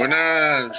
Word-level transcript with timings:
Buenas. 0.00 0.72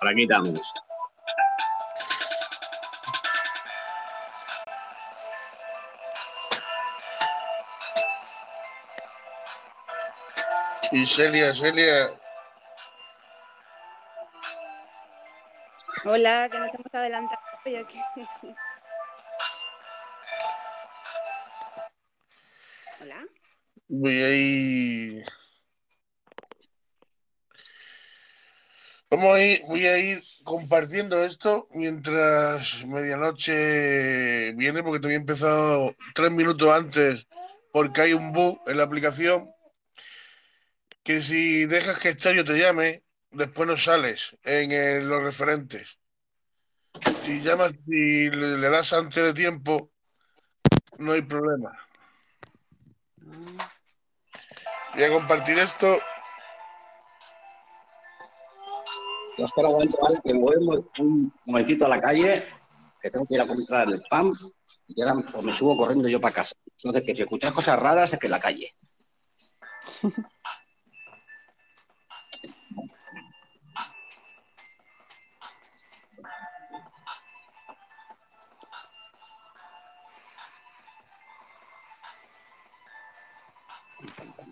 Ahora 0.00 0.12
quitamos. 0.16 0.74
Y 10.92 11.06
Celia, 11.06 11.52
Celia. 11.54 12.10
Hola, 16.04 16.48
que 16.50 16.58
nos 16.58 16.74
hemos 16.74 16.94
adelantado. 16.94 17.40
ya 17.66 17.84
que- 17.86 18.00
Voy 23.88 24.22
a 24.22 24.34
ir. 24.34 25.24
Vamos 29.08 29.36
a 29.36 29.42
ir, 29.42 29.62
voy 29.68 29.86
a 29.86 29.98
ir 29.98 30.22
compartiendo 30.44 31.24
esto 31.24 31.68
mientras 31.72 32.84
medianoche 32.86 34.52
viene, 34.54 34.82
porque 34.82 35.00
te 35.00 35.06
había 35.06 35.16
empezado 35.18 35.94
tres 36.14 36.32
minutos 36.32 36.68
antes 36.76 37.26
porque 37.72 38.00
hay 38.00 38.12
un 38.14 38.32
bug 38.32 38.60
en 38.66 38.78
la 38.78 38.84
aplicación 38.84 39.50
que 41.04 41.22
si 41.22 41.66
dejas 41.66 41.98
que 41.98 42.08
Estadio 42.08 42.44
te 42.44 42.58
llame, 42.58 43.04
después 43.30 43.68
no 43.68 43.76
sales 43.76 44.36
en 44.42 45.08
los 45.08 45.22
referentes. 45.22 46.00
Si 47.22 47.42
llamas 47.42 47.74
y 47.86 48.30
le, 48.30 48.58
le 48.58 48.70
das 48.70 48.92
antes 48.92 49.22
de 49.22 49.34
tiempo, 49.34 49.92
no 50.98 51.12
hay 51.12 51.22
problema. 51.22 51.70
Voy 54.96 55.04
a 55.04 55.12
compartir 55.12 55.58
esto. 55.58 55.94
Yo 59.36 59.44
espero 59.44 59.68
un 59.68 59.74
momento, 59.74 59.98
¿vale? 60.00 60.18
Que 60.24 60.32
me 60.32 60.40
voy 60.40 60.56
un, 60.56 60.88
un 61.00 61.34
momentito 61.44 61.84
a 61.84 61.88
la 61.90 62.00
calle, 62.00 62.46
que 63.02 63.10
tengo 63.10 63.26
que 63.26 63.34
ir 63.34 63.42
a 63.42 63.46
comprar 63.46 63.88
el 63.88 64.02
pan, 64.08 64.32
y 64.88 65.02
ahora 65.02 65.22
pues, 65.30 65.44
me 65.44 65.52
subo 65.52 65.76
corriendo 65.76 66.08
yo 66.08 66.18
para 66.18 66.32
casa. 66.32 66.54
Entonces, 66.78 67.02
que 67.04 67.14
si 67.14 67.20
escuchas 67.20 67.52
cosas 67.52 67.78
raras, 67.78 68.10
es 68.10 68.18
que 68.18 68.26
en 68.26 68.30
la 68.30 68.40
calle. 68.40 68.74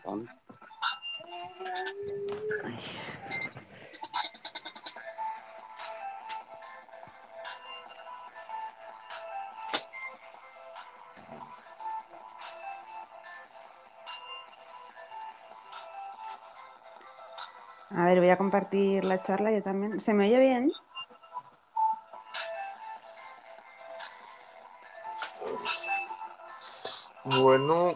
A 0.06 0.16
ver, 18.06 18.18
voy 18.18 18.28
a 18.28 18.36
compartir 18.36 19.04
la 19.04 19.22
charla 19.22 19.52
yo 19.52 19.62
también. 19.62 20.00
¿Se 20.00 20.12
me 20.12 20.26
oye 20.26 20.38
bien? 20.38 20.70
Bueno, 27.40 27.94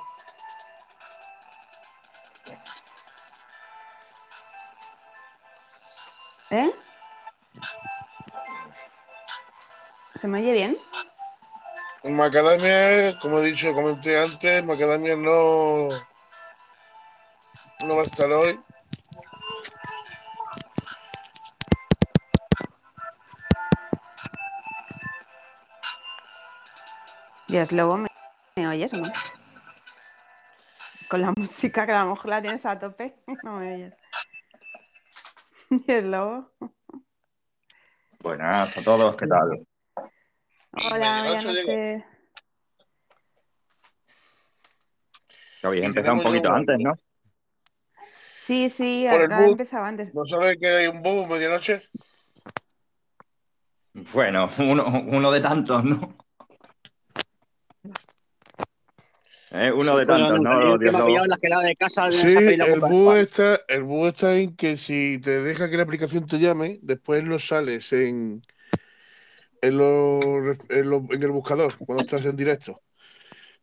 ¿Se 10.28 10.32
me 10.32 10.40
oye 10.40 10.52
bien? 10.52 10.76
Macadamia, 12.04 13.18
como 13.18 13.38
he 13.38 13.46
dicho, 13.46 13.72
comenté 13.72 14.20
antes, 14.20 14.62
Macadamia 14.62 15.16
no, 15.16 15.88
no 17.86 17.96
va 17.96 18.02
a 18.02 18.04
estar 18.04 18.30
hoy. 18.30 18.60
Dios, 27.48 27.72
Lobo, 27.72 27.96
¿me, 27.96 28.08
me 28.56 28.68
oyes 28.68 28.92
o 28.92 28.98
no? 28.98 29.10
Con 31.08 31.22
la 31.22 31.30
música 31.38 31.86
que 31.86 31.92
a 31.92 32.04
lo 32.04 32.10
mejor 32.10 32.28
la 32.28 32.42
tienes 32.42 32.66
a 32.66 32.78
tope, 32.78 33.16
no 33.44 33.60
me 33.60 33.72
oyes. 33.76 33.96
Dios, 35.70 36.04
Lobo. 36.04 36.50
Buenas 38.20 38.76
a 38.76 38.82
todos, 38.82 39.16
¿qué 39.16 39.26
tal? 39.26 39.66
Hola, 40.72 41.22
medianoche 41.22 41.46
medianoche. 41.46 42.04
Que 45.60 45.66
habéis 45.66 45.86
empezado 45.86 46.16
un 46.16 46.22
poquito 46.22 46.52
antes, 46.52 46.78
¿no? 46.78 46.94
Sí, 48.32 48.68
sí, 48.68 49.06
bus. 49.08 49.48
empezado 49.48 49.84
antes. 49.84 50.14
¿No 50.14 50.24
sabe 50.26 50.58
que 50.58 50.66
hay 50.66 50.86
un 50.86 51.02
bug 51.02 51.28
medianoche? 51.28 51.82
Bueno, 54.12 54.48
uno, 54.58 55.04
uno 55.06 55.30
de 55.30 55.40
tantos, 55.40 55.84
¿no? 55.84 56.16
Eh, 59.50 59.72
uno 59.72 59.96
de 59.96 60.06
tantos, 60.06 60.40
¿no? 60.40 60.78
que 60.78 60.92
me 60.92 61.48
la 61.48 61.60
de 61.60 61.76
casa 61.76 62.12
Sí, 62.12 62.56
la 62.56 62.66
el 62.66 62.80
bug 62.80 63.16
está, 63.16 63.60
el 63.66 63.82
bug 63.82 64.08
está 64.08 64.36
en 64.36 64.54
que 64.54 64.76
si 64.76 65.18
te 65.20 65.42
deja 65.42 65.70
que 65.70 65.78
la 65.78 65.84
aplicación 65.84 66.26
te 66.26 66.38
llame, 66.38 66.78
después 66.82 67.24
no 67.24 67.38
sales 67.38 67.90
en, 67.94 68.36
en, 69.62 69.78
ref- 69.78 70.66
en, 70.70 70.90
los- 70.90 71.02
en 71.10 71.22
el 71.22 71.30
buscador 71.30 71.76
cuando 71.78 72.02
estás 72.02 72.24
en 72.24 72.36
directo. 72.36 72.80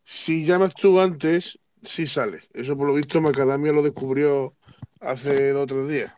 Si 0.03 0.45
llamas 0.45 0.73
tú 0.73 1.00
antes, 1.00 1.57
sí 1.81 2.07
sales. 2.07 2.44
Eso 2.53 2.75
por 2.78 2.88
lo 2.88 2.94
visto 2.94 3.22
Macadamia 3.22 3.72
lo 3.72 3.81
descubrió 3.81 4.53
hace 5.01 5.51
dos 5.51 5.63
o 5.63 5.67
tres 5.67 5.88
días. 5.89 6.13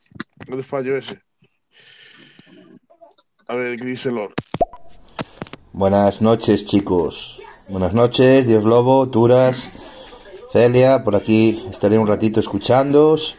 No 0.47 0.57
te 0.57 0.63
fallo 0.63 0.97
ese. 0.97 1.21
A 3.47 3.55
ver, 3.55 3.77
¿qué 3.77 3.85
dice 3.85 4.11
Lord? 4.11 4.33
Buenas 5.71 6.21
noches, 6.21 6.65
chicos. 6.65 7.41
Buenas 7.69 7.94
noches, 7.94 8.45
Dios 8.47 8.63
Lobo, 8.63 9.09
Turas, 9.09 9.69
Celia. 10.51 11.03
Por 11.03 11.15
aquí 11.15 11.65
estaré 11.69 11.97
un 11.97 12.07
ratito 12.07 12.39
escuchándoos. 12.39 13.35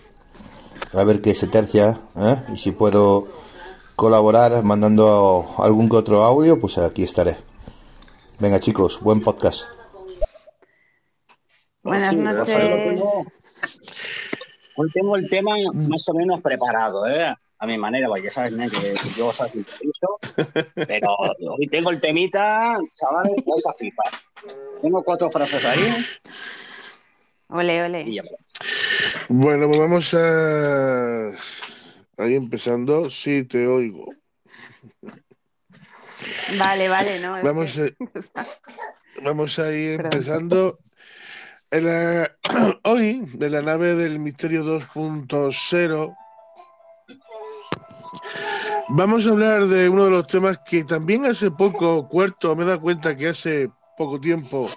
A 0.95 1.05
ver 1.05 1.21
qué 1.21 1.35
se 1.35 1.47
tercia. 1.49 2.01
¿eh? 2.17 2.43
Y 2.53 2.57
si 2.57 2.73
puedo 2.73 3.29
colaborar 3.99 4.63
mandando 4.63 5.57
algún 5.59 5.89
que 5.89 5.97
otro 5.97 6.23
audio, 6.23 6.61
pues 6.61 6.79
aquí 6.79 7.03
estaré. 7.03 7.37
Venga, 8.39 8.61
chicos, 8.61 9.01
buen 9.01 9.21
podcast. 9.21 9.65
Buenas 11.83 12.11
Sí, 12.11 12.17
noches. 12.17 12.55
hoy 14.77 14.89
tengo- 14.95 15.17
el 15.17 15.29
tema 15.29 15.57
más 15.75 16.09
o 16.11 16.15
menos 16.15 16.41
preparado, 16.41 17.09
¿eh? 17.09 17.35
A 17.59 17.67
mi 17.67 17.77
manera, 17.77 18.07
porque 18.07 18.23
ya 18.23 18.31
sabes, 18.31 18.53
¿no? 18.53 18.71
que 18.71 18.95
yo 19.17 19.33
soy 19.33 19.49
improviso, 19.55 20.21
pero 20.87 21.17
hoy 21.59 21.67
tengo 21.67 21.91
el 21.91 22.01
temita, 22.01 22.79
chavales, 22.93 23.35
vais 23.45 23.67
a 23.67 23.73
flipar. 23.73 24.13
Tengo 24.81 25.03
cuatro 25.03 25.29
frases 25.29 25.65
ahí 25.65 26.07
Ole, 27.49 27.77
y 27.77 27.81
ole. 27.81 28.13
ya. 28.13 28.23
Bueno, 29.29 29.67
pues 29.67 29.81
vamos 29.81 30.15
a... 30.15 31.31
Ahí 32.19 32.35
empezando. 32.35 33.09
Sí, 33.11 33.45
te 33.45 33.67
oigo. 33.67 34.07
Vale, 36.59 36.89
vale, 36.89 37.21
no. 37.21 37.41
Vamos 37.43 37.77
que- 37.77 37.95
a, 38.37 38.45
vamos 39.25 39.59
a 39.59 39.73
ir 39.73 39.97
Perdón. 39.97 40.13
empezando. 40.13 40.79
En 41.71 41.85
la- 41.85 42.37
hoy, 42.85 43.21
de 43.35 43.51
la 43.51 43.63
nave 43.63 43.95
del 43.95 44.19
Misterio 44.19 44.65
2.0, 44.65 46.17
vamos 48.89 49.27
a 49.27 49.31
hablar 49.31 49.67
de 49.67 49.89
uno 49.89 50.07
de 50.07 50.11
los 50.11 50.27
temas 50.27 50.59
que 50.67 50.83
también 50.85 51.27
hace 51.27 51.51
poco, 51.51 52.09
cuarto, 52.09 52.57
me 52.57 52.65
he 52.65 52.67
dado 52.67 52.81
cuenta 52.81 53.15
que 53.15 53.29
hace 53.29 53.71
poco 53.99 54.19
tiempo, 54.19 54.71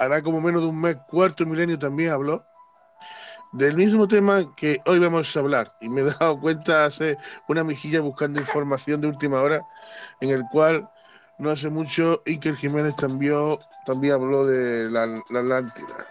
hará 0.00 0.20
como 0.20 0.40
menos 0.40 0.62
de 0.62 0.68
un 0.68 0.80
mes, 0.80 0.96
cuarto 1.08 1.46
milenio 1.46 1.78
también 1.78 2.10
habló, 2.10 2.42
del 3.52 3.76
mismo 3.76 4.06
tema 4.06 4.44
que 4.56 4.80
hoy 4.86 4.98
vamos 4.98 5.34
a 5.36 5.40
hablar. 5.40 5.72
Y 5.80 5.88
me 5.88 6.02
he 6.02 6.04
dado 6.04 6.40
cuenta 6.40 6.84
hace 6.84 7.16
una 7.48 7.64
mejilla 7.64 8.00
buscando 8.00 8.40
información 8.40 9.00
de 9.00 9.08
última 9.08 9.40
hora, 9.40 9.62
en 10.20 10.30
el 10.30 10.44
cual 10.50 10.88
no 11.38 11.50
hace 11.50 11.68
mucho 11.68 12.22
Iker 12.26 12.56
Jiménez 12.56 12.96
también, 12.96 13.58
también 13.84 14.14
habló 14.14 14.46
de 14.46 14.90
la, 14.90 15.06
la 15.06 15.40
Atlántida. 15.40 16.06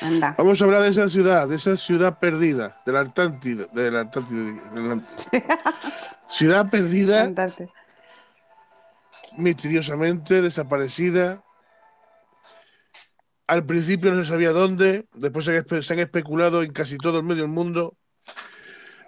Anda. 0.00 0.34
Vamos 0.36 0.60
a 0.60 0.64
hablar 0.64 0.82
de 0.82 0.88
esa 0.88 1.08
ciudad, 1.08 1.48
de 1.48 1.56
esa 1.56 1.76
ciudad 1.76 2.18
perdida, 2.18 2.80
de 2.84 2.92
la 2.92 3.00
Atlántida, 3.00 3.66
de 3.72 3.90
la 3.90 4.00
Atlántida, 4.00 4.40
de 4.40 4.80
la 4.80 4.92
Atlántida. 4.92 5.58
ciudad 6.28 6.70
perdida, 6.70 7.32
misteriosamente 9.36 10.42
desaparecida, 10.42 11.43
Al 13.46 13.66
principio 13.66 14.12
no 14.12 14.24
se 14.24 14.30
sabía 14.30 14.52
dónde, 14.52 15.06
después 15.14 15.44
se 15.44 15.52
han 15.52 15.64
espe- 15.64 15.82
se 15.82 15.92
han 15.92 15.98
especulado 16.00 16.62
en 16.62 16.72
casi 16.72 16.96
todo 16.96 17.18
el 17.18 17.24
medio 17.24 17.42
del 17.42 17.52
mundo. 17.52 17.96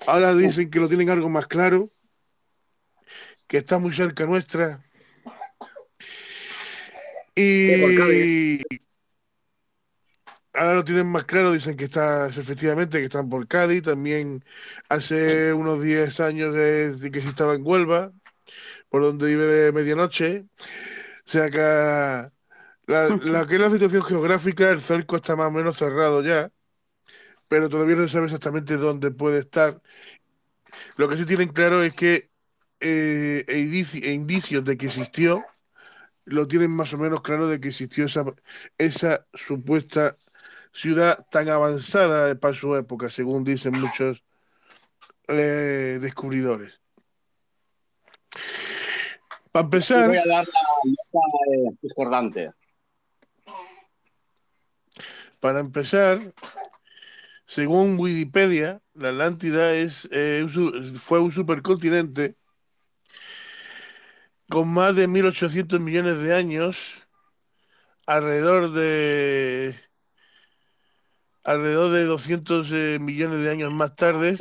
Ahora 0.07 0.35
dicen 0.35 0.71
que 0.71 0.79
lo 0.79 0.89
tienen 0.89 1.11
algo 1.11 1.29
más 1.29 1.47
claro, 1.47 1.91
que 3.47 3.57
está 3.59 3.79
muy 3.79 3.93
cerca 3.95 4.27
nuestra. 4.27 4.81
Y 7.35 8.61
ahora 10.53 10.75
lo 10.75 10.85
tienen 10.85 11.07
más 11.07 11.25
claro, 11.25 11.53
dicen 11.53 11.77
que 11.77 11.85
está 11.85 12.29
efectivamente 12.29 12.99
que 12.99 13.05
están 13.05 13.29
por 13.29 13.47
Cádiz, 13.47 13.83
también 13.83 14.45
hace 14.89 15.53
unos 15.53 15.83
10 15.83 16.21
años 16.21 16.55
de, 16.55 17.11
que 17.11 17.21
sí 17.21 17.29
estaba 17.29 17.55
en 17.55 17.67
Huelva, 17.67 18.13
por 18.89 19.03
donde 19.03 19.27
vive 19.27 19.73
medianoche. 19.73 20.45
O 21.27 21.29
sea 21.29 21.51
que 21.51 22.36
la, 22.87 23.09
la 23.23 23.47
que 23.47 23.55
es 23.57 23.61
la 23.61 23.71
situación 23.71 24.03
geográfica, 24.03 24.71
el 24.71 24.81
cerco 24.81 25.17
está 25.17 25.37
más 25.37 25.49
o 25.49 25.51
menos 25.53 25.77
cerrado 25.77 26.23
ya, 26.23 26.51
pero 27.49 27.69
todavía 27.69 27.97
no 27.97 28.07
se 28.07 28.13
sabe 28.15 28.27
exactamente 28.27 28.77
dónde 28.77 29.11
puede 29.11 29.39
estar. 29.39 29.81
Lo 30.97 31.09
que 31.09 31.17
sí 31.17 31.25
tienen 31.27 31.49
claro 31.49 31.83
es 31.83 31.95
que 31.95 32.31
eh, 32.81 33.45
e 33.47 33.59
indici- 33.59 34.03
e 34.05 34.13
indicios 34.13 34.65
de 34.65 34.77
que 34.77 34.87
existió, 34.87 35.45
lo 36.25 36.47
tienen 36.49 36.71
más 36.71 36.93
o 36.93 36.99
menos 36.99 37.23
claro 37.23 37.49
de 37.49 37.61
que 37.61 37.69
existió 37.69 38.07
esa, 38.07 38.25
esa 38.79 39.27
supuesta 39.35 40.17
ciudad 40.73 41.25
tan 41.31 41.49
avanzada 41.49 42.35
para 42.39 42.55
su 42.55 42.75
época, 42.77 43.11
según 43.11 43.45
dicen 43.45 43.73
muchos 43.81 44.23
eh, 45.29 45.99
descubridores. 46.01 46.81
Para 49.53 49.65
empezar, 49.65 50.09
voy 50.09 50.17
a 50.19 50.27
dar 50.27 50.45
la 50.45 50.61
nota 50.85 51.27
eh, 51.51 51.77
discordante. 51.81 52.51
Para 55.41 55.61
empezar, 55.61 56.33
según 57.45 57.99
Wikipedia, 57.99 58.81
la 58.95 59.11
Atlántida 59.11 59.75
es, 59.75 60.09
eh, 60.11 60.47
fue 60.97 61.21
un 61.21 61.33
supercontinente 61.33 62.37
con 64.49 64.69
más 64.69 64.95
de 64.95 65.09
1.800 65.09 65.81
millones 65.81 66.21
de 66.21 66.35
años, 66.35 66.77
alrededor 68.07 68.73
de 68.73 69.75
alrededor 71.43 71.93
de 71.93 72.05
200 72.05 72.71
eh, 72.73 72.99
millones 73.01 73.43
de 73.43 73.51
años 73.51 73.73
más 73.73 73.95
tarde, 73.95 74.37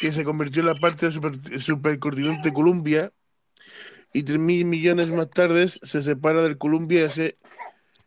que 0.00 0.10
se 0.10 0.24
convirtió 0.24 0.60
en 0.60 0.66
la 0.66 0.74
parte 0.74 1.06
del 1.06 1.14
super- 1.14 1.60
supercontinente 1.60 2.52
Columbia, 2.52 3.12
y 4.12 4.24
3.000 4.24 4.64
millones 4.64 5.08
más 5.08 5.30
tarde 5.30 5.68
se 5.68 6.02
separa 6.02 6.42
del 6.42 6.58
Columbia 6.58 7.06
hace 7.06 7.38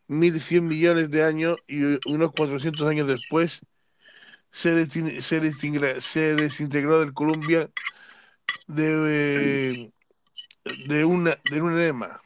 1.100 0.08 0.62
millones 0.62 1.10
de 1.10 1.24
años 1.24 1.56
y 1.66 1.82
unos 2.08 2.32
400 2.32 2.88
años 2.88 3.08
después 3.08 3.60
se, 4.50 4.86
se, 5.20 5.40
desintegró 6.36 7.00
del 7.00 7.12
Columbia 7.12 7.70
de, 8.66 9.92
de, 10.86 11.04
una, 11.04 11.38
de 11.50 11.60
un 11.60 11.72
enema. 11.72 12.20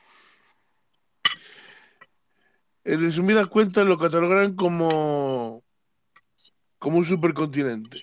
En 2.84 3.00
resumidas 3.00 3.46
cuentas 3.48 3.86
lo 3.86 3.98
catalogan 3.98 4.54
como, 4.54 5.62
como 6.78 6.98
un 6.98 7.04
supercontinente. 7.04 8.02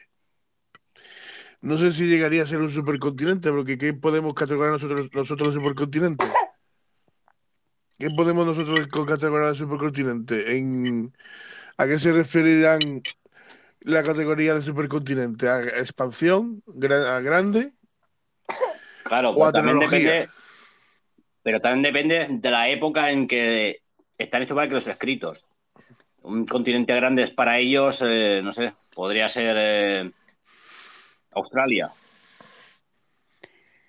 No 1.62 1.78
sé 1.78 1.92
si 1.92 2.06
llegaría 2.06 2.44
a 2.44 2.48
ser 2.48 2.60
un 2.60 2.70
supercontinente, 2.70 3.52
porque 3.52 3.78
¿qué 3.78 3.94
podemos 3.94 4.34
catalogar 4.36 4.72
nosotros, 4.72 5.10
nosotros 5.14 5.50
el 5.50 5.54
supercontinente? 5.56 6.26
¿Qué 7.98 8.10
podemos 8.12 8.46
nosotros 8.46 8.88
catalogar 9.08 9.50
al 9.50 9.56
supercontinente? 9.56 10.56
¿En, 10.58 11.12
¿A 11.78 11.88
qué 11.88 11.98
se 11.98 12.12
referirán 12.12 13.02
la 13.82 14.04
categoría 14.04 14.54
de 14.54 14.62
supercontinente? 14.62 15.50
¿A 15.50 15.62
expansión? 15.80 16.62
¿A 16.68 17.20
grande? 17.22 17.72
Claro, 19.04 19.32
O 19.32 19.46
a 19.46 19.52
también 19.52 19.80
tecnología. 19.80 20.12
depende, 20.12 20.30
pero 21.42 21.60
también 21.60 21.94
depende 21.94 22.28
de 22.30 22.52
la 22.52 22.70
época 22.70 23.10
en 23.10 23.28
que 23.28 23.82
están 24.18 24.42
estos 24.42 24.60
que 24.60 24.74
los 24.74 24.88
escritos. 24.88 25.46
Un 26.22 26.46
continente 26.46 26.94
grande 26.94 27.24
es 27.24 27.32
para 27.32 27.58
ellos, 27.58 28.04
eh, 28.06 28.42
no 28.44 28.52
sé, 28.52 28.74
podría 28.94 29.30
ser 29.30 29.56
eh, 29.58 30.12
Australia. 31.32 31.90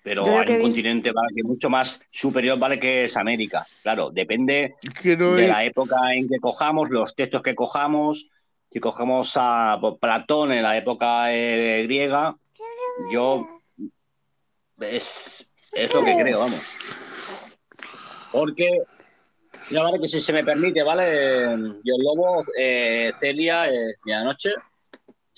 Pero 0.09 0.23
hay 0.39 0.49
un 0.55 0.59
continente 0.61 1.11
vale, 1.11 1.27
que 1.35 1.43
mucho 1.43 1.69
más 1.69 2.01
superior 2.09 2.57
vale 2.57 2.79
que 2.79 3.03
es 3.03 3.15
América. 3.15 3.63
Claro, 3.83 4.09
depende 4.09 4.73
Que 5.03 5.15
no 5.15 5.35
de 5.35 5.43
es- 5.43 5.49
la 5.49 5.63
época 5.63 6.15
en 6.15 6.27
que 6.27 6.39
cojamos, 6.39 6.89
los 6.89 7.15
textos 7.15 7.43
que 7.43 7.53
cojamos. 7.53 8.31
Si 8.71 8.79
cogemos 8.79 9.33
a 9.35 9.79
Platón 10.01 10.51
en 10.51 10.63
la 10.63 10.75
época 10.75 11.31
eh, 11.31 11.83
griega, 11.83 12.35
yo 13.11 13.47
es, 14.81 15.47
es 15.73 15.93
lo 15.93 16.03
que 16.03 16.15
creo, 16.15 16.39
vamos. 16.39 16.75
Porque, 18.31 18.81
ya 19.69 19.83
vale 19.83 19.99
que 19.99 20.07
si 20.07 20.19
se 20.21 20.33
me 20.33 20.43
permite, 20.43 20.81
¿vale? 20.81 21.55
Yo 21.83 21.93
lobo, 22.03 22.43
eh, 22.57 23.11
Celia, 23.19 23.67
eh, 23.71 23.93
medianoche. 24.05 24.53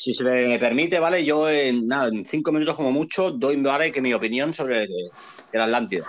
Si 0.01 0.15
se 0.15 0.23
me 0.23 0.57
permite, 0.57 0.99
¿vale? 0.99 1.23
Yo 1.23 1.47
en, 1.47 1.85
nada, 1.87 2.07
en 2.07 2.25
cinco 2.25 2.51
minutos 2.51 2.75
como 2.75 2.91
mucho 2.91 3.29
doy, 3.29 3.61
¿vale? 3.61 3.91
Que 3.91 4.01
mi 4.01 4.15
opinión 4.15 4.51
sobre 4.51 4.85
el, 4.85 4.91
el 5.53 5.61
Atlántida. 5.61 6.07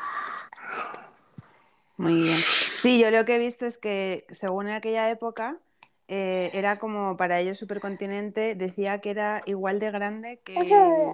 Muy 1.98 2.22
bien. 2.22 2.38
Sí, 2.38 2.98
yo 2.98 3.10
lo 3.10 3.26
que 3.26 3.34
he 3.34 3.38
visto 3.38 3.66
es 3.66 3.76
que 3.76 4.24
según 4.30 4.68
en 4.68 4.76
aquella 4.76 5.10
época 5.10 5.58
eh, 6.08 6.50
era 6.54 6.78
como 6.78 7.18
para 7.18 7.38
ellos 7.38 7.58
supercontinente, 7.58 8.54
decía 8.54 9.02
que 9.02 9.10
era 9.10 9.42
igual 9.44 9.78
de 9.78 9.90
grande 9.90 10.40
que, 10.42 11.12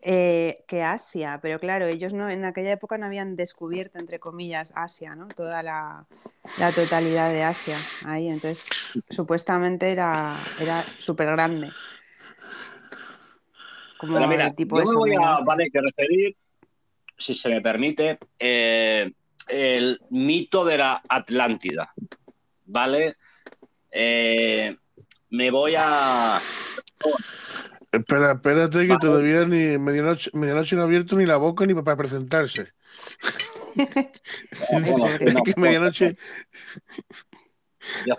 eh, 0.00 0.62
que 0.68 0.84
Asia, 0.84 1.40
pero 1.42 1.58
claro, 1.58 1.86
ellos 1.88 2.12
no 2.12 2.30
en 2.30 2.44
aquella 2.44 2.70
época 2.70 2.96
no 2.96 3.06
habían 3.06 3.34
descubierto, 3.34 3.98
entre 3.98 4.20
comillas, 4.20 4.72
Asia, 4.76 5.16
¿no? 5.16 5.26
Toda 5.26 5.64
la, 5.64 6.06
la 6.60 6.70
totalidad 6.70 7.28
de 7.32 7.42
Asia 7.42 7.76
ahí, 8.06 8.28
entonces 8.28 8.68
supuestamente 9.10 9.90
era, 9.90 10.36
era 10.60 10.84
súper 11.00 11.26
grande. 11.32 11.70
Como 14.00 14.14
Pero 14.14 14.28
mira, 14.28 14.44
de 14.46 14.52
tipo 14.52 14.78
yo 14.78 14.86
me 14.86 14.96
voy 14.96 15.12
a, 15.12 15.40
vale, 15.44 15.70
que 15.70 15.78
referir, 15.78 16.34
si 17.18 17.34
se 17.34 17.50
me 17.50 17.60
permite, 17.60 18.18
eh, 18.38 19.12
el 19.48 20.00
mito 20.08 20.64
de 20.64 20.78
la 20.78 21.02
Atlántida, 21.06 21.92
¿vale? 22.64 23.16
Eh, 23.90 24.74
me 25.28 25.50
voy 25.50 25.74
a... 25.76 26.40
Espera, 27.92 28.32
espérate 28.32 28.80
que 28.82 28.86
Vale. 28.86 29.00
todavía 29.00 29.44
ni 29.44 29.76
medianoche, 29.76 30.30
medianoche 30.32 30.76
no 30.76 30.82
ha 30.82 30.84
abierto 30.86 31.16
ni 31.16 31.26
la 31.26 31.36
boca 31.36 31.66
ni 31.66 31.74
para 31.74 31.96
presentarse. 31.96 32.72
Bueno, 34.70 35.08
sí, 35.08 35.24
no, 35.32 35.42
que 35.42 35.54
medianoche, 35.56 36.16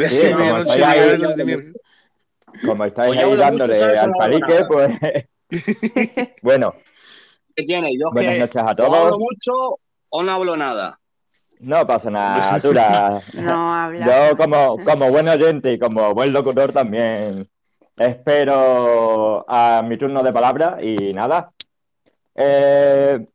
Sí, 0.10 0.32
como 0.32 0.38
medianoche 0.38 0.74
estáis 0.76 1.74
Como 2.66 2.86
estáis 2.86 3.16
Pues 3.16 3.82
al 4.00 4.12
palique, 4.12 4.66
pues 4.68 5.00
bueno, 6.42 6.74
¿Qué 7.56 7.64
tiene? 7.64 7.92
Yo 7.98 8.12
buenas 8.12 8.34
que 8.34 8.40
noches 8.40 8.56
a 8.58 8.74
o 8.80 8.94
hablo 8.96 9.12
todos. 9.12 9.18
mucho 9.18 9.52
o 10.10 10.24
no 10.24 10.32
hablo 10.32 10.58
nada. 10.58 11.00
No 11.60 11.86
pasa 11.86 12.10
nada, 12.10 12.60
Tura. 12.62 13.22
No 13.34 13.74
habla. 13.74 14.30
Yo 14.32 14.38
como, 14.38 14.78
como 14.84 15.12
buen 15.12 15.28
oyente 15.28 15.74
y 15.74 15.80
como 15.80 16.14
buen 16.14 16.34
locutor 16.34 16.72
también 16.74 17.48
espero 17.98 19.46
a 19.48 19.84
mi 19.84 19.98
turno 19.98 20.24
de 20.24 20.34
palabra 20.34 20.78
y 20.82 21.14
nada. 21.14 21.52
Eh, 22.36 23.26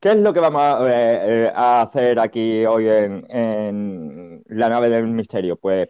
¿qué 0.00 0.10
es 0.12 0.16
lo 0.18 0.32
que 0.32 0.40
vamos 0.40 0.62
a, 0.62 0.86
eh, 0.88 1.46
eh, 1.46 1.52
a 1.54 1.82
hacer 1.82 2.18
aquí 2.20 2.64
hoy 2.64 2.88
en, 2.88 3.26
en 3.30 4.42
la 4.46 4.68
nave 4.68 4.88
del 4.88 5.08
misterio? 5.08 5.56
Pues, 5.56 5.88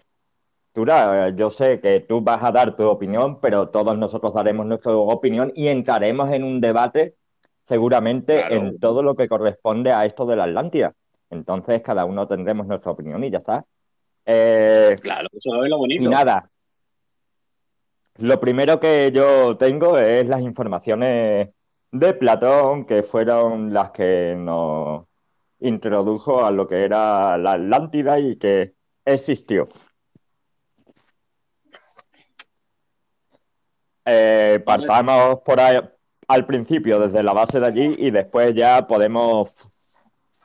Eh, 0.85 1.33
yo 1.37 1.51
sé 1.51 1.81
que 1.81 2.01
tú 2.01 2.21
vas 2.21 2.43
a 2.43 2.53
dar 2.53 2.77
tu 2.77 2.85
opinión, 2.85 3.41
pero 3.41 3.69
todos 3.71 3.97
nosotros 3.97 4.35
daremos 4.35 4.67
nuestra 4.67 4.95
opinión 4.95 5.51
y 5.55 5.69
entraremos 5.69 6.31
en 6.33 6.45
un 6.45 6.61
debate 6.61 7.15
seguramente 7.65 8.37
Claro. 8.41 8.55
en 8.55 8.79
todo 8.79 9.03
lo 9.03 9.15
que 9.17 9.27
corresponde 9.29 9.91
a 9.93 10.05
esto 10.05 10.27
de 10.27 10.37
la 10.37 10.45
Atlántida. 10.45 10.93
Entonces, 11.31 11.83
cada 11.83 12.05
uno 12.05 12.29
tendremos 12.29 12.67
nuestra 12.67 12.93
opinión 12.93 13.25
y 13.25 13.31
ya 13.31 13.39
está. 13.39 13.65
Eh, 14.27 14.97
Claro, 15.03 15.29
eso 15.33 15.63
es 15.65 15.69
lo 15.71 15.77
y 15.77 15.79
bonito. 15.79 16.11
nada. 16.11 16.49
Lo 18.19 18.39
primero 18.41 18.79
que 18.81 19.11
yo 19.13 19.57
tengo 19.57 19.99
es 19.99 20.27
las 20.27 20.41
informaciones 20.41 21.51
de 21.91 22.15
Platón, 22.15 22.85
que 22.85 23.03
fueron 23.03 23.73
las 23.73 23.91
que 23.91 24.35
nos 24.39 25.05
introdujo 25.61 26.45
a 26.45 26.51
lo 26.51 26.67
que 26.67 26.85
era 26.85 27.37
la 27.39 27.53
Atlántida 27.53 28.19
y 28.19 28.37
que 28.37 28.73
existió. 29.05 29.69
Eh, 34.07 34.63
partamos 34.65 35.41
por 35.45 35.61
ahí, 35.61 35.79
al 36.29 36.47
principio, 36.47 37.01
desde 37.01 37.23
la 37.23 37.33
base 37.33 37.61
de 37.61 37.67
allí, 37.67 37.93
y 37.99 38.11
después 38.11 38.55
ya 38.55 38.87
podemos 38.87 39.51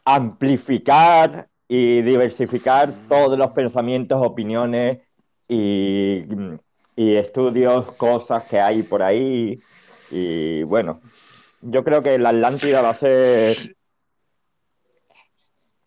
amplificar 0.04 1.48
y 1.68 2.02
diversificar 2.02 2.92
todos 3.08 3.38
los 3.38 3.52
pensamientos, 3.52 4.20
opiniones 4.26 5.00
y, 5.48 6.26
y 6.96 7.16
estudios, 7.16 7.94
cosas 7.94 8.46
que 8.48 8.60
hay 8.60 8.84
por 8.84 9.04
ahí. 9.04 9.58
Y 10.10 10.64
bueno, 10.64 11.00
yo 11.62 11.84
creo 11.84 12.02
que 12.02 12.18
la 12.18 12.30
Atlántida 12.30 12.82
va 12.82 12.90
a 12.90 12.98
ser 12.98 13.76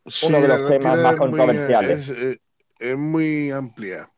Sí, 0.06 0.26
uno 0.26 0.40
de 0.40 0.48
los 0.48 0.68
temas 0.68 0.98
más 0.98 1.14
es 1.14 1.20
muy, 1.20 1.28
controversiales. 1.30 2.08
es, 2.08 2.10
eh, 2.10 2.38
es 2.78 2.96
muy 2.96 3.50
amplia, 3.50 4.10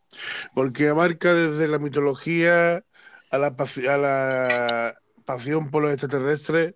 porque 0.55 0.89
abarca 0.89 1.33
desde 1.33 1.69
la 1.69 1.79
mitología 1.79 2.83
a 3.31 3.39
la, 3.39 4.95
pasión 5.25 5.69
por 5.69 5.83
los 5.83 5.93
extraterrestres 5.93 6.75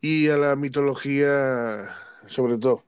y 0.00 0.28
a 0.28 0.36
la 0.36 0.56
mitología 0.56 1.94
sobre 2.26 2.58
todo. 2.58 2.84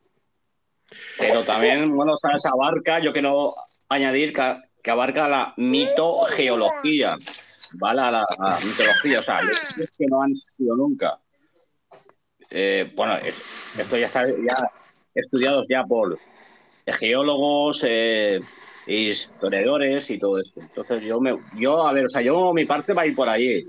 Pero 1.18 1.44
también, 1.44 1.94
bueno, 1.94 2.16
¿sabes? 2.16 2.44
Abarca, 2.46 3.00
yo 3.00 3.12
quiero 3.12 3.54
añadir 3.88 4.32
que, 4.32 4.60
que 4.82 4.90
abarca 4.90 5.28
la 5.28 5.54
mitogeología, 5.56 7.14
¿vale? 7.80 8.00
A 8.02 8.10
la, 8.10 8.24
a 8.38 8.58
mitología, 8.64 9.20
o 9.20 9.22
sea, 9.22 9.40
que 9.96 10.06
no 10.10 10.22
han 10.22 10.34
sido 10.34 10.76
nunca. 10.76 11.18
Eh, 12.50 12.90
bueno, 12.94 13.16
es- 13.16 13.78
esto 13.78 13.96
ya 13.96 14.06
está 14.06 14.26
ya 14.26 14.54
estudiados 15.14 15.66
ya 15.68 15.84
por 15.84 16.18
geólogos, 16.86 17.82
eh, 17.86 18.40
historiadores 18.94 20.10
y 20.10 20.18
todo 20.18 20.38
esto. 20.38 20.60
Entonces 20.60 21.02
yo 21.02 21.20
me, 21.20 21.38
yo, 21.56 21.86
a 21.86 21.92
ver, 21.92 22.06
o 22.06 22.08
sea, 22.08 22.22
yo 22.22 22.52
mi 22.52 22.64
parte 22.64 22.92
va 22.92 23.02
a 23.02 23.06
ir 23.06 23.14
por 23.14 23.28
ahí. 23.28 23.64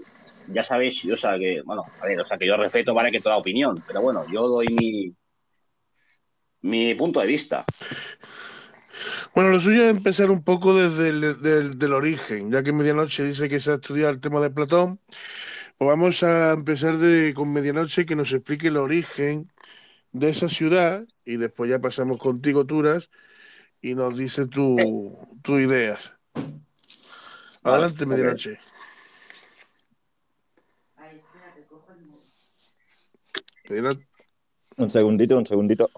Ya 0.49 0.63
sabéis, 0.63 1.05
o 1.05 1.17
sea 1.17 1.37
que, 1.37 1.61
bueno, 1.61 1.83
a 2.01 2.05
ver, 2.05 2.19
o 2.19 2.25
sea 2.25 2.37
que 2.37 2.47
yo 2.47 2.57
respeto, 2.57 2.93
vale, 2.93 3.11
que 3.11 3.21
toda 3.21 3.37
opinión, 3.37 3.75
pero 3.87 4.01
bueno, 4.01 4.25
yo 4.31 4.47
doy 4.47 4.67
mi, 4.67 5.13
mi 6.61 6.95
punto 6.95 7.21
de 7.21 7.27
vista. 7.27 7.65
Bueno, 9.33 9.49
lo 9.49 9.59
suyo 9.59 9.83
es 9.83 9.89
empezar 9.89 10.29
un 10.29 10.43
poco 10.43 10.75
desde 10.75 11.09
el 11.09 11.93
origen, 11.93 12.51
ya 12.51 12.61
que 12.61 12.71
Medianoche 12.71 13.23
dice 13.23 13.49
que 13.49 13.59
se 13.59 13.71
ha 13.71 13.75
estudiado 13.75 14.11
el 14.11 14.19
tema 14.19 14.39
de 14.41 14.49
Platón, 14.49 14.99
pues 15.77 15.89
vamos 15.89 16.23
a 16.23 16.53
empezar 16.53 16.97
de, 16.97 17.33
con 17.33 17.51
Medianoche 17.51 18.05
que 18.05 18.15
nos 18.15 18.31
explique 18.31 18.67
el 18.67 18.77
origen 18.77 19.51
de 20.11 20.29
esa 20.29 20.47
ciudad 20.49 21.05
y 21.25 21.37
después 21.37 21.69
ya 21.69 21.79
pasamos 21.79 22.19
contigo, 22.19 22.65
Turas, 22.65 23.09
y 23.83 23.95
nos 23.95 24.15
dice 24.15 24.47
tu, 24.47 24.77
tu 25.43 25.59
ideas. 25.59 26.13
Adelante. 27.63 28.05
Medianoche. 28.05 28.59
Un 34.77 34.89
segundito, 34.89 35.37
un 35.37 35.45
segundito. 35.45 35.89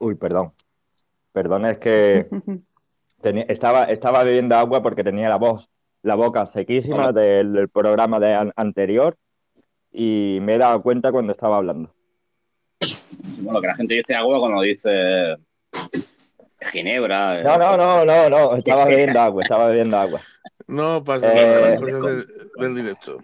Uy, 0.00 0.14
perdón. 0.16 0.52
Perdón, 1.32 1.66
es 1.66 1.78
que 1.78 2.28
tenía- 3.22 3.44
estaba, 3.44 3.84
estaba 3.84 4.24
bebiendo 4.24 4.56
agua 4.56 4.82
porque 4.82 5.04
tenía 5.04 5.28
la 5.28 5.36
voz, 5.36 5.70
la 6.02 6.14
boca 6.14 6.46
sequísima 6.46 7.08
Hola. 7.08 7.12
del, 7.12 7.52
del 7.52 7.68
programa 7.68 8.18
de 8.18 8.34
an- 8.34 8.52
anterior 8.56 9.16
y 9.92 10.38
me 10.42 10.54
he 10.54 10.58
dado 10.58 10.82
cuenta 10.82 11.12
cuando 11.12 11.32
estaba 11.32 11.58
hablando. 11.58 11.94
Bueno, 13.40 13.60
que 13.60 13.66
la 13.68 13.74
gente 13.76 13.94
dice 13.94 14.14
agua 14.14 14.38
cuando 14.40 14.62
dice 14.62 15.36
Ginebra. 16.72 17.42
No, 17.42 17.58
no, 17.58 17.76
no, 17.76 18.04
no, 18.04 18.30
no, 18.30 18.52
estaba 18.56 18.84
bebiendo 18.86 19.20
agua, 19.20 19.42
estaba 19.42 19.68
bebiendo 19.68 19.96
agua. 19.98 20.20
No 20.66 21.02
pasa 21.04 21.26
Eh, 21.32 21.78
del, 21.78 22.26
del 22.56 22.74
directo. 22.74 23.18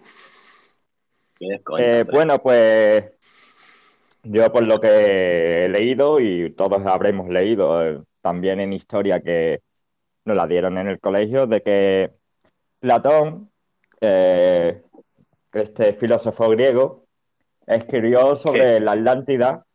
Eh, 1.79 2.03
bueno, 2.11 2.41
pues 2.41 3.05
yo 4.23 4.51
por 4.51 4.63
lo 4.63 4.77
que 4.77 5.65
he 5.65 5.69
leído 5.69 6.19
y 6.19 6.51
todos 6.51 6.85
habremos 6.85 7.29
leído 7.29 7.81
eh, 7.85 8.01
también 8.21 8.59
en 8.59 8.73
historia 8.73 9.21
que 9.21 9.61
nos 10.25 10.35
la 10.35 10.45
dieron 10.47 10.77
en 10.77 10.87
el 10.89 10.99
colegio, 10.99 11.47
de 11.47 11.61
que 11.61 12.11
Platón, 12.79 13.49
eh, 14.01 14.81
este 15.53 15.93
filósofo 15.93 16.49
griego, 16.49 17.05
escribió 17.67 18.35
sobre 18.35 18.79
la 18.79 18.93
Atlántida 18.93 19.65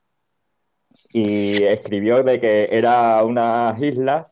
y 1.12 1.62
escribió 1.64 2.22
de 2.22 2.40
que 2.40 2.68
era 2.70 3.22
unas 3.24 3.80
islas 3.80 4.26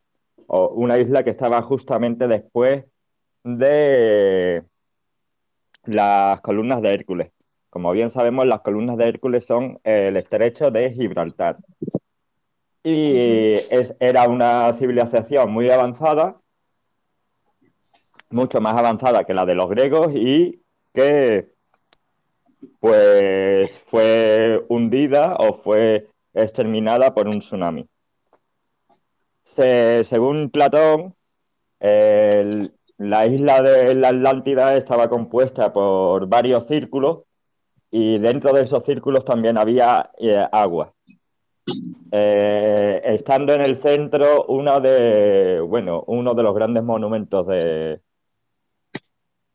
o 0.46 0.68
una 0.68 0.98
isla 0.98 1.22
que 1.22 1.30
estaba 1.30 1.62
justamente 1.62 2.26
después 2.28 2.84
de 3.44 4.62
las 5.84 6.40
columnas 6.40 6.82
de 6.82 6.90
Hércules. 6.94 7.30
Como 7.70 7.92
bien 7.92 8.10
sabemos, 8.10 8.46
las 8.46 8.60
columnas 8.60 8.96
de 8.96 9.08
Hércules 9.08 9.46
son 9.46 9.78
el 9.84 10.16
estrecho 10.16 10.70
de 10.70 10.92
Gibraltar. 10.92 11.56
Y 12.84 13.54
es- 13.70 13.94
era 14.00 14.28
una 14.28 14.72
civilización 14.74 15.50
muy 15.52 15.70
avanzada, 15.70 16.36
mucho 18.32 18.60
más 18.60 18.76
avanzada 18.76 19.24
que 19.24 19.34
la 19.34 19.46
de 19.46 19.54
los 19.54 19.68
griegos 19.68 20.14
y 20.14 20.62
que 20.92 21.52
pues 22.80 23.80
fue 23.86 24.64
hundida 24.68 25.36
o 25.38 25.54
fue 25.54 26.08
exterminada 26.34 27.14
por 27.14 27.28
un 27.28 27.40
tsunami. 27.40 27.86
Se- 29.44 30.04
según 30.04 30.50
Platón, 30.50 31.14
la 32.98 33.26
isla 33.26 33.62
de 33.62 33.94
la 33.94 34.08
Atlántida 34.08 34.76
estaba 34.76 35.08
compuesta 35.08 35.72
por 35.72 36.26
varios 36.26 36.66
círculos 36.66 37.22
y 37.90 38.18
dentro 38.18 38.52
de 38.52 38.62
esos 38.62 38.84
círculos 38.84 39.24
también 39.24 39.58
había 39.58 40.10
eh, 40.18 40.46
agua. 40.52 40.92
Eh, 42.10 43.00
estando 43.04 43.54
en 43.54 43.62
el 43.62 43.80
centro 43.80 44.44
uno 44.46 44.80
de, 44.80 45.60
bueno, 45.60 46.04
uno 46.06 46.34
de 46.34 46.42
los 46.42 46.54
grandes 46.54 46.82
monumentos 46.82 47.46
de, 47.46 48.00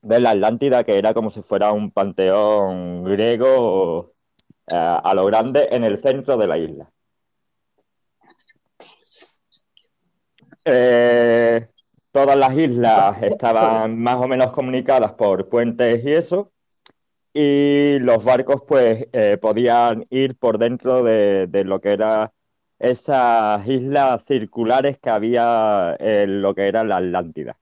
de 0.08 0.20
la 0.22 0.32
Atlántida, 0.32 0.84
que 0.84 0.98
era 0.98 1.14
como 1.14 1.30
si 1.30 1.42
fuera 1.42 1.72
un 1.72 1.92
panteón 1.92 3.04
griego 3.04 4.14
eh, 4.74 4.78
a 4.78 5.14
lo 5.14 5.26
grande 5.26 5.68
en 5.72 5.84
el 5.84 6.02
centro 6.02 6.38
de 6.38 6.48
la 6.48 6.58
isla. 6.58 6.90
Eh, 10.66 11.68
todas 12.12 12.36
las 12.36 12.58
islas 12.58 13.24
estaban 13.24 13.98
más 14.00 14.18
o 14.18 14.28
menos 14.28 14.52
comunicadas 14.52 15.14
por 15.14 15.50
puentes 15.50 16.04
y 16.04 16.12
eso, 16.12 16.52
y 17.34 18.00
los 18.00 18.24
barcos 18.24 18.64
pues 18.68 19.08
eh, 19.12 19.38
podían 19.38 20.06
ir 20.10 20.38
por 20.38 20.58
dentro 20.58 21.04
de, 21.04 21.48
de 21.48 21.64
lo 21.64 21.80
que 21.80 21.94
era 21.94 22.34
esas 22.80 23.68
islas 23.68 24.24
circulares 24.28 24.98
que 25.00 25.10
había 25.10 25.96
en 26.00 26.42
lo 26.42 26.54
que 26.56 26.68
era 26.68 26.84
la 26.84 26.98
Atlántida. 26.98 27.58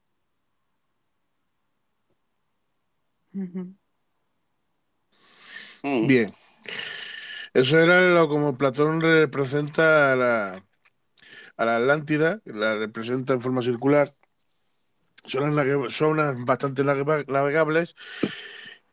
Bien. 6.07 6.29
Eso 7.53 7.79
era 7.79 8.01
lo 8.09 8.27
como 8.27 8.57
Platón 8.57 9.01
representa 9.01 10.11
a 10.11 10.15
la, 10.15 10.65
a 11.57 11.65
la 11.65 11.77
Atlántida, 11.77 12.41
la 12.45 12.75
representa 12.77 13.33
en 13.33 13.41
forma 13.41 13.61
circular. 13.61 14.15
Nague- 15.33 15.89
zonas 15.89 16.43
bastante 16.45 16.83
navega- 16.83 17.25
navegables 17.27 17.95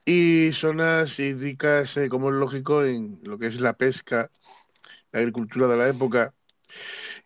y 0.04 0.52
zonas 0.52 1.16
ricas, 1.16 1.96
eh, 1.96 2.08
como 2.08 2.30
es 2.30 2.36
lógico, 2.36 2.84
en 2.84 3.20
lo 3.22 3.38
que 3.38 3.46
es 3.46 3.60
la 3.60 3.76
pesca, 3.76 4.30
la 5.12 5.20
agricultura 5.20 5.66
de 5.68 5.76
la 5.76 5.88
época. 5.88 6.34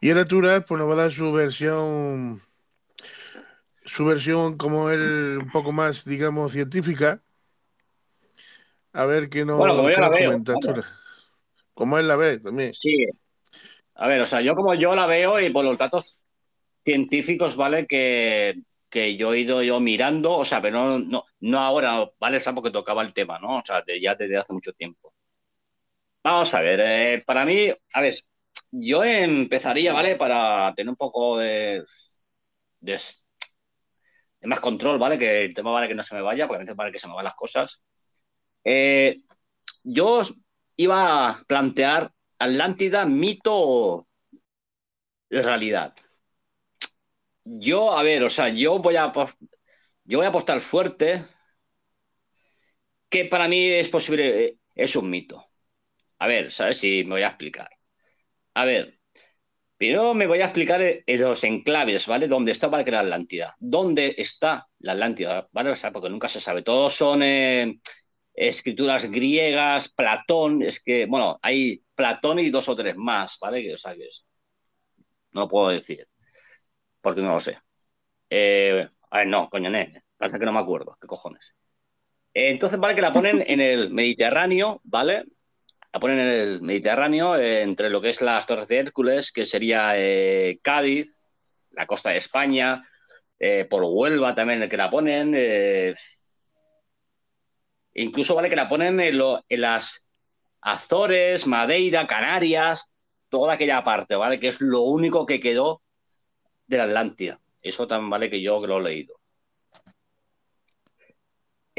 Y 0.00 0.10
Araturas 0.10 0.64
pues, 0.66 0.78
nos 0.78 0.88
va 0.88 0.94
a 0.94 0.96
dar 0.96 1.12
su 1.12 1.32
versión, 1.32 2.40
su 3.86 4.04
versión 4.04 4.56
como 4.58 4.90
él, 4.90 5.38
un 5.42 5.50
poco 5.50 5.72
más, 5.72 6.04
digamos, 6.04 6.52
científica. 6.52 7.22
A 8.92 9.04
ver 9.04 9.28
qué 9.28 9.44
nos, 9.44 9.58
Bueno, 9.58 9.76
como 9.76 9.90
yo 9.90 10.00
la 10.00 10.08
veo. 10.08 10.42
Como 11.74 11.98
él 11.98 12.08
la 12.08 12.16
ve 12.16 12.38
también. 12.38 12.72
Sí. 12.74 13.06
A 13.94 14.08
ver, 14.08 14.20
o 14.20 14.26
sea, 14.26 14.40
yo 14.40 14.54
como 14.54 14.74
yo 14.74 14.94
la 14.94 15.06
veo 15.06 15.40
y 15.40 15.50
por 15.50 15.64
los 15.64 15.78
datos 15.78 16.24
científicos, 16.84 17.56
¿vale? 17.56 17.86
Que, 17.86 18.56
que 18.90 19.16
yo 19.16 19.34
he 19.34 19.40
ido 19.40 19.62
yo 19.62 19.80
mirando, 19.80 20.32
o 20.38 20.44
sea, 20.44 20.62
pero 20.62 20.78
no, 20.78 20.98
no, 21.00 21.24
no 21.40 21.60
ahora, 21.60 22.10
¿vale? 22.20 22.38
Es 22.38 22.44
porque 22.54 22.70
tocaba 22.70 23.02
el 23.02 23.14
tema, 23.14 23.38
¿no? 23.38 23.58
O 23.58 23.62
sea, 23.64 23.82
de- 23.82 24.00
ya 24.00 24.14
desde 24.14 24.38
hace 24.38 24.52
mucho 24.52 24.72
tiempo. 24.72 25.14
Vamos 26.22 26.52
a 26.54 26.60
ver, 26.60 26.80
eh, 26.80 27.22
para 27.24 27.44
mí, 27.44 27.68
a 27.92 28.00
ver, 28.00 28.14
yo 28.72 29.04
empezaría, 29.04 29.92
¿vale? 29.92 30.16
Para 30.16 30.74
tener 30.74 30.90
un 30.90 30.96
poco 30.96 31.38
de 31.38 31.84
más 34.46 34.60
control, 34.60 34.98
¿vale? 34.98 35.18
Que 35.18 35.44
el 35.44 35.54
tema, 35.54 35.72
¿vale? 35.72 35.88
Que 35.88 35.94
no 35.94 36.02
se 36.02 36.14
me 36.14 36.22
vaya, 36.22 36.46
porque 36.46 36.58
a 36.58 36.60
veces 36.60 36.76
vale 36.76 36.92
que 36.92 36.98
se 36.98 37.08
me 37.08 37.14
van 37.14 37.24
las 37.24 37.34
cosas. 37.34 37.82
Eh, 38.64 39.20
yo 39.84 40.22
iba 40.76 41.28
a 41.30 41.44
plantear 41.46 42.12
Atlántida, 42.38 43.06
mito 43.06 43.52
o 43.54 44.06
realidad. 45.30 45.94
Yo, 47.44 47.92
a 47.96 48.02
ver, 48.02 48.22
o 48.24 48.30
sea, 48.30 48.48
yo 48.50 48.78
voy 48.78 48.96
a, 48.96 49.12
yo 50.04 50.18
voy 50.18 50.26
a 50.26 50.28
apostar 50.28 50.60
fuerte 50.60 51.24
que 53.08 53.24
para 53.26 53.48
mí 53.48 53.66
es 53.66 53.88
posible, 53.88 54.44
eh, 54.44 54.58
es 54.74 54.96
un 54.96 55.10
mito. 55.10 55.46
A 56.18 56.26
ver, 56.28 56.52
¿sabes? 56.52 56.78
Si 56.78 57.04
me 57.04 57.12
voy 57.12 57.22
a 57.22 57.28
explicar. 57.28 57.70
A 58.54 58.64
ver, 58.64 58.95
primero 59.76 60.14
me 60.14 60.26
voy 60.26 60.40
a 60.40 60.46
explicar 60.46 60.80
en 60.80 61.20
los 61.20 61.44
enclaves, 61.44 62.06
¿vale? 62.06 62.28
¿Dónde 62.28 62.52
está 62.52 62.68
¿vale? 62.68 62.90
la 62.90 63.00
Atlántida? 63.00 63.54
¿Dónde 63.58 64.14
está 64.16 64.68
la 64.78 64.92
Atlántida? 64.92 65.48
¿Vale? 65.52 65.70
O 65.70 65.76
sea, 65.76 65.92
porque 65.92 66.10
nunca 66.10 66.28
se 66.28 66.40
sabe. 66.40 66.62
Todos 66.62 66.94
son 66.94 67.22
eh, 67.22 67.78
escrituras 68.36 69.10
griegas, 69.10 69.88
Platón, 69.88 70.62
es 70.62 70.82
que, 70.82 71.06
bueno, 71.06 71.38
hay 71.42 71.82
Platón 71.94 72.38
y 72.38 72.50
dos 72.50 72.68
o 72.68 72.76
tres 72.76 72.96
más, 72.96 73.38
¿vale? 73.40 73.72
o 73.72 73.78
sea, 73.78 73.94
que 73.94 74.06
es, 74.06 74.26
no 75.32 75.48
puedo 75.48 75.70
decir, 75.70 76.06
porque 77.00 77.22
no 77.22 77.32
lo 77.32 77.40
sé. 77.40 77.58
Eh, 78.28 78.86
a 79.10 79.18
ver, 79.18 79.26
no, 79.28 79.48
coño, 79.48 79.70
parece 80.16 80.38
que 80.38 80.44
no 80.44 80.52
me 80.52 80.60
acuerdo, 80.60 80.96
qué 81.00 81.06
cojones. 81.06 81.54
entonces, 82.34 82.78
vale 82.78 82.94
que 82.94 83.02
la 83.02 83.12
ponen 83.12 83.42
en 83.46 83.60
el 83.60 83.90
Mediterráneo, 83.90 84.80
¿vale? 84.84 85.24
La 85.92 86.00
ponen 86.00 86.18
en 86.18 86.26
el 86.26 86.62
Mediterráneo, 86.62 87.36
entre 87.36 87.90
lo 87.90 88.00
que 88.00 88.10
es 88.10 88.20
las 88.20 88.46
Torres 88.46 88.68
de 88.68 88.78
Hércules, 88.78 89.32
que 89.32 89.46
sería 89.46 89.92
eh, 89.96 90.58
Cádiz, 90.62 91.32
la 91.72 91.86
costa 91.86 92.10
de 92.10 92.18
España, 92.18 92.86
eh, 93.38 93.66
por 93.68 93.82
Huelva 93.84 94.34
también 94.34 94.68
que 94.68 94.76
la 94.76 94.90
ponen. 94.90 95.96
incluso 97.94 98.34
vale 98.34 98.50
que 98.50 98.56
la 98.56 98.68
ponen 98.68 99.00
en, 99.00 99.20
en 99.48 99.60
las 99.60 100.10
Azores, 100.60 101.46
Madeira, 101.46 102.06
Canarias, 102.06 102.94
toda 103.28 103.54
aquella 103.54 103.84
parte, 103.84 104.16
¿vale? 104.16 104.40
Que 104.40 104.48
es 104.48 104.60
lo 104.60 104.80
único 104.82 105.26
que 105.26 105.40
quedó 105.40 105.82
de 106.66 106.78
la 106.78 106.84
Atlántida. 106.84 107.40
Eso 107.62 107.86
tan 107.86 108.08
vale 108.10 108.30
que 108.30 108.42
yo 108.42 108.66
lo 108.66 108.78
he 108.80 108.82
leído. 108.82 109.15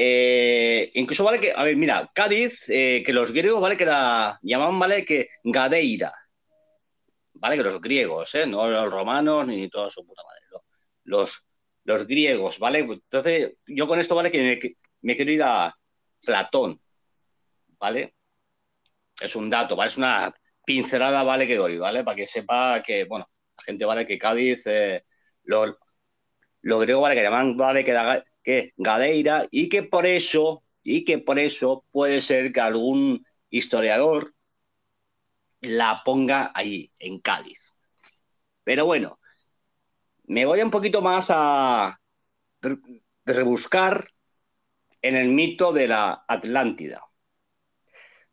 Eh, 0.00 0.92
incluso 0.94 1.24
vale 1.24 1.40
que, 1.40 1.52
a 1.54 1.64
ver, 1.64 1.76
mira, 1.76 2.08
Cádiz, 2.14 2.68
eh, 2.68 3.02
que 3.04 3.12
los 3.12 3.32
griegos, 3.32 3.60
vale 3.60 3.76
que 3.76 3.84
la 3.84 4.38
llamaban, 4.42 4.78
vale 4.78 5.04
que 5.04 5.28
Gadeira. 5.42 6.12
Vale 7.34 7.56
que 7.56 7.62
los 7.64 7.80
griegos, 7.80 8.34
¿eh? 8.36 8.46
No 8.46 8.68
los 8.68 8.92
romanos 8.92 9.46
ni 9.48 9.68
toda 9.68 9.90
su 9.90 10.06
puta 10.06 10.22
madre. 10.24 10.40
Los, 11.04 11.42
los 11.84 12.06
griegos, 12.06 12.58
¿vale? 12.60 12.80
Entonces, 12.80 13.54
yo 13.66 13.88
con 13.88 13.98
esto, 13.98 14.14
vale 14.14 14.30
que 14.30 14.78
me, 15.02 15.16
quiero 15.16 15.32
ir 15.32 15.42
a 15.42 15.74
Platón, 16.24 16.80
¿vale? 17.78 18.14
Es 19.20 19.34
un 19.36 19.50
dato, 19.50 19.76
¿vale? 19.76 19.88
Es 19.88 19.98
una 19.98 20.32
pincelada, 20.64 21.22
¿vale? 21.24 21.46
Que 21.46 21.56
doy, 21.56 21.78
¿vale? 21.78 22.04
Para 22.04 22.16
que 22.16 22.26
sepa 22.28 22.82
que, 22.82 23.04
bueno, 23.04 23.28
la 23.56 23.64
gente, 23.64 23.84
¿vale? 23.84 24.06
Que 24.06 24.18
Cádiz, 24.18 24.62
los, 25.44 25.76
griegos, 26.62 27.02
¿vale? 27.02 27.14
Que 27.16 27.22
llaman, 27.22 27.56
¿vale? 27.56 27.84
Que, 27.84 27.92
que 28.42 28.72
Gadeira 28.76 29.46
y 29.50 29.68
que 29.68 29.82
por 29.82 30.06
eso, 30.06 30.62
y 30.82 31.04
que 31.04 31.18
por 31.18 31.38
eso 31.38 31.84
puede 31.90 32.20
ser 32.20 32.52
que 32.52 32.60
algún 32.60 33.24
historiador 33.50 34.34
la 35.60 36.02
ponga 36.04 36.52
ahí, 36.54 36.92
en 36.98 37.20
Cádiz. 37.20 37.80
Pero 38.64 38.86
bueno, 38.86 39.18
me 40.24 40.44
voy 40.44 40.62
un 40.62 40.70
poquito 40.70 41.02
más 41.02 41.28
a 41.30 42.00
rebuscar 43.24 44.10
en 45.02 45.16
el 45.16 45.28
mito 45.28 45.72
de 45.72 45.88
la 45.88 46.24
Atlántida 46.28 47.08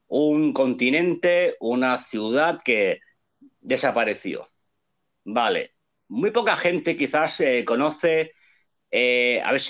un 0.08 0.54
continente, 0.54 1.56
una 1.60 1.98
ciudad 1.98 2.60
que 2.64 3.00
desapareció. 3.62 4.48
Vale, 5.24 5.76
muy 6.08 6.32
poca 6.32 6.56
gente 6.56 6.98
quizás 6.98 7.40
eh, 7.42 7.66
conoce, 7.66 8.32
eh, 8.92 9.42
a 9.44 9.52
ver, 9.52 9.62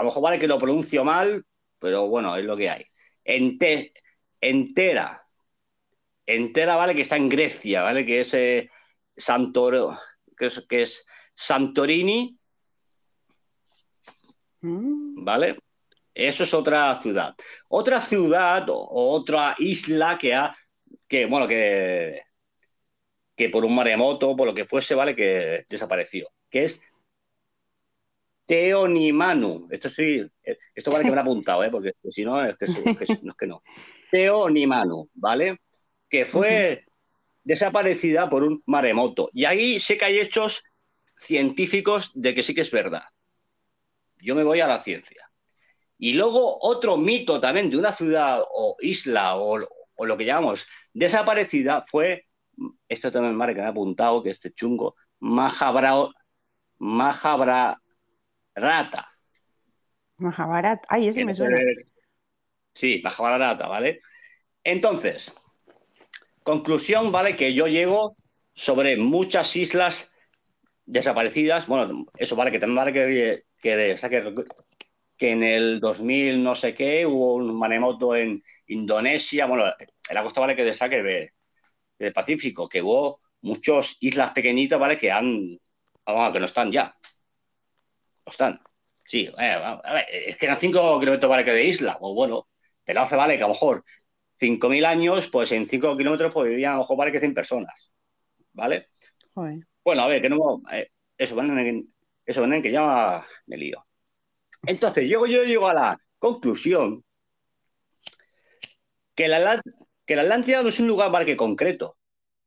a 0.00 0.02
lo 0.02 0.08
mejor 0.08 0.22
vale 0.22 0.38
que 0.38 0.48
lo 0.48 0.56
pronuncio 0.56 1.04
mal, 1.04 1.44
pero 1.78 2.08
bueno, 2.08 2.34
es 2.34 2.44
lo 2.44 2.56
que 2.56 2.70
hay. 2.70 2.86
entera, 3.22 5.22
entera, 6.24 6.76
vale, 6.76 6.94
que 6.94 7.02
está 7.02 7.18
en 7.18 7.28
Grecia, 7.28 7.82
vale, 7.82 8.06
que 8.06 8.20
es, 8.20 8.32
eh, 8.32 8.70
que 10.38 10.46
es, 10.46 10.66
que 10.66 10.82
es 10.82 11.06
Santorini, 11.34 12.34
mm. 14.62 15.22
¿vale? 15.22 15.58
Eso 16.14 16.44
es 16.44 16.54
otra 16.54 16.98
ciudad. 16.98 17.34
Otra 17.68 18.00
ciudad 18.00 18.70
o 18.70 19.14
otra 19.14 19.54
isla 19.58 20.16
que 20.16 20.34
ha, 20.34 20.56
que, 21.06 21.26
bueno, 21.26 21.46
que, 21.46 22.22
que 23.36 23.50
por 23.50 23.66
un 23.66 23.74
maremoto, 23.74 24.34
por 24.34 24.46
lo 24.46 24.54
que 24.54 24.64
fuese, 24.64 24.94
¿vale? 24.94 25.14
Que 25.14 25.66
desapareció. 25.68 26.30
Que 26.48 26.64
es 26.64 26.80
Teonimanu. 28.50 29.68
Esto 29.70 29.88
sí, 29.88 30.26
esto 30.74 30.90
vale 30.90 31.04
que 31.04 31.10
me 31.10 31.14
lo 31.14 31.20
he 31.20 31.22
apuntado, 31.22 31.62
¿eh? 31.62 31.70
Porque 31.70 31.90
si 31.92 32.24
no, 32.24 32.44
es 32.44 32.56
que, 32.56 32.66
no 32.66 32.98
es 33.00 33.36
que 33.38 33.46
no. 33.46 33.62
Teonimanu, 34.10 35.08
¿vale? 35.14 35.60
Que 36.08 36.24
fue 36.24 36.84
desaparecida 37.44 38.28
por 38.28 38.42
un 38.42 38.60
maremoto. 38.66 39.30
Y 39.32 39.44
ahí 39.44 39.78
sé 39.78 39.96
que 39.96 40.06
hay 40.06 40.18
hechos 40.18 40.64
científicos 41.16 42.10
de 42.20 42.34
que 42.34 42.42
sí 42.42 42.52
que 42.52 42.62
es 42.62 42.72
verdad. 42.72 43.04
Yo 44.18 44.34
me 44.34 44.42
voy 44.42 44.60
a 44.60 44.66
la 44.66 44.82
ciencia. 44.82 45.30
Y 45.96 46.14
luego 46.14 46.58
otro 46.60 46.96
mito 46.96 47.38
también 47.38 47.70
de 47.70 47.76
una 47.76 47.92
ciudad 47.92 48.42
o 48.52 48.74
isla 48.80 49.36
o, 49.36 49.58
lo 49.58 50.16
que 50.16 50.24
llamamos 50.24 50.66
desaparecida 50.92 51.84
fue, 51.86 52.26
esto 52.88 53.12
también 53.12 53.36
me 53.36 53.46
que 53.54 53.60
me 53.60 53.66
ha 53.66 53.68
apuntado, 53.68 54.24
que 54.24 54.30
este 54.30 54.50
chungo, 54.52 54.96
Mahabra, 55.20 56.10
Mahabharata. 58.60 59.08
Mahabharata, 60.16 60.86
ay, 60.88 61.08
ese 61.08 61.24
me 61.24 61.34
suena. 61.34 61.58
Sí, 62.74 63.00
Mahabharata, 63.02 63.66
¿vale? 63.66 64.00
Entonces, 64.62 65.32
conclusión, 66.42 67.10
¿vale? 67.10 67.36
Que 67.36 67.54
yo 67.54 67.66
llego 67.66 68.16
sobre 68.52 68.96
muchas 68.96 69.56
islas 69.56 70.12
desaparecidas. 70.84 71.66
Bueno, 71.66 72.06
eso 72.16 72.36
vale 72.36 72.50
que 72.50 72.58
también 72.58 72.76
vale 72.76 72.92
que, 72.92 73.44
que, 73.58 73.96
que 74.00 74.44
que 75.20 75.32
en 75.32 75.42
el 75.42 75.80
2000 75.80 76.42
no 76.42 76.54
sé 76.54 76.74
qué 76.74 77.04
hubo 77.04 77.34
un 77.34 77.58
maremoto 77.58 78.16
en 78.16 78.42
Indonesia, 78.68 79.44
bueno, 79.44 79.66
en 79.66 80.14
la 80.14 80.22
costa, 80.22 80.40
¿vale? 80.40 80.56
Que 80.56 80.64
destaque 80.64 81.02
de, 81.02 81.34
del 81.98 82.12
Pacífico, 82.14 82.66
que 82.66 82.80
hubo 82.80 83.20
muchas 83.42 83.98
islas 84.00 84.32
pequeñitas, 84.32 84.80
¿vale? 84.80 84.96
Que 84.96 85.12
han, 85.12 85.58
vamos, 86.06 86.32
que 86.32 86.40
no 86.40 86.46
están 86.46 86.72
ya. 86.72 86.96
Están. 88.30 88.60
Sí, 89.04 89.28
es 90.12 90.36
que 90.36 90.46
eran 90.46 90.60
5 90.60 91.00
kilómetros, 91.00 91.28
¿vale? 91.28 91.44
Que 91.44 91.52
de 91.52 91.64
isla, 91.64 91.98
o 92.00 92.14
bueno, 92.14 92.48
pero 92.84 93.00
hace, 93.00 93.16
¿vale? 93.16 93.36
Que 93.36 93.42
a 93.42 93.48
lo 93.48 93.54
mejor 93.54 93.84
5.000 94.38 94.84
años, 94.84 95.28
pues 95.28 95.50
en 95.52 95.68
5 95.68 95.96
kilómetros, 95.96 96.32
pues 96.32 96.48
vivían 96.48 96.72
a 96.72 96.74
lo 96.76 96.80
mejor, 96.82 96.96
¿vale? 96.96 97.12
Que 97.12 97.18
100 97.18 97.34
personas, 97.34 97.94
¿vale? 98.52 98.88
Bueno, 99.84 100.02
a 100.02 100.08
ver, 100.08 100.22
que 100.22 100.28
no, 100.28 100.62
eh, 100.72 100.90
eso, 101.18 101.36
eso, 102.24 102.44
que 102.62 102.70
ya 102.70 103.26
me 103.46 103.56
lío. 103.56 103.84
Entonces, 104.66 105.08
yo, 105.08 105.26
yo 105.26 105.44
llego 105.44 105.66
a 105.66 105.74
la 105.74 105.98
conclusión 106.18 107.04
que 109.14 109.28
la, 109.28 109.60
que 110.06 110.16
la 110.16 110.22
Atlántida 110.22 110.62
no 110.62 110.68
es 110.68 110.80
un 110.80 110.86
lugar 110.86 111.10
para 111.10 111.24
que 111.24 111.36
concreto, 111.36 111.98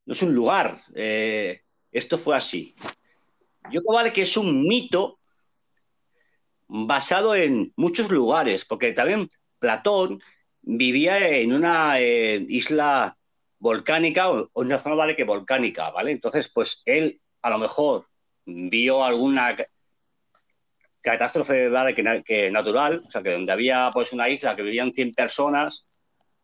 no 0.05 0.13
es 0.13 0.21
un 0.21 0.33
lugar. 0.33 0.81
Eh, 0.95 1.61
esto 1.91 2.17
fue 2.17 2.35
así. 2.35 2.73
Yo 3.71 3.81
creo 3.81 4.13
que 4.13 4.23
es 4.23 4.37
un 4.37 4.63
mito 4.63 5.19
basado 6.75 7.35
en 7.35 7.71
muchos 7.75 8.09
lugares, 8.09 8.65
porque 8.65 8.93
también 8.93 9.27
Platón 9.59 10.21
vivía 10.61 11.37
en 11.37 11.53
una 11.53 11.99
eh, 11.99 12.43
isla 12.49 13.15
volcánica 13.59 14.31
o, 14.31 14.49
en 14.55 14.65
una 14.67 14.79
zona 14.79 14.95
vale 14.95 15.15
que 15.15 15.23
volcánica, 15.23 15.91
¿vale? 15.91 16.11
Entonces, 16.11 16.49
pues 16.51 16.81
él 16.85 17.21
a 17.43 17.51
lo 17.51 17.59
mejor 17.59 18.07
vio 18.45 19.03
alguna 19.03 19.55
catástrofe 20.99 21.69
¿vale? 21.69 21.93
que, 21.93 22.49
natural, 22.49 23.03
o 23.05 23.11
sea, 23.11 23.21
que 23.21 23.33
donde 23.33 23.51
había 23.51 23.91
pues 23.93 24.11
una 24.11 24.27
isla 24.27 24.55
que 24.55 24.63
vivían 24.63 24.93
100 24.93 25.13
personas, 25.13 25.85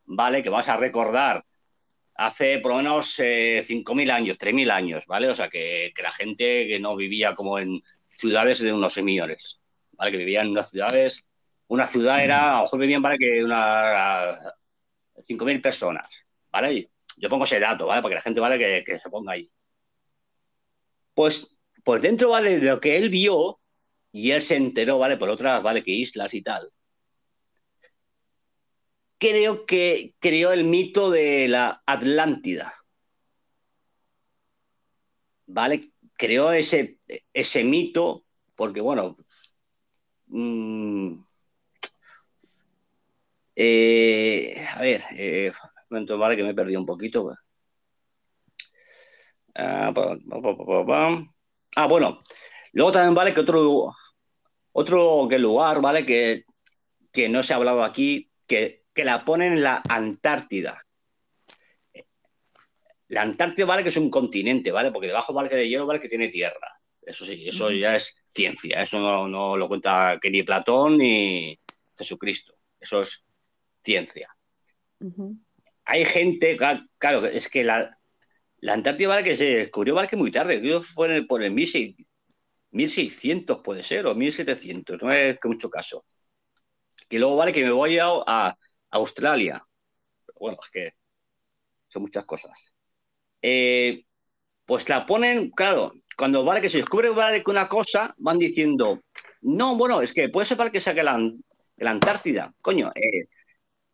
¿vale? 0.05 0.43
Que 0.43 0.49
vas 0.49 0.67
a 0.67 0.77
recordar 0.77 1.43
hace 2.13 2.59
por 2.59 2.71
lo 2.71 2.77
menos 2.77 3.17
5.000 3.17 4.07
eh, 4.07 4.11
años, 4.11 4.37
3.000 4.37 4.69
años, 4.69 5.05
¿vale? 5.07 5.29
O 5.29 5.35
sea, 5.35 5.49
que, 5.49 5.91
la 6.03 6.11
gente 6.11 6.67
que 6.67 6.79
no 6.79 6.95
vivía 6.95 7.33
como 7.33 7.57
en 7.57 7.81
ciudades 8.11 8.59
de 8.59 8.73
unos 8.73 8.95
millones, 9.01 9.58
¿vale? 9.99 10.11
Que 10.11 10.17
vivían 10.17 10.47
en 10.47 10.53
unas 10.53 10.69
ciudades, 10.71 11.27
una 11.67 11.85
ciudad 11.85 12.23
era, 12.23 12.53
a 12.53 12.55
lo 12.57 12.61
mejor 12.63 12.79
vivían, 12.79 13.01
¿vale? 13.01 13.17
Que 13.19 13.43
una 13.43 14.39
5.000 15.17 15.61
personas, 15.61 16.25
¿vale? 16.51 16.89
Yo 17.17 17.29
pongo 17.29 17.43
ese 17.43 17.59
dato, 17.59 17.85
¿vale? 17.85 18.01
Para 18.01 18.13
que 18.13 18.15
la 18.15 18.21
gente, 18.21 18.39
¿vale? 18.39 18.57
Que, 18.57 18.83
que 18.83 18.97
se 18.97 19.09
ponga 19.09 19.33
ahí. 19.33 19.51
Pues, 21.13 21.59
pues 21.83 22.01
dentro, 22.01 22.29
¿vale? 22.29 22.59
De 22.59 22.69
lo 22.69 22.79
que 22.79 22.95
él 22.95 23.09
vio, 23.09 23.59
y 24.11 24.31
él 24.31 24.41
se 24.41 24.55
enteró, 24.55 24.97
¿vale? 24.97 25.17
Por 25.17 25.29
otras, 25.29 25.61
¿vale? 25.61 25.83
Que 25.83 25.91
islas 25.91 26.33
y 26.33 26.41
tal. 26.41 26.71
Creo 29.17 29.65
que 29.65 30.15
creó 30.19 30.53
el 30.53 30.63
mito 30.63 31.11
de 31.11 31.47
la 31.49 31.83
Atlántida. 31.85 32.73
¿Vale? 35.45 35.91
Creó 36.13 36.51
ese, 36.51 36.99
ese 37.33 37.63
mito 37.63 38.25
porque, 38.55 38.81
bueno, 38.81 39.17
mm, 40.29 41.23
eh, 43.55 44.65
a 44.73 44.81
ver, 44.81 45.03
eh, 45.11 45.51
momento, 45.89 46.17
vale, 46.17 46.35
que 46.37 46.43
me 46.43 46.53
perdido 46.53 46.79
un 46.79 46.85
poquito. 46.85 47.23
pues. 47.23 47.37
Ah. 49.55 49.91
Ah, 51.75 51.87
bueno, 51.87 52.21
luego 52.73 52.91
también 52.91 53.13
vale 53.15 53.33
que 53.33 53.41
otro, 53.41 53.93
otro 54.71 55.27
que 55.29 55.37
lugar, 55.39 55.81
¿vale? 55.81 56.05
Que, 56.05 56.45
que 57.11 57.29
no 57.29 57.43
se 57.43 57.53
ha 57.53 57.57
hablado 57.57 57.83
aquí, 57.83 58.31
que, 58.47 58.85
que 58.93 59.05
la 59.05 59.25
ponen 59.25 59.53
en 59.53 59.63
la 59.63 59.81
Antártida. 59.89 60.83
La 63.07 63.23
Antártida 63.23 63.65
vale 63.65 63.83
que 63.83 63.89
es 63.89 63.97
un 63.97 64.09
continente, 64.09 64.71
¿vale? 64.71 64.91
Porque 64.91 65.07
debajo 65.07 65.33
vale 65.33 65.49
que 65.49 65.55
de 65.55 65.69
hielo 65.69 65.85
vale 65.85 65.99
que 65.99 66.09
tiene 66.09 66.29
tierra. 66.29 66.78
Eso 67.09 67.25
sí, 67.25 67.47
eso 67.47 67.71
ya 67.71 67.95
es 67.95 68.15
ciencia. 68.29 68.81
Eso 68.81 68.99
no, 68.99 69.27
no 69.27 69.57
lo 69.57 69.67
cuenta 69.67 70.17
que 70.21 70.29
ni 70.29 70.43
Platón 70.43 70.97
ni 70.97 71.59
Jesucristo. 71.97 72.53
Eso 72.79 73.01
es 73.01 73.23
ciencia. 73.83 74.29
Hay 75.85 76.05
gente, 76.05 76.57
claro, 76.97 77.25
es 77.25 77.47
que 77.49 77.63
la, 77.63 77.97
la 78.59 78.73
Antártida 78.73 79.09
vale 79.09 79.23
que 79.23 79.37
se 79.37 79.45
descubrió 79.45 79.95
vale 79.95 80.07
que 80.07 80.15
muy 80.17 80.31
tarde, 80.31 80.59
creo 80.61 80.81
que 80.81 80.87
fue 80.87 81.07
en 81.07 81.13
el- 81.13 81.27
por 81.27 81.43
el 81.43 81.51
1600, 81.51 82.07
1600 82.71 83.61
puede 83.63 83.83
ser, 83.83 84.05
o 84.07 84.15
1700, 84.15 85.01
no 85.01 85.11
es 85.11 85.39
que 85.39 85.47
mucho 85.47 85.69
caso. 85.69 86.05
Que 87.07 87.19
luego 87.19 87.35
vale 87.35 87.51
que 87.53 87.63
me 87.63 87.71
voy 87.71 87.97
a, 87.99 88.07
a 88.07 88.55
Australia. 88.91 89.63
Pero 90.25 90.37
bueno, 90.39 90.57
es 90.63 90.69
que 90.71 90.91
son 91.87 92.03
muchas 92.03 92.25
cosas. 92.25 92.73
Eh, 93.41 94.03
pues 94.65 94.89
la 94.89 95.05
ponen, 95.05 95.51
claro, 95.51 95.91
cuando 96.19 96.43
vale 96.43 96.59
que 96.59 96.69
se 96.69 96.79
descubre 96.79 97.09
vale 97.11 97.41
que 97.41 97.49
una 97.49 97.69
cosa, 97.69 98.13
van 98.17 98.37
diciendo, 98.37 99.03
no, 99.41 99.77
bueno, 99.77 100.01
es 100.01 100.11
que 100.11 100.27
puede 100.27 100.45
ser 100.45 100.57
vale 100.57 100.69
que 100.69 100.81
saque 100.81 101.01
la, 101.01 101.17
la 101.77 101.91
Antártida. 101.91 102.53
Coño, 102.61 102.91
eh, 102.93 103.29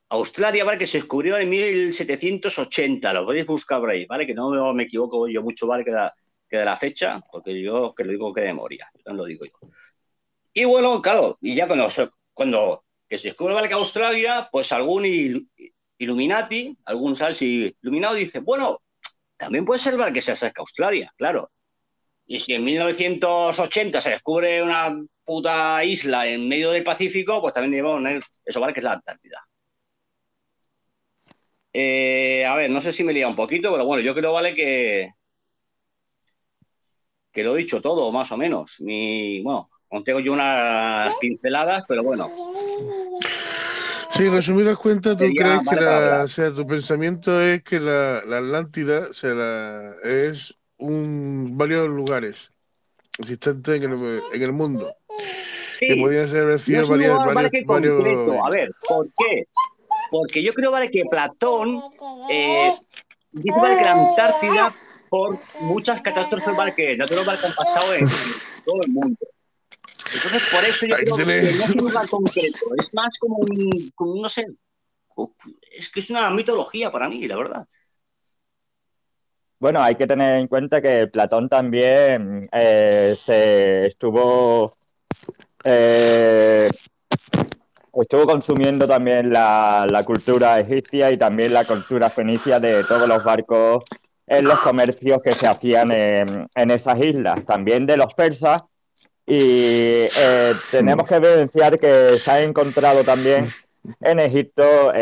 Australia, 0.09 0.65
vale, 0.65 0.79
que 0.79 0.87
se 0.87 0.97
descubrió 0.97 1.37
en 1.37 1.47
1780, 1.49 3.13
lo 3.13 3.25
podéis 3.25 3.45
buscar 3.45 3.79
por 3.79 3.91
ahí, 3.91 4.07
¿vale? 4.07 4.25
Que 4.25 4.33
no 4.33 4.73
me, 4.73 4.83
equivoco 4.83 5.27
yo 5.27 5.43
mucho, 5.43 5.67
¿vale? 5.67 5.85
Que 5.85 5.91
la, 5.91 6.11
que 6.49 6.57
de 6.57 6.65
la 6.65 6.75
fecha, 6.75 7.21
porque 7.31 7.61
yo 7.61 7.93
que 7.93 8.03
lo 8.03 8.11
digo 8.11 8.33
que 8.33 8.41
de 8.41 8.47
memoria, 8.47 8.89
no 9.05 9.13
lo 9.13 9.25
digo 9.25 9.45
yo. 9.45 9.69
Y 10.51 10.65
bueno, 10.65 10.99
claro, 11.03 11.37
y 11.41 11.53
ya 11.53 11.67
cuando, 11.67 11.87
cuando 12.33 12.85
que 13.07 13.19
se 13.19 13.27
descubre, 13.27 13.53
¿vale? 13.53 13.67
Que 13.67 13.75
Australia, 13.75 14.47
pues 14.51 14.71
algún 14.71 15.05
il- 15.05 15.47
Illuminati, 15.99 16.75
algún 16.85 17.15
¿sabes? 17.15 17.39
iluminado 17.43 18.15
dice, 18.15 18.39
bueno, 18.39 18.81
también 19.37 19.63
puede 19.63 19.79
ser, 19.79 19.95
¿vale? 19.95 20.11
Que 20.11 20.21
se 20.21 20.31
acerca 20.31 20.61
Australia, 20.63 21.13
claro. 21.15 21.51
Y 22.27 22.39
si 22.39 22.53
en 22.53 22.63
1980 22.63 24.01
se 24.01 24.09
descubre 24.11 24.61
una 24.63 24.95
puta 25.23 25.83
isla 25.83 26.27
en 26.27 26.47
medio 26.47 26.71
del 26.71 26.83
Pacífico, 26.83 27.41
pues 27.41 27.53
también 27.53 27.71
digamos, 27.73 28.23
eso 28.43 28.59
vale 28.59 28.73
que 28.73 28.79
es 28.79 28.83
la 28.83 28.93
Antártida. 28.93 29.45
Eh, 31.73 32.45
a 32.45 32.55
ver, 32.55 32.69
no 32.69 32.79
sé 32.79 32.91
si 32.93 33.03
me 33.03 33.11
lía 33.13 33.27
un 33.27 33.35
poquito, 33.35 33.71
pero 33.71 33.85
bueno, 33.85 34.01
yo 34.01 34.15
creo, 34.15 34.31
vale, 34.31 34.55
que, 34.55 35.09
que 37.31 37.43
lo 37.43 37.55
he 37.55 37.59
dicho 37.59 37.81
todo, 37.81 38.11
más 38.11 38.31
o 38.31 38.37
menos. 38.37 38.79
Mi, 38.79 39.41
bueno, 39.43 39.69
contengo 39.89 40.21
yo 40.21 40.33
unas 40.33 41.13
pinceladas, 41.19 41.83
pero 41.87 42.01
bueno. 42.03 42.31
Sí, 44.11 44.27
en 44.27 44.33
resumidas 44.33 44.77
cuentas, 44.77 45.17
tú 45.17 45.25
Sería 45.25 45.43
crees 45.43 45.59
que 45.69 45.75
la, 45.83 46.21
o 46.23 46.27
sea, 46.29 46.53
tu 46.53 46.65
pensamiento 46.65 47.41
es 47.41 47.61
que 47.63 47.79
la, 47.81 48.21
la 48.25 48.37
Atlántida 48.37 49.07
o 49.09 49.13
sea, 49.13 49.31
la- 49.33 49.95
es 50.03 50.55
un 50.77 51.57
varios 51.57 51.87
lugares 51.89 52.49
existentes 53.17 53.81
en 53.81 53.91
el, 53.91 54.21
en 54.33 54.41
el 54.41 54.51
mundo 54.51 54.95
que 55.79 55.93
Sí, 55.93 56.01
podrían 56.01 56.29
ser 56.29 56.43
no 56.43 56.49
recibido 56.51 56.81
es 56.81 56.89
un 56.89 56.97
varios, 56.97 57.17
varios, 57.25 57.51
que 57.51 57.63
varios. 57.65 58.45
A 58.45 58.49
ver, 58.49 58.71
¿por 58.87 59.07
qué? 59.17 59.47
Porque 60.09 60.43
yo 60.43 60.53
creo, 60.53 60.71
vale, 60.71 60.89
que 60.89 61.03
Platón 61.09 61.81
eh, 62.29 62.73
dice, 63.31 63.59
vale, 63.59 63.77
que 63.77 63.83
la 63.83 63.91
Antártida, 63.91 64.73
por 65.09 65.37
muchas 65.61 66.01
catástrofes, 66.01 66.55
vale, 66.55 66.73
que 66.73 66.95
naturales, 66.95 67.27
vale, 67.27 67.39
que 67.39 67.47
han 67.47 67.53
pasado 67.53 67.93
en 67.93 68.07
todo 68.65 68.81
el 68.83 68.91
mundo. 68.91 69.17
Entonces, 70.13 70.43
por 70.51 70.63
eso 70.63 70.85
yo 70.85 70.95
Aquí 70.95 71.03
creo 71.03 71.17
que 71.17 71.25
no 71.25 71.31
es 71.31 71.75
un 71.75 71.87
lugar 71.87 72.07
concreto, 72.07 72.59
es 72.77 72.93
más 72.93 73.17
como 73.19 73.37
un, 73.37 73.91
como 73.95 74.11
un, 74.13 74.21
no 74.21 74.29
sé, 74.29 74.45
es 75.71 75.91
que 75.91 75.99
es 75.99 76.09
una 76.09 76.29
mitología 76.29 76.91
para 76.91 77.09
mí, 77.09 77.27
la 77.27 77.35
verdad. 77.35 77.67
Bueno, 79.65 79.81
hay 79.81 79.95
que 79.95 80.05
tener 80.05 80.35
en 80.35 80.47
cuenta 80.47 80.79
que 80.79 81.07
Platón 81.07 81.49
también 81.49 82.47
eh, 82.51 83.17
se 83.19 83.87
estuvo 83.87 84.77
eh, 85.63 86.69
estuvo 87.99 88.27
consumiendo 88.27 88.87
también 88.87 89.33
la, 89.33 89.87
la 89.89 90.03
cultura 90.03 90.59
egipcia 90.59 91.09
y 91.09 91.17
también 91.17 91.51
la 91.51 91.65
cultura 91.65 92.11
fenicia 92.11 92.59
de 92.59 92.83
todos 92.83 93.09
los 93.09 93.23
barcos 93.23 93.83
en 94.27 94.43
los 94.43 94.59
comercios 94.59 95.17
que 95.23 95.31
se 95.31 95.47
hacían 95.47 95.91
en, 95.91 96.47
en 96.53 96.69
esas 96.69 96.99
islas, 96.99 97.43
también 97.43 97.87
de 97.87 97.97
los 97.97 98.13
persas. 98.13 98.61
Y 99.25 99.39
eh, 99.39 100.53
tenemos 100.69 101.07
que 101.07 101.15
evidenciar 101.15 101.79
que 101.79 102.19
se 102.19 102.29
ha 102.29 102.43
encontrado 102.43 103.03
también 103.03 103.47
en 104.01 104.19
Egipto 104.19 104.93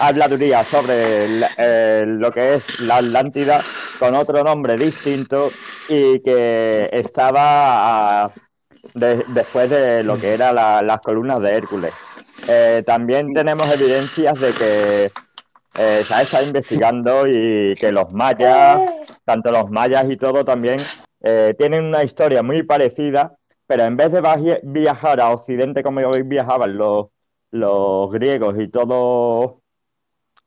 habladuría 0.00 0.64
sobre 0.64 1.26
eh, 1.58 2.04
lo 2.06 2.32
que 2.32 2.54
es 2.54 2.80
la 2.80 2.96
Atlántida 2.96 3.60
con 3.98 4.14
otro 4.14 4.42
nombre 4.42 4.76
distinto 4.76 5.50
y 5.88 6.20
que 6.20 6.88
estaba 6.92 8.30
de- 8.94 9.24
después 9.28 9.70
de 9.70 10.02
lo 10.02 10.18
que 10.18 10.34
eran 10.34 10.54
la- 10.54 10.82
las 10.82 11.00
columnas 11.00 11.40
de 11.42 11.50
Hércules. 11.50 11.92
Eh, 12.48 12.82
también 12.86 13.32
tenemos 13.32 13.70
evidencias 13.72 14.40
de 14.40 14.52
que 14.52 15.10
eh, 15.78 16.02
se 16.04 16.14
ha 16.14 16.22
estado 16.22 16.46
investigando 16.46 17.26
y 17.26 17.74
que 17.76 17.92
los 17.92 18.12
mayas, 18.12 18.80
tanto 19.24 19.52
los 19.52 19.70
mayas 19.70 20.04
y 20.08 20.16
todo 20.16 20.44
también, 20.44 20.80
tienen 21.58 21.84
una 21.84 22.02
historia 22.02 22.42
muy 22.42 22.62
parecida, 22.62 23.36
pero 23.66 23.84
en 23.84 23.96
vez 23.96 24.10
de 24.10 24.20
viajar 24.64 25.20
a 25.20 25.30
Occidente 25.30 25.82
como 25.82 26.00
viajaban 26.24 26.76
los, 26.76 27.06
griegos 28.10 28.56
y 28.58 28.68
todos 28.68 29.59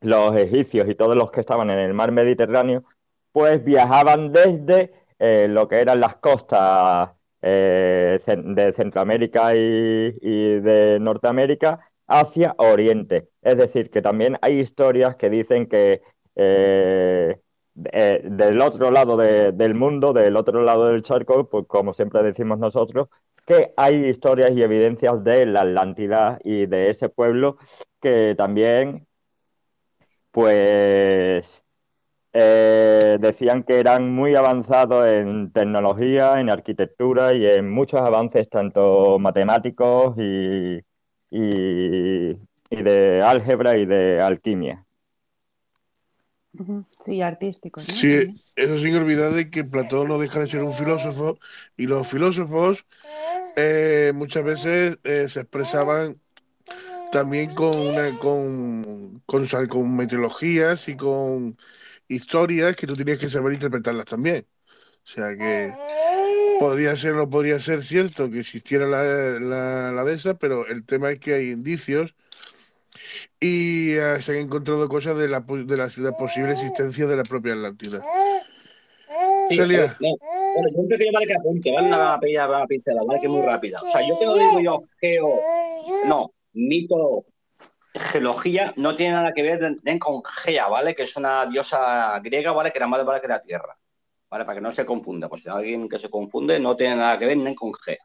los 0.04 0.34
egipcios 0.36 0.88
y 0.90 0.96
todos 0.96 1.16
los 1.16 1.32
que 1.32 1.42
estaban 1.42 1.70
en 1.70 1.80
el 1.80 1.94
mar 1.94 2.12
Mediterráneo, 2.12 2.84
pues 3.32 3.64
viajaban 3.64 4.32
desde 4.32 4.92
eh, 5.20 5.48
lo 5.50 5.68
que 5.68 5.80
eran 5.82 6.00
las 6.00 6.16
costas 6.18 7.12
eh, 7.42 8.20
de 8.26 8.74
Centroamérica 8.74 9.56
y, 9.56 9.60
de 10.60 10.98
Norteamérica 11.02 11.90
hacia 12.08 12.56
Oriente. 12.58 13.30
Es 13.42 13.58
decir, 13.58 13.90
que 13.90 14.02
también 14.02 14.38
hay 14.42 14.60
historias 14.60 15.16
que 15.16 15.30
dicen 15.30 15.68
que 15.68 16.02
eh, 16.36 17.38
del 17.76 18.62
otro 18.62 18.92
lado 18.92 19.18
de- 19.18 19.52
del 19.52 19.74
mundo, 19.76 20.14
del 20.14 20.36
otro 20.38 20.62
lado 20.64 20.88
del 20.88 21.04
charco, 21.04 21.50
pues 21.50 21.66
como 21.68 21.94
siempre 21.94 22.22
decimos 22.24 22.60
nosotros, 22.60 23.08
que 23.46 23.74
hay 23.78 24.06
historias 24.06 24.52
y 24.52 24.62
evidencias 24.64 25.24
de 25.24 25.46
la 25.46 25.62
Atlántida 25.62 26.40
y 26.44 26.66
de 26.68 26.90
ese 26.92 27.10
pueblo 27.10 27.58
que 28.02 28.36
también 28.38 29.06
pues 30.34 31.64
eh, 32.34 33.18
decían 33.22 33.64
que 33.64 33.80
eran 33.80 34.12
muy 34.12 34.36
avanzados 34.36 35.08
en 35.08 35.52
tecnología, 35.54 36.40
en 36.42 36.50
arquitectura 36.50 37.34
y 37.36 37.46
en 37.48 37.72
muchos 37.72 38.02
avances 38.02 38.50
tanto 38.50 39.20
matemáticos 39.20 40.16
y, 40.20 40.80
y- 41.32 42.32
y 42.72 42.84
de 42.84 43.22
álgebra 43.24 43.78
y 43.78 43.86
de 43.86 44.22
alquimia. 44.22 44.86
Sí, 47.00 47.22
artísticos, 47.22 47.88
¿no? 47.90 47.96
Sí, 48.00 48.28
eso 48.56 48.78
sin 48.80 48.96
olvidar 48.96 49.32
de 49.34 49.50
que 49.50 49.64
Platón 49.64 50.08
no 50.08 50.20
deja 50.20 50.40
de 50.40 50.48
ser 50.48 50.64
un 50.64 50.74
filósofo 50.74 51.40
y 51.76 51.88
los 51.88 52.08
filósofos 52.08 52.86
eh, 53.58 54.14
muchas 54.16 54.46
veces 54.46 55.00
eh, 55.06 55.30
se 55.30 55.42
expresaban 55.42 56.22
también 57.14 57.54
con, 57.54 57.78
una, 57.78 58.18
con, 58.18 59.22
con, 59.28 59.48
con 59.48 59.96
metodologías 59.96 60.90
y 60.90 60.98
con 60.98 61.56
historias 62.08 62.76
que 62.76 62.88
tú 62.88 62.98
tenías 62.98 63.20
que 63.20 63.30
saber 63.30 63.54
interpretarlas 63.54 64.06
también. 64.06 64.48
O 65.06 65.08
sea 65.08 65.38
que 65.38 65.72
podría 66.60 66.98
ser 66.98 67.14
o 67.14 67.18
no 67.18 67.30
podría 67.30 67.60
ser 67.60 67.84
cierto 67.84 68.32
que 68.32 68.40
existiera 68.40 68.88
la, 68.88 69.04
la, 69.40 69.92
la 69.92 70.04
de 70.04 70.14
esa, 70.16 70.34
pero 70.40 70.66
el 70.66 70.86
tema 70.86 71.12
es 71.12 71.20
que 71.20 71.36
hay 71.36 71.52
indicios 71.52 72.16
y 73.40 73.92
eh, 73.92 74.20
se 74.22 74.32
han 74.32 74.38
encontrado 74.40 74.90
cosas 74.90 75.16
de 75.16 75.30
la, 75.30 75.42
de 75.42 75.78
la, 75.78 75.88
de 75.88 76.02
la 76.02 76.18
posible 76.18 76.54
existencia 76.54 77.06
de 77.06 77.18
la 77.18 77.24
propia 77.24 77.54
Atlántida. 77.54 78.04
Sí, 79.50 79.58
Celia. 79.58 79.86
eh, 79.86 79.96
no, 80.00 80.16
bueno, 80.20 80.70
yo 80.76 80.88
pequeño 80.90 81.12
vale 81.14 81.28
que 81.28 81.34
apunte, 81.36 81.72
una 81.72 82.20
pequeña 82.20 82.50
una 82.50 82.66
pincelada, 82.66 83.06
vale 83.06 83.20
que 83.20 83.28
es 83.28 83.32
muy 83.32 83.42
rápida. 83.44 83.82
O 83.84 83.88
sea, 83.88 84.02
yo 84.08 84.18
que 84.18 84.26
no 84.26 84.34
digo 84.34 84.60
yo 84.62 84.78
geo, 85.00 85.28
no, 86.08 86.32
mito, 86.54 87.26
geología, 87.94 88.74
no 88.78 88.96
tiene 88.96 89.14
nada 89.14 89.34
que 89.34 89.44
ver 89.44 89.78
con 90.00 90.24
Gea, 90.24 90.68
¿vale? 90.68 90.96
Que 90.96 91.04
es 91.04 91.16
una 91.16 91.46
diosa 91.46 92.20
griega, 92.20 92.52
¿vale? 92.52 92.72
Que 92.72 92.80
era 92.80 92.88
madre, 92.88 93.06
¿vale? 93.06 93.22
Que 93.22 93.28
la 93.28 93.42
tierra, 93.42 93.78
¿vale? 94.30 94.46
Para 94.46 94.56
que 94.56 94.62
no 94.62 94.72
se 94.72 94.86
confunda, 94.86 95.30
pues 95.30 95.44
si 95.44 95.50
hay 95.50 95.56
alguien 95.56 95.90
que 95.90 96.00
se 96.00 96.10
confunde, 96.10 96.60
no 96.60 96.76
tiene 96.76 96.96
nada 96.96 97.20
que 97.20 97.26
ver 97.26 97.56
con 97.56 97.74
Gea. 97.74 97.98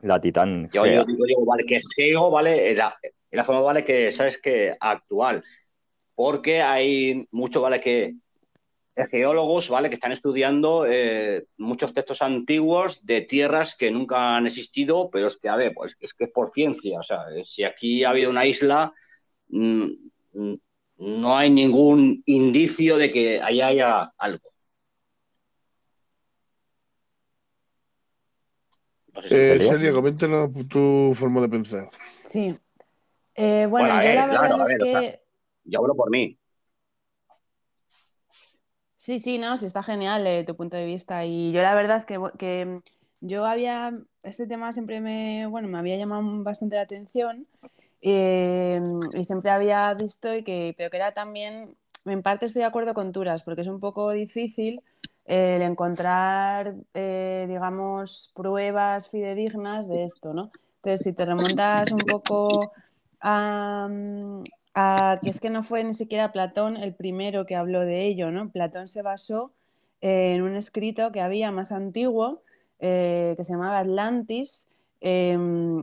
La 0.00 0.20
Titán. 0.20 0.70
Yo, 0.72 0.86
yo 0.86 1.04
digo, 1.04 1.24
digo, 1.26 1.44
vale, 1.44 1.64
que 1.64 1.80
Geo, 1.96 2.30
¿vale? 2.30 2.70
Es 2.70 2.78
la, 2.78 2.96
la 3.32 3.44
forma, 3.44 3.60
¿vale? 3.60 3.84
Que, 3.84 4.10
¿sabes? 4.12 4.38
Que 4.38 4.76
actual. 4.78 5.42
Porque 6.14 6.62
hay 6.62 7.26
mucho, 7.32 7.60
¿vale? 7.60 7.80
Que 7.80 8.14
geólogos, 9.06 9.70
¿vale? 9.70 9.88
Que 9.88 9.94
están 9.94 10.12
estudiando 10.12 10.86
eh, 10.88 11.42
muchos 11.56 11.94
textos 11.94 12.20
antiguos 12.22 13.04
de 13.06 13.20
tierras 13.22 13.76
que 13.76 13.90
nunca 13.90 14.36
han 14.36 14.46
existido, 14.46 15.08
pero 15.10 15.28
es 15.28 15.36
que, 15.36 15.48
a 15.48 15.56
ver, 15.56 15.72
pues 15.74 15.96
es 16.00 16.14
que 16.14 16.24
es 16.24 16.30
por 16.32 16.50
ciencia. 16.50 16.98
O 16.98 17.02
sea, 17.02 17.18
si 17.44 17.64
aquí 17.64 18.04
ha 18.04 18.10
habido 18.10 18.30
una 18.30 18.46
isla, 18.46 18.92
mm, 19.48 19.84
mm, 20.34 20.54
no 20.98 21.36
hay 21.38 21.50
ningún 21.50 22.22
indicio 22.26 22.96
de 22.96 23.10
que 23.10 23.40
ahí 23.40 23.60
haya 23.60 24.12
algo. 24.18 24.48
No 29.14 29.22
sé 29.22 29.28
si- 29.28 29.34
Eh. 29.34 29.58
Celia, 29.60 29.92
coméntanos 29.92 30.50
tu 30.68 31.12
forma 31.18 31.40
de 31.40 31.48
pensar. 31.48 31.90
Sí. 32.24 32.54
Eh, 33.34 33.66
bueno, 33.66 33.88
Bueno, 33.88 33.94
a 33.94 34.02
yo 34.02 34.08
ver, 34.08 34.14
la 34.16 34.26
verdad 34.26 34.40
claro, 34.40 34.56
a 34.56 34.62
es 34.62 34.68
ver, 34.68 34.82
o 34.82 34.86
sea, 34.86 35.00
que 35.00 35.20
Yo 35.64 35.80
hablo 35.80 35.94
por 35.94 36.10
mí. 36.10 36.37
Sí, 39.08 39.20
sí, 39.20 39.38
no, 39.38 39.56
sí 39.56 39.64
está 39.64 39.82
genial 39.82 40.26
eh, 40.26 40.44
tu 40.44 40.54
punto 40.54 40.76
de 40.76 40.84
vista. 40.84 41.24
Y 41.24 41.50
yo 41.52 41.62
la 41.62 41.74
verdad 41.74 42.04
que, 42.04 42.20
que 42.38 42.82
yo 43.20 43.46
había, 43.46 43.98
este 44.22 44.46
tema 44.46 44.70
siempre 44.74 45.00
me, 45.00 45.46
bueno, 45.46 45.66
me 45.68 45.78
había 45.78 45.96
llamado 45.96 46.22
bastante 46.42 46.76
la 46.76 46.82
atención 46.82 47.48
eh, 48.02 48.82
y 49.18 49.24
siempre 49.24 49.50
había 49.50 49.94
visto 49.94 50.34
y 50.34 50.44
que, 50.44 50.74
pero 50.76 50.90
que 50.90 50.98
era 50.98 51.12
también, 51.14 51.74
en 52.04 52.22
parte 52.22 52.44
estoy 52.46 52.60
de 52.60 52.66
acuerdo 52.68 52.92
con 52.92 53.10
Turas, 53.12 53.44
porque 53.44 53.62
es 53.62 53.68
un 53.68 53.80
poco 53.80 54.10
difícil 54.10 54.82
eh, 55.24 55.56
el 55.56 55.62
encontrar, 55.62 56.74
eh, 56.92 57.46
digamos, 57.48 58.30
pruebas 58.34 59.08
fidedignas 59.10 59.88
de 59.88 60.04
esto, 60.04 60.34
¿no? 60.34 60.52
Entonces, 60.76 61.02
si 61.02 61.14
te 61.14 61.24
remontas 61.24 61.92
un 61.92 62.04
poco 62.04 62.72
a, 63.20 63.88
mm, 63.90 64.44
a 64.78 65.18
que 65.20 65.30
es 65.30 65.40
que 65.40 65.50
no 65.50 65.64
fue 65.64 65.82
ni 65.82 65.92
siquiera 65.92 66.30
Platón 66.30 66.76
el 66.76 66.94
primero 66.94 67.46
que 67.46 67.56
habló 67.56 67.80
de 67.80 68.06
ello, 68.06 68.30
¿no? 68.30 68.50
Platón 68.50 68.86
se 68.86 69.02
basó 69.02 69.52
eh, 70.00 70.34
en 70.34 70.42
un 70.42 70.54
escrito 70.54 71.10
que 71.10 71.20
había 71.20 71.50
más 71.50 71.72
antiguo 71.72 72.42
eh, 72.78 73.34
que 73.36 73.42
se 73.42 73.52
llamaba 73.52 73.80
Atlantis 73.80 74.68
eh, 75.00 75.36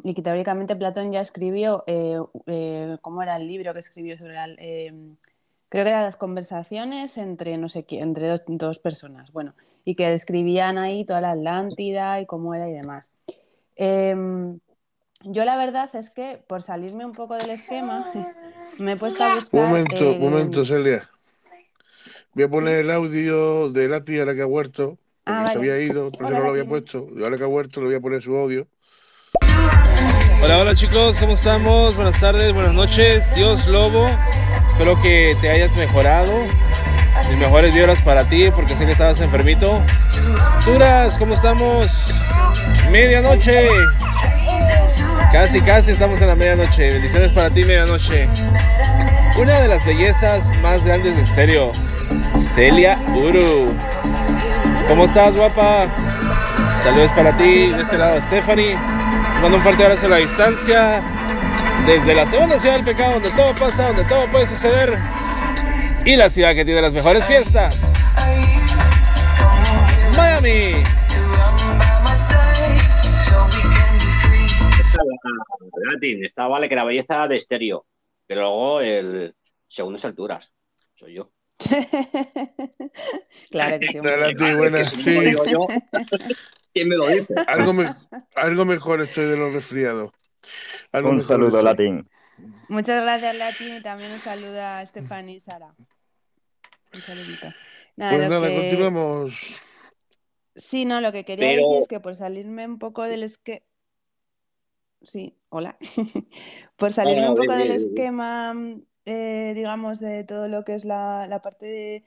y 0.04 0.14
que 0.14 0.22
teóricamente 0.22 0.78
Platón 0.78 1.12
ya 1.12 1.20
escribió, 1.20 1.84
eh, 1.88 2.18
¿cómo 3.02 3.22
era 3.22 3.36
el 3.36 3.48
libro 3.48 3.74
que 3.74 3.80
escribió 3.80 4.18
sobre 4.18 4.34
la, 4.34 4.48
eh, 4.58 4.94
creo 5.68 5.84
que 5.84 5.90
eran 5.90 6.04
las 6.04 6.16
conversaciones 6.16 7.18
entre 7.18 7.58
no 7.58 7.68
sé 7.68 7.84
qué, 7.84 8.00
entre 8.00 8.30
dos, 8.30 8.44
dos 8.48 8.80
personas, 8.80 9.32
bueno, 9.34 9.56
y 9.84 9.96
que 9.96 10.10
describían 10.10 10.78
ahí 10.78 11.04
toda 11.04 11.20
la 11.20 11.32
Atlántida 11.32 12.22
y 12.22 12.26
cómo 12.26 12.56
era 12.56 12.70
y 12.70 12.74
demás. 12.74 13.12
Yo 15.28 15.44
la 15.44 15.58
verdad 15.58 15.90
es 15.96 16.12
que 16.12 16.40
por 16.48 16.62
salirme 16.62 17.04
un 17.04 17.14
poco 17.14 17.36
del 17.36 17.50
esquema 17.50 18.06
me 18.78 18.92
he 18.92 18.96
puesto 18.96 19.24
a 19.24 19.30
Un 19.30 19.36
buscar. 19.36 19.62
momento, 19.68 20.12
eh, 20.12 20.20
momento, 20.20 20.64
Celia. 20.66 21.10
Voy 22.34 22.44
a 22.44 22.50
poner 22.50 22.76
el 22.82 22.92
audio 22.92 23.72
de 23.72 23.88
Lati 23.88 24.20
ahora 24.20 24.36
que 24.36 24.42
ha 24.44 24.46
vuelto, 24.46 25.00
porque 25.24 25.40
Ah, 25.42 25.48
se 25.48 25.58
vale. 25.58 25.72
había 25.72 25.84
ido, 25.84 26.12
por 26.12 26.22
eso 26.22 26.28
Hola, 26.28 26.38
no 26.38 26.44
lo 26.44 26.50
había 26.52 26.66
puesto. 26.66 27.08
Y 27.16 27.24
ahora 27.24 27.38
que 27.38 27.44
ha 27.44 27.48
vuelto, 27.48 27.80
le 27.80 27.88
voy 27.88 27.96
a 27.96 28.00
poner 28.02 28.22
su 28.22 28.36
audio. 28.36 28.68
Hola, 30.44 30.60
hola 30.60 30.76
chicos, 30.76 31.18
¿cómo 31.20 31.34
estamos? 31.34 31.96
Buenas 31.96 32.20
tardes, 32.20 32.54
buenas 32.54 32.74
noches. 32.74 33.34
Dios 33.34 33.66
Lobo, 33.68 34.08
espero 34.68 35.02
que 35.02 35.36
te 35.42 35.50
hayas 35.50 35.76
mejorado. 35.76 36.32
Mis 37.30 37.40
mejores 37.40 37.74
vibras 37.74 38.00
para 38.04 38.26
ti, 38.28 38.52
porque 38.54 38.76
sé 38.76 38.86
que 38.86 38.92
estabas 38.92 39.20
enfermito. 39.22 39.82
Turas, 40.66 41.18
¿cómo 41.18 41.34
estamos? 41.34 42.14
Medianoche. 42.92 43.70
Casi, 45.36 45.60
casi 45.60 45.92
estamos 45.92 46.22
en 46.22 46.30
la 46.30 46.36
medianoche. 46.38 46.94
Bendiciones 46.94 47.30
para 47.34 47.50
ti, 47.50 47.66
medianoche. 47.66 48.30
Una 49.38 49.60
de 49.60 49.68
las 49.68 49.84
bellezas 49.86 50.50
más 50.62 50.86
grandes 50.86 51.18
de 51.18 51.24
estéreo, 51.24 51.74
Celia 52.40 52.98
Uru. 53.14 53.76
¿Cómo 54.88 55.04
estás, 55.04 55.36
guapa? 55.36 55.88
Saludos 56.82 57.12
para 57.12 57.36
ti, 57.36 57.68
de 57.68 57.82
este 57.82 57.98
lado 57.98 58.22
Stephanie. 58.22 58.78
Te 58.78 59.42
Mando 59.42 59.58
un 59.58 59.62
fuerte 59.62 59.84
abrazo 59.84 60.06
a 60.06 60.10
la 60.12 60.18
distancia. 60.18 61.02
Desde 61.86 62.16
la 62.16 62.26
segunda 62.26 62.58
ciudad 62.58 62.76
del 62.76 62.86
pecado, 62.86 63.16
donde 63.16 63.30
todo 63.32 63.54
pasa, 63.56 63.88
donde 63.88 64.06
todo 64.06 64.26
puede 64.28 64.48
suceder. 64.48 64.98
Y 66.06 66.16
la 66.16 66.30
ciudad 66.30 66.56
que 66.56 66.64
tiene 66.64 66.82
las 66.82 66.94
mejores 66.94 67.26
fiestas. 67.26 67.94
Miami. 70.16 70.75
Latin, 75.90 76.24
está 76.26 76.48
vale 76.48 76.70
que 76.70 76.76
la 76.76 76.84
belleza 76.84 77.28
de 77.28 77.36
estéreo, 77.38 77.86
pero 78.28 78.42
luego 78.42 78.82
el 78.82 79.36
segundo 79.68 79.98
es 79.98 80.06
alturas. 80.06 80.54
Soy 80.96 81.14
yo. 81.16 81.32
claro 83.50 83.80
que 83.80 83.88
sí. 83.88 84.00
Hola, 84.00 84.14
hombre. 84.14 84.18
Lati, 84.22 84.36
Claro, 84.36 84.58
buenas. 84.58 84.90
Sí, 84.92 85.20
digo 85.20 85.46
yo, 85.46 85.68
¿quién 86.74 86.90
me 86.90 86.96
lo 86.98 87.08
dice? 87.08 87.34
algo, 87.48 87.74
me- 87.74 87.96
algo 88.36 88.66
mejor 88.66 89.02
estoy 89.02 89.26
de 89.26 89.38
los 89.38 89.54
resfriados. 89.54 90.12
Algo 90.92 91.10
Un 91.10 91.26
saludo, 91.26 91.60
estoy. 91.60 91.64
Latín. 91.64 92.10
Muchas 92.70 93.02
gracias, 93.02 93.36
Lati. 93.36 93.78
y 93.78 93.82
También 93.82 94.12
un 94.12 94.20
saludo 94.20 94.62
a 94.62 94.86
Stephanie 94.86 95.36
y 95.38 95.40
Sara. 95.40 95.74
Un 96.94 97.02
saludito. 97.02 97.48
Nada, 97.96 98.16
Pues 98.18 98.30
nada, 98.30 98.48
que- 98.48 98.56
continuamos. 98.56 99.34
Sí, 100.56 100.86
no, 100.86 101.02
lo 101.02 101.12
que 101.12 101.26
quería 101.26 101.48
Pero- 101.50 101.64
decir 101.68 101.82
es 101.84 101.88
que 101.88 102.00
por 102.00 102.16
salirme 102.16 102.66
un 102.66 102.80
poco 102.80 103.04
del 103.04 103.24
esquema. 103.24 103.60
Sí, 105.06 105.38
hola. 105.50 105.78
por 106.78 106.92
salirme 106.92 107.22
no, 107.22 107.34
un 107.34 107.38
poco 107.38 107.54
del 107.54 107.72
esquema, 107.72 108.56
eh, 109.06 109.54
digamos, 109.56 110.00
de 110.00 110.24
todo 110.24 110.48
lo 110.48 110.66
que 110.66 110.74
es 110.74 110.84
la, 110.84 111.28
la 111.28 111.42
parte 111.42 111.66
de, 111.68 112.04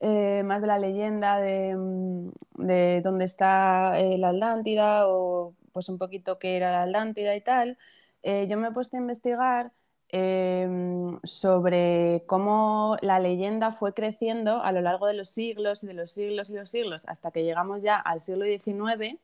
eh, 0.00 0.42
más 0.42 0.60
de 0.60 0.66
la 0.66 0.78
leyenda 0.78 1.38
de, 1.38 1.76
mm, 1.76 2.30
de 2.54 3.00
dónde 3.02 3.24
está 3.24 3.92
eh, 4.00 4.18
la 4.18 4.30
Atlántida 4.30 5.06
o 5.06 5.54
pues 5.72 5.88
un 5.88 5.98
poquito 5.98 6.38
qué 6.40 6.56
era 6.56 6.72
la 6.72 6.82
Atlántida 6.82 7.36
y 7.36 7.40
tal, 7.40 7.78
eh, 8.24 8.48
yo 8.50 8.56
me 8.56 8.68
he 8.68 8.72
puesto 8.72 8.96
a 8.96 9.00
investigar 9.00 9.72
eh, 10.08 10.68
sobre 11.22 12.24
cómo 12.26 12.96
la 13.00 13.20
leyenda 13.20 13.70
fue 13.70 13.94
creciendo 13.94 14.60
a 14.60 14.72
lo 14.72 14.80
largo 14.80 15.06
de 15.06 15.14
los 15.14 15.28
siglos 15.28 15.84
y 15.84 15.86
de 15.86 15.94
los 15.94 16.10
siglos 16.10 16.50
y 16.50 16.54
los 16.54 16.68
siglos 16.68 17.04
hasta 17.06 17.30
que 17.30 17.44
llegamos 17.44 17.80
ya 17.82 17.96
al 17.96 18.20
siglo 18.20 18.44
XIX, 18.44 19.20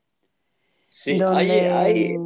Sí, 0.88 1.18
donde... 1.18 1.70
ahí, 1.70 2.16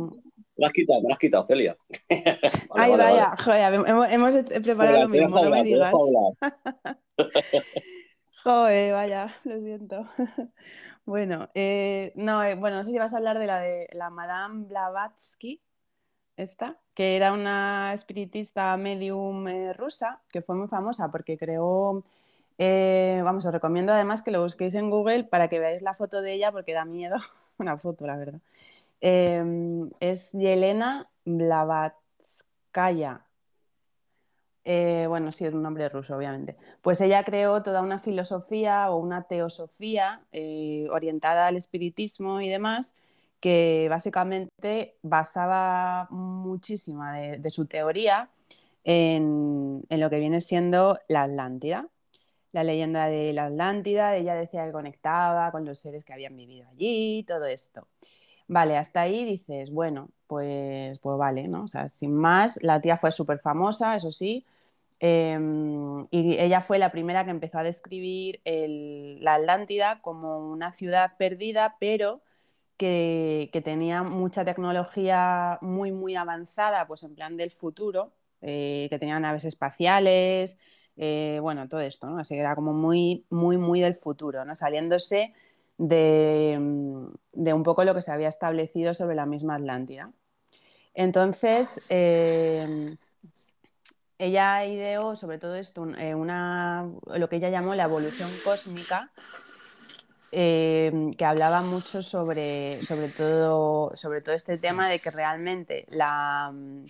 me 0.60 0.60
lo 0.60 0.66
has 0.66 0.72
quitado, 0.72 1.02
me 1.02 1.12
has 1.12 1.18
quitado, 1.18 1.42
Celia. 1.44 1.76
Vale, 2.68 2.70
Ay, 2.70 2.90
vale, 2.90 3.02
vaya, 3.02 3.28
vale. 3.30 3.42
joder, 3.42 3.74
hemos, 3.88 4.12
hemos 4.12 4.34
preparado 4.62 5.02
lo 5.02 5.08
mismo, 5.08 5.28
no 5.28 5.40
me 5.40 5.46
hablar, 5.46 5.64
digas. 5.64 5.94
Joder, 8.44 8.92
vaya, 8.92 9.34
lo 9.44 9.60
siento. 9.60 10.08
Bueno, 11.06 11.48
eh, 11.54 12.12
no, 12.14 12.44
eh, 12.44 12.54
bueno, 12.54 12.76
no 12.76 12.84
sé 12.84 12.92
si 12.92 12.98
vas 12.98 13.12
a 13.12 13.16
hablar 13.16 13.40
de 13.40 13.46
la 13.46 13.58
de 13.58 13.88
la 13.92 14.10
Madame 14.10 14.66
Blavatsky, 14.66 15.60
esta, 16.36 16.78
que 16.94 17.16
era 17.16 17.32
una 17.32 17.92
espiritista 17.94 18.76
medium 18.76 19.48
eh, 19.48 19.72
rusa, 19.72 20.22
que 20.30 20.42
fue 20.42 20.54
muy 20.54 20.68
famosa 20.68 21.10
porque 21.10 21.36
creó, 21.36 22.04
vamos, 22.58 23.44
os 23.44 23.52
recomiendo 23.52 23.92
además 23.92 24.22
que 24.22 24.30
lo 24.30 24.42
busquéis 24.42 24.74
en 24.76 24.88
Google 24.90 25.24
para 25.24 25.48
que 25.48 25.58
veáis 25.58 25.82
la 25.82 25.94
foto 25.94 26.22
de 26.22 26.34
ella 26.34 26.52
porque 26.52 26.74
da 26.74 26.84
miedo, 26.84 27.16
una 27.58 27.76
foto, 27.76 28.06
la 28.06 28.16
verdad. 28.16 28.40
Eh, 29.00 29.42
es 30.00 30.32
Yelena 30.32 31.10
Blavatskaya. 31.24 33.26
Eh, 34.64 35.06
bueno, 35.08 35.32
sí, 35.32 35.46
es 35.46 35.54
un 35.54 35.62
nombre 35.62 35.88
ruso, 35.88 36.16
obviamente. 36.16 36.56
Pues 36.82 37.00
ella 37.00 37.24
creó 37.24 37.62
toda 37.62 37.80
una 37.80 37.98
filosofía 37.98 38.90
o 38.90 38.98
una 38.98 39.22
teosofía 39.22 40.22
eh, 40.32 40.86
orientada 40.90 41.46
al 41.46 41.56
espiritismo 41.56 42.40
y 42.40 42.48
demás, 42.48 42.94
que 43.40 43.86
básicamente 43.88 44.96
basaba 45.02 46.08
muchísima 46.10 47.18
de, 47.18 47.38
de 47.38 47.50
su 47.50 47.66
teoría 47.66 48.28
en, 48.84 49.82
en 49.88 50.00
lo 50.00 50.10
que 50.10 50.18
viene 50.18 50.40
siendo 50.42 50.98
la 51.08 51.22
Atlántida. 51.22 51.88
La 52.52 52.64
leyenda 52.64 53.06
de 53.06 53.32
la 53.32 53.46
Atlántida, 53.46 54.16
ella 54.16 54.34
decía 54.34 54.66
que 54.66 54.72
conectaba 54.72 55.50
con 55.52 55.64
los 55.64 55.78
seres 55.78 56.04
que 56.04 56.12
habían 56.12 56.36
vivido 56.36 56.68
allí, 56.68 57.24
todo 57.26 57.46
esto. 57.46 57.88
Vale, 58.52 58.76
hasta 58.76 59.02
ahí 59.02 59.24
dices, 59.24 59.70
bueno, 59.70 60.10
pues, 60.26 60.98
pues 60.98 61.16
vale, 61.18 61.46
¿no? 61.46 61.62
O 61.64 61.68
sea, 61.68 61.88
sin 61.88 62.12
más, 62.14 62.58
la 62.62 62.80
tía 62.80 62.96
fue 62.96 63.12
súper 63.12 63.38
famosa, 63.38 63.94
eso 63.94 64.10
sí, 64.10 64.44
eh, 65.00 65.38
y 66.10 66.36
ella 66.38 66.60
fue 66.62 66.78
la 66.80 66.90
primera 66.92 67.24
que 67.24 67.30
empezó 67.30 67.58
a 67.58 67.62
describir 67.62 68.40
la 68.44 69.34
Atlántida 69.36 70.00
como 70.02 70.50
una 70.50 70.72
ciudad 70.72 71.16
perdida, 71.16 71.76
pero 71.78 72.22
que, 72.76 73.50
que 73.52 73.62
tenía 73.62 74.02
mucha 74.02 74.44
tecnología 74.44 75.58
muy, 75.62 75.92
muy 75.92 76.16
avanzada, 76.16 76.86
pues 76.88 77.04
en 77.04 77.14
plan 77.14 77.36
del 77.36 77.52
futuro, 77.52 78.12
eh, 78.42 78.88
que 78.90 78.98
tenía 78.98 79.20
naves 79.20 79.44
espaciales, 79.44 80.56
eh, 80.96 81.38
bueno, 81.40 81.68
todo 81.68 81.80
esto, 81.80 82.08
¿no? 82.10 82.18
Así 82.18 82.34
que 82.34 82.40
era 82.40 82.54
como 82.56 82.72
muy, 82.72 83.26
muy, 83.30 83.58
muy 83.58 83.80
del 83.80 83.94
futuro, 83.96 84.44
¿no? 84.44 84.54
Saliéndose 84.56 85.34
de, 85.80 86.58
mm, 86.60 87.06
de 87.32 87.54
un 87.54 87.62
poco 87.62 87.84
lo 87.84 87.94
que 87.94 88.02
se 88.02 88.12
había 88.12 88.28
establecido 88.28 88.92
sobre 88.92 89.16
la 89.16 89.26
misma 89.26 89.54
Atlántida. 89.54 90.12
Entonces, 90.92 91.80
eh, 91.88 92.94
ella 94.18 94.66
ideó 94.66 95.16
sobre 95.16 95.38
todo 95.38 95.54
esto, 95.54 95.86
eh, 95.96 96.14
una, 96.14 96.90
lo 97.06 97.28
que 97.28 97.36
ella 97.36 97.48
llamó 97.48 97.74
la 97.74 97.84
evolución 97.84 98.28
cósmica, 98.44 99.10
eh, 100.32 101.10
que 101.16 101.24
hablaba 101.24 101.62
mucho 101.62 102.02
sobre, 102.02 102.82
sobre, 102.82 103.08
todo, 103.08 103.92
sobre 103.96 104.20
todo 104.20 104.34
este 104.34 104.58
tema 104.58 104.88
de 104.88 104.98
que 104.98 105.10
realmente 105.10 105.86
la, 105.88 106.52
mm, 106.52 106.84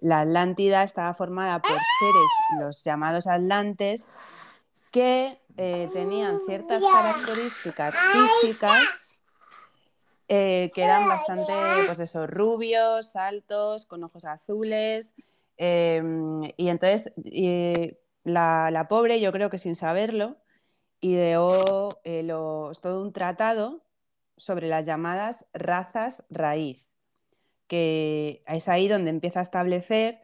la 0.00 0.20
Atlántida 0.22 0.82
estaba 0.82 1.14
formada 1.14 1.60
por 1.60 1.70
seres, 1.70 2.30
los 2.60 2.82
llamados 2.82 3.28
atlantes, 3.28 4.08
que 4.90 5.38
eh, 5.56 5.88
tenían 5.92 6.40
ciertas 6.40 6.82
características 6.88 7.94
físicas 8.12 8.82
eh, 10.28 10.72
que 10.74 10.82
eran 10.82 11.08
bastante, 11.08 11.52
pues 11.86 12.00
eso, 12.00 12.26
rubios, 12.26 13.16
altos, 13.16 13.86
con 13.86 14.04
ojos 14.04 14.24
azules. 14.24 15.14
eh, 15.56 16.02
y 16.56 16.68
entonces 16.68 17.12
la, 18.24 18.70
la 18.70 18.88
pobre, 18.88 19.20
yo 19.20 19.32
creo 19.32 19.50
que 19.50 19.58
sin 19.58 19.76
saberlo, 19.76 20.38
ideó 21.00 22.00
eh, 22.04 22.22
los- 22.24 22.80
todo 22.80 23.02
un 23.02 23.12
tratado 23.12 23.84
sobre 24.36 24.68
las 24.68 24.86
llamadas 24.86 25.46
razas 25.54 26.24
raíz, 26.30 26.88
que 27.68 28.44
es 28.48 28.68
ahí 28.68 28.88
donde 28.88 29.10
empieza 29.10 29.40
a 29.40 29.44
establecer 29.44 30.20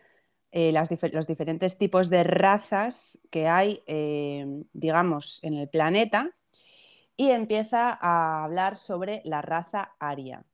eh, 0.52 0.72
las 0.72 0.88
los 1.12 1.26
diferentes 1.26 1.78
tipos 1.78 2.10
de 2.10 2.24
razas 2.24 3.18
que 3.30 3.48
hay, 3.48 3.82
eh, 3.86 4.64
digamos, 4.72 5.38
en 5.42 5.54
el 5.54 5.68
planeta 5.68 6.30
y 7.16 7.30
empieza 7.30 7.98
a 8.00 8.44
hablar 8.44 8.76
sobre 8.76 9.22
la 9.24 9.42
raza 9.42 9.94
aria. 9.98 10.44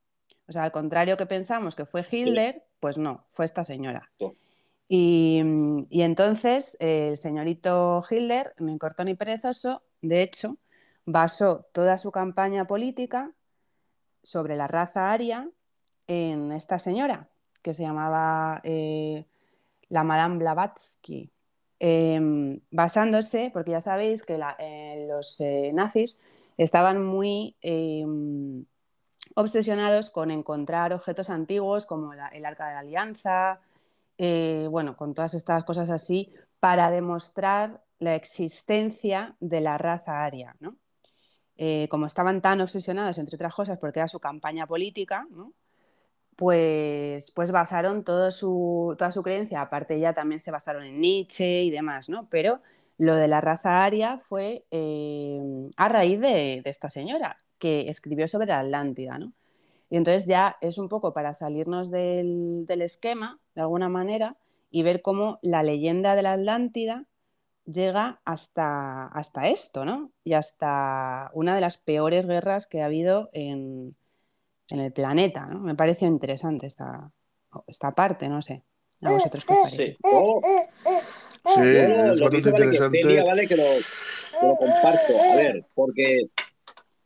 O 0.48 0.52
sea, 0.52 0.64
al 0.64 0.72
contrario 0.72 1.16
que 1.16 1.26
pensamos 1.26 1.74
que 1.74 1.86
fue 1.86 2.06
Hitler, 2.08 2.64
pues 2.80 2.98
no, 2.98 3.24
fue 3.28 3.44
esta 3.44 3.64
señora. 3.64 4.10
Sí. 4.18 4.32
Y, 4.88 5.42
y 5.90 6.02
entonces 6.02 6.76
eh, 6.78 7.08
el 7.10 7.16
señorito 7.16 8.04
Hitler, 8.08 8.54
ni 8.58 8.78
corto 8.78 9.04
ni 9.04 9.14
perezoso, 9.14 9.82
de 10.00 10.22
hecho, 10.22 10.58
basó 11.04 11.66
toda 11.72 11.98
su 11.98 12.12
campaña 12.12 12.66
política 12.66 13.32
sobre 14.22 14.56
la 14.56 14.66
raza 14.66 15.10
aria 15.12 15.48
en 16.06 16.52
esta 16.52 16.78
señora, 16.78 17.28
que 17.62 17.74
se 17.74 17.82
llamaba 17.82 18.60
eh, 18.64 19.26
la 19.88 20.04
Madame 20.04 20.38
Blavatsky, 20.38 21.30
Em, 21.78 22.60
basándose, 22.70 23.50
porque 23.52 23.72
ya 23.72 23.80
sabéis 23.82 24.22
que 24.22 24.40
eh, 24.58 25.06
los 25.08 25.40
eh, 25.40 25.72
nazis 25.74 26.18
estaban 26.56 27.04
muy 27.04 27.56
em, 27.60 28.64
obsesionados 29.34 30.08
con 30.10 30.30
encontrar 30.30 30.94
objetos 30.94 31.28
antiguos 31.28 31.84
como 31.84 32.14
el 32.14 32.44
Arca 32.46 32.68
de 32.68 32.74
la 32.74 32.80
Alianza, 32.80 33.60
eh, 34.18 34.68
bueno, 34.70 34.96
con 34.96 35.12
todas 35.14 35.34
estas 35.34 35.64
cosas 35.64 35.90
así, 35.90 36.32
para 36.60 36.90
demostrar 36.90 37.84
la 37.98 38.14
existencia 38.14 39.36
de 39.40 39.60
la 39.60 39.76
raza 39.78 40.24
aria, 40.24 40.56
¿no? 40.60 40.78
Como 41.88 42.06
estaban 42.06 42.42
tan 42.42 42.60
obsesionados, 42.60 43.18
entre 43.18 43.36
otras 43.36 43.54
cosas, 43.54 43.78
porque 43.78 44.00
era 44.00 44.08
su 44.08 44.20
campaña 44.20 44.66
política, 44.66 45.26
¿no? 45.30 45.54
Pues, 46.36 47.30
pues 47.32 47.50
basaron 47.50 48.04
todo 48.04 48.30
su, 48.30 48.94
toda 48.98 49.10
su 49.10 49.22
creencia, 49.22 49.62
aparte 49.62 49.98
ya 49.98 50.12
también 50.12 50.40
se 50.40 50.50
basaron 50.50 50.84
en 50.84 51.00
Nietzsche 51.00 51.62
y 51.64 51.70
demás, 51.70 52.08
¿no? 52.08 52.28
Pero 52.30 52.60
lo 52.98 53.16
de 53.16 53.28
la 53.28 53.40
raza 53.40 53.84
aria 53.84 54.18
fue 54.28 54.66
eh, 54.70 55.40
a 55.76 55.88
raíz 55.88 56.20
de, 56.20 56.62
esta 56.66 56.88
señora 56.90 57.38
que 57.58 57.88
escribió 57.88 58.28
sobre 58.28 58.48
la 58.48 58.60
Atlántida, 58.60 59.18
¿no? 59.18 59.32
Y 59.90 59.96
entonces 59.96 60.26
ya 60.26 60.56
es 60.60 60.78
un 60.78 60.88
poco 60.88 61.14
para 61.14 61.32
salirnos 61.34 61.90
del, 61.90 62.66
del 62.66 62.82
esquema, 62.82 63.40
de 63.54 63.62
alguna 63.62 63.88
manera, 63.88 64.36
y 64.70 64.82
ver 64.82 65.02
cómo 65.02 65.38
la 65.42 65.62
leyenda 65.62 66.14
de 66.16 66.22
la 66.22 66.32
Atlántida 66.34 67.06
llega 67.64 68.20
hasta, 68.24 69.06
hasta 69.06 69.48
esto, 69.48 69.84
¿no? 69.84 70.12
Y 70.24 70.34
hasta 70.34 71.30
una 71.34 71.54
de 71.54 71.60
las 71.60 71.78
peores 71.78 72.26
guerras 72.26 72.66
que 72.66 72.82
ha 72.82 72.86
habido 72.86 73.30
en, 73.32 73.96
en 74.70 74.80
el 74.80 74.92
planeta, 74.92 75.46
¿no? 75.46 75.60
Me 75.60 75.74
pareció 75.74 76.08
interesante 76.08 76.66
esta, 76.66 77.10
esta 77.66 77.92
parte, 77.92 78.28
no 78.28 78.42
sé. 78.42 78.64
¿A 79.02 79.12
vosotros 79.12 79.44
qué 79.44 79.52
os 79.52 79.58
parece? 79.60 79.92
Sí. 79.92 79.96
Yo, 80.02 80.40
Sí, 81.54 81.60
yo 81.60 81.62
es 81.62 82.18
lo 82.18 82.28
que 82.30 82.36
dice, 82.38 82.50
bastante 82.50 82.56
que 82.56 82.64
interesante. 82.64 83.02
Celia, 83.02 83.24
vale, 83.24 83.46
que 83.46 83.56
lo, 83.56 83.62
que 83.62 84.46
lo 84.46 84.56
comparto. 84.56 85.22
A 85.22 85.36
ver, 85.36 85.64
porque 85.74 86.22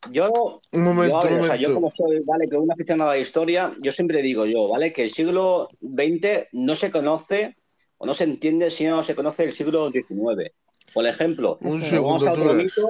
yo, 0.09 0.61
Un 0.73 0.83
momento, 0.83 1.13
yo, 1.13 1.19
a 1.19 1.23
ver, 1.25 1.33
un 1.33 1.39
o 1.41 1.43
sea, 1.43 1.55
yo 1.57 1.73
como 1.75 1.91
soy, 1.91 2.21
vale, 2.25 2.49
que 2.49 2.57
un 2.57 2.71
aficionado 2.71 3.11
a 3.11 3.13
la 3.13 3.19
historia, 3.19 3.75
yo 3.79 3.91
siempre 3.91 4.23
digo 4.23 4.45
yo, 4.47 4.67
vale, 4.67 4.91
que 4.93 5.03
el 5.03 5.11
siglo 5.11 5.69
XX 5.81 6.47
no 6.53 6.75
se 6.75 6.91
conoce 6.91 7.55
o 7.97 8.07
no 8.07 8.15
se 8.15 8.23
entiende 8.23 8.71
si 8.71 8.85
no 8.85 9.03
se 9.03 9.13
conoce 9.13 9.43
el 9.43 9.53
siglo 9.53 9.91
XIX. 9.91 10.51
Por 10.91 11.05
ejemplo, 11.05 11.59
Un 11.61 11.69
vamos 11.69 11.85
a 11.85 11.89
segundo, 11.89 12.31
otro 12.31 12.43
Turas. 12.43 12.55
mito. 12.57 12.89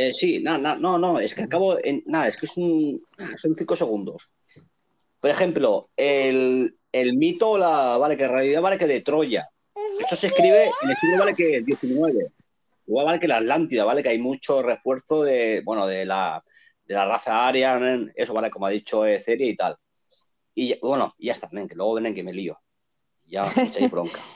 Eh, 0.00 0.12
sí, 0.12 0.38
no, 0.40 0.56
no, 0.58 0.76
no, 0.76 0.96
no, 0.96 1.18
es 1.18 1.34
que 1.34 1.42
acabo 1.42 1.76
en. 1.84 2.04
Nada, 2.06 2.28
es 2.28 2.36
que 2.36 2.46
es 2.46 2.56
un. 2.56 3.02
Son 3.36 3.56
cinco 3.56 3.74
segundos. 3.74 4.30
Por 5.20 5.28
ejemplo, 5.28 5.90
el, 5.96 6.78
el 6.92 7.16
mito, 7.16 7.58
la, 7.58 7.96
vale, 7.96 8.16
que 8.16 8.22
en 8.26 8.30
realidad 8.30 8.62
vale 8.62 8.78
que 8.78 8.86
de 8.86 9.00
Troya. 9.00 9.48
Eso 9.98 10.14
se 10.14 10.28
escribe 10.28 10.66
en 10.66 10.90
el 10.90 10.96
siglo 10.98 11.18
vale 11.18 11.34
que 11.34 11.62
19. 11.62 12.26
Igual 12.86 13.06
vale 13.06 13.18
que 13.18 13.26
la 13.26 13.38
Atlántida, 13.38 13.84
vale 13.84 14.04
que 14.04 14.10
hay 14.10 14.18
mucho 14.18 14.62
refuerzo 14.62 15.24
de, 15.24 15.62
bueno, 15.64 15.84
de 15.88 16.04
la, 16.04 16.44
de 16.84 16.94
la 16.94 17.04
raza 17.04 17.48
aria, 17.48 17.76
eso 18.14 18.32
vale, 18.32 18.50
como 18.50 18.66
ha 18.66 18.70
dicho 18.70 19.02
Celia 19.24 19.48
y 19.48 19.56
tal. 19.56 19.74
Y 20.54 20.78
bueno, 20.78 21.12
y 21.18 21.26
ya 21.26 21.32
está, 21.32 21.48
nen, 21.50 21.66
que 21.66 21.74
luego 21.74 21.94
ven 21.94 22.14
que 22.14 22.22
me 22.22 22.32
lío. 22.32 22.56
Ya 23.26 23.42
echáis 23.42 23.90
bronca. 23.90 24.20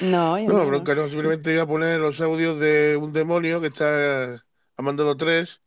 No, 0.00 0.38
yo 0.38 0.48
No, 0.48 0.58
no. 0.58 0.66
bronca 0.66 0.94
no, 0.94 1.08
simplemente 1.08 1.52
iba 1.52 1.62
a 1.62 1.68
poner 1.68 2.00
los 2.00 2.20
audios 2.22 2.58
de 2.58 2.96
un 2.96 3.12
demonio 3.12 3.60
que 3.60 3.68
está 3.68 4.42
ha 4.76 4.82
mandado 4.82 5.16
tres. 5.16 5.60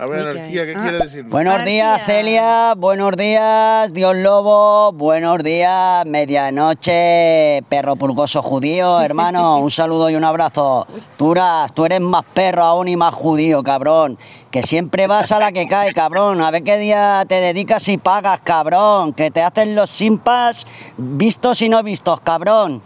A 0.00 0.06
ver, 0.06 0.20
Uy, 0.20 0.24
¿qué 0.32 0.38
anarquía? 0.38 0.64
¿qué 0.66 0.74
Ah. 0.76 0.82
quiere 0.82 0.98
decirnos? 1.00 1.32
Buenos 1.32 1.64
días. 1.64 2.02
Celia. 2.06 2.74
Buenos 2.76 3.16
días, 3.16 3.92
Dios 3.92 4.16
Lobo. 4.16 4.92
Buenos 4.92 5.38
días, 5.42 6.06
medianoche, 6.06 7.62
perro 7.68 7.96
pulgoso 7.96 8.40
judío. 8.40 9.00
Hermano, 9.02 9.58
un 9.58 9.70
saludo 9.72 10.08
y 10.08 10.14
un 10.14 10.22
abrazo. 10.22 10.86
Turas, 11.16 11.72
tú 11.74 11.84
eres 11.84 12.00
más 12.00 12.22
perro 12.32 12.62
aún 12.62 12.86
y 12.86 12.96
más 12.96 13.12
judío, 13.12 13.64
cabrón. 13.64 14.18
Que 14.52 14.62
siempre 14.62 15.08
vas 15.08 15.32
a 15.32 15.40
la 15.40 15.50
que 15.50 15.66
cae, 15.66 15.92
cabrón. 15.92 16.40
A 16.42 16.52
ver 16.52 16.62
qué 16.62 16.78
día 16.78 17.24
te 17.28 17.40
dedicas 17.40 17.88
y 17.88 17.98
pagas, 17.98 18.40
cabrón. 18.42 19.12
Que 19.12 19.32
te 19.32 19.42
hacen 19.42 19.74
los 19.74 19.90
simpas 19.90 20.64
vistos 20.96 21.60
y 21.60 21.68
no 21.68 21.82
vistos, 21.82 22.20
cabrón. 22.20 22.82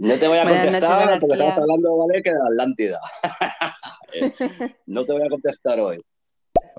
No 0.00 0.18
te 0.18 0.28
voy 0.28 0.38
a 0.38 0.44
Buenas 0.44 0.64
noches, 0.64 0.80
contestar 0.80 1.20
porque 1.20 1.34
estamos 1.34 1.58
hablando, 1.58 1.96
¿vale? 1.98 2.22
Que 2.22 2.32
de 2.32 2.38
la 2.38 2.46
Atlántida. 2.46 3.00
No 4.86 5.04
te 5.04 5.12
voy 5.12 5.22
a 5.22 5.28
contestar 5.28 5.78
hoy. 5.78 6.00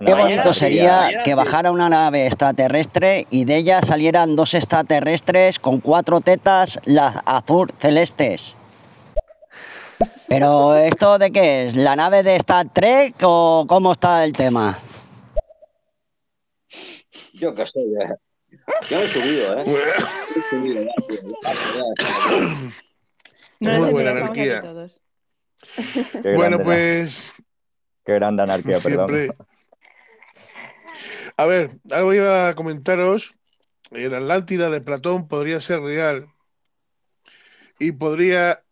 Qué 0.06 0.14
bonito 0.14 0.52
sí, 0.52 0.60
sería 0.60 1.02
mañana 1.02 1.24
que 1.24 1.30
sí. 1.30 1.38
bajara 1.38 1.72
una 1.72 1.88
nave 1.88 2.26
extraterrestre 2.26 3.28
y 3.30 3.46
de 3.46 3.56
ella 3.58 3.82
salieran 3.84 4.36
dos 4.36 4.54
extraterrestres 4.54 5.60
con 5.60 5.80
cuatro 5.80 6.20
tetas, 6.20 6.80
las 6.84 7.16
azul 7.26 7.72
celestes. 7.78 8.56
Pero 10.28 10.76
esto 10.76 11.20
de 11.20 11.32
qué 11.32 11.68
es, 11.68 11.76
la 11.76 11.96
nave 11.96 12.24
de 12.24 12.36
Star 12.38 12.74
Trek 12.74 13.16
o 13.24 13.66
cómo 13.68 13.94
está 13.94 14.26
el 14.26 14.34
tema? 14.34 14.78
Yo 17.34 17.54
qué 17.54 17.66
sé, 17.66 17.82
ya. 17.98 18.16
Yo 18.90 18.98
me 18.98 19.06
he 19.06 19.08
subido, 19.08 19.60
¿eh? 19.60 19.66
Me 20.36 20.42
he 20.42 20.44
subido, 20.44 20.84
ya, 20.84 21.08
tío. 21.08 21.20
Ya 21.44 21.54
ya. 21.54 22.72
No 23.62 23.74
Muy 23.80 23.92
buena 23.92 24.12
anarquía. 24.12 24.62
todos. 24.62 25.00
Bueno, 26.24 26.62
pues 26.64 27.32
Qué 28.04 28.14
grande 28.14 28.42
anarquía, 28.44 28.80
perdón. 28.80 29.08
siempre. 29.08 29.36
A 31.38 31.46
ver, 31.46 31.70
algo 31.92 32.14
iba 32.14 32.50
a 32.50 32.56
comentaros. 32.56 33.34
El 33.92 34.14
Atlántida 34.16 34.70
de 34.70 34.82
Platón 34.82 35.28
podría 35.28 35.62
ser 35.62 35.82
real 35.82 36.28
y 37.78 37.92
podría 37.92 38.64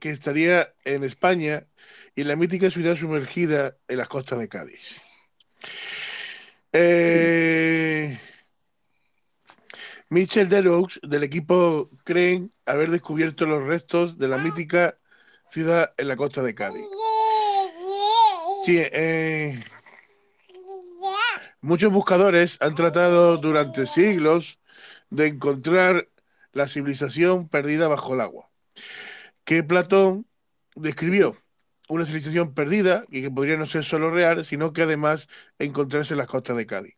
que 0.00 0.10
estaría 0.10 0.72
en 0.84 1.04
España 1.04 1.66
y 2.14 2.24
la 2.24 2.36
mítica 2.36 2.70
ciudad 2.70 2.96
sumergida 2.96 3.76
en 3.88 3.98
las 3.98 4.08
costas 4.08 4.38
de 4.38 4.48
Cádiz. 4.48 5.00
Eh, 6.72 8.18
Michel 10.10 10.48
Deroux 10.48 10.98
del 11.02 11.22
equipo 11.22 11.90
creen 12.04 12.50
haber 12.66 12.90
descubierto 12.90 13.46
los 13.46 13.62
restos 13.66 14.18
de 14.18 14.28
la 14.28 14.38
mítica 14.38 14.98
ciudad 15.50 15.92
en 15.96 16.08
la 16.08 16.16
costa 16.16 16.42
de 16.42 16.54
Cádiz. 16.54 16.84
Sí, 18.64 18.78
eh, 18.78 19.62
muchos 21.60 21.92
buscadores 21.92 22.56
han 22.60 22.74
tratado 22.74 23.36
durante 23.38 23.86
siglos 23.86 24.58
de 25.10 25.28
encontrar 25.28 26.08
la 26.52 26.68
civilización 26.68 27.48
perdida 27.48 27.88
bajo 27.88 28.14
el 28.14 28.20
agua, 28.20 28.50
que 29.44 29.62
Platón 29.62 30.26
describió. 30.74 31.36
una 31.90 32.04
civilización 32.04 32.54
perdida 32.54 33.04
y 33.10 33.22
que 33.22 33.30
podría 33.30 33.56
no 33.56 33.66
ser 33.66 33.84
solo 33.84 34.10
real, 34.10 34.44
sino 34.44 34.72
que 34.74 34.82
además 34.82 35.28
encontrarse 35.58 36.14
en 36.14 36.18
las 36.18 36.26
costas 36.26 36.56
de 36.56 36.66
Cádiz. 36.66 36.96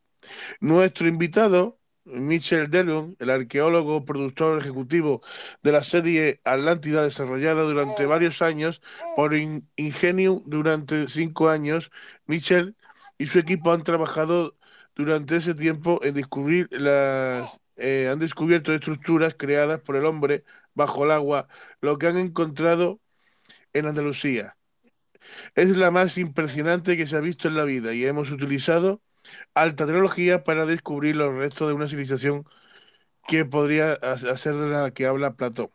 Nuestro 0.60 1.08
invitado, 1.08 1.79
Michel 2.12 2.70
Delon, 2.70 3.16
el 3.18 3.30
arqueólogo, 3.30 4.04
productor 4.04 4.58
ejecutivo 4.58 5.22
de 5.62 5.72
la 5.72 5.82
serie 5.82 6.40
Atlántida, 6.44 7.02
desarrollada 7.02 7.62
durante 7.62 8.06
varios 8.06 8.42
años 8.42 8.82
por 9.16 9.34
Ingenium 9.34 10.42
durante 10.46 11.08
cinco 11.08 11.48
años, 11.48 11.90
Michel 12.26 12.76
y 13.18 13.26
su 13.26 13.38
equipo 13.38 13.72
han 13.72 13.84
trabajado 13.84 14.56
durante 14.94 15.36
ese 15.36 15.54
tiempo 15.54 16.00
en 16.02 16.14
descubrir 16.14 16.68
las, 16.70 17.60
eh, 17.76 18.08
han 18.10 18.18
descubierto 18.18 18.72
estructuras 18.74 19.34
creadas 19.38 19.80
por 19.80 19.96
el 19.96 20.04
hombre 20.04 20.44
bajo 20.74 21.04
el 21.04 21.10
agua, 21.10 21.48
lo 21.80 21.98
que 21.98 22.06
han 22.06 22.18
encontrado 22.18 23.00
en 23.72 23.86
Andalucía. 23.86 24.56
Es 25.54 25.76
la 25.76 25.90
más 25.90 26.18
impresionante 26.18 26.96
que 26.96 27.06
se 27.06 27.16
ha 27.16 27.20
visto 27.20 27.48
en 27.48 27.56
la 27.56 27.64
vida 27.64 27.94
y 27.94 28.04
hemos 28.04 28.30
utilizado 28.30 29.02
alta 29.54 29.86
tecnología 29.86 30.44
para 30.44 30.66
descubrir 30.66 31.16
los 31.16 31.34
restos 31.34 31.68
de 31.68 31.74
una 31.74 31.86
civilización 31.86 32.44
que 33.28 33.44
podría 33.44 33.98
ser 34.36 34.54
de 34.56 34.68
la 34.68 34.90
que 34.92 35.06
habla 35.06 35.34
Platón. 35.34 35.68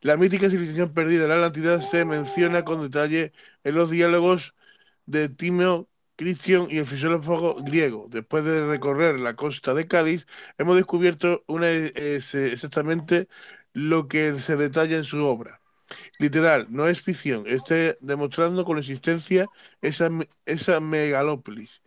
La 0.00 0.16
mítica 0.16 0.50
civilización 0.50 0.92
perdida 0.92 1.28
la 1.28 1.34
Atlántida 1.36 1.80
se 1.80 2.04
menciona 2.04 2.64
con 2.64 2.82
detalle 2.82 3.32
en 3.64 3.74
los 3.74 3.90
diálogos 3.90 4.54
de 5.06 5.28
Timeo 5.28 5.88
Cristian 6.16 6.66
y 6.70 6.78
el 6.78 6.86
filósofo 6.86 7.56
griego. 7.62 8.06
Después 8.10 8.44
de 8.44 8.66
recorrer 8.66 9.20
la 9.20 9.34
costa 9.34 9.74
de 9.74 9.86
Cádiz, 9.86 10.26
hemos 10.58 10.76
descubierto 10.76 11.44
una, 11.46 11.70
exactamente 11.70 13.28
lo 13.72 14.08
que 14.08 14.38
se 14.38 14.56
detalla 14.56 14.96
en 14.96 15.04
su 15.04 15.24
obra. 15.24 15.60
Literal, 16.18 16.66
no 16.70 16.88
es 16.88 17.02
ficción, 17.02 17.46
está 17.46 17.96
demostrando 18.00 18.64
con 18.64 18.78
existencia 18.78 19.50
esa, 19.82 20.10
esa 20.46 20.80
megalópolis, 20.80 21.82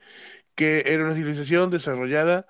que 0.56 0.84
era 0.88 1.06
una 1.06 1.16
civilización 1.16 1.70
desarrollada 1.70 2.48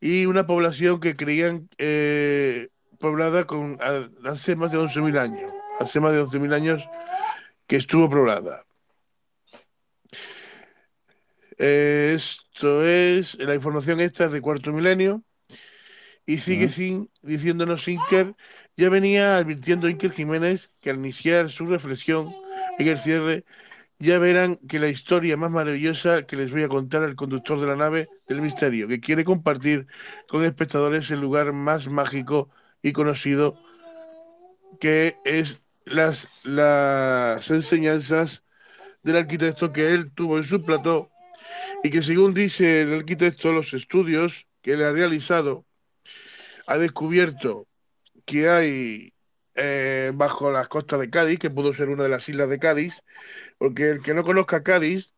y 0.00 0.26
una 0.26 0.46
población 0.46 1.00
que 1.00 1.16
creían 1.16 1.68
eh, 1.78 2.68
poblada 2.98 3.46
con, 3.46 3.78
hace 4.24 4.56
más 4.56 4.72
de 4.72 4.78
11.000 4.78 5.18
años, 5.18 5.52
hace 5.80 6.00
más 6.00 6.12
de 6.12 6.22
11.000 6.22 6.54
años 6.54 6.84
que 7.66 7.76
estuvo 7.76 8.08
poblada. 8.08 8.64
Eh, 11.58 12.12
esto 12.14 12.84
es, 12.84 13.34
la 13.38 13.54
información 13.54 14.00
esta 14.00 14.26
es 14.26 14.32
de 14.32 14.40
cuarto 14.40 14.72
milenio 14.72 15.24
y 16.24 16.38
sigue 16.38 16.68
sin, 16.68 17.10
diciéndonos 17.22 17.88
Inker, 17.88 18.34
ya 18.76 18.88
venía 18.90 19.38
advirtiendo 19.38 19.88
Inker 19.88 20.12
Jiménez 20.12 20.70
que 20.80 20.90
al 20.90 20.98
iniciar 20.98 21.50
su 21.50 21.66
reflexión 21.66 22.32
en 22.78 22.86
el 22.86 22.98
cierre, 22.98 23.44
ya 23.98 24.18
verán 24.18 24.56
que 24.68 24.78
la 24.78 24.88
historia 24.88 25.36
más 25.36 25.50
maravillosa 25.50 26.24
que 26.26 26.36
les 26.36 26.52
voy 26.52 26.62
a 26.62 26.68
contar 26.68 27.02
al 27.02 27.16
conductor 27.16 27.60
de 27.60 27.66
la 27.66 27.76
nave 27.76 28.08
del 28.28 28.40
misterio, 28.40 28.86
que 28.88 29.00
quiere 29.00 29.24
compartir 29.24 29.86
con 30.28 30.44
espectadores 30.44 31.10
el 31.10 31.20
lugar 31.20 31.52
más 31.52 31.88
mágico 31.88 32.50
y 32.82 32.92
conocido 32.92 33.60
que 34.80 35.16
es 35.24 35.60
las, 35.84 36.28
las 36.44 37.50
enseñanzas 37.50 38.44
del 39.02 39.16
arquitecto 39.16 39.72
que 39.72 39.92
él 39.92 40.12
tuvo 40.12 40.38
en 40.38 40.44
su 40.44 40.62
plató 40.62 41.10
y 41.82 41.90
que 41.90 42.02
según 42.02 42.34
dice 42.34 42.82
el 42.82 42.94
arquitecto, 42.94 43.52
los 43.52 43.72
estudios 43.72 44.46
que 44.62 44.74
él 44.74 44.84
ha 44.84 44.92
realizado, 44.92 45.64
ha 46.66 46.78
descubierto 46.78 47.66
que 48.26 48.48
hay 48.48 49.12
eh, 49.58 50.12
bajo 50.14 50.50
las 50.50 50.68
costas 50.68 51.00
de 51.00 51.10
Cádiz, 51.10 51.38
que 51.38 51.50
pudo 51.50 51.74
ser 51.74 51.88
una 51.88 52.04
de 52.04 52.08
las 52.08 52.28
islas 52.28 52.48
de 52.48 52.58
Cádiz, 52.58 53.04
porque 53.58 53.88
el 53.88 54.02
que 54.02 54.14
no 54.14 54.24
conozca 54.24 54.62
Cádiz, 54.62 55.12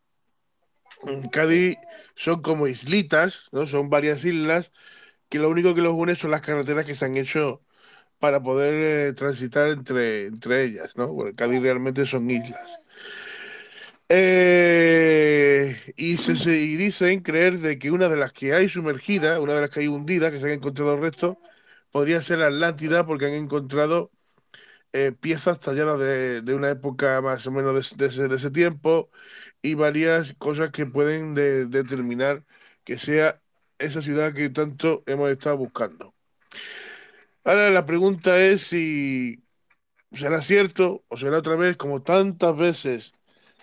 Cádiz 1.31 1.77
son 2.15 2.41
como 2.41 2.67
islitas, 2.67 3.49
¿no? 3.51 3.65
Son 3.65 3.89
varias 3.89 4.23
islas 4.25 4.71
que 5.29 5.39
lo 5.39 5.49
único 5.49 5.75
que 5.75 5.81
los 5.81 5.93
une 5.93 6.15
son 6.15 6.31
las 6.31 6.41
carreteras 6.41 6.85
que 6.85 6.95
se 6.95 7.05
han 7.05 7.17
hecho 7.17 7.63
para 8.19 8.43
poder 8.43 9.09
eh, 9.09 9.13
transitar 9.13 9.69
entre, 9.69 10.27
entre 10.27 10.65
ellas, 10.65 10.95
¿no? 10.97 11.09
Bueno, 11.13 11.33
Cádiz 11.35 11.61
realmente 11.63 12.05
son 12.05 12.29
islas. 12.29 12.81
Eh, 14.13 15.93
y, 15.95 16.17
se, 16.17 16.33
dicen 16.51 17.21
creer 17.21 17.59
de 17.59 17.79
que 17.79 17.91
una 17.91 18.09
de 18.09 18.17
las 18.17 18.33
que 18.33 18.53
hay 18.53 18.67
sumergida, 18.67 19.39
una 19.39 19.53
de 19.53 19.61
las 19.61 19.69
que 19.69 19.81
hay 19.81 19.87
hundida, 19.87 20.31
que 20.31 20.39
se 20.39 20.45
han 20.47 20.51
encontrado 20.51 20.97
restos, 20.97 21.37
podría 21.91 22.21
ser 22.21 22.39
la 22.39 22.47
Atlántida, 22.47 23.05
porque 23.05 23.27
han 23.27 23.33
encontrado 23.33 24.11
eh, 24.93 25.11
piezas 25.13 25.59
talladas 25.59 25.99
de, 25.99 26.53
una 26.53 26.69
época 26.69 27.21
más 27.21 27.45
o 27.47 27.51
menos 27.51 27.97
de, 27.97 28.05
ese, 28.07 28.51
tiempo 28.51 29.09
y 29.61 29.75
varias 29.75 30.33
cosas 30.35 30.71
que 30.71 30.85
pueden 30.85 31.35
determinar 31.35 32.45
que 32.83 32.97
sea 32.97 33.41
esa 33.79 34.01
ciudad 34.01 34.33
que 34.33 34.49
tanto 34.49 35.03
hemos 35.07 35.29
estado 35.29 35.57
buscando. 35.57 36.13
Ahora 37.43 37.69
la 37.69 37.85
pregunta 37.85 38.39
es 38.39 38.61
si 38.63 39.43
será 40.11 40.41
cierto 40.41 41.03
o 41.07 41.17
será 41.17 41.39
otra 41.39 41.55
vez, 41.55 41.77
como 41.77 42.01
tantas 42.03 42.55
veces 42.57 43.13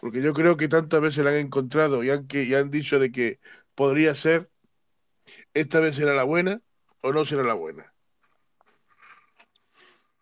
porque 0.00 0.22
yo 0.22 0.32
creo 0.32 0.56
que 0.56 0.68
tantas 0.68 1.00
veces 1.00 1.24
la 1.24 1.30
han 1.30 1.36
encontrado 1.36 2.04
y 2.04 2.10
han, 2.10 2.26
que, 2.26 2.54
han 2.56 2.70
dicho 2.70 2.98
de 2.98 3.12
que 3.12 3.40
podría 3.74 4.14
ser, 4.14 4.50
esta 5.54 5.80
vez 5.80 5.96
será 5.96 6.14
la 6.14 6.24
buena 6.24 6.62
o 7.02 7.12
no 7.12 7.24
será 7.24 7.42
la 7.42 7.54
buena. 7.54 7.94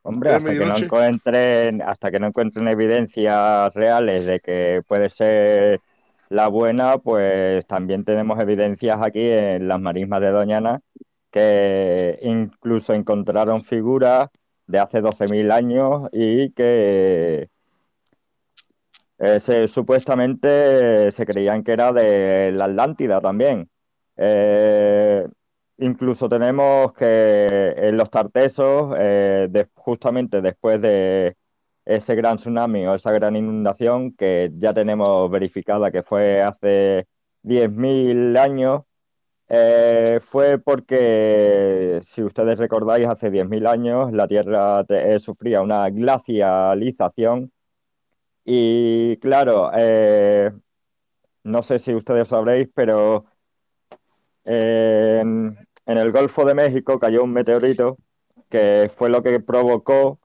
Hombre, 0.07 0.31
hasta 0.31 0.51
que, 0.51 0.65
no 0.65 0.77
encuentren, 0.77 1.83
hasta 1.83 2.11
que 2.11 2.21
no 2.21 2.29
encuentren 2.29 2.69
evidencias 2.69 3.75
reales 3.75 4.25
de 4.25 4.41
que 4.41 4.83
puede 4.87 5.11
ser 5.11 5.81
la 6.29 6.47
buena, 6.49 6.99
pues 6.99 7.67
también 7.67 8.05
tenemos 8.05 8.39
evidencias 8.39 8.99
aquí 9.03 9.23
en 9.23 9.67
las 9.67 9.81
marismas 9.81 10.21
de 10.21 10.31
Doñana 10.31 10.81
que 11.31 12.19
incluso 12.23 12.95
encontraron 12.95 13.63
figuras 13.63 14.29
de 14.67 14.79
hace 14.79 15.03
12.000 15.03 15.53
años 15.53 16.09
y 16.13 16.51
que 16.53 17.51
eh, 19.19 19.69
supuestamente 19.69 21.13
se 21.13 21.27
creían 21.27 21.63
que 21.63 21.73
era 21.73 21.93
de 21.93 22.53
la 22.53 22.67
Atlántida 22.67 23.21
también. 23.21 23.69
Eh, 24.17 25.27
incluso 25.79 26.29
tenemos 26.29 26.93
que 26.95 27.75
en 27.77 27.97
los 27.97 28.11
Tartesos, 28.11 28.95
eh, 28.99 29.67
justamente 29.75 30.41
después 30.41 30.81
de 30.81 31.37
ese 31.85 32.15
gran 32.15 32.37
tsunami 32.39 32.87
o 32.87 32.95
esa 32.95 33.13
gran 33.13 33.37
inundación 33.37 34.13
que 34.13 34.51
ya 34.59 34.75
tenemos 34.75 35.31
verificada 35.31 35.91
que 35.91 36.03
fue 36.03 36.43
hace 36.43 37.07
10.000 37.43 38.37
años, 38.37 38.83
fue 40.23 40.59
porque, 40.59 42.01
si 42.05 42.23
ustedes 42.23 42.59
recordáis, 42.59 43.07
hace 43.07 43.31
10.000 43.31 43.67
años 43.67 44.13
la 44.13 44.27
Tierra 44.27 44.85
sufría 45.21 45.63
una 45.63 45.89
glacialización. 45.91 47.53
Y 48.45 49.17
claro, 49.19 49.71
eh, 49.75 50.53
no 51.45 51.63
sé 51.63 51.79
si 51.81 51.95
ustedes 51.95 52.29
sabréis, 52.29 52.69
pero 52.75 53.27
el 55.87 56.13
Golfo 56.13 56.45
de 56.45 56.55
México 56.55 56.99
cayó 56.99 57.23
un 57.25 57.33
meteorito 57.33 57.99
que 58.51 58.91
fue 58.97 59.09
lo 59.09 59.23
que 59.23 59.41
provocó 59.41 60.19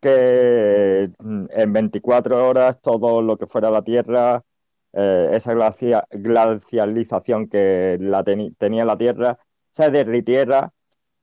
que 0.00 1.10
mm, 1.18 1.46
en 1.50 1.72
24 1.72 2.48
horas 2.48 2.80
todo 2.80 3.22
lo 3.22 3.36
que 3.36 3.46
fuera 3.46 3.70
la 3.70 3.82
Tierra, 3.82 4.42
eh, 4.92 5.30
esa 5.32 5.54
glacialización 6.10 7.48
que 7.48 7.98
tenía 8.58 8.84
la 8.84 8.96
Tierra, 8.98 9.38
se 9.72 9.90
derritiera. 9.90 10.72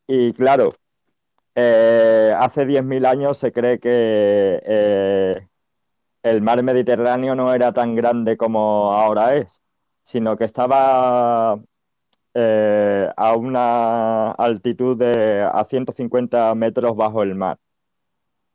Y 0.08 0.34
claro, 0.34 0.74
eh, 1.56 2.34
hace 2.38 2.66
10.000 2.66 3.06
años 3.06 3.38
se 3.40 3.52
cree 3.52 3.80
que 3.80 4.62
el 6.24 6.42
mar 6.42 6.64
Mediterráneo 6.64 7.36
no 7.36 7.54
era 7.54 7.72
tan 7.74 7.96
grande 7.96 8.38
como 8.38 8.92
ahora 8.94 9.36
es, 9.36 9.62
sino 10.04 10.38
que 10.38 10.46
estaba 10.46 11.60
eh, 12.36 13.10
a 13.18 13.36
una 13.36 14.32
altitud 14.34 14.98
de 14.98 15.42
a 15.44 15.66
150 15.70 16.54
metros 16.56 16.96
bajo 16.96 17.24
el 17.24 17.36
mar, 17.36 17.58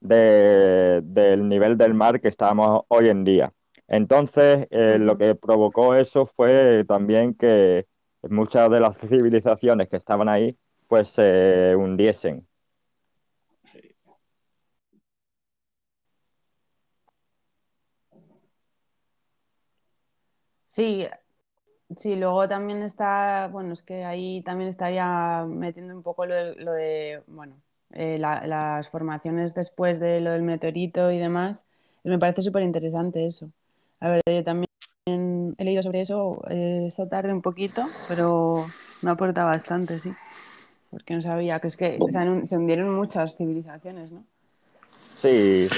del 0.01 1.49
nivel 1.49 1.77
del 1.79 1.95
mar 1.95 2.21
que 2.21 2.29
estamos 2.29 2.83
hoy 2.89 3.09
en 3.09 3.25
día. 3.25 3.53
Entonces, 3.89 4.67
eh, 4.71 4.99
lo 5.01 5.19
que 5.19 5.35
provocó 5.35 5.95
eso 5.95 6.27
fue 6.27 6.85
también 6.87 7.35
que 7.35 7.87
muchas 8.23 8.71
de 8.71 8.81
las 8.81 8.97
civilizaciones 9.09 9.89
que 9.89 9.97
estaban 9.97 10.29
ahí, 10.29 10.57
pues 10.89 11.09
se 11.11 11.75
hundiesen. 11.77 12.47
Sí, 20.65 21.07
sí, 21.97 22.17
luego 22.17 22.49
también 22.49 22.83
está, 22.83 23.49
bueno, 23.53 23.73
es 23.73 23.83
que 23.83 24.05
ahí 24.05 24.43
también 24.43 24.71
estaría 24.71 25.45
metiendo 25.49 25.95
un 25.95 26.03
poco 26.03 26.27
lo 26.27 26.73
de, 26.73 27.23
bueno, 27.27 27.57
eh, 27.93 28.19
las 28.19 28.89
formaciones 28.91 29.55
después 29.55 30.01
de 30.01 30.21
lo 30.21 30.31
del 30.33 30.43
meteorito 30.43 31.11
y 31.13 31.19
demás. 31.19 31.67
Me 32.05 32.19
parece 32.19 32.43
súper 32.43 32.63
interesante 32.63 33.27
eso. 33.27 33.51
A 34.01 34.09
ver, 34.11 34.23
yo 34.27 34.45
también 34.45 34.69
he 35.59 35.65
leído 35.65 35.83
sobre 35.83 36.01
eso 36.03 36.43
eh, 36.51 36.85
esta 36.89 37.09
tarde 37.09 37.33
un 37.33 37.43
poquito, 37.43 37.95
pero 38.07 38.75
me 39.01 39.11
aporta 39.11 39.45
bastante, 39.45 39.99
sí. 40.01 40.17
Porque 40.91 41.15
no 41.15 41.23
sabía 41.23 41.61
que 41.61 41.69
es 41.69 41.77
que 41.77 42.01
se, 42.01 42.19
han- 42.19 42.47
se 42.47 42.57
hundieron 42.59 42.95
muchas 42.95 43.37
civilizaciones, 43.37 44.13
¿no? 44.13 44.25
Sí, 45.17 45.69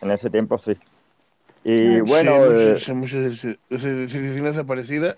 en 0.00 0.10
ese 0.10 0.30
tiempo 0.30 0.58
sí. 0.58 0.72
Y 1.64 1.76
Sí, 1.76 2.00
bueno, 2.00 2.46
eh, 2.52 2.72
muchas, 2.72 2.96
muchas 2.96 3.56
desaparecidas, 3.68 5.16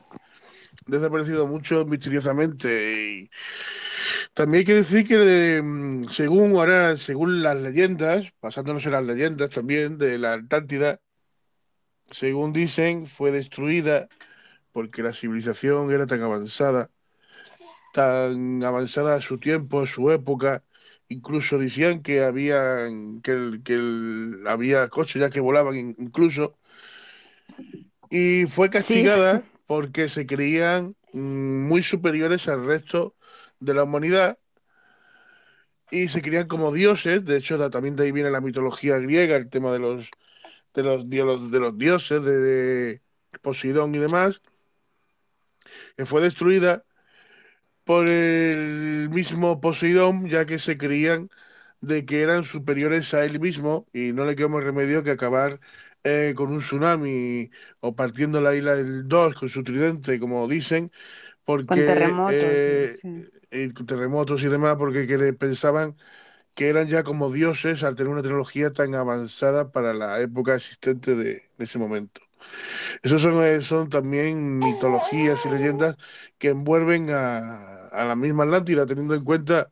desaparecido 0.86 1.46
mucho 1.46 1.84
misteriosamente. 1.86 3.02
Y 3.02 3.30
también 4.34 4.60
hay 4.60 4.64
que 4.64 4.74
decir 4.74 5.06
que 5.06 5.16
de, 5.16 5.62
mm, 5.62 6.08
según 6.08 6.56
ahora, 6.56 6.96
según 6.96 7.42
las 7.42 7.56
leyendas, 7.56 8.32
basándonos 8.42 8.84
en 8.86 8.92
las 8.92 9.04
leyendas 9.04 9.50
también 9.50 9.96
de 9.96 10.18
la 10.18 10.34
Atlántida, 10.34 11.00
según 12.10 12.52
dicen, 12.52 13.06
fue 13.06 13.30
destruida 13.30 14.08
porque 14.72 15.02
la 15.02 15.12
civilización 15.12 15.92
era 15.92 16.04
tan 16.06 16.22
avanzada, 16.22 16.90
tan 17.92 18.62
avanzada 18.64 19.14
a 19.14 19.20
su 19.20 19.38
tiempo, 19.38 19.82
a 19.82 19.86
su 19.86 20.10
época. 20.10 20.64
Incluso 21.08 21.58
decían 21.58 22.02
que 22.02 22.22
había, 22.24 22.88
que, 23.22 23.32
el- 23.32 23.62
que 23.64 23.74
el- 23.74 24.44
había 24.48 24.88
coches 24.88 25.20
ya 25.20 25.30
que 25.30 25.40
volaban 25.40 25.76
in- 25.76 25.96
incluso. 25.98 26.58
Y 28.10 28.46
fue 28.46 28.70
Sí, 28.70 28.70
castigada 28.70 29.42
porque 29.66 30.08
se 30.08 30.26
creían 30.26 30.96
mm, 31.12 31.68
muy 31.68 31.82
superiores 31.82 32.48
al 32.48 32.64
resto 32.64 33.16
de 33.60 33.74
la 33.74 33.84
humanidad 33.84 34.38
y 35.90 36.08
se 36.08 36.22
creían 36.22 36.48
como 36.48 36.72
dioses. 36.72 37.24
De 37.24 37.36
hecho, 37.36 37.58
también 37.70 37.96
de 37.96 38.04
ahí 38.04 38.12
viene 38.12 38.30
la 38.30 38.40
mitología 38.40 38.98
griega, 38.98 39.36
el 39.36 39.48
tema 39.50 39.72
de 39.72 39.78
los, 39.78 40.10
de 40.74 40.82
los, 40.82 41.08
de 41.10 41.24
los, 41.24 41.50
de 41.50 41.60
los 41.60 41.78
dioses, 41.78 42.22
de, 42.24 42.38
de 42.38 43.02
Poseidón 43.42 43.94
y 43.94 43.98
demás, 43.98 44.42
que 45.96 46.06
fue 46.06 46.20
destruida 46.22 46.84
por 47.84 48.08
el 48.08 49.08
mismo 49.10 49.60
Poseidón, 49.60 50.28
ya 50.28 50.46
que 50.46 50.58
se 50.58 50.78
creían 50.78 51.28
de 51.80 52.06
que 52.06 52.22
eran 52.22 52.44
superiores 52.44 53.12
a 53.14 53.24
él 53.24 53.40
mismo 53.40 53.86
y 53.92 54.12
no 54.12 54.24
le 54.24 54.36
quedó 54.36 54.48
más 54.48 54.64
remedio 54.64 55.02
que 55.04 55.10
acabar 55.12 55.60
eh, 56.04 56.34
con 56.36 56.52
un 56.52 56.60
tsunami 56.60 57.50
o 57.80 57.94
partiendo 57.96 58.40
la 58.40 58.54
isla 58.54 58.74
en 58.78 59.08
dos 59.08 59.34
con 59.36 59.48
su 59.50 59.62
tridente, 59.64 60.18
como 60.20 60.48
dicen, 60.48 60.90
con 61.66 61.78
porque 61.78 61.82
terremotos, 61.84 62.66
y- 62.66 62.86
eh, 62.86 63.00
sí. 63.00 63.28
y 63.50 63.70
con 63.72 63.86
terremotos 63.86 64.44
y 64.44 64.48
demás, 64.48 64.76
porque 64.78 65.06
que 65.06 65.18
le- 65.18 65.32
pensaban 65.34 65.96
que 66.54 66.68
eran 66.68 66.88
ya 66.88 67.04
como 67.04 67.32
dioses 67.32 67.82
al 67.84 67.96
tener 67.96 68.12
una 68.12 68.22
tecnología 68.22 68.72
tan 68.72 68.94
avanzada 68.94 69.72
para 69.72 69.94
la 69.94 70.20
época 70.20 70.54
existente 70.56 71.14
de, 71.16 71.34
de 71.58 71.64
ese 71.64 71.78
momento. 71.78 72.20
Esos 73.02 73.22
son, 73.22 73.42
eh, 73.44 73.60
son 73.62 73.88
también 73.90 74.62
mitologías 74.62 75.44
y 75.44 75.48
leyendas 75.48 75.96
que 76.38 76.48
envuelven 76.50 77.10
a, 77.10 77.73
a 77.94 78.04
la 78.04 78.16
misma 78.16 78.44
Atlántida, 78.44 78.86
teniendo 78.86 79.14
en 79.14 79.24
cuenta 79.24 79.70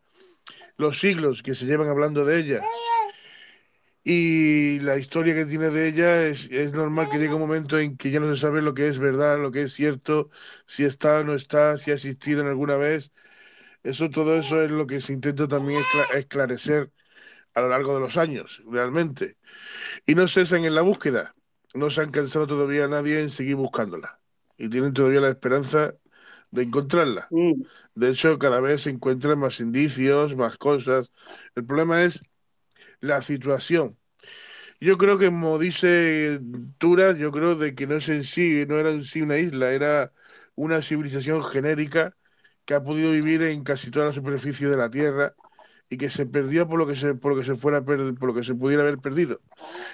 los 0.77 0.99
siglos 0.99 1.43
que 1.43 1.55
se 1.55 1.66
llevan 1.66 1.89
hablando 1.89 2.25
de 2.25 2.39
ella 2.39 2.61
y 4.05 4.81
la 4.81 4.99
historia 4.99 5.35
que 5.35 5.45
tiene 5.45 5.70
de 5.70 5.89
ella, 5.89 6.27
es, 6.27 6.49
es 6.51 6.73
normal 6.73 7.09
que 7.09 7.18
llegue 7.18 7.35
un 7.35 7.41
momento 7.41 7.79
en 7.79 7.97
que 7.97 8.11
ya 8.11 8.18
no 8.18 8.35
se 8.35 8.41
sabe 8.41 8.61
lo 8.61 8.75
que 8.75 8.89
es 8.89 8.99
verdad, 8.99 9.41
lo 9.41 9.53
que 9.53 9.62
es 9.62 9.75
cierto, 9.75 10.31
si 10.66 10.85
está 10.85 11.20
o 11.20 11.25
no 11.25 11.35
está, 11.35 11.79
si 11.79 11.93
ha 11.93 11.95
existido 11.95 12.41
en 12.41 12.49
alguna 12.49 12.77
vez. 12.77 13.12
Eso, 13.85 14.11
todo 14.11 14.37
eso 14.37 14.62
es 14.62 14.70
lo 14.70 14.87
que 14.87 15.01
se 15.01 15.12
intenta 15.12 15.47
también 15.47 15.81
escla- 15.81 16.18
esclarecer 16.18 16.91
a 17.55 17.61
lo 17.61 17.68
largo 17.68 17.95
de 17.95 18.01
los 18.01 18.16
años, 18.16 18.62
realmente. 18.66 19.37
Y 20.07 20.14
no 20.14 20.27
cesan 20.27 20.64
en 20.64 20.75
la 20.75 20.83
búsqueda. 20.83 21.35
No 21.75 21.91
se 21.91 22.01
han 22.01 22.11
cansado 22.11 22.47
todavía 22.47 22.89
nadie 22.89 23.20
en 23.20 23.31
seguir 23.31 23.57
buscándola. 23.57 24.20
Y 24.59 24.68
tienen 24.68 24.93
todavía 24.93 25.20
la 25.20 25.29
esperanza 25.29 25.95
de 26.53 26.64
encontrarla. 26.64 27.32
Mm, 27.32 27.62
De 27.94 28.11
hecho, 28.11 28.38
cada 28.38 28.61
vez 28.61 28.82
se 28.82 28.90
encuentran 28.90 29.38
más 29.40 29.61
indicios, 29.61 30.36
más 30.36 30.57
cosas. 30.59 31.12
El 31.57 31.66
problema 31.66 32.03
es 32.05 32.20
la 33.00 33.22
situación. 33.22 33.98
Yo 34.80 34.98
creo 34.98 35.18
que, 35.18 35.26
como 35.26 35.59
dice 35.59 36.40
Tura, 36.78 37.12
yo 37.16 37.30
creo 37.32 37.55
de 37.57 37.74
que 37.74 37.86
no 37.86 37.96
es 37.96 38.09
en 38.09 38.24
sí, 38.24 38.64
no 38.68 38.78
era 38.78 38.90
en 38.90 39.05
sí 39.05 39.22
una 39.22 39.38
isla, 39.38 39.72
era 39.72 40.12
una 40.55 40.82
civilización 40.82 41.44
genérica 41.44 42.16
que 42.64 42.74
ha 42.74 42.82
podido 42.84 43.12
vivir 43.12 43.42
en 43.42 43.62
casi 43.64 43.90
toda 43.90 44.07
la 44.07 44.12
superficie 44.12 44.68
de 44.68 44.76
la 44.76 44.90
Tierra 44.90 45.34
y 45.93 45.99
que 45.99 46.09
se 46.09 46.24
perdió 46.24 46.66
por 46.66 46.78
lo 46.78 46.86
que 46.86 46.97
se, 46.97 47.14
por 47.14 47.32
lo 47.32 47.38
que 47.38 47.45
se 47.45 47.55
fuera 47.55 47.84
por 47.84 47.99
lo 47.99 48.34
que 48.34 48.43
se 48.43 48.55
pudiera 48.55 48.82
haber 48.82 48.97
perdido. 48.97 49.43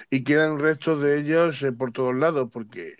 Y 0.09 0.23
quedan 0.23 0.57
restos 0.57 1.01
de 1.01 1.19
ellos 1.19 1.61
eh, 1.61 1.73
por 1.73 1.91
todos 1.91 2.15
lados, 2.15 2.47
porque 2.53 2.93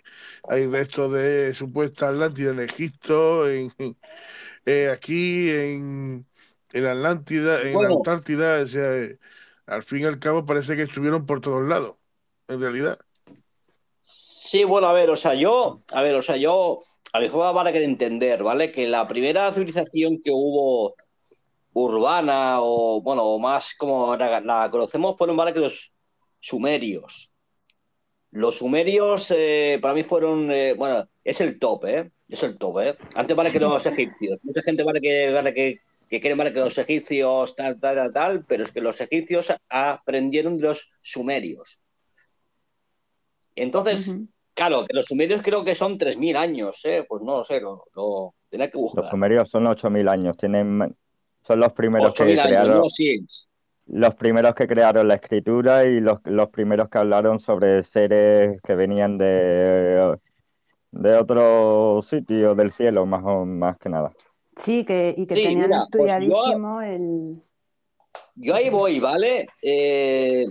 hay 0.46 0.66
restos 0.66 1.10
de 1.14 1.54
supuesta 1.54 2.10
Atlántida 2.10 2.50
en 2.50 2.60
Egipto, 2.60 3.48
en, 3.48 3.72
eh, 4.66 4.90
aquí 4.92 5.48
en, 5.48 6.26
en 6.74 6.86
Atlántida, 6.86 7.62
en 7.62 7.72
Bueno, 7.72 7.96
Antártida, 7.96 8.60
o 8.60 8.66
sea, 8.66 8.98
eh, 8.98 9.18
al 9.64 9.82
fin 9.82 10.00
y 10.00 10.04
al 10.04 10.18
cabo 10.18 10.44
parece 10.44 10.76
que 10.76 10.82
estuvieron 10.82 11.24
por 11.24 11.40
todos 11.40 11.66
lados, 11.66 11.96
en 12.48 12.60
realidad. 12.60 12.98
sí, 14.02 14.64
bueno, 14.64 14.88
a 14.88 14.92
ver, 14.92 15.08
o 15.08 15.16
sea, 15.16 15.32
yo, 15.32 15.80
a 15.90 16.02
ver, 16.02 16.16
o 16.16 16.22
sea, 16.22 16.36
yo, 16.36 16.82
a 17.14 17.20
mi 17.20 17.30
forma 17.30 17.54
para 17.54 17.72
que 17.72 17.82
entender, 17.82 18.42
¿vale? 18.42 18.70
Que 18.70 18.86
la 18.86 19.08
primera 19.08 19.50
civilización 19.52 20.20
que 20.22 20.32
hubo 20.32 20.94
urbana 21.72 22.60
o, 22.60 23.00
bueno, 23.00 23.22
o 23.22 23.38
más 23.38 23.74
como 23.74 24.16
la, 24.16 24.40
la 24.40 24.70
conocemos 24.70 25.16
fueron, 25.16 25.36
¿vale? 25.36 25.52
Que 25.52 25.60
los 25.60 25.94
sumerios. 26.38 27.34
Los 28.32 28.56
sumerios 28.58 29.32
eh, 29.36 29.78
para 29.82 29.94
mí 29.94 30.02
fueron, 30.04 30.50
eh, 30.50 30.74
bueno, 30.74 31.08
es 31.24 31.40
el 31.40 31.58
top, 31.58 31.84
¿eh? 31.86 32.10
Es 32.28 32.42
el 32.44 32.56
top, 32.58 32.78
¿eh? 32.80 32.96
Antes 33.16 33.36
vale 33.36 33.50
que 33.50 33.58
los 33.58 33.84
egipcios. 33.86 34.38
Mucha 34.44 34.62
gente 34.62 34.84
vale 34.84 35.00
que, 35.00 35.32
vale 35.32 35.52
que, 35.52 35.80
que 36.08 36.20
creen 36.20 36.38
vale 36.38 36.52
que 36.52 36.60
los 36.60 36.78
egipcios 36.78 37.56
tal, 37.56 37.80
tal, 37.80 37.96
tal, 37.96 38.12
tal, 38.12 38.44
pero 38.46 38.62
es 38.62 38.70
que 38.72 38.80
los 38.80 39.00
egipcios 39.00 39.52
aprendieron 39.68 40.56
de 40.58 40.68
los 40.68 40.98
sumerios. 41.00 41.82
Entonces, 43.56 44.16
claro, 44.54 44.86
que 44.86 44.94
los 44.94 45.06
sumerios 45.06 45.42
creo 45.42 45.64
que 45.64 45.74
son 45.74 45.98
3.000 45.98 46.36
años, 46.36 46.84
¿eh? 46.84 47.04
Pues 47.08 47.22
no 47.22 47.38
lo 47.38 47.44
sé, 47.44 47.60
lo, 47.60 47.84
lo 47.94 48.34
tenía 48.48 48.70
que 48.70 48.78
los 48.94 48.94
buscar. 48.94 49.10
sumerios 49.10 49.50
son 49.50 49.64
8.000 49.66 50.08
años, 50.08 50.36
tienen, 50.36 50.96
son 51.50 51.58
los 51.58 51.72
primeros 51.72 52.12
que 52.12 52.22
8.000 52.22 52.38
años, 52.38 52.46
crearon, 52.46 52.82
los 53.86 54.14
primeros 54.14 54.54
que 54.54 54.68
crearon 54.68 55.08
la 55.08 55.14
escritura 55.14 55.84
y 55.84 55.98
los, 55.98 56.18
los 56.24 56.48
primeros 56.50 56.88
que 56.88 56.98
hablaron 56.98 57.40
sobre 57.40 57.82
seres 57.82 58.60
que 58.62 58.76
venían 58.76 59.18
de, 59.18 60.16
de 60.92 61.14
otro 61.16 62.00
sitio 62.02 62.54
del 62.54 62.72
cielo, 62.72 63.04
más 63.04 63.24
o 63.24 63.44
más 63.44 63.76
que 63.78 63.88
nada. 63.88 64.12
Sí, 64.54 64.84
que, 64.84 65.12
y 65.16 65.26
que 65.26 65.34
Sí, 65.34 65.42
tenían 65.42 65.70
mira, 65.70 65.78
pues 65.90 65.98
yo, 65.98 66.06
estudiadísimo 66.06 66.82
el... 66.82 67.42
yo 68.36 68.54
ahí 68.54 68.70
voy, 68.70 69.00
¿vale? 69.00 69.48
Eh, 69.60 70.46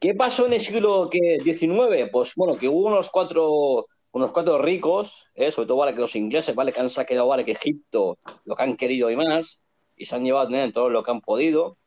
¿qué 0.00 0.14
pasó 0.14 0.46
en 0.46 0.54
el 0.54 0.60
siglo 0.62 1.10
que, 1.10 1.40
XIX? 1.44 2.08
Pues 2.10 2.32
bueno, 2.36 2.56
que 2.56 2.68
hubo 2.68 2.86
unos 2.86 3.10
cuatro, 3.10 3.86
unos 4.12 4.32
cuatro 4.32 4.56
ricos, 4.56 5.30
¿eh? 5.34 5.50
sobre 5.50 5.68
todo 5.68 5.76
vale 5.76 5.94
que 5.94 6.00
los 6.00 6.16
ingleses, 6.16 6.54
¿vale? 6.54 6.72
Que 6.72 6.80
han 6.80 6.88
saqueado, 6.88 7.28
vale, 7.28 7.44
que 7.44 7.52
Egipto, 7.52 8.18
lo 8.46 8.56
que 8.56 8.62
han 8.62 8.76
querido 8.76 9.10
y 9.10 9.16
más, 9.16 9.62
y 9.96 10.04
se 10.04 10.16
han 10.16 10.24
llevado 10.24 10.50
todo 10.72 10.88
lo 10.88 11.02
que 11.02 11.10
han 11.10 11.20
podido. 11.20 11.78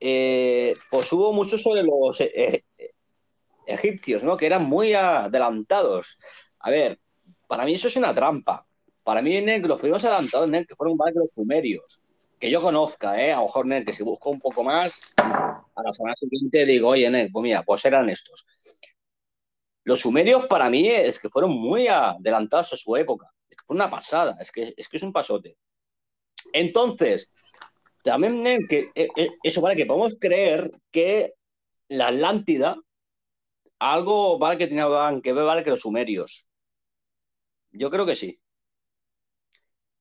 Eh, 0.00 0.76
pues 0.90 1.12
hubo 1.12 1.32
mucho 1.32 1.58
sobre 1.58 1.82
los 1.82 2.20
eh, 2.20 2.64
eh, 2.78 2.92
egipcios, 3.66 4.24
¿no? 4.24 4.36
Que 4.36 4.46
eran 4.46 4.64
muy 4.64 4.94
adelantados. 4.94 6.18
A 6.60 6.70
ver, 6.70 7.00
para 7.46 7.64
mí 7.64 7.74
eso 7.74 7.88
es 7.88 7.96
una 7.96 8.14
trampa. 8.14 8.66
Para 9.02 9.22
mí, 9.22 9.40
los 9.60 9.80
primeros 9.80 10.04
adelantados, 10.04 10.50
nen, 10.50 10.66
que 10.66 10.76
fueron 10.76 10.96
más 10.96 11.12
que 11.12 11.18
los 11.18 11.32
sumerios. 11.32 12.00
Que 12.38 12.50
yo 12.50 12.60
conozca, 12.60 13.20
¿eh? 13.20 13.32
A 13.32 13.36
lo 13.36 13.44
mejor, 13.44 13.66
nen, 13.66 13.84
que 13.84 13.92
si 13.92 14.02
busco 14.02 14.30
un 14.30 14.40
poco 14.40 14.62
más, 14.62 15.12
a 15.16 15.82
la 15.82 15.92
semana 15.92 16.14
siguiente 16.16 16.66
digo, 16.66 16.88
oye, 16.88 17.10
nen, 17.10 17.32
pues 17.32 17.42
mira, 17.42 17.62
pues 17.62 17.84
eran 17.84 18.08
estos. 18.10 18.46
Los 19.84 20.00
sumerios 20.00 20.46
para 20.46 20.68
mí 20.68 20.86
es 20.86 21.18
que 21.18 21.30
fueron 21.30 21.52
muy 21.52 21.88
adelantados 21.88 22.74
a 22.74 22.76
su 22.76 22.94
época. 22.96 23.32
Es 23.48 23.56
que 23.56 23.64
fue 23.66 23.74
una 23.74 23.88
pasada, 23.88 24.36
es 24.38 24.52
que 24.52 24.74
es, 24.76 24.86
que 24.88 24.98
es 24.98 25.02
un 25.02 25.12
pasote. 25.14 25.56
Entonces, 26.52 27.32
también 28.02 28.42
nen, 28.42 28.66
que 28.66 28.90
eh, 28.94 29.08
eh, 29.16 29.30
eso 29.42 29.60
vale 29.60 29.76
que 29.76 29.86
podemos 29.86 30.16
creer 30.18 30.70
que 30.90 31.34
la 31.88 32.08
Atlántida, 32.08 32.76
algo 33.78 34.38
vale 34.38 34.58
que 34.58 34.66
tenían 34.66 35.22
que 35.22 35.32
ver, 35.32 35.44
vale 35.44 35.64
que 35.64 35.70
los 35.70 35.80
sumerios. 35.80 36.48
Yo 37.70 37.90
creo 37.90 38.06
que 38.06 38.16
sí. 38.16 38.40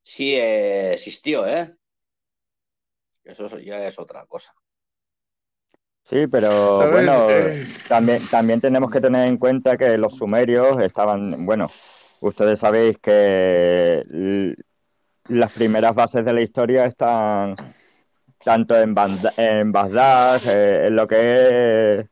Sí 0.04 0.36
eh, 0.36 0.94
existió, 0.94 1.46
¿eh? 1.48 1.76
Eso 3.24 3.60
ya 3.60 3.86
es 3.86 4.00
otra 4.00 4.26
cosa. 4.26 4.54
Sí, 6.10 6.26
pero 6.28 6.78
ver, 6.80 6.92
bueno, 6.92 7.30
eh, 7.30 7.68
también, 7.90 8.26
también 8.32 8.62
tenemos 8.62 8.90
que 8.90 9.02
tener 9.02 9.28
en 9.28 9.38
cuenta 9.38 9.78
que 9.78 9.98
los 9.98 10.16
sumerios 10.16 10.80
estaban, 10.82 11.46
bueno, 11.46 11.68
ustedes 12.22 12.62
sabéis 12.62 12.98
que 13.00 14.04
las 15.30 15.52
primeras 15.52 15.96
bases 15.96 16.24
de 16.24 16.34
la 16.34 16.42
historia 16.42 16.86
están 16.86 17.56
tanto 18.44 18.76
en, 18.78 18.96
en 19.38 19.72
Bagdad, 19.72 20.42
eh, 20.48 20.88
en 20.88 20.96
lo 20.96 21.08
que 21.08 21.16
es 21.18 22.06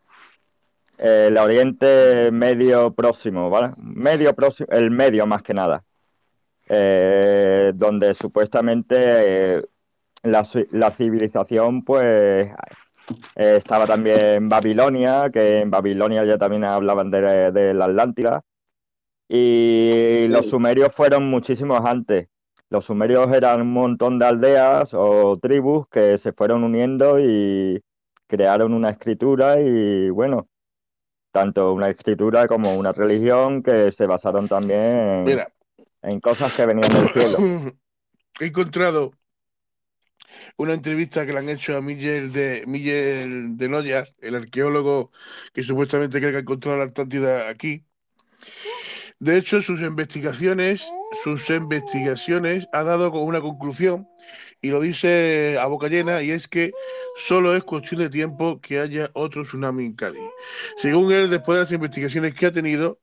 eh, 0.97 1.27
el 1.27 1.37
Oriente 1.37 2.31
Medio 2.31 2.93
Próximo, 2.93 3.49
¿vale? 3.49 3.73
Medio 3.77 4.33
próximo, 4.33 4.67
el 4.71 4.91
medio 4.91 5.25
más 5.27 5.43
que 5.43 5.53
nada, 5.53 5.83
eh, 6.67 7.71
donde 7.75 8.13
supuestamente 8.15 9.61
la, 10.23 10.47
la 10.71 10.91
civilización, 10.91 11.83
pues, 11.83 12.49
estaba 13.35 13.85
también 13.85 14.49
Babilonia, 14.49 15.29
que 15.31 15.59
en 15.59 15.69
Babilonia 15.69 16.25
ya 16.25 16.37
también 16.37 16.65
hablaban 16.65 17.11
de, 17.11 17.51
de 17.51 17.73
la 17.73 17.85
Atlántida, 17.85 18.41
y 19.27 20.27
los 20.27 20.49
sumerios 20.49 20.89
fueron 20.93 21.29
muchísimos 21.29 21.81
antes. 21.83 22.27
Los 22.69 22.85
sumerios 22.85 23.31
eran 23.31 23.61
un 23.61 23.73
montón 23.73 24.19
de 24.19 24.25
aldeas 24.25 24.89
o 24.93 25.37
tribus 25.39 25.87
que 25.89 26.17
se 26.17 26.33
fueron 26.33 26.63
uniendo 26.63 27.19
y 27.19 27.81
crearon 28.27 28.73
una 28.73 28.89
escritura 28.89 29.59
y 29.61 30.09
bueno, 30.09 30.47
tanto 31.31 31.73
una 31.73 31.89
escritura 31.89 32.47
como 32.47 32.73
una 32.75 32.91
religión 32.91 33.61
que 33.61 33.91
se 33.91 34.05
basaron 34.05 34.47
también 34.47 34.97
en, 34.97 35.23
Mira, 35.23 35.47
en 36.01 36.19
cosas 36.19 36.53
que 36.55 36.65
venían 36.65 36.91
del 36.91 37.09
cielo. 37.09 37.37
he 38.39 38.45
encontrado 38.47 39.11
una 40.57 40.73
entrevista 40.73 41.25
que 41.25 41.33
le 41.33 41.39
han 41.39 41.49
hecho 41.49 41.77
a 41.77 41.81
Miguel 41.81 42.31
de 42.31 42.63
Miguel 42.67 43.57
de 43.57 43.69
Noyar, 43.69 44.13
el 44.19 44.35
arqueólogo 44.35 45.11
que 45.53 45.63
supuestamente 45.63 46.19
cree 46.19 46.31
que 46.31 46.37
ha 46.37 46.41
encontrado 46.41 46.77
la 46.77 46.85
Atlántida 46.85 47.49
aquí. 47.49 47.85
De 49.19 49.37
hecho, 49.37 49.61
sus 49.61 49.79
investigaciones, 49.81 50.85
sus 51.23 51.49
investigaciones 51.49 52.67
ha 52.73 52.83
dado 52.83 53.11
con 53.11 53.23
una 53.23 53.39
conclusión 53.39 54.07
y 54.61 54.69
lo 54.69 54.81
dice 54.81 55.57
a 55.59 55.67
boca 55.67 55.87
llena 55.87 56.21
y 56.21 56.31
es 56.31 56.47
que 56.47 56.71
solo 57.17 57.55
es 57.55 57.63
cuestión 57.63 58.01
de 58.01 58.09
tiempo 58.09 58.59
que 58.59 58.79
haya 58.79 59.09
otro 59.13 59.43
tsunami 59.43 59.85
en 59.85 59.93
Cádiz. 59.93 60.21
Según 60.77 61.13
él, 61.13 61.29
después 61.29 61.55
de 61.55 61.61
las 61.63 61.71
investigaciones 61.71 62.33
que 62.33 62.47
ha 62.47 62.51
tenido, 62.51 62.99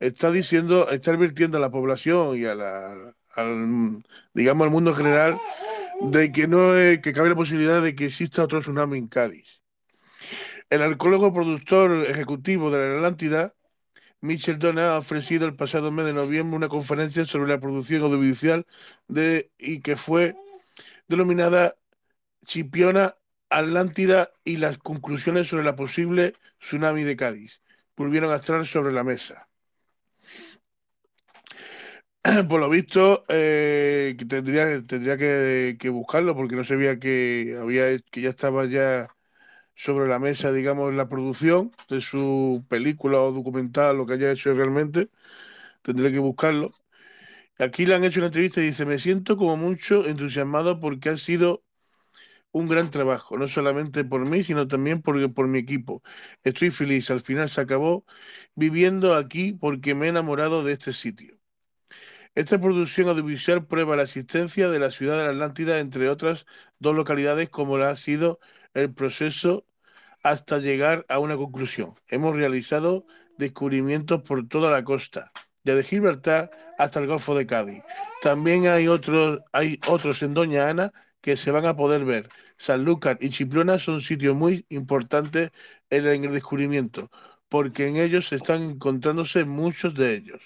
está 0.00 0.30
diciendo, 0.30 0.90
está 0.90 1.12
advirtiendo 1.12 1.56
a 1.56 1.60
la 1.60 1.70
población 1.70 2.38
y 2.38 2.44
a 2.44 2.54
la, 2.54 3.14
al, 3.34 4.02
digamos, 4.34 4.66
al 4.66 4.72
mundo 4.72 4.90
en 4.90 4.96
general 4.96 5.34
de 6.00 6.32
que 6.32 6.46
no 6.46 6.72
que 7.02 7.12
cabe 7.14 7.30
la 7.30 7.36
posibilidad 7.36 7.80
de 7.80 7.94
que 7.94 8.06
exista 8.06 8.44
otro 8.44 8.60
tsunami 8.60 8.98
en 8.98 9.08
Cádiz. 9.08 9.60
El 10.68 10.82
arqueólogo 10.82 11.32
productor 11.32 12.04
ejecutivo 12.06 12.70
de 12.70 12.78
la 12.78 12.96
Atlántida, 12.96 13.54
Donna, 14.58 14.94
ha 14.94 14.98
ofrecido 14.98 15.46
el 15.46 15.54
pasado 15.54 15.92
mes 15.92 16.06
de 16.06 16.14
noviembre 16.14 16.56
una 16.56 16.68
conferencia 16.68 17.26
sobre 17.26 17.48
la 17.48 17.60
producción 17.60 18.02
audiovisual 18.02 18.66
de, 19.06 19.50
y 19.58 19.80
que 19.80 19.96
fue 19.96 20.34
denominada 21.08 21.76
Chipiona, 22.46 23.16
Atlántida 23.50 24.30
y 24.44 24.56
las 24.56 24.78
conclusiones 24.78 25.48
sobre 25.48 25.64
la 25.64 25.76
posible 25.76 26.34
tsunami 26.60 27.04
de 27.04 27.16
Cádiz. 27.16 27.60
Volvieron 27.96 28.32
a 28.32 28.36
estar 28.36 28.66
sobre 28.66 28.92
la 28.92 29.04
mesa. 29.04 29.48
Por 32.48 32.60
lo 32.60 32.70
visto, 32.70 33.24
eh, 33.28 34.16
tendría, 34.28 34.82
tendría 34.86 35.16
que, 35.18 35.76
que 35.78 35.88
buscarlo 35.90 36.34
porque 36.34 36.56
no 36.56 36.64
sabía 36.64 36.98
que 36.98 37.56
había 37.60 37.98
que 37.98 38.22
ya 38.22 38.30
estaba 38.30 38.64
ya 38.64 39.08
sobre 39.74 40.08
la 40.08 40.18
mesa, 40.18 40.52
digamos, 40.52 40.94
la 40.94 41.08
producción 41.08 41.72
de 41.88 42.00
su 42.00 42.64
película 42.68 43.20
o 43.20 43.32
documental, 43.32 43.96
lo 43.96 44.06
que 44.06 44.14
haya 44.14 44.32
hecho 44.32 44.54
realmente. 44.54 45.10
Tendré 45.82 46.12
que 46.12 46.18
buscarlo. 46.20 46.70
Aquí 47.58 47.86
le 47.86 47.94
han 47.94 48.04
hecho 48.04 48.20
una 48.20 48.28
entrevista 48.28 48.60
y 48.60 48.66
dice, 48.66 48.86
me 48.86 48.98
siento 48.98 49.36
como 49.36 49.56
mucho 49.56 50.06
entusiasmado 50.06 50.80
porque 50.80 51.10
ha 51.10 51.16
sido 51.16 51.64
un 52.52 52.68
gran 52.68 52.90
trabajo, 52.90 53.36
no 53.38 53.48
solamente 53.48 54.04
por 54.04 54.24
mí, 54.26 54.44
sino 54.44 54.68
también 54.68 55.02
por, 55.02 55.32
por 55.34 55.48
mi 55.48 55.58
equipo. 55.58 56.02
Estoy 56.44 56.70
feliz, 56.70 57.10
al 57.10 57.22
final 57.22 57.50
se 57.50 57.60
acabó 57.60 58.06
viviendo 58.54 59.14
aquí 59.14 59.52
porque 59.54 59.94
me 59.94 60.06
he 60.06 60.08
enamorado 60.10 60.64
de 60.64 60.72
este 60.74 60.92
sitio. 60.92 61.36
Esta 62.34 62.60
producción 62.60 63.08
audiovisual 63.08 63.66
prueba 63.66 63.96
la 63.96 64.02
existencia 64.04 64.68
de 64.68 64.78
la 64.80 64.90
ciudad 64.90 65.18
de 65.18 65.24
la 65.24 65.30
Atlántida, 65.32 65.78
entre 65.80 66.08
otras 66.08 66.46
dos 66.78 66.94
localidades, 66.96 67.48
como 67.48 67.78
la 67.78 67.90
ha 67.90 67.96
sido 67.96 68.40
el 68.74 68.92
proceso 68.92 69.66
hasta 70.22 70.58
llegar 70.58 71.04
a 71.08 71.18
una 71.18 71.36
conclusión. 71.36 71.94
Hemos 72.08 72.36
realizado 72.36 73.06
descubrimientos 73.38 74.22
por 74.22 74.46
toda 74.48 74.70
la 74.70 74.84
costa, 74.84 75.32
desde 75.64 75.84
Gibraltar 75.84 76.50
hasta 76.78 77.00
el 77.00 77.06
Golfo 77.06 77.34
de 77.34 77.46
Cádiz. 77.46 77.82
También 78.22 78.66
hay 78.66 78.88
otros, 78.88 79.40
hay 79.52 79.78
otros 79.88 80.22
en 80.22 80.34
Doña 80.34 80.68
Ana 80.68 80.92
que 81.20 81.36
se 81.36 81.50
van 81.50 81.66
a 81.66 81.76
poder 81.76 82.04
ver. 82.04 82.28
Sanlúcar 82.56 83.18
y 83.20 83.30
Chiplona 83.30 83.78
son 83.78 84.02
sitios 84.02 84.36
muy 84.36 84.66
importantes 84.68 85.50
en 85.90 86.06
el 86.06 86.32
descubrimiento, 86.32 87.10
porque 87.48 87.88
en 87.88 87.96
ellos 87.96 88.32
están 88.32 88.62
encontrándose 88.62 89.44
muchos 89.44 89.94
de 89.94 90.14
ellos. 90.14 90.40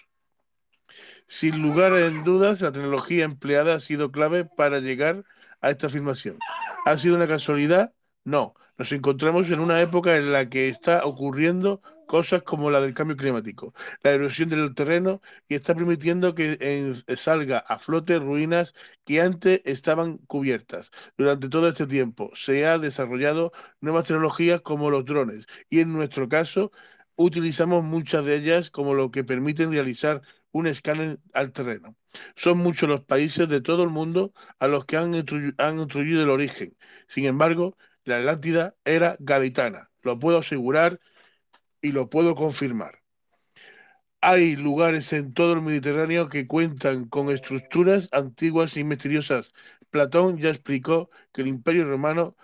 Sin 1.26 1.62
lugar 1.62 1.92
en 1.94 2.24
dudas, 2.24 2.60
la 2.60 2.72
tecnología 2.72 3.24
empleada 3.24 3.74
ha 3.74 3.80
sido 3.80 4.10
clave 4.10 4.44
para 4.44 4.80
llegar 4.80 5.24
a 5.60 5.70
esta 5.70 5.88
afirmación. 5.88 6.38
¿Ha 6.84 6.96
sido 6.96 7.16
una 7.16 7.28
casualidad? 7.28 7.92
No. 8.28 8.54
Nos 8.76 8.92
encontramos 8.92 9.50
en 9.50 9.58
una 9.60 9.80
época 9.80 10.16
en 10.18 10.32
la 10.32 10.48
que 10.50 10.68
está 10.68 11.00
ocurriendo 11.06 11.80
cosas 12.06 12.42
como 12.42 12.70
la 12.70 12.80
del 12.82 12.92
cambio 12.94 13.16
climático, 13.16 13.72
la 14.02 14.10
erosión 14.10 14.50
del 14.50 14.74
terreno 14.74 15.22
y 15.48 15.54
está 15.54 15.74
permitiendo 15.74 16.34
que 16.34 16.94
salga 17.16 17.58
a 17.58 17.78
flote 17.78 18.18
ruinas 18.18 18.74
que 19.06 19.22
antes 19.22 19.62
estaban 19.64 20.18
cubiertas. 20.18 20.90
Durante 21.16 21.48
todo 21.48 21.68
este 21.68 21.86
tiempo 21.86 22.30
se 22.34 22.66
ha 22.66 22.78
desarrollado 22.78 23.52
nuevas 23.80 24.04
tecnologías 24.04 24.60
como 24.60 24.90
los 24.90 25.06
drones 25.06 25.46
y 25.70 25.80
en 25.80 25.92
nuestro 25.94 26.28
caso 26.28 26.70
utilizamos 27.16 27.82
muchas 27.84 28.24
de 28.26 28.36
ellas 28.36 28.70
como 28.70 28.92
lo 28.94 29.10
que 29.10 29.24
permiten 29.24 29.72
realizar 29.72 30.20
un 30.52 30.66
escáner 30.66 31.18
al 31.32 31.52
terreno. 31.52 31.96
Son 32.36 32.58
muchos 32.58 32.88
los 32.90 33.02
países 33.04 33.48
de 33.48 33.60
todo 33.62 33.84
el 33.84 33.90
mundo 33.90 34.32
a 34.58 34.68
los 34.68 34.84
que 34.84 34.96
han, 34.98 35.14
han 35.14 35.78
introducido 35.78 36.22
el 36.22 36.30
origen. 36.30 36.76
Sin 37.08 37.24
embargo, 37.26 37.76
la 38.08 38.18
Atlántida 38.18 38.76
era 38.84 39.16
gaditana. 39.20 39.90
Lo 40.02 40.18
puedo 40.18 40.38
asegurar 40.38 41.00
y 41.80 41.92
lo 41.92 42.10
puedo 42.10 42.34
confirmar. 42.34 43.02
Hay 44.20 44.56
lugares 44.56 45.12
en 45.12 45.32
todo 45.32 45.52
el 45.54 45.62
Mediterráneo 45.62 46.28
que 46.28 46.46
cuentan 46.46 47.06
con 47.08 47.30
estructuras 47.30 48.08
antiguas 48.12 48.76
y 48.76 48.84
misteriosas. 48.84 49.52
Platón 49.90 50.38
ya 50.38 50.50
explicó 50.50 51.10
que 51.32 51.42
el 51.42 51.48
Imperio 51.48 51.84
Romano 51.84 52.36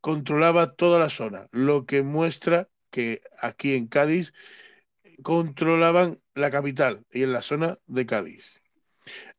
controlaba 0.00 0.74
toda 0.74 0.98
la 0.98 1.10
zona, 1.10 1.48
lo 1.52 1.86
que 1.86 2.02
muestra 2.02 2.68
que 2.90 3.22
aquí 3.40 3.74
en 3.74 3.86
Cádiz 3.88 4.32
controlaban 5.22 6.20
la 6.34 6.50
capital 6.50 7.06
y 7.12 7.22
en 7.24 7.32
la 7.32 7.42
zona 7.42 7.78
de 7.86 8.06
Cádiz. 8.06 8.61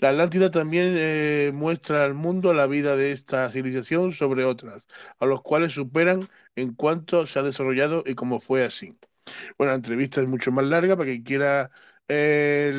La 0.03 0.09
Atlántida 0.09 0.51
también 0.51 0.95
eh, 0.97 1.51
muestra 1.53 2.03
al 2.03 2.13
mundo 2.13 2.53
la 2.53 2.67
vida 2.67 2.97
de 2.97 3.13
esta 3.13 3.49
civilización 3.49 4.11
sobre 4.11 4.43
otras, 4.43 4.85
a 5.17 5.25
los 5.25 5.41
cuales 5.41 5.71
superan 5.71 6.27
en 6.57 6.73
cuanto 6.73 7.25
se 7.25 7.39
ha 7.39 7.41
desarrollado 7.41 8.03
y 8.05 8.13
cómo 8.13 8.41
fue 8.41 8.65
así. 8.65 8.97
Bueno, 9.57 9.71
la 9.71 9.77
entrevista 9.77 10.19
es 10.19 10.27
mucho 10.27 10.51
más 10.51 10.65
larga, 10.65 10.97
para 10.97 11.09
quien 11.09 11.23
quiera 11.23 11.71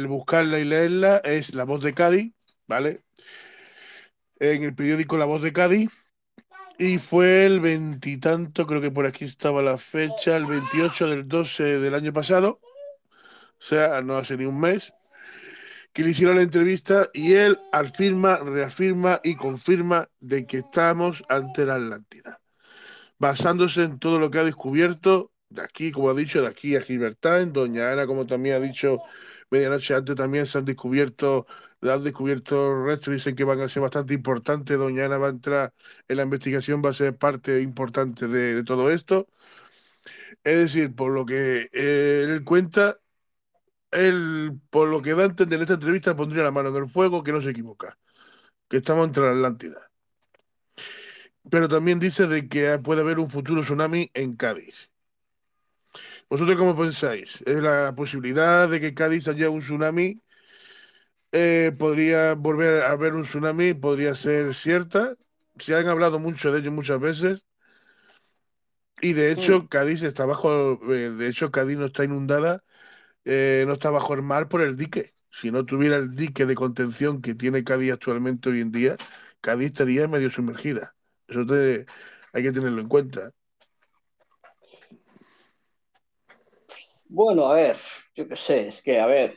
buscarla 0.07 0.59
y 0.59 0.65
leerla, 0.65 1.17
es 1.25 1.55
La 1.55 1.65
Voz 1.65 1.83
de 1.83 1.95
Cádiz, 1.95 2.35
¿vale? 2.67 3.05
En 4.39 4.63
el 4.63 4.75
periódico 4.75 5.17
La 5.17 5.25
Voz 5.25 5.41
de 5.41 5.55
Cádiz, 5.55 5.91
y 6.79 6.99
fue 6.99 7.47
el 7.47 7.61
veintitanto, 7.61 8.67
creo 8.67 8.83
que 8.83 8.91
por 8.91 9.07
aquí 9.07 9.25
estaba 9.25 9.63
la 9.63 9.79
fecha, 9.79 10.37
el 10.37 10.45
28 10.45 11.09
del 11.09 11.27
12 11.27 11.79
del 11.79 11.95
año 11.95 12.13
pasado, 12.13 12.61
o 12.63 13.63
sea, 13.63 14.03
no 14.03 14.19
hace 14.19 14.37
ni 14.37 14.45
un 14.45 14.61
mes, 14.61 14.93
que 15.95 16.05
le 16.05 16.11
hicieron 16.11 16.37
la 16.37 16.43
entrevista 16.43 17.09
y 17.15 17.35
él 17.35 17.59
afirma, 17.73 18.39
reafirma 18.39 19.21
y 19.25 19.37
confirma 19.37 20.11
de 20.21 20.47
que 20.47 20.59
estamos 20.59 21.25
ante 21.29 21.65
la 21.65 21.77
Atlántida, 21.77 22.41
basándose 23.19 23.85
en 23.85 23.99
todo 23.99 24.19
lo 24.19 24.31
que 24.31 24.41
ha 24.41 24.45
descubierto 24.45 25.33
de 25.55 25.63
aquí, 25.63 25.93
como 25.93 26.11
ha 26.11 26.15
dicho, 26.15 26.43
de 26.43 26.49
aquí 26.49 26.77
a 26.77 26.83
Gibraltar, 26.83 27.41
en 27.41 27.53
Doña 27.53 27.93
Ana, 27.93 28.07
como 28.07 28.27
también 28.27 28.57
ha 28.57 28.61
dicho 28.61 28.99
medianoche 29.51 29.95
antes, 29.95 30.17
también 30.17 30.47
se 30.47 30.59
han 30.59 30.65
descubierto, 30.65 31.47
han 31.83 32.03
descubierto 32.05 32.85
restos, 32.85 33.15
dicen 33.15 33.37
que 33.37 33.45
van 33.45 33.61
a 33.61 33.69
ser 33.69 33.83
bastante 33.83 34.15
importantes, 34.15 34.77
Doña 34.79 35.07
Ana 35.07 35.19
va 35.19 35.29
a 35.29 35.31
entrar 35.31 35.75
en 36.09 36.17
la 36.17 36.25
investigación, 36.25 36.83
va 36.85 36.91
a 36.91 36.95
ser 36.95 37.17
parte 37.17 37.63
importante 37.63 38.27
de, 38.29 38.65
todo 38.65 38.91
esto. 38.91 39.29
Es 40.45 40.59
decir, 40.59 40.95
por 40.95 41.13
lo 41.13 41.25
que 41.25 41.69
él 41.73 42.45
cuenta, 42.45 42.99
él, 43.95 44.61
por 44.71 44.89
lo 44.89 45.01
que 45.03 45.15
da 45.15 45.23
a 45.23 45.27
entender 45.27 45.59
en 45.59 45.63
esta 45.63 45.75
entrevista, 45.75 46.17
pondría 46.17 46.43
la 46.45 46.51
mano 46.51 46.69
en 46.71 46.77
el 46.77 46.89
fuego, 46.89 47.23
que 47.23 47.33
no 47.33 47.41
se 47.41 47.51
equivoca, 47.51 47.99
que 48.69 48.79
estamos 48.79 49.07
entre 49.07 49.25
la 49.25 49.31
Atlántida. 49.31 49.91
Pero 51.51 51.69
también 51.69 52.01
dice 52.01 52.27
de 52.27 52.49
que 52.49 52.79
puede 52.79 53.03
haber 53.03 53.19
un 53.19 53.31
futuro 53.31 53.63
tsunami 53.63 54.11
en 54.15 54.37
Cádiz. 54.37 54.91
¿Vosotros 56.29 56.57
cómo 56.57 56.77
pensáis? 56.77 57.43
¿Es 57.47 57.63
la 57.63 57.95
posibilidad 57.95 58.69
de 58.69 58.81
que 58.81 58.95
Cádiz 58.95 59.29
haya 59.29 59.51
un 59.51 59.61
tsunami? 59.61 60.21
Eh, 61.33 61.73
¿Podría 61.79 62.35
volver 62.35 62.85
a 62.85 62.93
haber 62.93 63.15
un 63.15 63.25
tsunami? 63.25 63.75
¿Podría 63.75 64.15
ser 64.15 64.55
cierta? 64.55 65.17
Se 65.59 65.75
han 65.75 65.87
hablado 65.89 66.19
mucho 66.19 66.51
de 66.51 66.61
ello 66.61 66.73
muchas 66.73 66.99
veces. 66.99 67.45
Y 69.01 69.13
de 69.13 69.33
hecho, 69.33 69.69
Cádiz 69.69 70.03
está 70.03 70.25
bajo, 70.25 70.81
eh, 70.93 71.11
de 71.11 71.29
hecho, 71.29 71.51
Cádiz 71.51 71.77
no 71.77 71.87
está 71.87 72.05
inundada, 72.05 72.65
eh, 73.25 73.65
no 73.67 73.75
está 73.75 73.91
bajo 73.91 74.15
el 74.15 74.23
mar 74.23 74.49
por 74.49 74.63
el 74.63 74.77
dique. 74.77 75.13
Si 75.31 75.51
no 75.51 75.65
tuviera 75.67 75.97
el 75.97 76.15
dique 76.15 76.47
de 76.47 76.55
contención 76.55 77.21
que 77.21 77.35
tiene 77.35 77.65
Cádiz 77.65 77.93
actualmente 77.93 78.51
hoy 78.51 78.61
en 78.61 78.71
día, 78.73 78.97
Cádiz 79.41 79.67
estaría 79.67 80.07
medio 80.09 80.31
sumergida. 80.31 80.95
Eso 81.27 81.41
hay 82.33 82.43
que 82.43 82.53
tenerlo 82.53 82.81
en 82.81 82.89
cuenta. 82.89 83.33
Bueno, 87.07 87.47
a 87.47 87.55
ver, 87.55 87.77
yo 88.17 88.27
qué 88.29 88.37
sé, 88.37 88.69
es 88.69 88.83
que, 88.83 88.99
a 88.99 89.07
ver, 89.07 89.37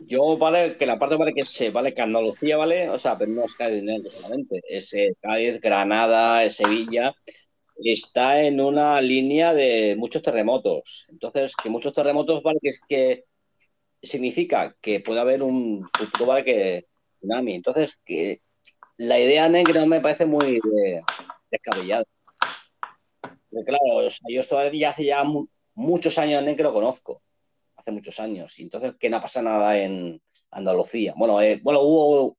yo, 0.00 0.36
vale, 0.38 0.76
que 0.76 0.86
la 0.86 0.98
parte 0.98 1.16
vale 1.16 1.34
que 1.34 1.44
sé, 1.44 1.70
vale 1.70 1.94
que 1.94 2.02
Andalucía, 2.02 2.56
vale, 2.56 2.88
o 2.88 2.98
sea, 2.98 3.18
pero 3.18 3.30
no 3.32 3.44
es 3.44 3.54
Cádiz 3.54 3.84
solamente, 4.12 4.62
es 4.68 4.92
eh, 4.94 5.14
Cádiz, 5.20 5.60
Granada, 5.60 6.48
Sevilla, 6.48 7.14
está 7.82 8.42
en 8.42 8.60
una 8.60 9.00
línea 9.00 9.52
de 9.54 9.96
muchos 9.96 10.22
terremotos. 10.22 11.06
Entonces, 11.08 11.54
que 11.56 11.70
muchos 11.70 11.94
terremotos, 11.94 12.42
vale, 12.42 12.58
que, 12.62 12.70
que 12.88 13.24
significa 14.02 14.76
que 14.80 15.00
puede 15.00 15.20
haber 15.20 15.42
un 15.42 15.88
futuro, 15.92 16.26
vale, 16.26 16.44
que 16.44 16.86
tsunami. 17.10 17.54
Entonces, 17.54 17.98
que 18.04 18.40
la 18.96 19.18
idea 19.18 19.48
negra 19.48 19.84
me 19.86 20.00
parece 20.00 20.26
muy 20.26 20.56
eh, 20.86 21.02
descabellada. 21.50 22.04
Claro, 23.66 24.06
o 24.06 24.10
sea, 24.10 24.28
yo 24.28 24.72
ya 24.72 24.90
hace 24.90 25.04
ya 25.04 25.22
mu- 25.24 25.46
muchos 25.74 26.18
años 26.18 26.44
en 26.44 26.56
que 26.56 26.62
lo 26.62 26.72
conozco, 26.72 27.22
hace 27.76 27.92
muchos 27.92 28.18
años, 28.18 28.58
y 28.58 28.64
entonces 28.64 28.94
que 28.98 29.08
no 29.08 29.20
pasa 29.20 29.42
nada 29.42 29.78
en 29.78 30.20
Andalucía. 30.50 31.14
Bueno, 31.16 31.40
eh, 31.40 31.60
bueno, 31.62 31.80
hubo 31.82 32.36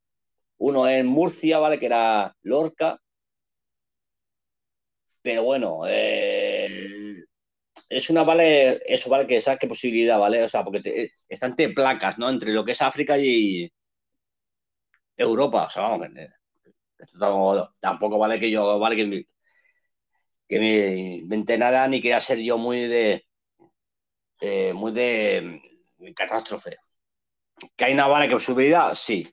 uno 0.58 0.88
en 0.90 1.08
Murcia, 1.08 1.60
¿vale? 1.60 1.80
Que 1.80 1.86
era 1.86 2.36
Lorca, 2.42 3.02
pero 5.26 5.44
bueno, 5.44 5.82
eh, 5.88 7.26
es 7.90 8.10
una, 8.12 8.24
¿vale? 8.24 8.82
Eso, 8.88 9.10
¿vale? 9.10 9.28
Que 9.28 9.42
sabes 9.42 9.60
qué 9.60 9.68
posibilidad, 9.68 10.20
¿vale? 10.20 10.44
O 10.44 10.50
sea, 10.50 10.64
porque 10.64 10.82
te- 10.82 11.12
están 11.30 11.52
entre 11.52 11.70
placas, 11.72 12.18
¿no? 12.20 12.30
Entre 12.30 12.54
lo 12.54 12.66
que 12.66 12.74
es 12.74 12.82
África 12.84 13.18
y 13.18 13.70
Europa, 15.18 15.64
o 15.66 15.70
sea, 15.70 15.84
vamos, 15.84 16.10
esto 17.00 17.76
tampoco, 17.80 18.18
vale 18.20 18.40
que 18.40 18.52
yo, 18.52 18.80
vale 18.80 18.96
que, 18.98 19.06
me- 19.08 19.26
que 20.48 20.60
me 20.60 20.72
inventé 21.24 21.54
nada 21.58 21.88
ni 21.88 22.02
quería 22.02 22.20
ser 22.20 22.40
yo 22.40 22.58
muy 22.58 22.80
de, 22.94 23.26
eh, 24.42 24.74
muy 24.74 24.92
de, 24.92 25.62
catástrofe. 26.16 26.78
¿Que 27.76 27.86
hay 27.86 27.94
una 27.94 28.08
vale 28.08 28.28
que 28.28 28.36
posibilidad? 28.36 28.94
Sí. 28.96 29.26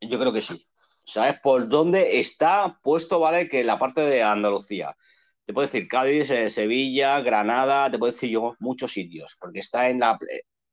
Yo 0.00 0.18
creo 0.18 0.32
que 0.32 0.40
sí. 0.42 0.66
¿Sabes 1.10 1.40
por 1.40 1.68
dónde 1.68 2.20
está 2.20 2.78
puesto, 2.82 3.18
vale? 3.18 3.48
Que 3.48 3.64
la 3.64 3.78
parte 3.80 4.02
de 4.02 4.22
Andalucía. 4.22 4.96
Te 5.44 5.52
puedo 5.52 5.66
decir 5.66 5.88
Cádiz, 5.88 6.30
eh, 6.30 6.48
Sevilla, 6.50 7.20
Granada, 7.20 7.90
te 7.90 7.98
puedo 7.98 8.12
decir 8.12 8.30
yo 8.30 8.54
muchos 8.60 8.92
sitios, 8.92 9.36
porque 9.40 9.58
está 9.58 9.88
en 9.90 9.98
la 9.98 10.16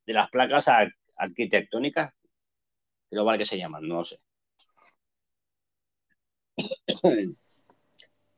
de 0.06 0.12
las 0.12 0.28
placas 0.30 0.68
ar- 0.68 0.94
arquitectónicas, 1.16 2.12
creo 3.10 3.24
vale 3.24 3.38
que 3.40 3.44
se 3.46 3.58
llaman, 3.58 3.88
no 3.88 3.96
lo 3.96 4.04
sé. 4.04 4.20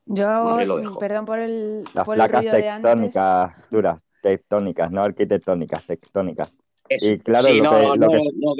Yo, 0.06 0.96
perdón 0.98 1.24
por 1.26 1.38
el, 1.38 1.84
Las 1.94 2.04
por 2.04 2.14
el 2.16 2.20
placas 2.20 2.40
ruido 2.40 2.56
de 2.56 2.68
antes. 2.68 2.90
tectónicas 2.90 3.52
duras, 3.70 4.00
tectónicas, 4.22 4.90
no 4.90 5.02
arquitectónicas, 5.04 5.86
tectónicas. 5.86 6.52
Es- 6.88 7.02
Y 7.04 7.18
claro, 7.20 7.46
sí, 7.46 7.58
lo 7.58 7.64
no, 7.64 7.70
que- 7.70 7.76
no, 7.82 7.94
lo 7.96 7.96
no, 7.96 8.10
que- 8.10 8.18
no, 8.36 8.54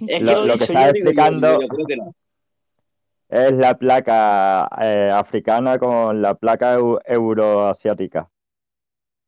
es 0.00 0.18
que 0.18 0.24
Lo- 0.24 0.32
lo, 0.32 0.38
lo 0.38 0.44
he 0.44 0.46
que 0.46 0.52
dicho 0.52 0.64
estaba 0.64 0.88
explicando- 0.90 1.52
yo, 1.54 1.60
yo 1.62 1.68
creo 1.68 1.86
que 1.86 1.96
no. 1.96 2.14
Es 3.28 3.52
la 3.52 3.74
placa 3.76 4.68
eh, 4.80 5.10
africana 5.12 5.78
con 5.78 6.20
la 6.22 6.34
placa 6.34 6.76
eu- 6.78 7.00
euroasiática, 7.04 8.30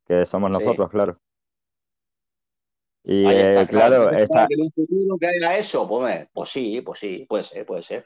que 0.07 0.27
somos 0.27 0.51
Sí. 0.57 0.64
nosotros, 0.64 0.91
claro. 0.91 1.19
Y 3.05 3.25
Ahí 3.25 3.37
está, 3.37 3.62
eh, 3.62 3.67
claro. 3.67 4.09
claro, 4.09 4.27
claro, 4.27 4.49
que 4.49 4.55
en 4.55 4.61
un 4.62 4.71
futuro 4.73 5.17
que 5.19 5.27
haya 5.29 5.57
eso, 5.59 5.89
pues, 5.89 6.29
pues 6.33 6.49
sí, 6.51 6.81
pues 6.83 6.99
sí, 6.99 7.25
puede 7.29 7.43
ser, 7.45 7.64
puede 7.64 7.83
ser. 7.83 8.05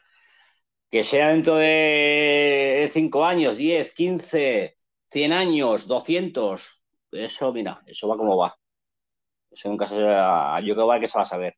Que 0.91 1.03
sea 1.03 1.29
dentro 1.29 1.57
de 1.57 2.91
5 2.93 3.25
años, 3.25 3.57
10, 3.57 3.93
15, 3.95 4.77
100 5.07 5.33
años, 5.33 5.87
200, 5.87 6.85
eso, 7.13 7.53
mira, 7.53 7.81
eso 7.87 8.09
va 8.09 8.17
como 8.17 8.37
va. 8.37 8.55
Eso 9.51 9.69
nunca 9.69 9.87
se 9.87 9.97
yo 9.97 10.75
creo 10.75 11.01
que 11.01 11.09
se 11.09 11.19
va 11.19 11.23
a 11.23 11.27
saber. 11.27 11.57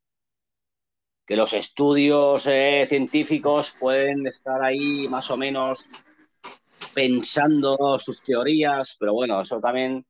Que 1.24 1.36
los 1.36 1.52
estudios 1.52 2.46
eh, 2.46 2.84
científicos 2.88 3.76
pueden 3.78 4.26
estar 4.26 4.62
ahí 4.62 5.06
más 5.08 5.30
o 5.30 5.36
menos 5.36 5.90
pensando 6.94 7.98
sus 7.98 8.22
teorías, 8.22 8.96
pero 8.98 9.14
bueno, 9.14 9.40
eso 9.40 9.60
también 9.60 10.04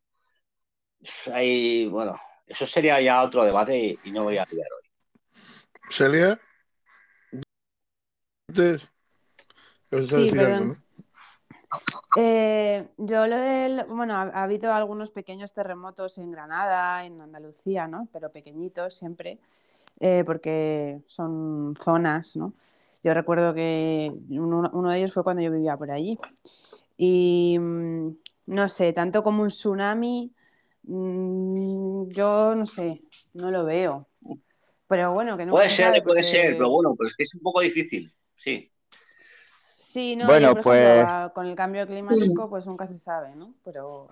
hay, 1.33 1.87
bueno, 1.87 2.19
eso 2.47 2.67
sería 2.67 3.01
ya 3.01 3.23
otro 3.23 3.45
debate 3.45 3.79
y, 3.79 3.99
y 4.05 4.11
no 4.11 4.25
voy 4.25 4.39
a 4.39 4.47
liar 4.51 4.67
hoy. 4.73 4.89
Celia. 5.91 6.41
Antes. 8.49 8.89
¿Vas 9.91 10.13
a 10.13 10.17
Sí, 10.17 10.25
decir 10.25 10.37
perdón. 10.39 10.53
algo, 10.63 10.75
no? 10.75 10.83
Eh, 12.17 12.89
yo 12.99 13.27
lo 13.27 13.37
del, 13.39 13.85
bueno, 13.89 14.15
ha, 14.17 14.23
ha 14.23 14.43
habido 14.43 14.73
algunos 14.75 15.11
pequeños 15.11 15.55
terremotos 15.55 16.19
en 16.19 16.31
Granada, 16.31 17.05
en 17.05 17.21
Andalucía, 17.21 17.87
¿no? 17.87 18.09
Pero 18.13 18.31
pequeñitos 18.31 18.95
siempre, 18.95 19.39
eh, 20.01 20.25
porque 20.25 21.03
son 21.07 21.75
zonas, 21.83 22.37
¿no? 22.37 22.55
Yo 23.05 23.15
recuerdo 23.15 23.53
que 23.55 24.13
uno, 24.31 24.71
uno 24.73 24.91
de 24.91 24.99
ellos 24.99 25.13
fue 25.13 25.25
cuando 25.25 25.43
yo 25.43 25.51
vivía 25.51 25.77
por 25.77 25.91
allí. 25.91 26.19
Y 26.97 27.59
mm, 27.59 28.11
no 28.47 28.69
sé, 28.69 28.93
tanto 28.93 29.23
como 29.23 29.43
un 29.43 29.49
tsunami, 29.49 30.33
mm, 30.85 32.09
yo 32.11 32.55
no 32.55 32.67
sé, 32.67 33.03
no 33.35 33.51
lo 33.51 33.65
veo. 33.65 34.07
Pero 34.89 35.13
bueno, 35.15 35.37
que 35.37 35.47
nunca 35.47 35.59
Puede 35.63 35.71
se 35.71 35.77
ser, 35.77 36.03
puede 36.03 36.23
ser, 36.23 36.57
pero 36.57 36.71
bueno, 36.71 36.95
pues 36.97 37.11
es 37.11 37.17
que 37.17 37.23
es 37.25 37.35
un 37.35 37.41
poco 37.43 37.61
difícil, 37.61 38.13
sí. 38.35 38.71
Sí, 39.75 40.17
no, 40.17 40.27
Bueno, 40.27 40.55
yo, 40.55 40.63
pues- 40.63 40.83
ejemplo, 40.83 41.33
con 41.35 41.47
el 41.47 41.55
cambio 41.55 41.87
climático, 41.87 42.49
pues 42.49 42.67
nunca 42.67 42.87
se 42.87 42.97
sabe, 42.97 43.35
¿no? 43.37 43.49
Pero 43.65 44.09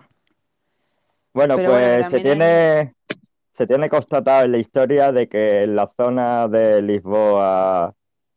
Bueno, 1.33 1.55
Pero 1.57 1.71
pues 1.71 2.11
se 2.11 2.21
tiene, 2.21 2.95
se 3.61 3.67
tiene 3.67 3.91
constatado 3.91 4.47
en 4.47 4.53
la 4.53 4.57
historia 4.59 5.13
de 5.13 5.29
que 5.29 5.65
en 5.65 5.77
la 5.77 5.87
zona 5.87 6.49
de 6.49 6.81
Lisboa, 6.81 7.93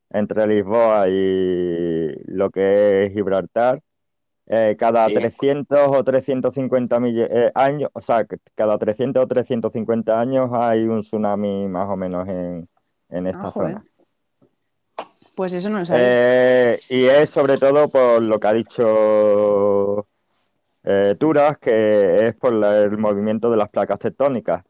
entre 0.09 0.45
Lisboa 0.47 1.07
y 1.07 2.09
lo 2.25 2.49
que 2.49 3.05
es 3.05 3.13
Gibraltar, 3.13 3.79
eh, 4.47 4.75
cada 4.77 5.05
Sí. 5.07 5.13
300 5.13 5.79
o 5.87 6.03
350 6.03 6.99
mille- 6.99 7.29
eh, 7.31 7.51
años, 7.55 7.89
o 7.93 8.01
sea, 8.01 8.25
cada 8.53 8.77
300 8.77 9.23
o 9.23 9.27
350 9.29 10.19
años 10.19 10.49
hay 10.51 10.83
un 10.83 10.99
tsunami 11.03 11.69
más 11.69 11.87
o 11.89 11.95
menos 11.95 12.27
en, 12.27 12.67
en 13.07 13.27
esta 13.27 13.47
Ah, 13.47 13.51
joder. 13.51 13.71
zona. 13.75 13.85
pues 15.35 15.53
eso 15.53 15.69
no 15.69 15.79
lo 15.79 15.85
sabía. 15.85 16.03
Eh, 16.05 16.79
y 16.89 17.05
es 17.05 17.29
sobre 17.29 17.57
todo 17.57 17.87
por 17.87 18.21
lo 18.21 18.41
que 18.41 18.47
ha 18.47 18.53
dicho 18.53 20.05
eh, 20.83 21.15
Turas, 21.17 21.57
que 21.59 22.25
es 22.25 22.35
por 22.35 22.51
la- 22.51 22.77
el 22.81 22.97
movimiento 22.97 23.49
de 23.49 23.55
las 23.55 23.69
placas 23.69 23.99
tectónicas. 23.99 24.65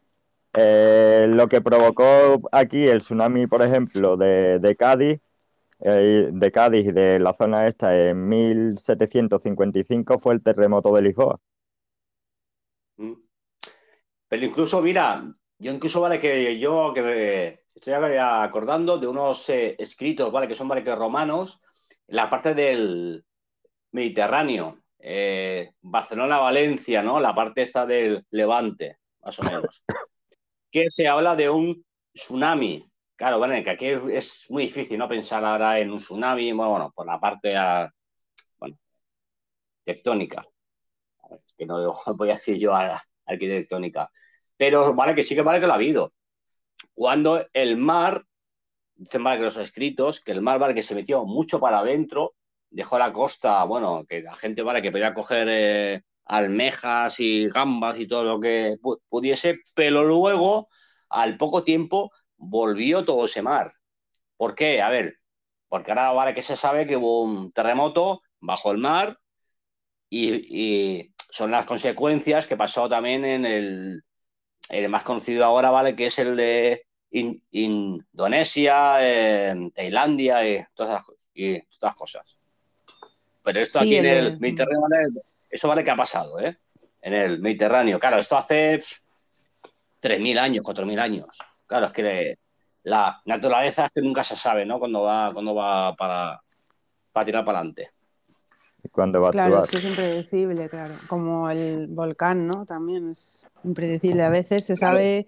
Eh, 0.56 1.26
lo 1.30 1.48
que 1.48 1.62
provocó 1.62 2.42
aquí 2.52 2.88
el 2.88 3.02
tsunami, 3.02 3.48
por 3.48 3.64
ejemplo, 3.64 4.16
de, 4.16 4.76
Cádiz, 4.78 5.20
eh, 5.80 6.30
de 6.32 6.52
Cádiz 6.52 6.86
y 6.88 6.92
de 6.92 7.20
la 7.20 7.34
zona 7.34 7.68
esta 7.68 7.96
en 7.98 8.28
1755 8.30 10.20
fue 10.20 10.36
el 10.36 10.44
terremoto 10.44 10.94
de 10.94 11.02
Lisboa. 11.02 11.40
Mm. 12.98 13.14
Pero 14.28 14.46
incluso, 14.46 14.82
mira, 14.82 15.24
yo 15.58 15.72
incluso, 15.72 16.02
vale, 16.02 16.20
que 16.20 16.60
yo 16.60 16.94
que 16.94 17.64
estoy 17.74 17.94
acordando 17.94 19.00
de 19.00 19.08
unos 19.08 19.50
eh, 19.50 19.76
escritos, 19.80 20.32
vale, 20.32 20.48
que 20.48 20.56
son, 20.56 20.68
vale, 20.68 20.84
que 20.84 20.96
romanos, 20.96 21.62
la 22.08 22.30
parte 22.30 22.54
del 22.54 23.26
Mediterráneo, 23.92 24.78
Barcelona-Valencia, 25.82 27.02
¿no? 27.02 27.20
La 27.20 27.34
parte 27.34 27.64
esta 27.64 27.86
del 27.88 28.26
Levante, 28.30 29.00
más 29.22 29.40
o 29.40 29.44
menos. 29.44 29.84
Que 30.74 30.90
se 30.90 31.08
habla 31.08 31.36
de 31.36 31.50
un 31.50 31.86
tsunami. 32.14 32.84
Claro, 33.16 33.38
bueno, 33.38 33.54
que 33.64 33.70
aquí 33.70 33.88
es, 33.88 34.48
muy 34.50 34.64
difícil, 34.64 34.98
¿no? 34.98 35.08
Pensar 35.08 35.46
ahora 35.46 35.80
en 35.80 35.92
un 35.92 36.00
tsunami, 36.00 36.52
bueno, 36.52 36.92
por 36.96 37.06
la 37.06 37.20
parte 37.20 37.56
ah, 37.56 37.90
bueno, 38.58 38.78
tectónica. 39.86 40.44
Que 41.56 41.66
no 41.68 41.94
voy 42.18 42.32
a 42.32 42.34
decir 42.34 42.58
yo 42.58 42.74
arquitectónica. 43.26 44.10
Pero 44.58 44.96
vale 44.96 45.14
que 45.14 45.24
sí 45.24 45.36
que 45.36 45.44
vale 45.44 45.60
que 45.60 45.68
lo 45.68 45.74
ha 45.74 45.76
habido. 45.76 46.14
Cuando 46.96 47.48
el 47.54 47.78
mar, 47.78 48.26
dicen 48.96 49.24
vale 49.24 49.38
que 49.40 49.46
los 49.46 49.58
escritos, 49.58 50.22
que 50.22 50.32
el 50.32 50.42
mar 50.42 50.58
vale 50.60 50.74
que 50.74 50.82
se 50.82 50.96
metió 50.96 51.24
mucho 51.26 51.60
para 51.60 51.80
adentro, 51.80 52.36
dejó 52.72 52.98
la 52.98 53.14
costa, 53.14 53.64
bueno, 53.66 54.06
que 54.08 54.22
la 54.22 54.34
gente 54.34 54.64
vale 54.64 54.82
que 54.82 54.92
podía 54.92 55.14
coger 55.14 55.48
eh, 55.52 56.04
almejas 56.26 57.20
y 57.20 57.48
gambas 57.50 58.00
y 58.00 58.08
todo 58.08 58.24
lo 58.24 58.40
que 58.40 58.78
pu- 58.82 59.00
pudiese, 59.10 59.60
pero 59.76 60.04
luego, 60.04 60.68
al 61.10 61.38
poco 61.38 61.64
tiempo, 61.64 62.12
volvió 62.38 63.06
todo 63.06 63.26
ese 63.26 63.42
mar. 63.42 63.72
¿Por 64.38 64.56
qué? 64.56 64.82
A 64.82 64.90
ver, 64.90 65.18
porque 65.68 65.92
ahora 65.92 66.12
vale 66.12 66.34
que 66.34 66.42
se 66.42 66.56
sabe 66.56 66.88
que 66.88 66.98
hubo 66.98 67.24
un 67.24 67.52
terremoto 67.52 68.22
bajo 68.40 68.72
el 68.72 68.78
mar 68.80 69.18
y, 70.10 70.34
y 71.00 71.14
son 71.32 71.52
las 71.52 71.66
consecuencias 71.66 72.48
que 72.48 72.58
pasó 72.58 72.88
también 72.90 73.26
en 73.26 73.46
el, 73.46 74.04
el 74.70 74.90
más 74.90 75.04
conocido 75.04 75.46
ahora, 75.46 75.72
¿vale? 75.72 75.96
Que 75.96 76.08
es 76.08 76.20
el 76.20 76.36
de 76.36 76.86
In- 77.12 77.40
Indonesia, 77.52 78.98
eh, 79.02 79.56
Tailandia 79.74 80.48
y 80.48 80.64
todas, 80.76 81.04
y 81.34 81.60
todas 81.62 81.82
las 81.82 81.96
cosas. 81.96 82.40
Pero 83.44 83.60
esto 83.62 83.80
Sí, 83.80 83.86
aquí 83.86 83.98
en 83.98 84.06
el. 84.06 84.40
Eso 85.54 85.68
vale 85.68 85.84
que 85.84 85.92
ha 85.92 85.96
pasado, 85.96 86.40
¿eh? 86.40 86.58
En 87.02 87.14
el 87.14 87.40
Mediterráneo. 87.40 88.00
Claro, 88.00 88.18
esto 88.18 88.36
hace 88.38 88.78
pf, 88.78 88.96
3.000 90.00 90.38
años, 90.40 90.64
4.000 90.64 91.00
años. 91.00 91.28
Claro, 91.68 91.86
es 91.88 91.94
que 91.94 92.38
la 92.84 93.22
naturaleza 93.26 93.86
es 93.86 93.92
que 93.92 94.02
nunca 94.02 94.24
se 94.24 94.36
sabe, 94.36 94.66
¿no? 94.66 94.80
Cuando 94.80 95.04
va, 95.04 95.32
cuando 95.34 95.54
va 95.56 95.96
para, 95.96 96.42
para 97.12 97.26
tirar 97.26 97.46
para 97.46 97.60
adelante. 97.60 97.92
¿Y 98.84 98.90
cuándo 98.90 99.22
va 99.22 99.30
a 99.30 99.32
Claro, 99.32 99.60
actuar? 99.60 99.64
es 99.66 99.70
que 99.72 99.78
es 99.78 99.86
impredecible, 99.86 100.70
claro. 100.70 100.96
Como 101.08 101.50
el 101.50 101.88
volcán, 101.88 102.48
¿no? 102.48 102.66
También 102.66 103.12
es 103.12 103.48
impredecible. 103.64 104.24
A 104.24 104.30
veces 104.30 104.66
se 104.66 104.76
Claro. 104.76 104.94
sabe, 104.98 105.28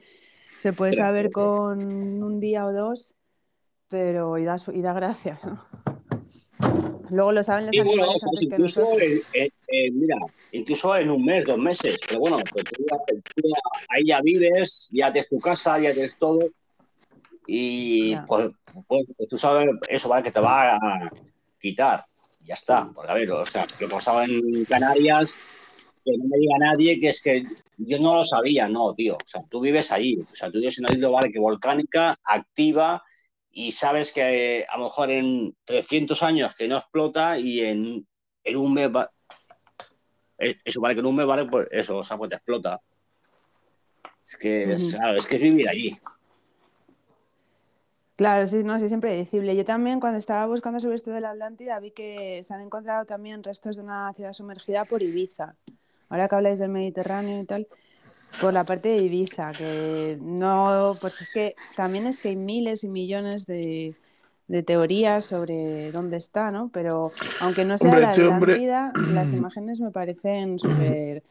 se 0.58 0.74
puede 0.74 0.92
Pero- 0.92 1.04
saber 1.04 1.32
con 1.32 1.80
un 2.24 2.40
día 2.40 2.66
o 2.66 2.74
dos, 2.74 3.16
pero 3.88 4.38
y 4.38 4.44
da, 4.44 4.58
su- 4.58 4.72
y 4.74 4.82
da 4.82 4.92
gracias, 4.94 5.44
¿no? 5.46 5.66
Luego 7.12 7.32
lo 7.32 7.44
saben 7.44 7.68
los 7.68 7.76
Y 7.76 7.80
incluso, 7.80 8.12
nosotros. 8.58 8.98
En- 9.68 10.00
mira, 10.00 10.18
incluso 10.52 10.96
en 10.96 11.10
un 11.12 11.24
mes, 11.26 11.46
dos 11.46 11.58
meses, 11.58 12.00
pero 12.08 12.20
bueno, 12.20 12.38
pues 12.52 12.64
tú, 12.66 12.86
tú 13.36 13.50
ahí 13.90 14.06
ya 14.06 14.22
vives, 14.22 14.90
ya 14.92 15.12
tienes 15.12 15.30
tu 15.30 15.40
casa, 15.40 15.80
ya 15.80 15.94
tienes 15.94 16.18
todo, 16.18 16.40
y 17.48 18.16
pues, 18.26 18.52
pues, 18.88 19.06
pues 19.16 19.30
tú 19.30 19.38
sabes 19.38 19.68
eso, 19.88 20.10
¿vale? 20.10 20.24
Que 20.24 20.32
te 20.32 20.40
va 20.40 20.76
a 20.76 21.10
quitar, 21.60 22.06
ya 22.42 22.54
está, 22.56 22.90
porque 22.94 23.12
a 23.12 23.16
ver, 23.16 23.32
o 23.32 23.46
sea, 23.46 23.66
que 23.78 23.88
pasaba 23.88 24.26
en 24.26 24.66
Canarias, 24.66 25.36
que 26.04 26.12
no 26.18 26.26
me 26.26 26.38
diga 26.38 26.58
nadie 26.60 27.00
que 27.00 27.10
es 27.10 27.22
que 27.22 27.44
yo 27.78 28.00
no 28.00 28.16
lo 28.16 28.24
sabía, 28.24 28.68
no, 28.70 28.94
tío, 28.94 29.16
o 29.16 29.28
sea, 29.28 29.42
tú 29.50 29.60
vives 29.60 29.92
ahí, 29.92 30.16
o 30.20 30.34
sea, 30.36 30.50
tú 30.52 30.60
vives 30.60 30.78
en 30.80 30.86
una 30.86 30.96
isla, 30.96 31.10
¿vale? 31.10 31.32
Que 31.32 31.40
volcánica, 31.40 32.18
activa, 32.24 33.04
y 33.52 33.72
sabes 33.72 34.12
que 34.12 34.60
eh, 34.60 34.66
a 34.68 34.78
lo 34.78 34.86
mejor 34.86 35.12
en 35.12 35.56
300 35.66 36.24
años 36.24 36.56
que 36.56 36.68
no 36.68 36.78
explota 36.78 37.40
y 37.40 37.62
en, 37.62 38.06
en 38.44 38.58
un 38.58 38.74
mes 38.74 38.90
va- 38.94 39.06
eh, 39.06 39.15
eso 40.38 40.82
vale 40.82 40.96
que 40.96 41.02
un 41.02 41.16
mes 41.16 41.26
vale 41.26 41.46
pues 41.46 41.68
eso 41.72 41.98
o 41.98 42.04
sea 42.04 42.18
pues 42.18 42.30
te 42.30 42.36
explota 42.36 42.82
es 44.24 44.38
que 44.38 44.72
es, 44.72 44.96
claro, 44.96 45.18
es 45.18 45.28
que 45.28 45.36
es 45.36 45.42
vivir 45.42 45.70
allí 45.70 45.98
Claro, 48.16 48.46
sí, 48.46 48.64
no, 48.64 48.80
sí, 48.80 48.86
es 48.86 48.94
impredecible. 48.94 49.58
Yo 49.58 49.66
también 49.66 50.00
cuando 50.00 50.18
estaba 50.18 50.46
buscando 50.46 50.80
sobre 50.80 50.96
esto 50.96 51.12
de 51.12 51.20
la 51.20 51.32
Atlántida 51.32 51.78
vi 51.82 51.92
que 51.92 52.42
se 52.46 52.54
han 52.54 52.62
encontrado 52.62 53.06
también 53.06 53.44
restos 53.44 53.76
de 53.76 53.82
una 53.82 54.14
ciudad 54.14 54.32
sumergida 54.32 54.86
por 54.86 55.02
Ibiza. 55.02 55.56
Ahora 56.08 56.30
que 56.30 56.36
habláis 56.36 56.58
del 56.58 56.70
Mediterráneo 56.70 57.42
y 57.42 57.46
tal, 57.46 57.68
por 58.40 58.54
la 58.54 58.64
parte 58.64 58.88
de 58.88 58.98
Ibiza, 58.98 59.52
que 59.52 60.18
no, 60.22 60.96
pues 61.02 61.20
es 61.20 61.30
que 61.30 61.56
también 61.76 62.08
es 62.08 62.22
que 62.22 62.30
hay 62.30 62.36
miles 62.38 62.86
y 62.86 62.88
millones 62.88 63.46
de, 63.46 63.96
de 64.48 64.64
teorías 64.64 65.26
sobre 65.26 65.92
dónde 65.92 66.18
está, 66.18 66.52
¿no? 66.52 66.70
Pero 66.72 67.12
aunque 67.42 67.66
no 67.66 67.78
sea 67.78 67.90
Hombre, 67.90 68.02
la 68.04 68.10
este 68.12 68.28
hombre- 68.28 68.54
Atlántida, 68.54 68.94
las 69.14 69.34
imágenes 69.34 69.80
me 69.80 69.92
parecen 69.92 70.60
súper 70.60 71.24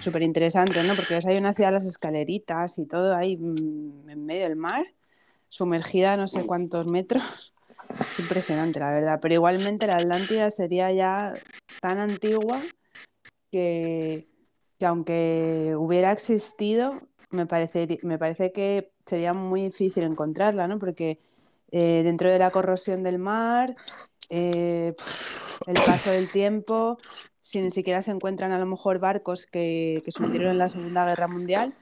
súper 0.00 0.22
interesantes, 0.22 0.84
¿no? 0.84 0.94
Porque 0.94 1.18
hay 1.24 1.36
una 1.36 1.54
ciudad, 1.54 1.72
las 1.72 1.86
escaleritas 1.86 2.78
y 2.78 2.86
todo 2.86 3.14
ahí 3.16 3.36
mm, 3.36 4.08
en 4.10 4.26
medio 4.26 4.42
del 4.44 4.56
mar, 4.56 4.84
sumergida 5.48 6.16
no 6.16 6.28
sé 6.28 6.44
cuántos 6.44 6.86
metros. 6.86 7.54
Es 8.00 8.20
impresionante, 8.20 8.78
la 8.80 8.92
verdad. 8.92 9.18
Pero 9.22 9.34
igualmente 9.34 9.86
la 9.86 9.96
Atlántida 9.96 10.50
sería 10.50 10.92
ya 10.92 11.32
tan 11.80 11.98
antigua 11.98 12.60
que, 13.50 14.26
que 14.78 14.86
aunque 14.86 15.74
hubiera 15.78 16.12
existido, 16.12 16.94
me 17.30 17.46
parece, 17.46 17.98
me 18.02 18.18
parece 18.18 18.52
que 18.52 18.90
sería 19.04 19.32
muy 19.34 19.62
difícil 19.62 20.02
encontrarla, 20.04 20.68
¿no? 20.68 20.78
Porque 20.78 21.18
eh, 21.70 22.02
dentro 22.04 22.30
de 22.30 22.38
la 22.38 22.50
corrosión 22.50 23.02
del 23.02 23.18
mar, 23.18 23.76
eh, 24.28 24.94
el 25.66 25.76
paso 25.82 26.10
del 26.10 26.30
tiempo, 26.30 26.98
si 27.42 27.60
ni 27.60 27.70
siquiera 27.70 28.02
se 28.02 28.10
encuentran 28.10 28.52
a 28.52 28.58
lo 28.58 28.66
mejor 28.66 28.98
barcos 28.98 29.46
que, 29.46 30.02
que 30.04 30.12
se 30.12 30.22
hundieron 30.22 30.50
en 30.50 30.58
la 30.58 30.68
Segunda 30.68 31.06
Guerra 31.06 31.28
Mundial, 31.28 31.74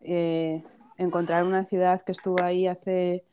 eh, 0.00 0.62
encontrar 0.98 1.44
una 1.44 1.64
ciudad 1.64 2.02
que 2.02 2.12
estuvo 2.12 2.40
ahí 2.42 2.66
hace 2.66 3.24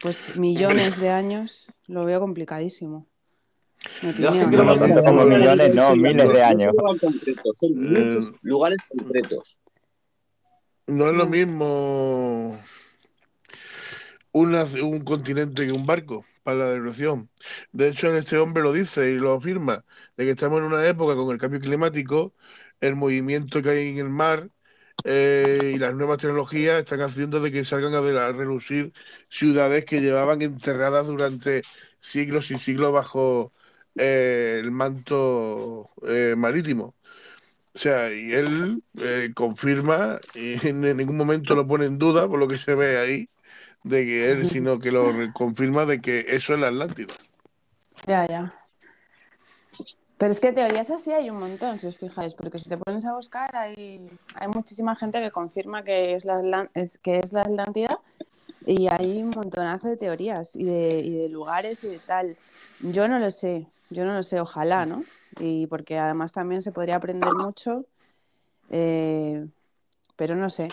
pues 0.00 0.34
millones 0.36 0.98
de 0.98 1.10
años, 1.10 1.68
lo 1.86 2.04
veo 2.04 2.20
complicadísimo. 2.20 3.06
Yo 4.02 4.28
es 4.30 4.34
que 4.36 4.46
creo 4.46 4.64
No, 4.64 4.74
que 4.78 4.88
no 4.88 5.02
como 5.04 5.24
millones, 5.26 5.74
no, 5.74 5.96
miles 5.96 6.32
de 6.32 6.42
años. 6.42 6.72
Son 7.52 7.72
muchos 7.74 8.36
lugares 8.42 8.78
concretos. 8.88 9.58
No 10.86 11.10
es 11.10 11.16
lo 11.16 11.26
Mm. 11.26 11.30
mismo 11.30 12.58
un 14.32 15.00
continente 15.04 15.66
que 15.66 15.72
un 15.72 15.86
barco 15.86 16.24
para 16.42 16.58
la 16.58 16.70
erosión. 16.72 17.30
De 17.72 17.88
hecho, 17.88 18.14
este 18.16 18.38
hombre 18.38 18.62
lo 18.62 18.72
dice 18.72 19.10
y 19.10 19.18
lo 19.18 19.34
afirma, 19.34 19.84
de 20.16 20.24
que 20.24 20.30
estamos 20.32 20.60
en 20.60 20.66
una 20.66 20.86
época 20.86 21.16
con 21.16 21.30
el 21.32 21.38
cambio 21.38 21.60
climático, 21.60 22.34
el 22.80 22.96
movimiento 22.96 23.62
que 23.62 23.70
hay 23.70 23.88
en 23.88 23.98
el 23.98 24.08
mar 24.10 24.50
eh, 25.04 25.72
y 25.74 25.78
las 25.78 25.94
nuevas 25.94 26.18
tecnologías 26.18 26.78
están 26.78 27.00
haciendo 27.02 27.40
de 27.40 27.52
que 27.52 27.64
salgan 27.64 27.94
a, 27.94 28.32
relucir 28.32 28.92
ciudades 29.30 29.84
que 29.84 30.00
llevaban 30.00 30.42
enterradas 30.42 31.06
durante 31.06 31.62
siglos 32.00 32.50
y 32.50 32.58
siglos 32.58 32.92
bajo 32.92 33.52
eh, 33.96 34.60
el 34.62 34.70
manto 34.72 35.90
eh, 36.06 36.34
marítimo. 36.36 36.94
O 37.74 37.78
sea, 37.78 38.12
y 38.12 38.32
él 38.32 38.82
confirma 39.34 40.20
y 40.34 40.54
en 40.68 40.96
ningún 40.96 41.16
momento 41.16 41.54
lo 41.54 41.66
pone 41.66 41.86
en 41.86 41.98
duda, 41.98 42.28
por 42.28 42.38
lo 42.38 42.48
que 42.48 42.58
se 42.58 42.74
ve 42.74 42.98
ahí, 42.98 43.28
de 43.82 44.04
que 44.04 44.30
él, 44.30 44.48
sino 44.48 44.78
que 44.78 44.92
lo 44.92 45.12
confirma 45.32 45.86
de 45.86 46.00
que 46.00 46.26
eso 46.28 46.54
es 46.54 46.60
la 46.60 46.68
Atlántida. 46.68 47.14
Ya, 48.06 48.26
ya. 48.26 48.54
Pero 50.18 50.32
es 50.32 50.40
que 50.40 50.52
teorías 50.52 50.90
así 50.90 51.12
hay 51.12 51.30
un 51.30 51.38
montón, 51.38 51.78
si 51.78 51.86
os 51.86 51.96
fijáis, 51.96 52.34
porque 52.34 52.58
si 52.58 52.68
te 52.68 52.76
pones 52.76 53.06
a 53.06 53.14
buscar 53.14 53.56
hay, 53.56 54.06
hay 54.34 54.48
muchísima 54.48 54.94
gente 54.94 55.18
que 55.20 55.30
confirma 55.30 55.82
que 55.82 56.14
es 56.14 56.26
la, 56.26 56.68
es, 56.74 56.98
que 56.98 57.20
es 57.20 57.32
la 57.32 57.40
Atlántida 57.40 57.98
y 58.66 58.88
hay 58.88 59.22
un 59.22 59.30
montonazo 59.30 59.88
de 59.88 59.96
teorías 59.96 60.54
y 60.54 60.64
de, 60.64 61.00
y 61.00 61.14
de 61.14 61.28
lugares 61.30 61.82
y 61.84 61.88
de 61.88 61.98
tal. 62.00 62.36
Yo 62.80 63.08
no 63.08 63.18
lo 63.18 63.30
sé, 63.30 63.66
yo 63.88 64.04
no 64.04 64.12
lo 64.12 64.22
sé, 64.22 64.40
ojalá, 64.40 64.84
¿no? 64.84 65.04
Y 65.38 65.66
porque 65.68 65.98
además 65.98 66.32
también 66.32 66.60
se 66.60 66.70
podría 66.70 66.96
aprender 66.96 67.30
mucho, 67.42 67.86
eh, 68.68 69.46
pero 70.16 70.36
no 70.36 70.50
sé. 70.50 70.68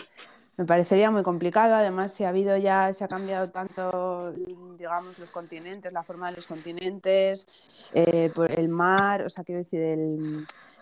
Me 0.58 0.64
parecería 0.66 1.08
muy 1.12 1.22
complicado, 1.22 1.76
además 1.76 2.12
si 2.12 2.24
ha 2.24 2.30
habido 2.30 2.56
ya, 2.56 2.92
se 2.92 3.04
ha 3.04 3.08
cambiado 3.08 3.48
tanto, 3.48 4.32
digamos, 4.76 5.16
los 5.16 5.30
continentes, 5.30 5.92
la 5.92 6.02
forma 6.02 6.30
de 6.30 6.36
los 6.36 6.48
continentes, 6.48 7.46
eh, 7.94 8.28
por 8.34 8.50
el 8.50 8.68
mar, 8.68 9.22
o 9.22 9.30
sea, 9.30 9.44
quiero 9.44 9.60
decir, 9.62 9.80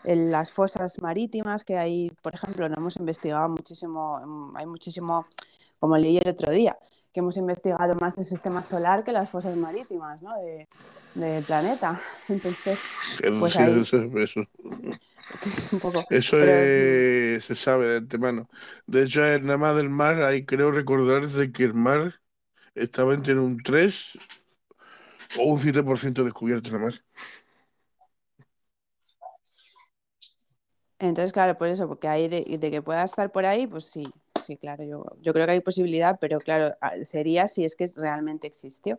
el, 0.03 0.31
las 0.33 0.51
fosas 0.51 0.99
marítimas 1.03 1.63
que 1.63 1.77
hay, 1.77 2.11
por 2.23 2.35
ejemplo, 2.35 2.67
no 2.71 2.77
hemos 2.79 2.97
investigado 2.97 3.51
muchísimo, 3.51 4.53
hay 4.55 4.65
muchísimo, 4.65 5.27
como 5.79 5.99
leí 5.99 6.17
el 6.17 6.29
otro 6.31 6.51
día, 6.51 6.79
que 7.17 7.21
hemos 7.21 7.39
investigado 7.39 7.95
más 7.95 8.19
el 8.19 8.25
sistema 8.25 8.61
solar 8.61 9.03
que 9.03 9.11
las 9.11 9.31
fosas 9.31 9.57
marítimas, 9.57 10.21
¿no? 10.21 10.37
De- 10.37 10.69
del 11.15 11.43
planeta. 11.45 11.99
Entonces, 12.29 12.79
Eso, 13.23 13.39
Pues 13.41 13.55
sí, 13.55 13.63
ahí. 13.63 13.81
eso, 14.17 14.43
es 15.41 15.73
un 15.73 15.81
poco... 15.81 16.05
eso 16.11 16.37
pero, 16.39 16.53
es- 16.61 17.45
se 17.45 17.55
sabe 17.57 17.87
de 17.87 17.97
antemano. 17.99 18.49
De 18.87 19.03
hecho, 19.05 19.21
nada 19.41 19.57
más 19.59 19.77
del 19.77 19.89
mar, 19.89 20.23
hay 20.23 20.45
creo 20.45 20.71
recordar 20.71 21.27
de 21.27 21.53
que 21.53 21.65
el 21.65 21.75
mar 21.75 22.15
estaba 22.75 23.15
entre 23.15 23.39
un 23.39 23.57
3 23.59 24.19
o 25.39 25.45
un 25.53 25.61
7% 25.61 26.25
descubierto 26.25 26.71
nada 26.71 26.85
más. 26.87 27.03
Entonces, 30.99 31.33
claro, 31.33 31.59
por 31.59 31.69
eso, 31.69 31.87
porque 31.89 32.09
de, 32.29 32.59
de 32.59 32.71
que 32.71 32.83
pueda 32.83 33.05
estar 33.05 33.31
por 33.31 33.45
ahí, 33.45 33.67
pues 33.67 33.85
sí, 33.87 34.07
sí, 34.47 34.57
claro, 34.57 34.85
yo, 34.85 35.33
creo 35.33 35.47
que 35.47 35.53
hay 35.53 35.61
posibilidad, 35.61 36.19
pero 36.21 36.39
claro, 36.39 36.77
a- 36.81 36.97
sería 36.99 37.49
si 37.49 37.65
es 37.65 37.77
que 37.77 37.87
realmente 37.97 38.47
existió. 38.47 38.99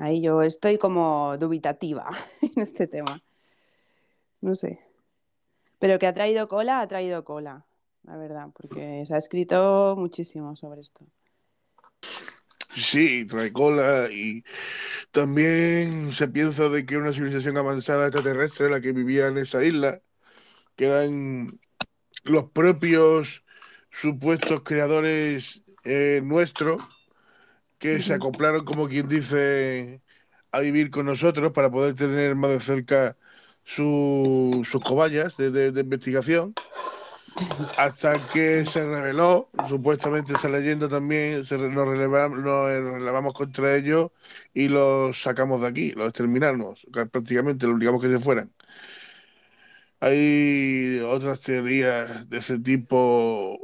Ahí 0.00 0.22
yo 0.22 0.42
estoy 0.42 0.78
como 0.78 1.36
dubitativa 1.38 2.10
en 2.42 2.62
este 2.62 2.86
tema. 2.86 3.22
No 4.40 4.54
sé. 4.54 4.80
Pero 5.78 5.98
que 5.98 6.06
ha 6.06 6.14
traído 6.14 6.48
cola, 6.48 6.80
ha 6.80 6.86
traído 6.88 7.24
cola, 7.24 7.66
la 8.04 8.16
verdad, 8.16 8.48
porque 8.54 9.04
se 9.06 9.14
ha 9.14 9.18
escrito 9.18 9.96
muchísimo 9.96 10.54
sobre 10.56 10.82
esto. 10.82 11.06
Sí, 12.76 13.24
trae 13.26 13.52
cola 13.52 14.08
y 14.12 14.44
también 15.10 16.12
se 16.12 16.28
piensa 16.28 16.68
de 16.68 16.86
que 16.86 16.96
una 16.96 17.12
civilización 17.12 17.56
avanzada 17.56 18.06
extraterrestre 18.06 18.70
la 18.70 18.80
que 18.80 18.92
vivía 18.92 19.26
en 19.26 19.38
esa 19.38 19.64
isla, 19.64 20.00
que 20.76 20.86
eran 20.86 21.60
los 22.24 22.44
propios 22.50 23.44
supuestos 23.90 24.62
creadores 24.62 25.62
eh, 25.84 26.20
nuestros, 26.24 26.82
que 27.78 27.98
se 28.00 28.14
acoplaron, 28.14 28.64
como 28.64 28.88
quien 28.88 29.08
dice, 29.08 30.02
a 30.52 30.60
vivir 30.60 30.90
con 30.90 31.06
nosotros 31.06 31.52
para 31.52 31.70
poder 31.70 31.94
tener 31.94 32.34
más 32.34 32.50
de 32.50 32.60
cerca 32.60 33.16
su- 33.64 34.66
sus 34.70 34.82
cobayas 34.84 35.36
de, 35.36 35.50
de- 35.50 35.72
de 35.72 35.80
investigación 35.80 36.54
hasta 37.78 38.18
que 38.28 38.64
se 38.66 38.84
reveló, 38.84 39.48
supuestamente 39.68 40.34
esa 40.34 40.48
leyenda 40.48 40.88
también, 40.88 41.44
se, 41.44 41.56
nos, 41.58 41.88
relevamos, 41.88 42.38
nos 42.38 42.66
relevamos 42.68 43.34
contra 43.34 43.74
ellos 43.76 44.10
y 44.52 44.68
los 44.68 45.22
sacamos 45.22 45.60
de 45.60 45.68
aquí, 45.68 45.92
los 45.92 46.08
exterminamos, 46.08 46.80
prácticamente 47.10 47.66
los 47.66 47.76
obligamos 47.76 48.02
que 48.02 48.08
se 48.08 48.18
fueran. 48.18 48.50
Hay 50.00 51.00
otras 51.04 51.40
teorías 51.40 52.28
de 52.28 52.38
ese 52.38 52.58
tipo. 52.58 53.58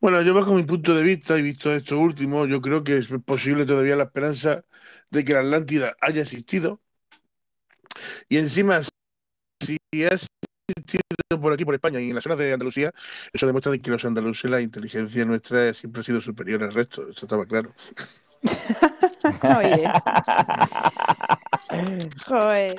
Bueno, 0.00 0.22
yo 0.22 0.32
bajo 0.34 0.54
mi 0.54 0.62
punto 0.62 0.94
de 0.94 1.02
vista 1.02 1.38
y 1.38 1.42
visto 1.42 1.72
esto 1.74 1.98
último, 1.98 2.46
yo 2.46 2.60
creo 2.60 2.84
que 2.84 2.98
es 2.98 3.08
posible 3.26 3.66
todavía 3.66 3.96
la 3.96 4.04
esperanza 4.04 4.64
de 5.10 5.24
que 5.24 5.32
la 5.32 5.40
Atlántida 5.40 5.96
haya 6.00 6.22
existido. 6.22 6.80
Y 8.28 8.36
encima, 8.36 8.80
si 8.82 9.76
ha 10.04 10.08
existido 10.08 11.40
por 11.40 11.52
aquí, 11.52 11.64
por 11.64 11.74
España 11.74 12.00
y 12.00 12.10
en 12.10 12.14
las 12.14 12.22
zonas 12.22 12.38
de 12.38 12.52
Andalucía, 12.52 12.92
eso 13.32 13.46
demuestra 13.46 13.72
de 13.72 13.80
que 13.80 13.90
los 13.90 14.04
andaluces, 14.04 14.50
la 14.50 14.60
inteligencia 14.60 15.24
nuestra 15.24 15.74
siempre 15.74 16.00
ha 16.00 16.04
sido 16.04 16.20
superior 16.20 16.62
al 16.62 16.72
resto, 16.72 17.08
eso 17.08 17.26
estaba 17.26 17.44
claro. 17.46 17.74
Oye. 19.58 19.90
Joder. 22.26 22.74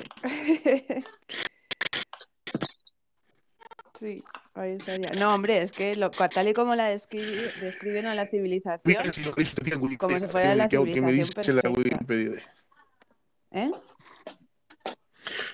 Sí, 3.98 4.22
ahí 4.54 4.72
estaría. 4.72 5.10
No, 5.18 5.34
hombre, 5.34 5.60
es 5.62 5.72
que 5.72 5.94
lo, 5.96 6.10
tal 6.10 6.48
y 6.48 6.54
como 6.54 6.74
la 6.74 6.92
descri- 6.94 7.52
describen 7.60 8.06
a 8.06 8.14
la 8.14 8.26
civilización, 8.26 9.12
si 9.12 9.22
como 9.98 10.18
si 10.18 10.26
fuera 10.26 10.54
la 10.54 10.68
que- 10.68 10.76
que 10.78 11.00
me 11.02 11.12
civilización 11.12 11.28
dice 11.28 11.52
la 11.52 11.62
perfecta. 11.62 11.98
Wikipedia. 11.98 12.54
¿eh? 13.52 13.70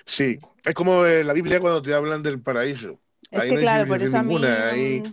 Sí, 0.05 0.39
es 0.63 0.73
como 0.73 1.05
en 1.05 1.27
la 1.27 1.33
Biblia 1.33 1.59
cuando 1.59 1.81
te 1.81 1.93
hablan 1.93 2.23
del 2.23 2.41
paraíso. 2.41 2.99
Es 3.29 3.41
Ahí 3.41 3.49
que 3.49 3.55
no 3.55 3.61
claro, 3.61 3.87
por 3.87 4.01
eso 4.01 4.17
a 4.17 4.23
civilización 4.23 4.27
mí 4.27 4.33
ninguna, 4.33 4.69
ahí- 4.69 5.03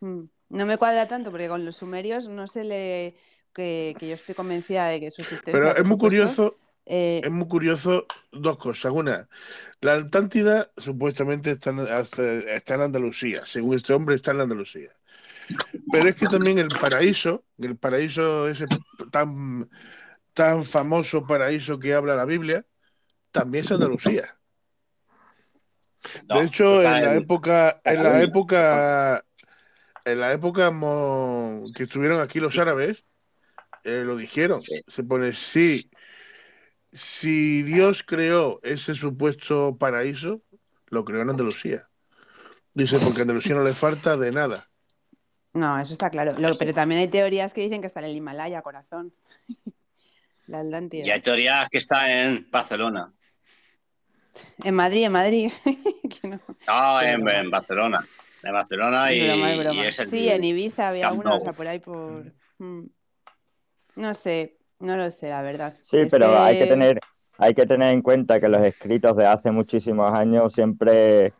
m- 0.00 0.14
mm, 0.22 0.28
no 0.48 0.66
me 0.66 0.78
cuadra 0.78 1.06
tanto, 1.06 1.30
porque 1.30 1.48
con 1.48 1.66
los 1.66 1.76
sumerios 1.76 2.28
no 2.28 2.46
se 2.46 2.64
le... 2.64 3.14
Que, 3.54 3.94
que 3.98 4.08
yo 4.08 4.14
estoy 4.14 4.34
convencida 4.34 4.88
de 4.88 5.00
que 5.00 5.10
su 5.10 5.22
existencia, 5.22 5.52
Pero 5.52 5.76
es 5.76 5.84
muy 5.84 5.96
curioso, 5.98 6.56
eh, 6.86 7.20
es 7.24 7.30
muy 7.30 7.46
curioso 7.46 8.06
dos 8.32 8.58
cosas. 8.58 8.92
Una, 8.92 9.28
la 9.80 9.94
Atlántida 9.94 10.70
supuestamente 10.76 11.52
está 11.52 11.70
en, 11.70 11.80
hasta- 11.80 12.34
está 12.54 12.74
en 12.74 12.80
Andalucía, 12.82 13.46
según 13.46 13.76
este 13.76 13.92
hombre 13.92 14.16
está 14.16 14.32
en 14.32 14.40
Andalucía. 14.40 14.90
Pero 15.92 16.08
es 16.08 16.16
que 16.16 16.26
también 16.26 16.58
el 16.58 16.68
paraíso, 16.68 17.44
el 17.58 17.78
paraíso 17.78 18.48
ese 18.48 18.66
tan, 19.12 19.70
tan 20.32 20.64
famoso 20.64 21.26
paraíso 21.26 21.78
que 21.78 21.94
habla 21.94 22.16
la 22.16 22.24
Biblia, 22.24 22.66
también 23.30 23.64
es 23.64 23.70
Andalucía. 23.70 24.36
No, 26.28 26.38
De 26.40 26.44
hecho, 26.44 26.82
en 26.82 26.82
la 27.02 27.14
en 27.14 27.22
época, 27.22 27.80
en 27.84 28.02
la 28.02 28.20
época, 28.22 29.24
en 30.04 30.20
la 30.20 30.32
época 30.32 30.70
mo- 30.70 31.62
que 31.74 31.84
estuvieron 31.84 32.20
aquí 32.20 32.40
los 32.40 32.58
árabes, 32.58 33.04
eh, 33.84 34.02
lo 34.04 34.16
dijeron. 34.16 34.60
Se 34.86 35.04
pone, 35.04 35.32
sí, 35.32 35.88
si 36.92 37.62
Dios 37.62 38.02
creó 38.02 38.60
ese 38.62 38.94
supuesto 38.94 39.76
paraíso, 39.76 40.42
lo 40.86 41.04
creó 41.04 41.22
en 41.22 41.30
Andalucía. 41.30 41.88
Dice, 42.72 42.98
porque 42.98 43.20
a 43.20 43.22
Andalucía 43.22 43.54
no 43.54 43.64
le 43.64 43.74
falta 43.74 44.16
de 44.16 44.32
nada. 44.32 44.68
No, 45.52 45.78
eso 45.80 45.92
está 45.92 46.10
claro. 46.10 46.34
Lo- 46.38 46.56
pero 46.56 46.74
también 46.74 47.00
hay 47.00 47.08
teorías 47.08 47.52
que 47.52 47.60
dicen 47.60 47.80
que 47.80 47.86
está 47.86 48.00
en 48.00 48.06
el 48.06 48.16
Himalaya, 48.16 48.62
corazón. 48.62 49.14
La 50.46 50.60
Atlántida. 50.60 51.06
Y 51.06 51.10
hay 51.10 51.22
teorías 51.22 51.70
que 51.70 51.78
está 51.78 52.24
en 52.24 52.48
Barcelona. 52.50 53.12
En 54.62 54.74
Madrid, 54.74 55.04
en 55.04 55.12
Madrid. 55.12 55.52
Que 56.22 56.28
no- 56.28 56.40
en, 57.02 57.50
Barcelona. 57.50 58.04
En 58.42 58.52
Barcelona 58.52 59.12
y, 59.12 59.26
broma, 59.26 59.52
es 59.52 59.58
broma. 59.58 59.74
y 59.74 59.86
es 59.86 59.98
el 60.00 60.10
Sí, 60.10 60.28
en 60.28 60.44
Ibiza 60.44 60.88
había 60.88 61.10
una, 61.12 61.34
o 61.34 61.40
sea, 61.40 61.52
por 61.52 61.66
ahí 61.66 61.78
por... 61.78 62.32
Mm. 62.58 62.86
No 63.96 64.14
sé, 64.14 64.56
no 64.80 64.96
lo 64.96 65.10
sé, 65.10 65.30
la 65.30 65.42
verdad. 65.42 65.74
Sí, 65.82 65.98
Es 65.98 66.10
pero 66.10 66.38
hay 66.38 66.54
que 66.54 66.64
que- 66.64 66.70
tener, 66.70 67.00
hay 67.38 67.54
que 67.54 67.66
tener 67.66 67.92
en 67.94 68.02
cuenta 68.02 68.40
que 68.40 68.48
los 68.48 68.64
escritos 68.64 69.16
de 69.16 69.26
hace 69.26 69.50
muchísimos 69.50 70.12
años 70.12 70.52
siempre 70.54 71.32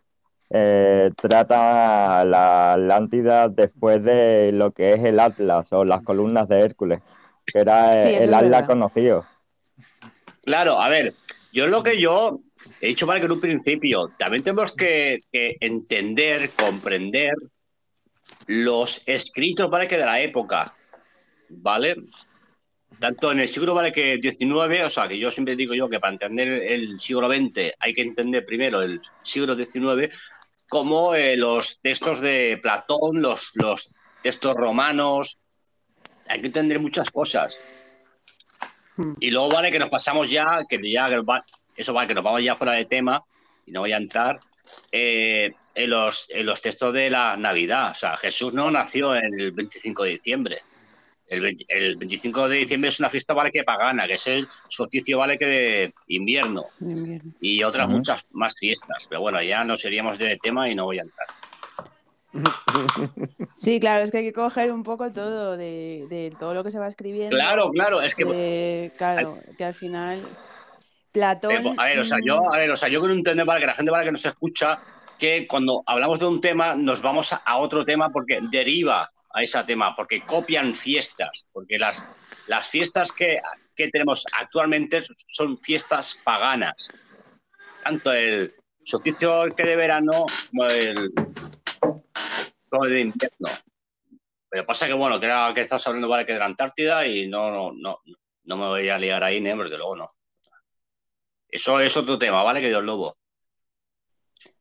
eh, 0.51 1.11
tratan 1.21 1.59
a 1.61 2.25
la 2.25 2.73
Atlántida 2.75 3.49
después 3.49 4.05
de 4.05 4.53
lo 4.53 4.71
que 4.73 4.91
es 4.91 5.05
el 5.05 5.19
Atlas 5.19 5.67
o 5.73 5.85
las 5.85 6.03
columnas 6.05 6.49
de 6.49 6.61
Hércules, 6.61 7.01
que 7.53 7.61
era 7.61 8.03
Sí, 8.03 8.11
eh, 8.11 8.25
el 8.25 8.35
Atlas 8.35 8.53
verdad. 8.53 8.67
conocido. 8.67 9.25
Claro, 10.45 10.81
a 10.81 10.89
ver, 10.89 11.15
yo 11.53 11.67
lo 11.67 11.83
que 11.83 12.01
yo 12.01 12.41
he 12.81 12.89
dicho 12.89 13.07
para 13.07 13.19
que 13.19 13.27
en 13.27 13.33
un 13.33 13.41
principio 13.41 14.09
también 14.19 14.45
tenemos 14.45 14.73
que, 14.73 15.19
que 15.33 15.57
entender, 15.61 16.51
comprender 16.51 17.35
los 18.47 19.03
escritos, 19.07 19.71
¿vale? 19.71 19.89
Que 19.89 19.97
de 19.97 20.05
la 20.07 20.21
época, 20.21 20.73
¿vale? 21.49 21.97
Tanto 22.99 23.33
en 23.33 23.41
el 23.41 23.49
siglo, 23.49 23.75
¿vale? 23.75 23.93
Que 23.93 24.19
19, 24.19 24.85
o 24.85 24.91
sea, 24.91 25.09
que 25.09 25.19
yo 25.19 25.31
siempre 25.31 25.57
digo 25.57 25.75
yo 25.75 25.89
que 25.89 26.01
para 26.01 26.13
entender 26.13 26.49
el 26.49 27.01
siglo 27.01 27.29
XX 27.29 27.73
hay 27.79 27.95
que 27.95 28.03
entender 28.03 28.45
primero 28.45 28.83
el 28.83 29.01
siglo 29.23 29.57
XIX, 29.57 30.13
como 30.69 31.15
eh, 31.15 31.37
los 31.37 31.81
textos 31.81 32.21
de 32.21 32.59
Platón, 32.63 33.23
los, 33.23 33.53
los 33.55 33.95
textos 34.23 34.55
romanos, 34.55 35.39
hay 36.29 36.41
que 36.41 36.47
entender 36.47 36.79
muchas 36.81 37.11
cosas. 37.11 37.59
Hmm. 38.97 39.15
Y 39.21 39.31
luego 39.31 39.51
vale 39.51 39.71
que 39.71 39.79
nos 39.79 39.91
pasamos 39.91 40.31
ya, 40.31 40.59
que 40.69 40.79
ya 40.91 41.09
eso 41.77 41.93
vale 41.93 42.09
que 42.09 42.15
nos 42.15 42.25
vamos 42.25 42.43
ya 42.43 42.57
fuera 42.57 42.73
de 42.73 42.85
tema 42.85 43.23
y 43.67 43.73
no 43.73 43.81
voy 43.81 43.93
a 43.93 43.97
entrar 43.97 44.41
eh, 44.91 45.53
en, 45.75 45.91
los, 45.91 46.31
en 46.31 46.47
los 46.47 46.63
textos 46.63 46.93
de 46.93 47.11
la 47.11 47.37
Navidad. 47.37 47.91
O 47.93 47.95
sea, 47.95 48.17
Jesús 48.17 48.53
no 48.55 48.71
nació 48.71 49.15
el 49.15 49.53
25 49.53 50.05
de 50.05 50.11
diciembre. 50.11 50.63
El, 51.27 51.41
20 51.41 51.65
el 51.69 51.97
25 51.97 52.49
de 52.49 52.57
diciembre 52.59 52.91
es 52.91 52.99
una 53.01 53.09
fiesta 53.09 53.33
vale 53.33 53.51
que 53.51 53.65
pagana, 53.65 54.07
que 54.07 54.15
es 54.15 54.27
el 54.27 54.47
solsticio 54.69 55.19
vale 55.19 55.39
que 55.39 55.47
de 55.47 55.95
invierno 56.09 56.65
de 56.79 56.93
invierno. 56.93 57.33
y 57.41 57.63
otras 57.63 57.89
muchas 57.89 58.27
más 58.33 58.55
fiestas. 58.59 59.07
Pero 59.09 59.23
bueno, 59.23 59.43
ya 59.43 59.65
nos 59.65 59.85
iríamos 59.85 60.19
de 60.19 60.39
tema 60.43 60.69
y 60.69 60.75
no 60.75 60.85
voy 60.85 60.99
a 60.99 61.03
entrar. 61.03 61.27
Sí, 63.49 63.79
claro, 63.79 64.05
es 64.05 64.11
que 64.11 64.19
hay 64.19 64.25
que 64.25 64.33
coger 64.33 64.73
un 64.73 64.83
poco 64.83 65.11
todo 65.13 65.57
de, 65.57 66.05
de 66.09 66.35
todo 66.39 66.53
lo 66.53 66.65
que 66.65 66.73
se 66.73 66.79
va 66.81 66.89
escribiendo. 66.89 67.37
Claro, 67.37 67.71
claro, 67.71 68.03
es 68.03 68.17
que 68.17 68.91
claro, 68.99 69.39
que 69.57 69.65
al 69.65 69.75
final 69.75 70.21
Platón. 71.13 71.53
Eh, 71.53 71.75
a 71.79 71.85
ver, 71.85 72.01
o 72.01 72.05
sea, 72.05 72.19
yo, 72.23 72.53
a 72.53 72.59
ver, 72.59 72.71
o 72.73 72.77
sea, 72.77 72.89
yo 72.89 72.99
quiero 72.99 73.15
entender 73.15 73.47
para 73.47 73.61
que 73.61 73.67
la 73.67 73.75
gente 73.75 73.93
para 73.93 74.03
que 74.03 74.11
nos 74.11 74.25
escucha 74.25 74.81
que 75.17 75.47
cuando 75.47 75.85
hablamos 75.87 76.19
de 76.19 76.27
un 76.27 76.41
tema 76.41 76.75
nos 76.75 77.03
vamos 77.03 77.33
a, 77.33 77.37
a 77.37 77.59
otro 77.59 77.85
tema 77.85 78.11
porque 78.11 78.41
deriva 78.51 79.13
a 79.35 79.43
ese 79.43 79.63
tema, 79.65 79.95
porque 79.95 80.23
copian 80.23 80.75
fiestas, 80.75 81.49
porque 81.53 81.77
las, 81.77 82.07
las 82.47 82.67
fiestas 82.69 83.11
que, 83.13 83.41
que 83.75 83.89
tenemos 83.89 84.25
actualmente 84.33 85.03
son 85.27 85.59
fiestas 85.59 86.17
paganas. 86.23 86.89
Tanto 87.83 88.13
el 88.13 88.55
solsticio 88.85 89.47
que 89.57 89.65
de 89.65 89.77
verano 89.77 90.25
como 90.51 90.67
el, 90.67 91.13
como 92.71 92.85
el 92.85 92.91
de 92.91 93.01
invierno. 93.01 93.49
Pero 94.49 94.67
pasa 94.67 94.87
que, 94.87 94.93
bueno, 94.93 95.19
que, 95.19 95.27
era, 95.27 95.53
que 95.53 95.63
estás 95.63 95.85
hablando 95.89 96.09
vale, 96.09 96.25
que 96.25 96.33
de 96.33 96.39
la 96.39 96.45
Antártida 96.45 97.05
y 97.05 97.27
no, 97.29 97.51
no, 97.51 97.73
no, 97.73 98.01
no 98.45 98.57
me 98.57 98.67
voy 98.67 98.89
a 98.89 98.99
liar 98.99 99.25
ahí, 99.25 99.41
¿no? 99.41 99.57
porque 99.57 99.77
luego 99.77 99.97
no. 99.97 100.11
Eso 101.49 101.81
es 101.81 101.97
otro 101.97 102.19
tema, 102.19 102.43
¿vale? 102.45 102.61
Que 102.61 102.69
Dios 102.69 102.85
lobo. 102.85 103.17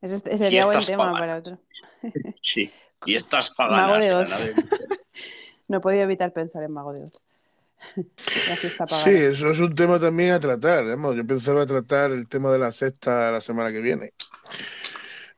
ese, 0.01 0.17
sería 0.38 0.65
buen 0.65 0.82
Fiestas 0.82 0.88
tema 0.88 1.11
paganas. 1.11 1.19
para 1.19 1.38
otro. 1.38 1.59
Sí. 2.41 2.71
Y 3.06 3.16
estas 3.16 3.54
Mago 3.58 3.93
paganas. 3.93 3.99
de 3.99 4.08
en 4.08 4.30
la 4.30 4.36
Oz. 4.38 4.66
No 5.70 5.78
he 5.78 5.80
podido 5.80 6.04
evitar 6.04 6.32
pensar 6.34 6.62
en 6.64 6.72
Mago 6.72 6.93
de 6.93 7.04
Oz. 7.04 7.12
Sí, 8.88 9.10
eso 9.12 9.49
es 9.51 9.60
un 9.60 9.74
tema 9.76 9.99
también 9.99 10.32
a 10.32 10.39
tratar. 10.39 10.86
Yo 10.86 11.26
pensaba 11.28 11.66
tratar 11.66 12.12
el 12.12 12.28
tema 12.28 12.51
de 12.51 12.60
la 12.60 12.72
sexta 12.72 13.30
la 13.32 13.41
semana 13.41 13.72
que 13.72 13.82
viene. 13.82 14.14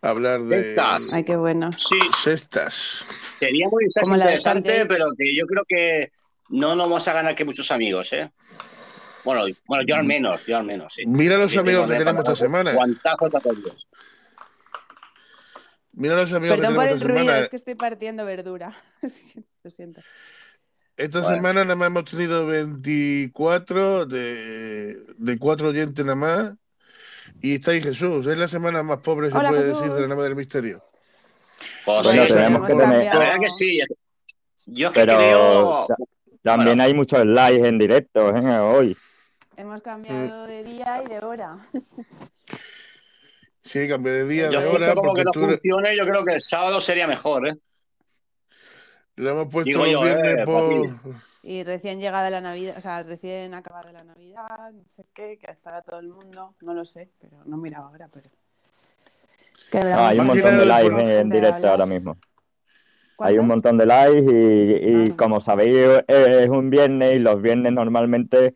Hablar 0.02 0.42
de 0.44 0.62
Sextas. 0.62 1.14
Ay, 1.14 1.24
qué 1.24 1.36
bueno. 1.36 1.72
Sí, 1.74 1.98
sextas. 2.24 3.04
sería 3.40 3.68
muy 3.70 3.86
de 3.86 4.14
interesante, 4.14 4.86
pero 4.86 5.08
que 5.18 5.36
yo 5.36 5.48
creo 5.48 5.64
que 5.68 6.12
no 6.50 6.76
nos 6.76 6.88
vamos 6.88 7.08
a 7.08 7.14
ganar 7.14 7.34
que 7.34 7.44
muchos 7.46 7.72
amigos, 7.72 8.14
¿eh? 8.14 8.30
Bueno, 9.24 9.46
bueno, 9.66 9.84
yo 9.88 9.96
al 9.96 10.04
menos, 10.04 10.46
yo 10.46 10.58
al 10.58 10.64
menos, 10.66 10.94
sí. 10.94 11.04
Mira 11.08 11.38
los 11.38 11.52
Sí, 11.52 11.58
amigos 11.58 11.90
que 11.90 11.98
tenemos 11.98 12.20
esta 12.20 12.36
semana. 12.36 12.74
Guantazo 12.74 13.30
de. 13.32 13.88
Mira 15.96 16.16
los 16.16 16.32
amigos 16.34 16.58
Perdón 16.58 16.74
que 16.74 16.80
por 16.80 16.88
el 16.90 17.00
ruido, 17.02 17.20
semana. 17.20 17.40
es 17.40 17.50
que 17.50 17.56
estoy 17.56 17.76
partiendo 17.76 18.26
verdura. 18.26 18.76
Lo 19.64 19.70
siento. 19.70 20.02
Esta 20.98 21.22
Bueno. 21.22 21.36
semana 21.36 21.64
nada 21.64 21.76
más 21.76 21.88
hemos 21.88 22.06
tenido 22.06 22.46
24 22.48 24.06
de, 24.06 24.98
de 25.18 25.38
cuatro 25.38 25.70
oyentes 25.70 26.06
nada 26.06 26.16
más. 26.16 26.54
Y 27.42 27.56
está 27.56 27.72
ahí 27.72 27.82
Jesús. 27.82 28.26
Es 28.28 28.38
la 28.38 28.48
semana 28.48 28.84
más 28.84 29.00
pobre, 29.00 29.28
se 29.28 29.34
puede 29.34 29.62
Jesús. 29.64 29.80
decir, 29.80 29.94
de 29.94 30.02
la 30.02 30.08
nave 30.10 30.24
del 30.24 30.36
misterio. 30.36 30.84
Pues 31.86 32.04
Bueno, 32.04 32.24
sí, 32.28 32.34
tenemos 32.34 32.68
que 32.68 32.74
tener- 32.74 33.06
la 33.06 33.20
verdad 33.20 33.40
que 33.42 33.50
sí. 33.50 33.80
Yo 34.66 34.88
es 34.88 34.94
que 34.94 35.00
Pero 35.02 35.18
creo. 35.18 35.86
ta- 35.88 35.96
también 36.44 36.70
Bueno. 36.78 36.84
hay 36.84 36.94
muchos 36.94 37.26
likes 37.26 37.68
en 37.68 37.78
directo 37.78 38.36
¿eh? 38.36 38.60
hoy. 38.60 38.98
Hemos 39.58 39.82
cambiado 39.82 40.46
de 40.48 40.64
día 40.64 41.02
y 41.04 41.08
de 41.10 41.20
hora. 41.20 41.58
Sí, 43.66 43.88
cambio 43.88 44.14
de 44.14 44.28
día, 44.28 44.52
Yo 44.52 44.62
de 44.62 44.68
hora, 44.68 44.94
como 44.94 45.08
porque 45.08 45.22
que 45.22 45.26
no 45.26 45.32
tú 45.32 45.40
funcione, 45.42 45.98
yo 45.98 46.06
creo 46.06 46.24
que 46.24 46.34
el 46.36 46.42
sábado 46.42 46.80
sería 46.80 47.08
mejor, 47.08 47.48
¿eh? 47.48 47.56
le 49.18 49.30
hemos 49.30 49.48
puesto 49.48 49.64
Digo 49.70 49.80
los 49.86 49.92
yo, 49.92 50.02
viernes 50.04 50.38
eh, 50.38 50.44
por. 50.46 51.16
Y 51.44 51.64
recién 51.64 52.00
llegada 52.00 52.30
la 52.30 52.42
Navidad, 52.42 52.76
o 52.78 52.82
sea, 52.82 53.04
recién 53.04 53.54
acabada 53.54 53.92
la 53.92 54.04
Navidad, 54.04 54.72
no 54.74 54.84
sé 54.96 55.06
qué, 55.14 55.38
que 55.38 55.52
estará 55.52 55.82
todo 55.82 56.00
el 56.00 56.08
mundo, 56.10 56.54
no 56.62 56.74
lo 56.74 56.86
sé, 56.86 57.10
pero 57.20 57.38
no 57.46 57.58
miraba 57.58 57.88
ahora, 57.88 58.08
pero. 58.12 58.30
Habrá 59.74 60.10
hay 60.10 60.20
un 60.20 60.28
montón 60.28 60.58
de 60.60 60.66
likes 60.66 60.92
por- 60.92 61.00
en, 61.02 61.30
directo 61.30 61.70
ahora 61.70 61.86
mismo. 61.86 62.18
Hay 63.20 63.38
un 63.38 63.48
montón 63.48 63.78
de 63.78 63.86
likes 63.86 64.32
y, 64.32 64.90
y 65.08 65.12
Ah. 65.12 65.16
como 65.18 65.42
sabéis 65.42 65.76
eh, 66.08 66.42
es 66.44 66.50
un 66.50 66.70
viernes 66.70 67.16
y 67.16 67.20
los 67.20 67.42
viernes 67.42 67.72
normalmente 67.74 68.56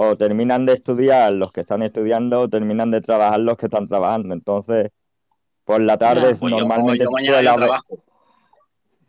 o 0.00 0.16
terminan 0.16 0.64
de 0.64 0.74
estudiar 0.74 1.32
los 1.32 1.50
que 1.50 1.62
están 1.62 1.82
estudiando 1.82 2.42
o 2.42 2.48
terminan 2.48 2.92
de 2.92 3.00
trabajar 3.00 3.40
los 3.40 3.56
que 3.56 3.66
están 3.66 3.88
trabajando. 3.88 4.32
Entonces, 4.32 4.92
por 5.64 5.80
la 5.80 5.98
tarde 5.98 6.34
Ya. 6.34 6.36
Pues 6.38 6.52
yo, 6.52 6.60
normalmente 6.60 7.02
yo 7.02 7.10
mañana 7.10 7.34
suele 7.34 7.44
yo 7.44 7.52
haber, 7.52 7.70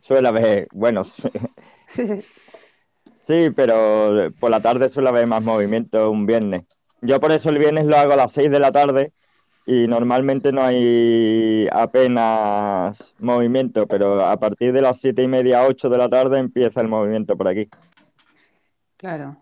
suele 0.00 0.28
haber, 0.28 0.68
bueno, 0.72 1.04
sí, 1.86 3.50
pero 3.54 4.32
por 4.40 4.50
la 4.50 4.60
tarde 4.60 4.88
suele 4.88 5.10
haber 5.10 5.28
más 5.28 5.44
movimiento 5.44 6.10
un 6.10 6.26
viernes. 6.26 6.64
Yo 7.02 7.20
por 7.20 7.30
eso 7.30 7.50
el 7.50 7.58
viernes 7.58 7.86
lo 7.86 7.96
hago 7.96 8.14
a 8.14 8.16
las 8.16 8.32
6 8.32 8.50
de 8.50 8.58
la 8.58 8.72
tarde 8.72 9.12
y 9.66 9.86
normalmente 9.86 10.50
no 10.50 10.64
hay 10.64 11.68
apenas 11.70 12.98
movimiento, 13.20 13.86
pero 13.86 14.26
a 14.26 14.36
partir 14.38 14.72
de 14.72 14.82
las 14.82 14.98
siete 15.00 15.22
y 15.22 15.28
media, 15.28 15.64
8 15.68 15.88
de 15.88 15.98
la 15.98 16.08
tarde 16.08 16.40
empieza 16.40 16.80
el 16.80 16.88
movimiento 16.88 17.36
por 17.36 17.46
aquí. 17.46 17.68
Claro. 18.96 19.36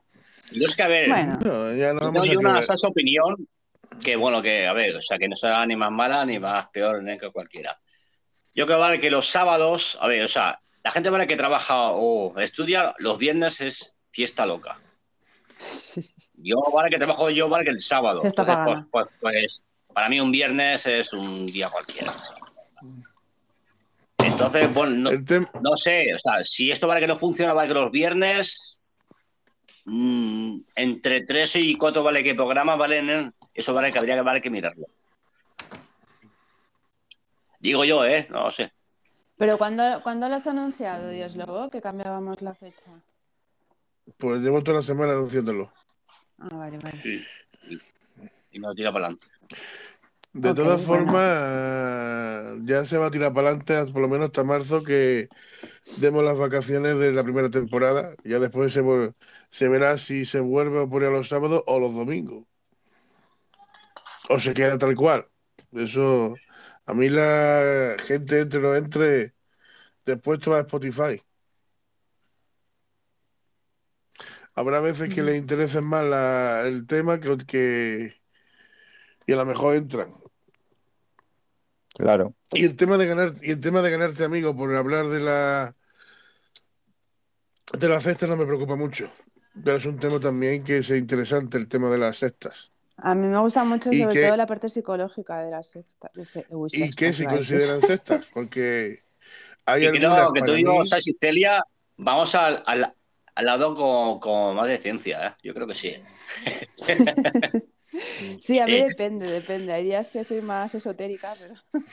Yo 0.53 0.67
es 0.67 0.77
que, 0.77 0.83
a 0.83 0.89
ver, 0.89 1.09
Bueno, 1.09 1.39
No, 1.45 1.73
ya 1.75 1.93
no 1.93 2.01
vamos 2.01 2.27
yo 2.27 2.39
una 2.39 2.63
falsa 2.63 2.89
opinión 2.89 3.49
que, 4.03 4.17
bueno, 4.17 4.43
que, 4.43 4.67
a 4.67 4.73
ver, 4.73 4.97
o 4.97 5.03
sea, 5.03 5.19
que 5.19 5.29
no 5.29 5.37
sea 5.37 5.65
ni 5.67 5.77
más 5.77 5.91
mala 5.91 6.25
ni 6.25 6.39
más 6.39 6.71
peor 6.71 7.05
que 7.19 7.31
cualquiera. 7.31 7.79
Yo 8.55 8.67
creo 8.67 8.79
vale 8.79 9.01
que 9.01 9.11
los 9.11 9.29
sábados, 9.29 9.99
a 10.01 10.07
ver, 10.07 10.23
o 10.23 10.29
sea, 10.29 10.61
la 10.83 10.91
gente 10.91 11.11
vale 11.11 11.27
que 11.27 11.37
trabaja 11.37 11.91
o 11.93 12.39
estudia, 12.39 12.95
los 12.99 13.19
viernes 13.19 13.61
es 13.61 13.97
fiesta 14.11 14.47
loca. 14.47 14.77
Yo 16.35 16.57
vale 16.73 16.91
que 16.91 16.99
trabajo 16.99 17.31
yo, 17.31 17.49
vale 17.49 17.65
que 17.65 17.71
el 17.71 17.83
sábado. 17.83 18.23
Entonces, 18.25 18.57
pues, 18.65 18.85
pues, 18.91 19.07
pues, 19.21 19.65
para 19.93 20.09
mí 20.09 20.21
un 20.21 20.31
viernes 20.31 20.87
es 20.87 21.13
un 21.13 21.47
día 21.47 21.69
cualquiera. 21.69 22.15
Entonces, 24.19 24.73
bueno, 24.73 25.11
no, 25.11 25.51
no 25.61 25.77
sé, 25.77 26.15
o 26.15 26.19
sea, 26.19 26.45
si 26.45 26.71
esto 26.71 26.87
vale 26.87 27.01
que 27.01 27.07
no 27.07 27.19
funciona, 27.19 27.53
vale 27.53 27.69
que 27.69 27.75
los 27.75 27.91
viernes 27.91 28.78
mm, 29.89 30.61
entre 30.77 31.23
tres 31.23 31.57
y 31.57 31.75
cuatro 31.77 32.03
vale 32.03 32.23
que 32.23 32.35
programas 32.35 32.79
valen, 32.79 33.11
¿eh? 33.11 33.33
eso 33.55 33.75
vale 33.75 33.91
que 33.93 33.99
habría 33.99 34.15
que 34.17 34.23
vale 34.23 34.41
que 34.41 34.51
mirarlo. 34.51 34.87
Digo 37.61 37.85
yo, 37.85 38.05
¿eh? 38.05 38.27
No 38.31 38.45
lo 38.45 38.51
sé. 38.51 38.73
pero 39.37 39.59
¿cuándo, 39.59 39.83
¿cuándo 40.03 40.29
lo 40.29 40.37
has 40.37 40.47
anunciado, 40.47 41.11
Dios 41.11 41.35
Lobo, 41.37 41.69
que 41.71 41.81
cambiábamos 41.81 42.41
la 42.43 42.55
fecha? 42.55 42.91
Pues 44.17 44.41
llevo 44.41 44.63
toda 44.63 44.79
la 44.79 44.83
semana 44.83 45.13
anunciándolo. 45.13 45.73
Ah, 46.39 46.49
vale, 46.57 46.79
vale. 46.79 46.99
Y, 47.05 47.75
y- 47.75 47.81
y 48.53 48.59
me 48.61 48.69
lo 48.69 48.75
tira 48.75 48.93
para 48.93 49.07
adelante. 49.07 49.27
De 50.33 50.55
todas 50.55 50.83
bueno. 50.87 51.07
formas, 51.07 52.59
ya 52.65 52.85
se 52.85 52.99
va 52.99 53.07
a 53.07 53.11
tirar 53.11 53.33
para 53.35 53.49
adelante, 53.49 53.93
por 53.93 54.03
lo 54.03 54.09
menos 54.09 54.27
hasta 54.27 54.45
marzo, 54.45 54.83
que 54.85 55.29
demos 55.97 56.25
las 56.25 56.37
vacaciones 56.39 56.99
de 56.99 57.13
la 57.13 57.25
primera 57.25 57.51
temporada. 57.51 58.15
Ya 58.25 58.39
después 58.39 58.73
se, 58.73 59.69
verá 59.69 59.99
si 59.99 60.27
se 60.27 60.41
vuelve 60.41 60.83
a 60.83 60.87
poner 60.87 61.11
los 61.13 61.29
sábados 61.29 61.63
o 61.67 61.81
los 61.81 61.95
domingos. 61.95 62.45
O 64.29 64.39
se 64.41 64.55
queda 64.55 64.79
tal 64.79 64.95
cual. 64.95 65.27
Eso, 65.73 66.35
a 66.87 66.95
mí 66.95 67.09
la 67.09 67.97
gente 68.07 68.41
entre 68.41 68.61
no 68.61 68.75
entre, 68.75 69.35
después 70.07 70.41
te 70.41 70.51
va 70.51 70.59
a 70.59 70.61
Spotify. 70.63 71.23
Habrá 74.55 74.81
veces 74.81 75.09
que 75.15 75.23
Ujú. 75.23 75.31
les 75.31 75.39
interese 75.39 75.81
más 75.81 76.05
la- 76.05 76.63
el 76.67 76.87
tema 76.87 77.21
que, 77.21 77.37
que- 77.47 78.18
y 79.29 79.33
a 79.35 79.37
lo 79.37 79.45
mejor 79.47 79.77
entran. 79.77 80.09
Claro. 81.95 82.35
Y 82.53 82.65
el 82.65 82.77
tema 82.77 82.97
de 82.97 83.07
ganar, 83.07 83.35
y 83.43 83.51
el 83.51 83.61
tema 83.61 83.83
de 83.83 83.91
ganarte 83.91 84.25
amigo 84.25 84.57
por 84.57 84.75
hablar 84.75 85.07
de 85.09 85.21
la 85.21 85.77
de 87.79 87.89
las 87.89 88.05
cestas 88.05 88.29
no 88.31 88.37
me 88.37 88.47
preocupa 88.47 88.75
mucho. 88.75 89.11
Pero 89.63 89.77
es 89.77 89.85
un 89.85 89.99
tema 89.99 90.19
también 90.19 90.65
que 90.65 90.79
es 90.79 90.89
interesante, 90.91 91.59
el 91.59 91.69
tema 91.69 91.91
de 91.91 91.99
las 91.99 92.19
cestas. 92.19 92.73
A 92.97 93.15
mí 93.15 93.27
me 93.27 93.39
gusta 93.39 93.65
mucho 93.65 93.93
¿Y 93.93 94.01
sobre 94.03 94.23
todo 94.23 94.37
la 94.37 94.47
parte 94.47 94.69
psicológica 94.71 95.41
de 95.41 95.51
la 95.51 95.63
sexta. 95.63 96.11
de 96.15 96.25
se- 96.25 96.47
uy, 96.49 96.71
¿Y 96.73 96.91
qué 96.91 97.13
se 97.13 97.25
decir. 97.25 97.29
consideran 97.29 97.83
cestas? 97.83 98.27
Porque 98.33 99.03
hay 99.67 99.83
Y 99.85 99.87
algunas 99.89 100.15
creo 100.15 100.33
que 100.33 100.43
tú 100.43 100.53
y 100.57 100.65
yo, 100.65 100.83
Celia, 101.21 101.63
vamos 101.99 102.35
al, 102.35 102.63
al, 102.67 102.95
al 103.35 103.45
lado 103.45 103.75
con, 103.75 104.21
con 104.21 104.57
más 104.57 104.69
de 104.69 104.79
ciencia, 104.79 105.27
¿eh? 105.27 105.35
Yo 105.43 105.53
creo 105.53 105.67
que 105.67 105.75
sí. 105.75 105.95
Sí, 108.41 108.59
a 108.59 108.67
mí 108.67 108.75
Sí. 108.75 108.83
depende, 108.85 109.27
depende. 109.27 109.73
Hay 109.73 109.85
días 109.85 110.11
que 110.11 110.25
soy 110.25 110.41
más 110.43 110.75
esotérica, 110.75 111.37
pero 111.39 111.55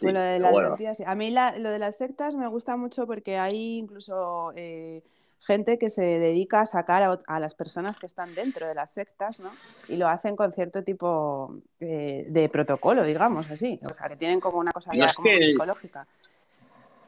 lo 0.00 0.20
de 0.20 0.38
las 0.38 0.52
bueno. 0.52 0.76
sí. 0.76 1.04
A 1.06 1.14
mí 1.14 1.30
la- 1.30 1.56
lo 1.58 1.70
de 1.70 1.78
las 1.78 1.96
sectas 1.96 2.34
me 2.34 2.48
gusta 2.48 2.76
mucho 2.76 3.06
porque 3.06 3.38
hay 3.38 3.78
incluso 3.78 4.52
eh, 4.56 5.02
gente 5.40 5.78
que 5.78 5.88
se 5.88 6.02
dedica 6.02 6.62
a 6.62 6.66
sacar 6.66 7.20
a, 7.26 7.40
las 7.40 7.54
personas 7.54 7.96
que 7.98 8.06
están 8.06 8.34
dentro 8.34 8.66
de 8.66 8.74
las 8.74 8.90
sectas, 8.92 9.40
¿no? 9.40 9.50
Y 9.88 9.96
lo 9.96 10.08
hacen 10.08 10.36
con 10.36 10.52
cierto 10.52 10.82
tipo 10.82 11.56
eh, 11.80 12.26
de 12.28 12.48
protocolo, 12.48 13.04
digamos, 13.04 13.50
así. 13.50 13.78
O 13.88 13.92
sea, 13.92 14.08
que 14.08 14.16
tienen 14.16 14.40
como 14.40 14.58
una 14.58 14.72
cosa 14.72 14.90
ya 14.94 15.06
es 15.06 15.14
como 15.14 15.28
que- 15.28 15.44
psicológica. 15.44 16.06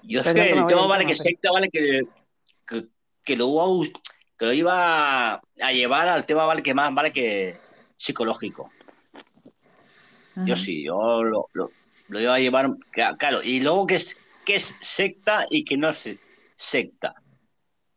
Yo 0.03 0.21
es 0.21 0.25
Perdón 0.25 0.45
que 0.45 0.53
el 0.61 0.67
tema 0.67 0.87
vale 0.87 1.07
que 1.07 1.15
secta, 1.17 1.51
vale 1.51 1.69
que, 1.71 2.03
que, 2.67 2.87
que 3.25 3.35
a- 3.35 3.89
que 4.39 4.47
lo 4.47 4.53
iba 4.53 5.35
a 5.35 5.73
llevar 5.73 6.09
al 6.09 6.27
tema 6.27 6.45
vale 6.45 6.63
que 6.63 6.75
más 6.75 6.93
vale 6.95 7.13
que 7.13 7.55
psicológico. 7.97 8.71
Yo 10.47 10.55
sí, 10.55 10.85
yo 10.85 11.23
lo, 11.23 11.49
lo, 11.55 11.71
lo 12.09 12.21
iba 12.21 12.35
a 12.35 12.39
llevar, 12.39 12.69
cla- 12.93 13.17
claro, 13.17 13.43
y 13.43 13.61
luego 13.61 13.87
que 13.87 13.95
es, 13.97 14.17
que 14.45 14.57
es 14.57 14.77
secta 14.81 15.47
y 15.51 15.65
que 15.65 15.77
no 15.77 15.89
es 15.89 16.09
secta. 16.57 17.15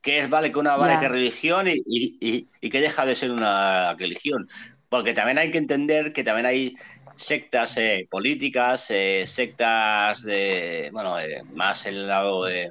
Que 0.02 0.20
es 0.22 0.30
vale 0.30 0.52
que 0.52 0.60
una 0.60 0.78
vale 0.78 0.94
Ya. 0.94 1.00
que 1.02 1.10
religión 1.10 1.68
y, 1.68 1.74
y, 1.86 2.18
y, 2.22 2.48
y 2.62 2.70
que 2.70 2.80
deja 2.80 3.06
de 3.06 3.16
ser 3.16 3.32
una 3.32 3.94
religión. 3.96 4.48
Porque 4.90 5.14
también 5.14 5.38
hay 5.38 5.52
que 5.52 5.58
entender 5.58 6.14
que 6.14 6.24
también 6.24 6.46
hay 6.46 6.76
sectas 7.18 7.76
eh, 7.78 8.08
políticas, 8.10 8.88
eh, 8.92 9.26
sectas 9.28 10.24
de, 10.24 10.90
bueno, 10.94 11.20
eh, 11.20 11.42
más 11.54 11.86
el 11.86 12.08
lado 12.08 12.46
de, 12.46 12.70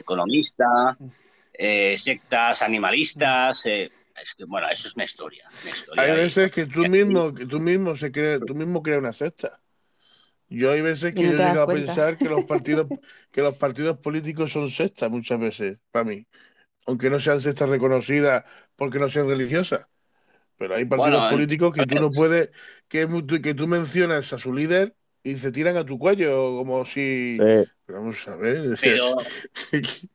economista, 0.00 0.98
eh, 1.58 1.98
sectas 1.98 2.62
animalistas. 2.62 3.66
eh, 3.66 3.92
es 4.16 4.34
que, 4.36 4.46
bueno, 4.46 4.68
eso 4.70 4.88
es 4.88 4.96
una 4.96 5.06
historia. 5.06 5.50
una 5.62 5.72
historia 5.72 6.06
hay 6.06 6.12
y- 6.12 6.24
veces 6.26 6.50
que 6.50 6.66
tú 6.66 6.86
mismo, 6.86 7.34
que 7.34 7.46
tú 7.46 7.60
mismo 7.60 7.96
se 7.96 8.12
crea, 8.12 8.44
tú 8.44 8.54
mismo 8.54 8.82
creas 8.82 9.00
una 9.00 9.12
secta. 9.12 9.60
Yo 10.48 10.72
hay 10.72 10.82
veces 10.82 11.14
que 11.14 11.26
no 11.26 11.32
yo 11.32 11.38
llegado 11.38 11.64
a 11.66 11.70
pensar 11.70 12.18
que 12.18 12.28
los 12.28 12.44
partidos, 12.44 12.88
que 13.32 13.42
los 13.42 13.56
partidos 13.56 13.98
políticos 13.98 14.52
son 14.52 14.70
sectas 14.70 15.10
muchas 15.10 15.40
veces, 15.40 15.78
para 15.90 16.04
mí. 16.06 16.26
Aunque 16.86 17.10
no 17.10 17.20
sean 17.20 17.40
sectas 17.42 17.68
reconocidas 17.70 18.44
porque 18.76 18.98
no 19.00 19.10
sean 19.10 19.28
religiosas. 19.28 19.86
Pero 20.58 20.74
hay 20.76 20.84
partidos 20.86 21.24
Bueno, 21.24 21.28
políticos 21.28 21.74
que 21.74 21.84
tú 21.86 21.98
no 21.98 22.12
puedes, 22.12 22.50
que, 22.88 23.08
que 23.42 23.54
tú 23.54 23.68
mencionas 23.68 24.32
a 24.32 24.38
su 24.38 24.52
líder 24.54 24.96
y 25.22 25.34
se 25.38 25.52
tiran 25.52 25.76
a 25.76 25.86
tu 25.86 25.98
cuello, 25.98 26.56
como 26.58 26.84
si. 26.86 27.46
Sí. 27.46 27.64
Vamos 27.88 28.26
a 28.28 28.36
ver. 28.36 28.78
Pero 28.80 29.14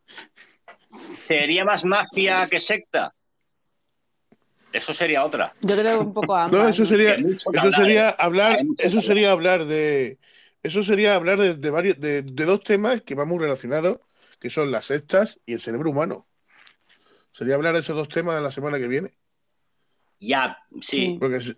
sería 1.17 1.65
más 1.65 1.83
mafia 1.85 2.47
que 2.49 2.59
secta. 2.59 3.13
Eso 4.71 4.91
sería 4.93 5.23
otra. 5.23 5.53
Yo 5.61 5.75
creo 5.77 6.01
un 6.01 6.13
poco 6.13 6.35
ambas. 6.35 6.59
No, 6.59 6.67
eso 6.67 6.81
¿no? 6.81 6.89
sería, 6.89 7.13
eso 7.15 7.49
hablar, 7.49 7.73
sería 7.75 8.09
¿eh? 8.09 8.65
eso 8.79 9.01
sería 9.01 9.31
hablar 9.31 9.65
de, 9.65 10.17
eso 10.63 10.81
sería 10.81 11.13
hablar 11.15 11.37
de, 11.37 11.53
de 11.53 11.69
varios, 11.69 11.99
de, 11.99 12.23
de 12.23 12.45
dos 12.45 12.63
temas 12.63 13.03
que 13.03 13.13
van 13.13 13.27
muy 13.27 13.37
relacionados, 13.37 13.99
que 14.39 14.49
son 14.49 14.71
las 14.71 14.85
sectas 14.85 15.39
y 15.45 15.53
el 15.53 15.61
cerebro 15.61 15.91
humano. 15.91 16.27
Sería 17.33 17.53
hablar 17.55 17.73
de 17.75 17.81
esos 17.81 17.95
dos 17.95 18.09
temas 18.09 18.41
la 18.41 18.51
semana 18.51 18.79
que 18.79 18.87
viene. 18.87 19.11
Ya, 20.19 20.57
sí. 20.81 20.81
Sí. 20.81 21.17
Porque 21.19 21.37
es- 21.37 21.45
Se 21.45 21.55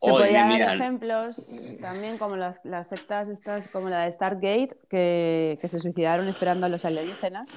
Hoy 0.00 0.12
podría 0.22 0.46
dar 0.48 0.74
ejemplos 0.74 1.36
también 1.80 2.18
como 2.18 2.36
las, 2.36 2.60
las 2.64 2.88
sectas 2.88 3.28
estas, 3.28 3.68
como 3.70 3.88
la 3.88 4.00
de 4.04 4.10
Stargate, 4.10 4.70
que, 4.90 5.56
que 5.60 5.68
se 5.68 5.78
suicidaron 5.78 6.26
esperando 6.26 6.66
a 6.66 6.68
los 6.68 6.84
alienígenas. 6.84 7.48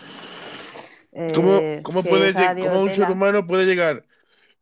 ¿Cómo, 1.33 1.69
Eh, 1.69 1.81
cómo 1.81 2.07
puede 2.07 2.57
cómo 2.57 2.81
un 2.81 2.91
ser 2.91 3.09
humano 3.11 3.47
puede 3.47 3.65
llegar, 3.65 4.05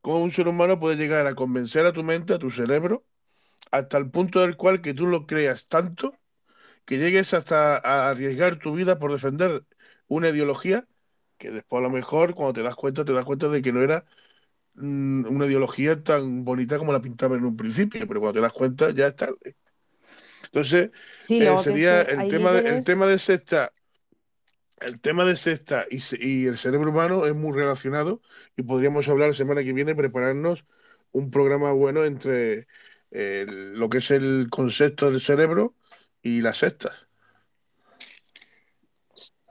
cómo 0.01 0.23
un 0.23 0.31
ser 0.31 0.47
humano 0.47 0.79
puede 0.79 0.97
llegar 0.97 1.27
a 1.27 1.35
convencer 1.35 1.85
a 1.85 1.93
tu 1.93 2.03
mente, 2.03 2.33
a 2.33 2.39
tu 2.39 2.51
cerebro, 2.51 3.05
hasta 3.71 3.97
el 3.99 4.11
punto 4.11 4.41
del 4.41 4.57
cual 4.57 4.81
que 4.81 4.93
tú 4.93 5.07
lo 5.07 5.27
creas 5.27 5.67
tanto 5.67 6.15
que 6.85 6.97
llegues 6.97 7.33
hasta 7.33 7.77
a 7.77 8.09
arriesgar 8.11 8.57
tu 8.59 8.73
vida 8.75 8.99
por 8.99 9.11
defender 9.13 9.65
una 10.07 10.29
ideología 10.29 10.87
que 11.37 11.51
después 11.51 11.79
a 11.81 11.83
lo 11.83 11.89
mejor 11.91 12.35
cuando 12.35 12.53
te 12.53 12.63
das 12.63 12.75
cuenta 12.75 13.05
te 13.05 13.13
das 13.13 13.25
cuenta 13.25 13.49
de 13.49 13.61
que 13.61 13.73
no 13.73 13.81
era 13.81 14.05
mm, 14.75 15.27
una 15.35 15.45
ideología 15.47 16.01
tan 16.03 16.45
bonita 16.45 16.77
como 16.79 16.93
la 16.93 17.01
pintaba 17.01 17.37
en 17.37 17.45
un 17.45 17.57
principio, 17.57 18.07
pero 18.07 18.19
cuando 18.21 18.39
te 18.39 18.43
das 18.43 18.53
cuenta 18.53 18.91
ya 18.91 19.07
es 19.07 19.15
tarde. 19.15 19.55
Entonces, 20.45 20.91
Sí, 21.17 21.41
eh, 21.41 21.57
sería 21.59 22.01
el 22.01 22.27
tema, 22.27 22.51
de, 22.51 22.69
el 22.69 22.83
tema 22.83 23.05
de 23.07 23.19
secta, 23.19 23.73
el 24.85 24.99
tema 24.99 25.25
de 25.25 25.35
secta 25.35 25.85
y, 25.89 25.99
se- 25.99 26.17
y 26.23 26.45
el 26.45 26.57
cerebro 26.57 26.91
humano 26.91 27.25
es 27.25 27.33
muy 27.35 27.53
relacionado 27.57 28.21
y 28.55 28.63
podríamos 28.63 29.07
hablar 29.07 29.29
la 29.29 29.35
semana 29.35 29.63
que 29.63 29.73
viene, 29.73 29.95
prepararnos 29.95 30.65
un 31.11 31.29
programa 31.31 31.71
bueno 31.71 32.03
entre 32.05 32.67
eh, 33.11 33.45
lo 33.47 33.89
que 33.89 33.99
es 33.99 34.11
el 34.11 34.47
concepto 34.49 35.09
del 35.11 35.21
cerebro 35.21 35.75
y 36.21 36.41
las 36.41 36.57
sectas. 36.59 36.93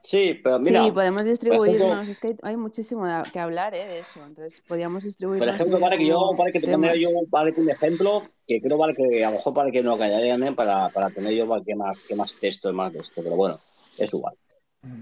Sí, 0.02 0.40
pero 0.42 0.58
mira, 0.58 0.82
sí, 0.82 0.90
podemos 0.90 1.22
ejemplo- 1.22 1.30
distribuirnos. 1.30 2.08
Es 2.08 2.18
que 2.18 2.36
hay, 2.42 2.56
muchísimo 2.56 3.06
que 3.32 3.38
hablar 3.38 3.72
¿eh? 3.74 3.86
de 3.86 4.00
eso. 4.00 4.20
Entonces, 4.26 4.60
podríamos 4.66 4.98
por 5.00 5.06
distribuirnos. 5.06 5.54
ejemplo, 5.54 5.78
vale 5.78 5.96
que 5.96 6.06
yo, 6.06 6.34
vale 6.36 6.52
que 6.52 6.60
te 6.60 7.00
yo, 7.00 7.08
vale 7.28 7.52
que 7.54 7.60
un 7.60 7.70
ejemplo 7.70 8.28
que 8.46 8.60
creo 8.60 8.76
vale 8.76 8.94
que 8.94 9.24
a 9.24 9.30
lo 9.30 9.36
mejor 9.36 9.54
para 9.54 9.70
que 9.70 9.82
no 9.82 9.96
callarían 9.96 10.42
¿eh? 10.42 10.52
para, 10.52 10.88
para 10.88 11.08
tener 11.10 11.32
yo 11.34 11.46
vale, 11.46 11.64
que 11.64 11.76
más, 11.76 12.02
que 12.02 12.16
más 12.16 12.36
texto 12.36 12.68
y 12.68 12.72
más 12.72 12.92
de 12.92 12.98
esto, 12.98 13.22
pero 13.22 13.36
bueno, 13.36 13.60
es 13.96 14.12
igual. 14.12 14.34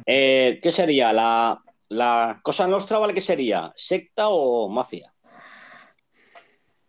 Eh, 0.06 0.58
¿Qué 0.62 0.72
sería? 0.72 1.12
La, 1.12 1.58
la 1.88 2.40
cosa 2.42 2.66
nuestra, 2.66 2.98
¿vale? 2.98 3.14
¿Qué 3.14 3.20
sería? 3.20 3.72
¿Secta 3.76 4.28
o 4.28 4.68
mafia? 4.68 5.12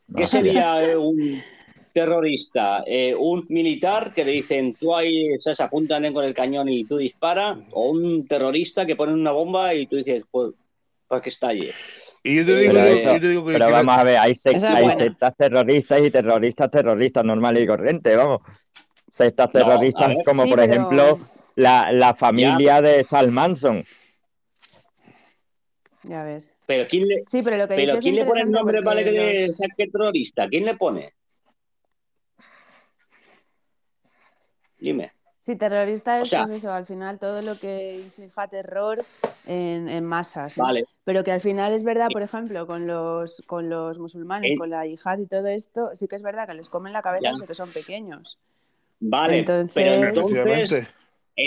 ¿Qué 0.07 0.23
Mafia. 0.23 0.27
sería 0.27 0.83
eh, 0.91 0.97
un 0.97 1.41
terrorista? 1.93 2.83
Eh, 2.85 3.15
¿Un 3.17 3.45
militar 3.49 4.13
que 4.13 4.25
le 4.25 4.31
dicen 4.31 4.73
tú 4.73 4.93
ahí 4.95 5.29
se 5.39 5.61
apuntan 5.63 6.11
con 6.13 6.25
el 6.25 6.33
cañón 6.33 6.67
y 6.69 6.83
tú 6.83 6.97
disparas? 6.97 7.57
¿O 7.71 7.91
un 7.91 8.27
terrorista 8.27 8.85
que 8.85 8.95
pone 8.95 9.13
una 9.13 9.31
bomba 9.31 9.73
y 9.73 9.87
tú 9.87 9.95
dices, 9.97 10.23
pues, 10.29 10.53
pues 11.07 11.21
que 11.21 11.29
estalle? 11.29 11.71
Y 12.23 12.35
yo 12.35 12.45
te 12.45 12.55
digo, 12.55 12.73
Pero, 12.73 12.87
yo- 13.13 13.19
te 13.21 13.27
digo 13.29 13.45
que, 13.45 13.53
pero 13.53 13.65
que 13.65 13.71
la- 13.71 13.77
vamos 13.77 13.97
a 13.97 14.03
ver, 14.03 14.17
hay, 14.17 14.33
sec- 14.35 14.57
Esa 14.57 14.69
es 14.73 14.75
hay 14.75 14.83
buena. 14.83 15.03
sectas 15.03 15.33
terroristas 15.37 16.01
y 16.01 16.11
terroristas 16.11 16.69
terroristas 16.71 17.25
normales 17.25 17.63
y 17.63 17.67
corrientes, 17.67 18.17
vamos. 18.17 18.41
Sectas 19.17 19.51
terroristas 19.51 20.13
como 20.25 20.43
Sí, 20.43 20.49
por 20.49 20.59
pero- 20.59 20.71
ejemplo 20.71 21.19
la, 21.55 21.91
la 21.91 22.13
familia 22.15 22.81
de 22.81 23.03
Sal 23.03 23.31
Manson. 23.31 23.83
Ya 26.03 26.23
ves. 26.23 26.57
Pero 26.65 26.87
¿quién 26.89 27.07
le, 27.07 27.23
Sí, 27.29 27.43
pero 27.43 27.57
lo 27.57 27.67
que 27.67 27.75
pero 27.75 27.97
¿quién 27.99 28.15
le 28.15 28.25
pone 28.25 28.41
el 28.41 28.51
nombre 28.51 28.81
vale 28.81 29.03
que 29.03 29.11
de 29.11 29.47
saque 29.49 29.87
terrorista? 29.87 30.47
¿Quién 30.49 30.65
le 30.65 30.75
pone? 30.75 31.13
Dime. 34.79 35.11
Sí, 35.39 35.55
terrorista 35.55 36.19
O 36.19 36.21
es 36.23 36.29
sea- 36.29 36.43
pues 36.45 36.57
eso, 36.57 36.71
al 36.71 36.85
final 36.85 37.17
todo 37.19 37.41
lo 37.41 37.59
que 37.59 37.99
inflija 37.99 38.47
terror 38.47 39.03
en, 39.47 39.89
en 39.89 40.03
masas. 40.05 40.55
Vale. 40.55 40.85
Pero 41.03 41.23
que 41.23 41.31
al 41.31 41.41
final 41.41 41.73
es 41.73 41.83
verdad, 41.83 42.07
por 42.11 42.21
ejemplo, 42.21 42.67
con 42.67 42.85
los, 42.85 43.41
con 43.47 43.69
los 43.69 43.97
musulmanes, 43.97 44.51
Eh. 44.51 44.57
con 44.57 44.69
la 44.69 44.85
yihad 44.85 45.17
y 45.19 45.25
todo 45.25 45.47
esto, 45.47 45.91
sí 45.95 46.07
que 46.07 46.15
es 46.15 46.21
verdad 46.21 46.47
que 46.47 46.53
les 46.53 46.69
comen 46.69 46.93
la 46.93 47.01
cabeza 47.01 47.23
Ya. 47.29 47.31
desde 47.33 47.47
que 47.47 47.55
son 47.55 47.69
pequeños. 47.71 48.39
Vale, 48.99 49.39
Entonces- 49.39 49.73
pero 49.73 49.93
entonces. 50.07 50.87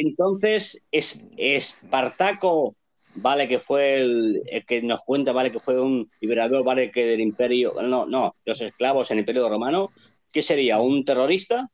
Entonces 0.00 0.86
es 0.90 1.24
Espartaco, 1.36 2.76
vale 3.16 3.48
que 3.48 3.58
fue 3.58 3.94
el, 3.94 4.42
el 4.46 4.64
que 4.64 4.82
nos 4.82 5.00
cuenta, 5.02 5.32
vale 5.32 5.50
que 5.52 5.60
fue 5.60 5.80
un 5.80 6.10
liberador, 6.20 6.64
vale 6.64 6.90
que 6.90 7.06
del 7.06 7.20
imperio, 7.20 7.74
no, 7.82 8.06
no, 8.06 8.36
los 8.44 8.60
esclavos 8.60 9.10
en 9.10 9.18
el 9.18 9.22
imperio 9.22 9.48
romano, 9.48 9.90
¿qué 10.32 10.42
sería? 10.42 10.80
¿Un 10.80 11.04
terrorista? 11.04 11.68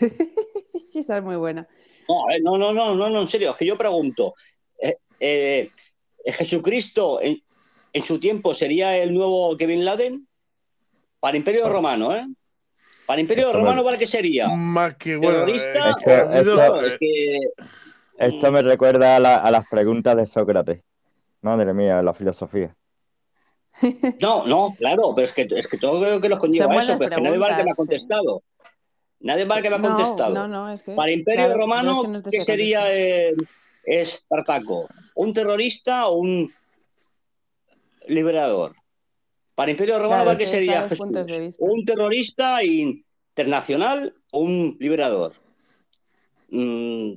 Es 0.94 1.22
muy 1.22 1.36
buena. 1.36 1.68
No, 2.08 2.24
no, 2.42 2.58
no, 2.58 2.72
no, 2.72 2.94
no, 2.94 3.10
no, 3.10 3.20
en 3.20 3.28
serio, 3.28 3.50
es 3.50 3.56
que 3.56 3.66
yo 3.66 3.76
pregunto, 3.76 4.34
eh, 4.80 4.96
eh, 5.20 5.70
¿Jesucristo 6.24 7.20
en, 7.22 7.40
en 7.92 8.02
su 8.02 8.18
tiempo 8.18 8.54
sería 8.54 8.96
el 8.96 9.14
nuevo 9.14 9.56
Kevin 9.56 9.84
Laden? 9.84 10.26
Para 11.20 11.32
el 11.32 11.38
imperio 11.38 11.68
romano, 11.68 12.14
¿eh? 12.14 12.26
Para 13.08 13.20
el 13.20 13.24
imperio 13.24 13.46
Esto 13.46 13.58
romano, 13.60 13.82
¿vale 13.82 13.96
que 13.96 14.06
sería? 14.06 14.48
más 14.48 14.94
que 14.96 15.16
bueno, 15.16 15.32
¿Terrorista? 15.32 15.92
eh, 15.92 15.94
Esto- 15.96 16.10
habido- 16.36 16.54
Claro, 16.56 16.80
es 16.82 16.98
que 16.98 17.38
Esto 18.18 18.52
me 18.52 18.60
recuerda 18.60 19.16
a, 19.16 19.18
la- 19.18 19.36
a 19.36 19.50
las 19.50 19.66
preguntas 19.66 20.14
de 20.14 20.26
Sócrates. 20.26 20.82
Madre 21.40 21.72
mía, 21.72 22.02
la 22.02 22.12
filosofía. 22.12 22.76
No, 24.20 24.46
no, 24.46 24.74
claro, 24.76 25.14
pero 25.14 25.24
es 25.24 25.32
que, 25.32 25.48
es 25.56 25.66
que 25.66 25.78
todo 25.78 26.10
lo 26.16 26.20
que 26.20 26.28
los 26.28 26.38
conlleva 26.38 26.66
Son 26.66 26.76
eso, 26.82 26.98
pero 26.98 27.08
es 27.08 27.16
que 27.16 27.22
nadie 27.22 27.38
vale 27.38 27.56
que 27.56 27.64
me 27.64 27.70
ha 27.70 27.74
contestado. 27.74 28.42
Nadie 29.20 29.44
vale 29.46 29.62
que 29.62 29.70
me 29.70 29.76
ha 29.76 29.80
contestado. 29.80 30.34
no, 30.34 30.46
no, 30.46 30.70
es 30.70 30.82
que. 30.82 30.94
Para 30.94 31.10
el 31.10 31.20
Imperio 31.20 31.44
claro, 31.46 31.60
Romano, 31.60 31.92
es 31.92 32.00
que 32.02 32.08
no 32.08 32.22
te 32.22 32.30
¿qué 32.30 32.40
sería 32.42 32.94
eh, 32.94 33.34
Espartaco? 33.84 34.86
¿Un 35.14 35.32
terrorista 35.32 36.08
o 36.08 36.18
un 36.18 36.52
liberador? 38.06 38.74
Para 39.58 39.72
el 39.72 39.74
Imperio 39.74 39.96
Romano, 39.96 40.22
Claro, 40.22 40.26
¿vale 40.26 40.38
¿qué 40.38 40.46
sería 40.46 40.88
Jesús? 40.88 41.56
¿Un 41.58 41.84
terrorista 41.84 42.62
internacional 42.62 44.14
o 44.30 44.38
un 44.42 44.76
liberador? 44.78 45.32
Mm, 46.50 47.14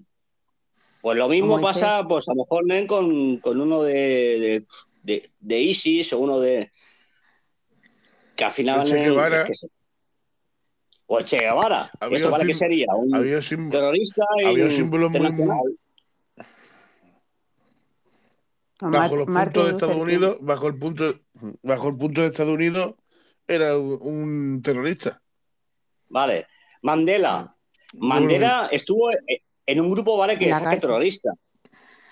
pues 1.01 1.17
lo 1.19 1.29
mismo 1.29 1.61
pasa, 1.61 2.03
pues 2.07 2.27
a 2.29 2.31
lo 2.33 2.37
mejor 2.41 2.65
¿no? 2.65 2.87
con, 2.87 3.37
con 3.37 3.61
uno 3.61 3.83
de, 3.83 3.93
de, 3.93 4.65
de- 5.03 5.29
de 5.39 5.59
ISIS 5.61 6.13
o 6.13 6.17
uno 6.19 6.39
de. 6.39 6.71
que 8.35 8.43
al 8.43 8.51
final. 8.51 8.87
El 8.87 8.91
Che. 8.91 9.03
Guevara. 9.03 9.41
es 9.43 9.47
que 9.47 9.53
se- 9.53 9.67
o 11.05 11.21
Che 11.21 11.37
Guevara. 11.37 11.91
Había 11.99 12.17
¿Esto 12.17 12.31
vale 12.31 12.43
sim- 12.45 12.47
que 12.47 12.53
sería? 12.55 12.87
¿Un 12.95 13.69
terrorista 13.69 14.25
había 14.47 14.71
símbolos 14.71 15.11
muy- 15.11 15.19
internacional? 15.19 15.77
Con 18.79 18.91
bajo 18.93 19.15
Mar- 19.27 19.45
los 19.45 19.53
puntos 19.53 19.65
de 19.65 19.71
Estados. 19.73 19.95
Unidos, 19.97 20.37
bajo 20.41 20.67
el 20.67 20.79
punto, 20.79 21.19
bajo 21.61 21.89
el 21.89 21.97
punto 21.97 22.21
de 22.21 22.27
Estados 22.27 22.53
Unidos, 22.53 22.95
era 23.47 23.77
un, 23.77 24.61
terrorista. 24.63 25.21
Vale. 26.09 26.47
Mandela. 26.81 27.55
Mandela 27.93 28.69
estuvo 28.71 29.09
en 29.65 29.81
un 29.81 29.91
grupo, 29.91 30.17
¿vale? 30.17 30.37
Que 30.37 30.49
es 30.49 30.59
cárcel. 30.59 30.81
terrorista. 30.81 31.33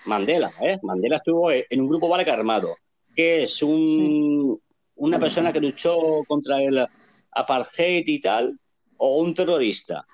Mandela, 0.06 0.52
¿eh? 0.62 0.78
Mandela 0.84 1.18
estuvo 1.18 1.52
en 1.52 1.82
un 1.82 1.88
grupo, 1.88 2.08
¿vale? 2.08 2.26
Que 2.26 2.32
armado. 2.32 2.76
Que 3.16 3.44
es 3.44 3.62
un, 3.64 4.60
una 4.96 5.20
persona 5.20 5.52
que 5.52 5.62
luchó 5.62 6.24
contra 6.28 6.62
el 6.62 6.86
apartheid 7.32 8.08
y 8.08 8.20
tal, 8.20 8.60
o 8.98 9.20
un 9.20 9.34
terrorista. 9.34 10.06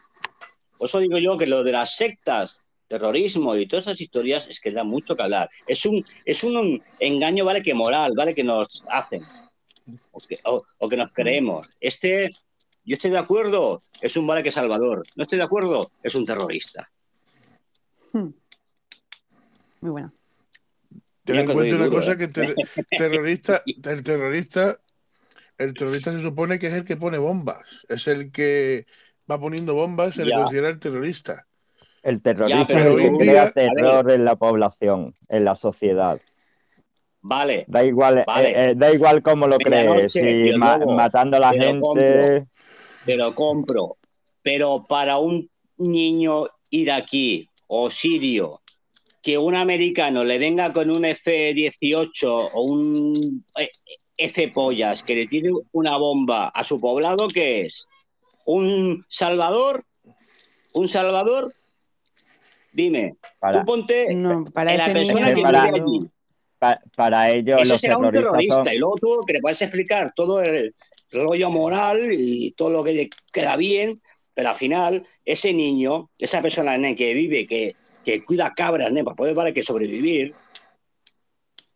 Por 0.77 0.87
eso 0.87 0.99
digo 0.99 1.17
yo 1.17 1.37
que 1.37 1.47
lo 1.47 1.63
de 1.63 1.71
las 1.71 1.95
sectas, 1.95 2.64
terrorismo 2.99 3.55
y 3.55 3.67
todas 3.67 3.85
esas 3.87 4.01
historias 4.01 4.47
es 4.47 4.59
que 4.59 4.71
da 4.71 4.83
mucho 4.83 5.15
que 5.15 5.23
hablar. 5.23 5.49
Es 5.67 5.85
un, 5.85 6.03
es 6.23 6.43
un 6.43 6.81
engaño, 6.99 7.45
¿vale? 7.45 7.61
Que 7.61 7.73
moral, 7.73 8.13
¿vale? 8.15 8.33
Que 8.33 8.43
nos 8.43 8.85
hacen. 8.89 9.23
O 10.11 10.19
que, 10.19 10.39
o- 10.45 10.63
o 10.79 10.89
que 10.89 10.97
nos 10.97 11.11
creemos. 11.11 11.75
Este, 11.79 12.31
yo 12.83 12.95
estoy 12.95 13.11
de 13.11 13.17
acuerdo, 13.19 13.81
es 14.01 14.15
un 14.17 14.25
vale 14.27 14.43
que 14.43 14.51
salvador. 14.51 15.03
No 15.15 15.23
estoy 15.23 15.37
de 15.37 15.43
acuerdo, 15.45 15.91
es 16.03 16.15
un 16.15 16.25
terrorista. 16.25 16.89
Hmm. 18.13 18.29
Muy 19.81 19.91
buena. 19.91 20.13
Ten 21.23 21.37
en 21.39 21.45
cuenta 21.51 21.75
una 21.75 21.85
duro, 21.85 21.97
cosa 21.99 22.11
¿eh? 22.13 22.17
que 22.17 22.27
ter- 22.27 22.55
terrorista, 22.97 23.63
el 23.65 24.03
terrorista, 24.03 24.79
el 25.57 25.73
terrorista 25.73 26.11
se 26.13 26.21
supone 26.21 26.59
que 26.59 26.67
es 26.67 26.73
el 26.75 26.85
que 26.85 26.97
pone 26.97 27.17
bombas, 27.17 27.65
es 27.89 28.07
el 28.07 28.31
que 28.31 28.85
va 29.29 29.39
poniendo 29.39 29.73
bombas, 29.73 30.15
se 30.15 30.23
le 30.25 30.35
considera 30.35 30.69
el 30.69 30.79
terrorista. 30.79 31.47
El 32.05 32.21
pero 32.21 32.95
que 32.95 33.07
en 33.07 33.17
crea 33.17 33.43
día- 33.45 33.51
terror 33.51 34.11
en 34.11 34.23
la 34.25 34.35
población, 34.35 35.13
en 35.27 35.43
la 35.43 35.55
sociedad. 35.55 36.19
Vale, 37.21 37.65
Da 37.67 37.83
igual, 37.83 38.23
Vale. 38.27 38.49
eh, 38.51 38.69
eh, 38.69 38.73
da 38.75 38.93
igual 38.93 39.23
cómo 39.23 39.47
lo 39.47 39.57
crees, 39.57 40.11
si 40.11 40.51
ma- 40.59 40.77
matando 40.77 41.37
a 41.37 41.39
la 41.39 41.51
gente. 41.53 42.45
te 43.05 43.15
lo 43.15 43.33
compro. 43.33 43.97
Pero 44.43 44.85
para 44.87 45.17
un 45.17 45.49
niño 45.77 46.45
iraquí 46.69 47.49
o 47.65 47.89
sirio, 47.89 48.61
que 49.23 49.39
un 49.39 49.55
americano 49.55 50.23
le 50.23 50.37
venga 50.37 50.71
con 50.71 50.91
un 50.95 51.03
F-18 51.05 52.51
o 52.53 52.61
un 52.61 53.43
eh, 53.59 53.71
F-pollas 54.17 55.01
que 55.01 55.15
le 55.15 55.25
tire 55.25 55.49
una 55.71 55.97
bomba 55.97 56.49
a 56.49 56.63
su 56.63 56.79
poblado, 56.79 57.27
¿qué 57.27 57.61
es? 57.65 57.87
¿Un 58.45 59.03
salvador? 59.09 59.83
¿Un 60.73 60.87
salvador? 60.87 61.51
Dime, 62.75 63.15
Para, 63.39 63.59
tú 63.61 63.65
ponte 63.65 64.13
No, 64.13 64.43
para 64.53 64.73
en 64.73 64.77
la 64.79 64.85
persona 64.87 65.25
niño 65.27 65.35
que 65.35 65.41
para- 65.41 65.65
vive 65.71 65.81
allí. 65.81 66.09
pa- 66.59 66.81
para 66.95 67.29
ellos 67.31 67.61
Eso 67.61 67.71
los 67.73 67.81
será 67.81 67.97
un 67.97 68.11
terrorista. 68.11 68.55
son- 68.65 68.73
Y 68.73 68.77
luego 68.77 68.95
tú 68.99 69.23
que 69.25 69.33
le 69.33 69.39
puedes 69.39 69.61
explicar 69.61 70.11
todo 70.13 70.41
el 70.41 70.75
rollo 71.09 71.49
moral 71.49 72.09
y 72.11 72.51
todo 72.51 72.69
lo 72.71 72.83
que 72.83 72.91
le 72.91 73.09
queda 73.31 73.55
bien, 73.55 74.01
pero 74.33 74.49
al 74.49 74.55
final, 74.55 75.05
ese 75.23 75.53
niño, 75.53 76.09
esa 76.17 76.41
persona 76.41 76.77
¿no? 76.77 76.93
que 76.97 77.13
vive, 77.13 77.47
que, 77.47 77.75
que 78.03 78.25
cuida 78.25 78.53
cabras 78.53 78.91
¿no? 78.91 79.05
para 79.05 79.15
poder 79.15 79.33
vale, 79.33 79.53
que 79.53 79.63
sobrevivir, 79.63 80.33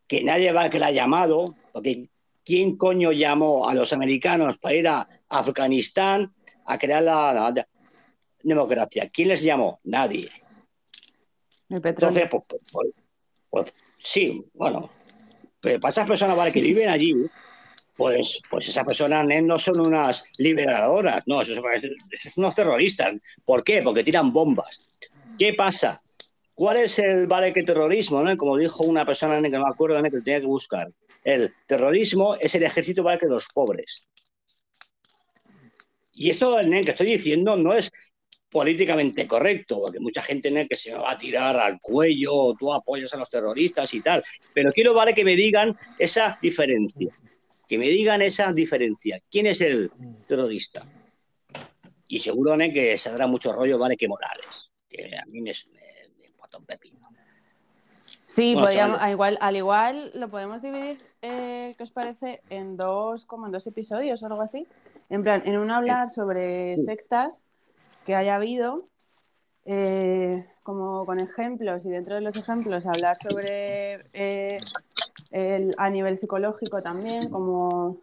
que 0.05 0.21
nadie 0.23 0.51
va 0.51 0.69
que 0.69 0.79
la 0.79 0.87
ha 0.87 0.91
llamado, 0.91 1.55
porque 1.71 2.09
¿quién 2.43 2.75
coño 2.75 3.13
llamó 3.13 3.69
a 3.69 3.73
los 3.73 3.93
americanos 3.93 4.57
para 4.57 4.75
ir 4.75 4.87
a 4.89 5.07
Afganistán 5.29 6.29
a 6.65 6.77
crear 6.77 7.03
la, 7.03 7.33
la 7.33 7.67
democracia? 8.43 9.09
¿Quién 9.13 9.29
les 9.29 9.41
llamó? 9.43 9.79
Nadie. 9.85 10.29
Entonces, 11.69 12.27
pues, 12.29 12.43
pues, 12.71 12.87
pues, 13.49 13.73
sí, 13.99 14.43
bueno, 14.53 14.89
Pero 15.61 15.79
para 15.79 15.89
esas 15.89 16.07
personas 16.07 16.53
que 16.53 16.61
viven 16.61 16.89
allí, 16.89 17.13
pues, 17.95 18.41
pues 18.49 18.69
esas 18.69 18.85
personas 18.85 19.25
nen, 19.25 19.45
no 19.45 19.59
son 19.59 19.79
unas 19.79 20.23
liberadoras, 20.37 21.21
no, 21.25 21.41
esos, 21.41 21.57
son 21.57 22.43
unos 22.43 22.55
terroristas. 22.55 23.13
¿Por 23.43 23.63
qué? 23.63 23.81
Porque 23.81 24.03
tiran 24.03 24.31
bombas. 24.31 24.81
¿Qué 25.37 25.53
pasa? 25.53 26.01
¿Cuál 26.53 26.77
es 26.77 26.97
el 26.99 27.27
vale 27.27 27.53
que 27.53 27.63
terrorismo? 27.63 28.21
¿no? 28.21 28.35
Como 28.37 28.57
dijo 28.57 28.83
una 28.83 29.05
persona 29.05 29.41
que 29.41 29.49
no 29.49 29.63
me 29.63 29.69
acuerdo 29.69 30.01
que 30.01 30.09
tenía 30.09 30.41
que 30.41 30.47
buscar. 30.47 30.89
El 31.23 31.53
terrorismo 31.67 32.35
es 32.35 32.55
el 32.55 32.63
ejército 32.63 33.03
vale 33.03 33.19
que 33.19 33.27
los 33.27 33.47
pobres. 33.53 34.07
Y 36.13 36.29
esto 36.29 36.57
que 36.57 36.91
estoy 36.91 37.07
diciendo 37.07 37.55
no 37.55 37.73
es 37.73 37.91
políticamente 38.49 39.27
correcto, 39.27 39.79
porque 39.81 39.99
mucha 39.99 40.21
gente 40.21 40.49
nen, 40.49 40.67
que 40.67 40.75
se 40.75 40.91
me 40.91 40.97
va 40.99 41.11
a 41.11 41.17
tirar 41.17 41.55
al 41.57 41.79
cuello, 41.79 42.55
tú 42.57 42.73
apoyas 42.73 43.13
a 43.13 43.17
los 43.17 43.29
terroristas 43.29 43.93
y 43.93 44.01
tal. 44.01 44.23
Pero 44.53 44.71
quiero 44.71 44.93
vale 44.93 45.13
que 45.13 45.23
me 45.23 45.35
digan 45.35 45.77
esa 45.97 46.37
diferencia. 46.41 47.09
Que 47.67 47.77
me 47.77 47.87
digan 47.87 48.21
esa 48.23 48.51
diferencia. 48.51 49.19
¿Quién 49.29 49.45
es 49.45 49.61
el 49.61 49.91
terrorista? 50.27 50.83
Y 52.07 52.19
seguro 52.19 52.57
que 52.57 52.97
saldrá 52.97 53.27
mucho 53.27 53.53
rollo, 53.53 53.77
vale, 53.77 53.95
que 53.95 54.07
Morales. 54.07 54.71
Que 54.89 55.15
a 55.15 55.25
mí 55.27 55.41
me, 55.41 55.51
me, 55.71 55.81
me 56.17 56.25
importa 56.25 56.57
un 56.57 56.65
pepino. 56.65 56.97
Sí, 58.23 58.53
Bueno, 58.53 58.67
podríamos- 58.67 58.97
chavales. 58.97 59.05
al 59.05 59.11
igual, 59.11 59.37
al 59.41 59.55
igual 59.55 60.11
lo 60.15 60.29
podemos 60.29 60.61
dividir, 60.61 60.99
eh, 61.21 61.73
¿qué 61.77 61.83
os 61.83 61.91
parece? 61.91 62.39
En 62.49 62.77
dos, 62.77 63.25
como 63.25 63.45
en 63.45 63.51
dos 63.51 63.65
episodios 63.67 64.23
o 64.23 64.25
algo 64.27 64.41
así. 64.41 64.65
En 65.09 65.23
plan, 65.23 65.43
en 65.45 65.57
uno 65.57 65.75
hablar 65.75 66.09
sobre 66.09 66.77
sectas 66.77 67.45
que 68.09 68.15
haya 68.15 68.33
habido, 68.33 68.89
eh, 69.65 70.43
como 70.63 71.05
con 71.05 71.19
ejemplos, 71.19 71.85
y 71.85 71.91
dentro 71.91 72.15
de 72.15 72.21
los 72.21 72.35
ejemplos 72.37 72.87
hablar 72.87 73.15
sobre 73.17 73.99
eh, 74.13 74.57
a 75.77 75.89
nivel 75.91 76.17
psicológico 76.17 76.81
también, 76.81 77.29
cómo, 77.29 77.97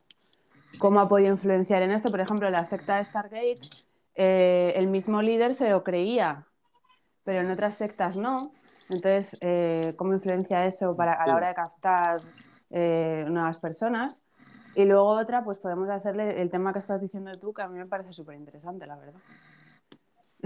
cómo 0.78 1.00
ha 1.00 1.08
podido 1.08 1.32
influenciar 1.32 1.82
en 1.82 1.90
esto. 1.90 2.12
Por 2.12 2.20
ejemplo, 2.20 2.48
la 2.50 2.64
secta 2.64 2.98
de 2.98 3.04
Stargate, 3.04 3.58
eh, 4.14 4.74
el 4.76 4.86
mismo 4.86 5.22
líder 5.22 5.56
se 5.56 5.70
lo 5.70 5.82
creía, 5.82 6.46
pero 7.24 7.40
en 7.40 7.50
otras 7.50 7.74
sectas 7.74 8.14
no. 8.14 8.52
Entonces, 8.90 9.36
eh, 9.40 9.94
¿cómo 9.96 10.14
influencia 10.14 10.66
eso 10.66 10.94
para, 10.94 11.14
a 11.14 11.26
la 11.26 11.34
hora 11.34 11.48
de 11.48 11.54
captar 11.56 12.20
nuevas 12.70 13.58
personas? 13.58 14.22
Y 14.76 14.84
luego 14.84 15.08
otra, 15.08 15.42
pues 15.42 15.58
podemos 15.58 15.88
hacerle 15.88 16.40
el 16.40 16.48
tema 16.48 16.72
que 16.72 16.78
estás 16.78 17.00
diciendo 17.00 17.36
tú, 17.40 17.52
que 17.52 17.62
a 17.62 17.68
mí 17.68 17.76
me 17.76 17.86
parece 17.86 18.12
súper 18.12 18.36
interesante, 18.36 18.86
la 18.86 18.94
verdad. 18.94 19.20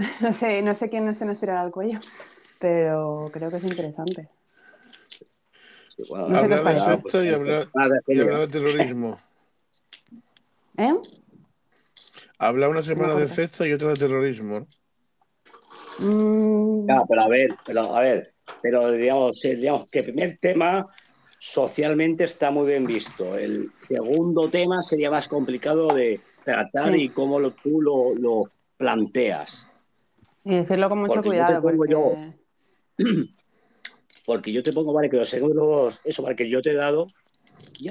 No 0.21 0.33
sé, 0.33 0.61
no 0.61 0.73
sé 0.73 0.89
quién 0.89 1.13
se 1.13 1.25
nos 1.25 1.39
tirará 1.39 1.61
al 1.61 1.71
cuello, 1.71 1.99
pero 2.59 3.29
creo 3.31 3.49
que 3.49 3.57
es 3.57 3.63
interesante. 3.63 4.29
No 5.97 6.27
sé 6.27 6.37
Hablar 6.37 6.63
de 6.63 6.79
secta 6.79 7.23
y 7.25 7.29
hablar, 7.29 7.67
nada, 7.75 7.99
y 8.07 8.19
hablar 8.19 8.39
de 8.39 8.47
terrorismo. 8.47 9.19
¿Eh? 10.77 10.93
Hablar 12.39 12.69
una 12.69 12.83
semana 12.83 13.15
de 13.15 13.27
secta 13.27 13.67
y 13.67 13.73
otra 13.73 13.89
de 13.89 13.95
terrorismo. 13.95 14.61
¿no? 14.61 14.67
Mm, 15.99 16.87
Ya, 16.87 17.03
pero 17.07 17.21
a 17.21 17.27
ver, 17.27 17.49
pero 17.65 17.95
a 17.95 18.01
ver, 18.01 18.33
pero 18.61 18.91
digamos, 18.91 19.43
eh, 19.45 19.55
digamos 19.55 19.87
que 19.87 19.99
el 19.99 20.05
primer 20.05 20.37
tema 20.37 20.87
socialmente 21.37 22.23
está 22.23 22.49
muy 22.49 22.67
bien 22.67 22.85
visto. 22.85 23.37
El 23.37 23.71
segundo 23.77 24.49
tema 24.49 24.81
sería 24.81 25.11
más 25.11 25.27
complicado 25.27 25.87
de 25.89 26.19
tratar 26.43 26.91
Sí. 26.93 27.03
y 27.03 27.09
cómo 27.09 27.39
lo, 27.39 27.51
tú 27.51 27.81
lo, 27.81 28.15
lo 28.15 28.49
planteas. 28.77 29.67
Y 30.43 30.55
decirlo 30.55 30.89
con 30.89 30.99
mucho 30.99 31.15
Porque 31.15 31.29
cuidado, 31.29 31.61
porque... 31.61 31.91
yo- 31.91 32.15
Porque 34.25 34.51
yo 34.53 34.61
te 34.61 34.71
pongo, 34.71 34.93
vale, 34.93 35.09
que 35.09 35.17
los 35.17 35.33
ejemplos, 35.33 35.99
eso, 36.03 36.21
vale, 36.21 36.35
que 36.35 36.47
yo 36.49 36.61
te 36.61 36.69
he 36.71 36.75
dado, 36.75 37.07
y, 37.79 37.89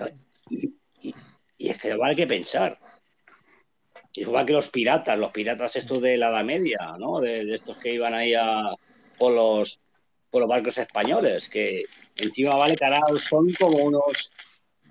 y- 0.48 0.74
y- 1.02 1.14
y 1.58 1.68
es 1.68 1.78
que 1.80 1.94
vale 1.96 2.14
que 2.14 2.26
pensar. 2.28 2.78
Y 4.12 4.20
igual 4.22 4.46
que 4.46 4.52
los 4.52 4.68
piratas, 4.68 5.18
los 5.18 5.32
piratas 5.32 5.74
estos 5.74 6.00
de 6.00 6.16
la 6.16 6.30
Edad 6.30 6.44
Media, 6.44 6.94
¿no? 6.98 7.20
De, 7.20 7.44
de 7.44 7.56
estos 7.56 7.76
que 7.78 7.94
iban 7.94 8.14
ahí 8.14 8.34
a, 8.34 8.62
por, 9.18 9.32
los, 9.32 9.80
por 10.30 10.40
los 10.42 10.48
barcos 10.48 10.78
españoles, 10.78 11.48
que 11.48 11.84
encima 12.16 12.54
vale 12.54 12.76
que 12.76 12.84
ahora 12.84 13.00
son 13.18 13.52
como 13.58 13.78
unos, 13.78 14.32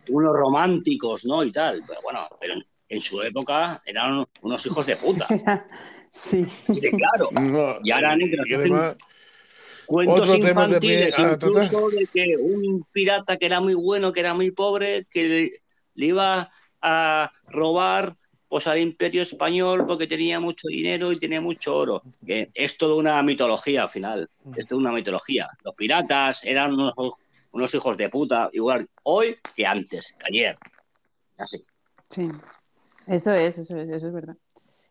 unos 0.09 0.33
románticos, 0.33 1.23
¿no? 1.25 1.41
Y 1.43 1.51
tal. 1.53 1.81
Pero 1.87 2.01
bueno, 2.01 2.27
pero 2.39 2.53
en, 2.55 2.63
en 2.89 3.01
su 3.01 3.21
época 3.21 3.81
eran 3.85 4.25
unos 4.41 4.65
hijos 4.65 4.85
de 4.85 4.97
puta. 4.97 5.27
sí. 6.11 6.45
Claro. 6.65 7.29
No, 7.41 7.79
Y 7.83 7.91
ahora, 7.91 8.15
¿no? 8.15 8.25
que 8.25 8.35
nos 8.37 8.49
y 8.49 8.53
hacen 8.55 8.73
además, 8.73 8.95
cuentos 9.85 10.35
infantiles, 10.35 11.15
también 11.15 11.31
a 11.31 11.33
incluso 11.33 11.89
de 11.89 12.07
que 12.13 12.37
un 12.37 12.85
pirata 12.91 13.37
que 13.37 13.45
era 13.45 13.59
muy 13.59 13.73
bueno, 13.73 14.11
que 14.13 14.19
era 14.19 14.33
muy 14.33 14.51
pobre, 14.51 15.05
que 15.09 15.23
le, 15.23 15.51
le 15.95 16.05
iba 16.05 16.51
a 16.81 17.31
robar 17.47 18.15
pues 18.47 18.65
al 18.65 18.79
imperio 18.79 19.21
español 19.21 19.85
porque 19.85 20.07
tenía 20.07 20.39
mucho 20.39 20.67
dinero 20.67 21.11
y 21.11 21.19
tenía 21.19 21.39
mucho 21.39 21.75
oro. 21.75 22.01
Que 22.25 22.49
es 22.53 22.77
toda 22.77 22.95
una 22.95 23.21
mitología 23.21 23.83
al 23.83 23.89
final, 23.89 24.29
es 24.55 24.67
toda 24.67 24.81
una 24.81 24.91
mitología. 24.91 25.47
Los 25.63 25.75
piratas 25.75 26.43
eran 26.43 26.73
unos, 26.73 26.93
unos 27.51 27.73
hijos 27.75 27.95
de 27.95 28.09
puta, 28.09 28.49
igual 28.51 28.87
hoy 29.03 29.37
que 29.55 29.65
antes, 29.67 30.15
que 30.17 30.25
ayer. 30.27 30.57
Así. 31.37 31.63
Sí, 32.09 32.27
eso 33.05 33.33
es, 33.33 33.59
eso 33.59 33.77
es, 33.77 33.89
eso 33.89 34.07
es 34.07 34.13
verdad. 34.13 34.35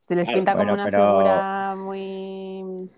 Se 0.09 0.14
les 0.14 0.24
Claro, 0.24 0.39
pinta 0.39 0.52
como 0.52 0.64
bueno, 0.64 0.74
una 0.74 0.85
pero- 0.86 1.06
figura 1.18 1.74
muy, 1.76 2.89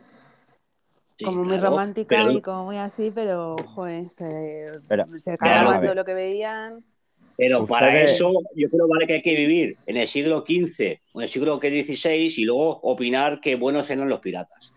Sí, 1.16 1.24
como 1.24 1.38
muy 1.44 1.48
claro, 1.58 1.70
romántica 1.70 2.16
pero- 2.22 2.30
y 2.30 2.40
como 2.40 2.64
muy 2.66 2.76
así, 2.78 3.10
pero 3.12 3.56
joder, 3.74 4.10
se, 4.10 4.66
Pero- 4.88 5.06
se 5.18 5.36
todo 5.36 5.94
lo 5.96 6.04
que 6.04 6.14
veían. 6.14 6.84
Pero 7.36 7.66
para 7.66 7.88
Ustedes- 7.88 8.12
eso 8.12 8.32
yo 8.54 8.68
creo 8.70 8.86
vale 8.86 9.06
que 9.06 9.14
hay 9.14 9.22
que 9.22 9.34
vivir 9.34 9.76
en 9.86 9.96
el 9.96 10.06
siglo 10.06 10.44
XV 10.46 11.00
o 11.12 11.20
en 11.20 11.24
el 11.24 11.28
siglo 11.28 11.58
XVI 11.58 12.34
y 12.36 12.44
luego 12.44 12.78
opinar 12.82 13.40
qué 13.40 13.56
buenos 13.56 13.90
eran 13.90 14.08
los 14.08 14.20
piratas. 14.20 14.72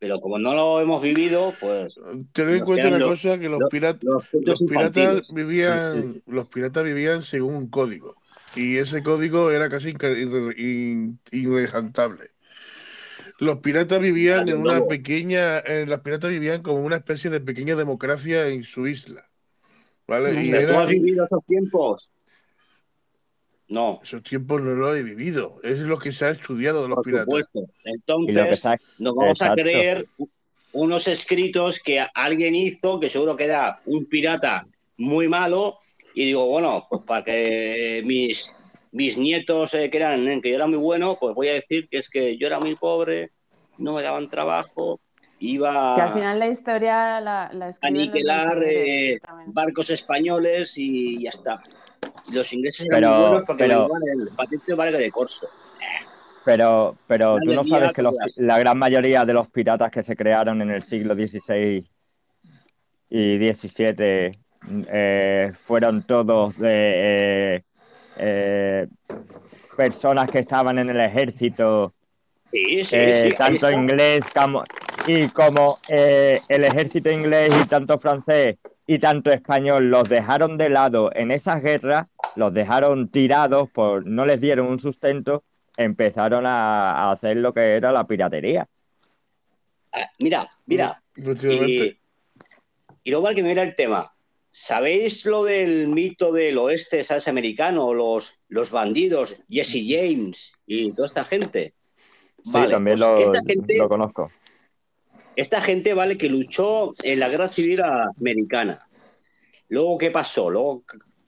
Pero 0.00 0.20
como 0.20 0.38
no 0.38 0.54
lo 0.54 0.80
hemos 0.80 1.02
vivido, 1.02 1.52
pues 1.60 2.00
ten 2.32 2.48
en 2.50 2.64
cuenta 2.64 2.88
una 2.88 2.98
los- 2.98 3.10
cosa 3.10 3.38
que 3.38 3.48
los, 3.48 3.60
los- 3.60 3.68
pirat- 3.70 3.98
los 4.02 4.26
cuentos 4.28 4.60
los 4.60 4.68
piratas 4.70 4.96
infantiles. 4.96 5.32
vivían, 5.34 6.22
los 6.26 6.48
piratas 6.48 6.84
vivían 6.84 7.22
según 7.22 7.54
un 7.54 7.68
código. 7.68 8.14
Y 8.56 8.78
ese 8.78 9.02
código 9.02 9.50
era 9.50 9.68
casi 9.68 9.90
inca- 9.90 10.10
irre- 10.10 10.56
in- 10.58 11.18
irrejantable. 11.30 12.24
Los 13.38 13.58
piratas 13.58 14.00
vivían 14.00 14.48
en 14.48 14.56
una 14.56 14.84
pequeña, 14.86 15.58
eh, 15.58 15.86
los 15.86 16.00
piratas 16.00 16.30
vivían 16.30 16.62
como 16.62 16.80
una 16.80 16.96
especie 16.96 17.30
de 17.30 17.40
pequeña 17.40 17.76
democracia 17.76 18.48
en 18.48 18.64
su 18.64 18.86
isla. 18.86 19.24
¿Vale? 20.08 20.42
Y 20.42 20.50
¿Pero 20.50 20.72
tú 20.72 20.80
has 20.80 20.88
vivido 20.88 21.24
esos 21.24 21.44
tiempos? 21.46 22.10
No, 23.68 24.00
esos 24.02 24.22
tiempos 24.22 24.62
no 24.62 24.70
lo 24.70 24.96
he 24.96 25.02
vivido. 25.02 25.60
Es 25.62 25.80
lo 25.80 25.98
que 25.98 26.10
se 26.10 26.24
ha 26.24 26.30
estudiado 26.30 26.82
de 26.82 26.88
los 26.88 26.96
por 26.96 27.04
piratas. 27.04 27.24
supuesto. 27.26 27.66
Entonces, 27.84 28.48
está, 28.50 28.78
nos 28.98 29.14
vamos 29.14 29.42
a 29.42 29.54
creer 29.54 30.06
unos 30.72 31.06
escritos 31.06 31.78
que 31.80 32.04
alguien 32.14 32.54
hizo, 32.54 32.98
que 32.98 33.10
seguro 33.10 33.36
que 33.36 33.44
era 33.44 33.80
un 33.84 34.06
pirata 34.06 34.66
muy 34.96 35.28
malo, 35.28 35.76
y 36.20 36.24
digo, 36.26 36.46
bueno, 36.48 36.84
pues 36.90 37.02
para 37.02 37.22
que 37.22 38.02
mis, 38.04 38.52
mis 38.90 39.16
nietos 39.16 39.72
eh, 39.74 39.88
que 39.88 39.98
eran 39.98 40.40
que 40.40 40.50
yo 40.50 40.56
era 40.56 40.66
muy 40.66 40.78
bueno, 40.78 41.16
pues 41.20 41.32
voy 41.32 41.46
a 41.46 41.52
decir 41.52 41.88
que 41.88 41.98
es 41.98 42.10
que 42.10 42.36
yo 42.36 42.48
era 42.48 42.58
muy 42.58 42.74
pobre, 42.74 43.30
no 43.78 43.92
me 43.94 44.02
daban 44.02 44.28
trabajo, 44.28 44.98
iba 45.38 45.94
Que 45.94 46.00
al 46.02 46.12
final 46.14 46.38
la 46.40 46.48
historia 46.48 47.20
la, 47.20 47.48
la 47.52 47.66
a 47.80 47.90
mensajeros, 47.92 48.64
eh, 48.66 49.18
barcos 49.46 49.90
españoles 49.90 50.76
y 50.76 51.22
ya 51.22 51.30
está. 51.30 51.62
Y 52.28 52.32
Los 52.32 52.52
ingleses 52.52 52.84
eran 52.86 53.00
Pero- 53.00 53.12
muy 53.14 53.20
buenos 53.28 53.44
porque 53.46 53.62
pero- 53.62 53.74
le 53.74 53.80
daban 53.82 54.02
el 54.28 54.28
patente 54.34 54.74
vale 54.74 54.98
de 54.98 55.10
corso. 55.12 55.46
pero, 56.44 56.96
pero 57.06 57.36
tú 57.44 57.52
no 57.54 57.64
sabes 57.64 57.92
que 57.92 58.02
los- 58.02 58.14
la 58.38 58.58
gran 58.58 58.76
mayoría 58.76 59.24
de 59.24 59.34
los 59.34 59.48
piratas 59.50 59.92
que 59.92 60.02
se 60.02 60.16
crearon 60.16 60.62
en 60.62 60.70
el 60.72 60.82
siglo 60.82 61.14
XVI 61.14 61.88
y 63.10 63.34
XVII 63.54 64.32
eh, 64.88 65.52
fueron 65.66 66.02
todos 66.02 66.58
de 66.58 66.70
eh, 67.56 67.62
eh, 68.18 68.86
personas 69.76 70.30
que 70.30 70.40
estaban 70.40 70.78
en 70.78 70.90
el 70.90 71.00
ejército 71.00 71.94
Sí, 72.50 72.84
sí, 72.84 72.96
eh, 72.96 73.12
sí. 73.12 73.26
ahí 73.26 73.32
tanto 73.34 73.70
inglés 73.70 74.22
como 74.34 74.64
y 75.06 75.28
como 75.28 75.78
eh, 75.88 76.40
el 76.48 76.64
ejército 76.64 77.10
inglés 77.10 77.52
y 77.62 77.66
tanto 77.68 77.98
francés 77.98 78.56
y 78.86 78.98
tanto 78.98 79.30
español 79.30 79.90
los 79.90 80.08
dejaron 80.08 80.56
de 80.56 80.70
lado 80.70 81.10
en 81.14 81.30
esas 81.30 81.62
guerras, 81.62 82.06
los 82.36 82.52
dejaron 82.54 83.08
tirados 83.08 83.70
por 83.70 84.06
no 84.06 84.24
les 84.24 84.40
dieron 84.40 84.66
un 84.66 84.80
sustento, 84.80 85.44
empezaron 85.76 86.46
a, 86.46 86.90
a 86.92 87.12
hacer 87.12 87.36
lo 87.36 87.52
que 87.52 87.76
era 87.76 87.92
la 87.92 88.04
piratería. 88.06 88.66
Ah, 89.92 90.10
Mira, 90.18 90.48
mira. 90.66 91.02
Y, 91.16 91.98
y 93.04 93.10
luego 93.10 93.26
al 93.26 93.34
que 93.34 93.42
me 93.42 93.50
mira 93.50 93.62
el 93.62 93.74
tema. 93.74 94.10
¿Sabéis 94.60 95.24
lo 95.24 95.44
del 95.44 95.86
mito 95.86 96.32
del 96.32 96.58
oeste, 96.58 97.04
¿sabes? 97.04 97.28
Americano? 97.28 97.94
Los, 97.94 98.42
los 98.48 98.72
bandidos, 98.72 99.36
Jesse 99.48 99.84
James 99.86 100.52
y 100.66 100.90
toda 100.92 101.06
esta 101.06 101.22
gente. 101.24 101.74
Sí, 102.44 102.50
Vale, 102.50 102.72
también 102.72 102.98
pues 102.98 103.08
lo, 103.08 103.18
esta 103.32 103.40
gente, 103.46 103.76
lo 103.76 103.88
conozco. 103.88 104.32
esta 105.36 105.60
gente, 105.60 105.94
vale, 105.94 106.18
que 106.18 106.28
luchó 106.28 106.92
en 107.04 107.20
la 107.20 107.28
guerra 107.28 107.46
civil 107.46 107.82
americana. 107.82 108.84
Luego, 109.68 109.96
¿qué 109.96 110.10
pasó? 110.10 110.50
Luego 110.50 110.82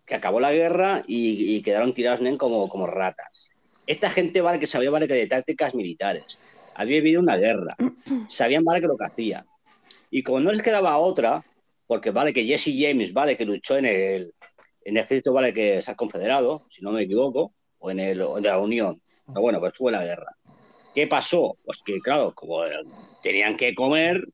que 0.04 0.16
acabó 0.16 0.40
la 0.40 0.52
guerra 0.52 1.04
y, 1.06 1.54
y 1.54 1.62
quedaron 1.62 1.94
tirados 1.94 2.20
como, 2.36 2.68
como 2.68 2.88
ratas. 2.88 3.54
Esta 3.86 4.10
gente, 4.10 4.40
vale, 4.40 4.58
que 4.58 4.66
sabía, 4.66 4.90
vale, 4.90 5.06
que 5.06 5.14
de 5.14 5.28
tácticas 5.28 5.72
militares. 5.76 6.36
Había 6.74 6.96
vivido 7.00 7.20
una 7.20 7.36
guerra. 7.36 7.76
Sabían, 8.28 8.64
vale, 8.64 8.80
que 8.80 8.88
lo 8.88 8.96
que 8.96 9.04
hacía. 9.04 9.46
Y 10.10 10.24
como 10.24 10.40
no 10.40 10.50
les 10.50 10.64
quedaba 10.64 10.98
otra, 10.98 11.44
porque 11.90 12.12
vale 12.12 12.32
que 12.32 12.44
Jesse 12.44 12.72
James, 12.78 13.12
vale, 13.12 13.36
que 13.36 13.44
luchó 13.44 13.76
en 13.76 13.86
el, 13.86 14.32
en 14.84 14.96
el 14.96 15.02
ejército, 15.02 15.32
vale, 15.32 15.52
que 15.52 15.82
se 15.82 15.90
ha 15.90 15.96
confederado, 15.96 16.64
si 16.70 16.82
no 16.82 16.92
me 16.92 17.02
equivoco, 17.02 17.52
o 17.80 17.90
en, 17.90 17.98
el, 17.98 18.20
en 18.20 18.42
la 18.44 18.58
Unión. 18.60 19.02
Pero 19.26 19.40
bueno, 19.40 19.58
pues 19.58 19.72
estuvo 19.72 19.88
en 19.88 19.96
la 19.96 20.04
guerra. 20.04 20.36
¿Qué 20.94 21.08
pasó? 21.08 21.58
Pues 21.64 21.82
que, 21.84 21.98
claro, 21.98 22.32
como 22.32 22.60
tenían 23.24 23.56
que 23.56 23.74
comer, 23.74 24.24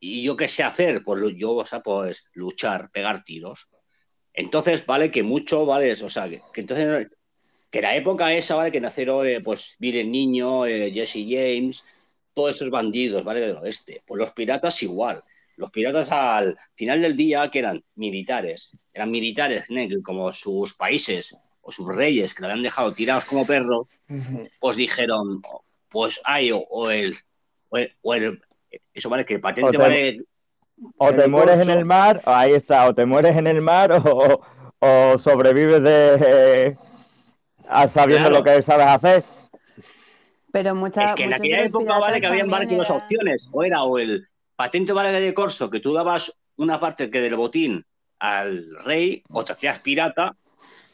y 0.00 0.22
yo 0.22 0.36
qué 0.36 0.48
sé 0.48 0.62
hacer, 0.62 1.02
pues 1.02 1.34
yo, 1.34 1.52
o 1.52 1.64
sea, 1.64 1.80
pues 1.80 2.28
luchar, 2.34 2.90
pegar 2.90 3.24
tiros. 3.24 3.70
Entonces, 4.34 4.84
vale 4.84 5.10
que 5.10 5.22
mucho, 5.22 5.64
vale, 5.64 5.90
o 5.90 6.10
sea, 6.10 6.28
que, 6.28 6.42
que 6.52 6.60
entonces, 6.60 7.08
que 7.70 7.80
la 7.80 7.96
época 7.96 8.34
esa, 8.34 8.54
vale, 8.54 8.70
que 8.70 8.82
nacieron, 8.82 9.26
eh, 9.26 9.40
pues, 9.40 9.76
el 9.80 10.12
Niño, 10.12 10.66
eh, 10.66 10.92
Jesse 10.92 11.24
James, 11.26 11.86
todos 12.34 12.54
esos 12.54 12.68
bandidos, 12.68 13.24
vale, 13.24 13.40
del 13.40 13.56
oeste. 13.56 14.02
Pues 14.04 14.18
los 14.18 14.34
piratas 14.34 14.82
igual. 14.82 15.24
Los 15.60 15.70
piratas 15.70 16.10
al 16.10 16.56
final 16.74 17.02
del 17.02 17.14
día, 17.14 17.50
que 17.50 17.58
eran 17.58 17.84
militares, 17.94 18.70
eran 18.94 19.10
militares, 19.10 19.66
como 20.02 20.32
sus 20.32 20.72
países 20.72 21.36
o 21.60 21.70
sus 21.70 21.86
reyes, 21.86 22.32
que 22.32 22.40
lo 22.40 22.48
habían 22.48 22.62
dejado 22.62 22.94
tirados 22.94 23.26
como 23.26 23.44
perros, 23.46 23.90
pues 24.58 24.76
dijeron, 24.76 25.42
pues 25.90 26.18
hay 26.24 26.50
o, 26.50 26.60
o 26.60 26.90
el, 26.90 27.14
o 27.68 27.76
el, 27.76 27.92
o 28.00 28.14
el- 28.14 28.40
eso 28.94 29.10
vale, 29.10 29.26
que 29.26 29.34
el 29.34 29.40
patente 29.42 29.68
O 29.68 29.70
te- 29.70 29.76
vale, 29.76 30.22
O 30.96 31.12
te 31.12 31.26
mueres 31.28 31.60
en 31.60 31.68
el 31.68 31.84
mar, 31.84 32.22
o 32.24 32.30
ahí 32.30 32.54
está, 32.54 32.86
o 32.88 32.94
te 32.94 33.04
mueres 33.04 33.36
en 33.36 33.46
el 33.46 33.60
mar 33.60 33.92
o, 34.06 34.40
o 34.78 35.18
sobrevives 35.18 35.82
de 35.82 36.74
a- 37.68 37.86
sabiendo 37.88 38.30
Claro. 38.30 38.42
lo 38.42 38.44
que 38.44 38.62
sabes 38.62 38.86
hacer. 38.86 39.24
Pero 40.52 40.74
mucha, 40.74 41.04
es 41.04 41.12
que 41.12 41.24
en 41.24 41.34
aquella 41.34 41.64
época 41.64 41.98
vale 41.98 42.18
que 42.18 42.26
dos 42.28 42.88
eran- 42.88 42.96
opciones, 42.96 43.50
o 43.52 43.62
era 43.62 43.82
o 43.84 43.98
el 43.98 44.26
patente 44.60 44.92
vale 44.92 45.18
de 45.18 45.32
corso, 45.32 45.70
que 45.70 45.80
tú 45.80 45.94
dabas 45.94 46.38
una 46.56 46.78
parte 46.78 47.08
que 47.08 47.22
del 47.22 47.34
botín 47.34 47.82
al 48.18 48.76
rey, 48.84 49.22
o 49.30 49.42
te 49.42 49.52
hacías 49.52 49.78
pirata, 49.78 50.36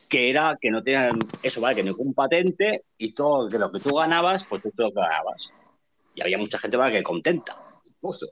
que 0.08 0.30
era 0.30 0.56
que 0.60 0.70
no 0.70 0.84
tenían 0.84 1.18
eso, 1.42 1.60
vale, 1.60 1.74
que 1.74 1.82
ningún 1.82 2.14
patente 2.14 2.84
y 2.96 3.12
todo 3.12 3.48
que 3.48 3.58
lo 3.58 3.72
que 3.72 3.80
tú 3.80 3.96
ganabas, 3.96 4.44
pues 4.44 4.62
tú 4.62 4.70
te 4.70 4.84
lo 4.84 4.92
ganabas. 4.92 5.50
Y 6.14 6.22
había 6.22 6.38
mucha 6.38 6.58
gente 6.58 6.76
vale, 6.76 6.98
que 6.98 7.02
contenta. 7.02 7.56
Incluso. 7.84 8.28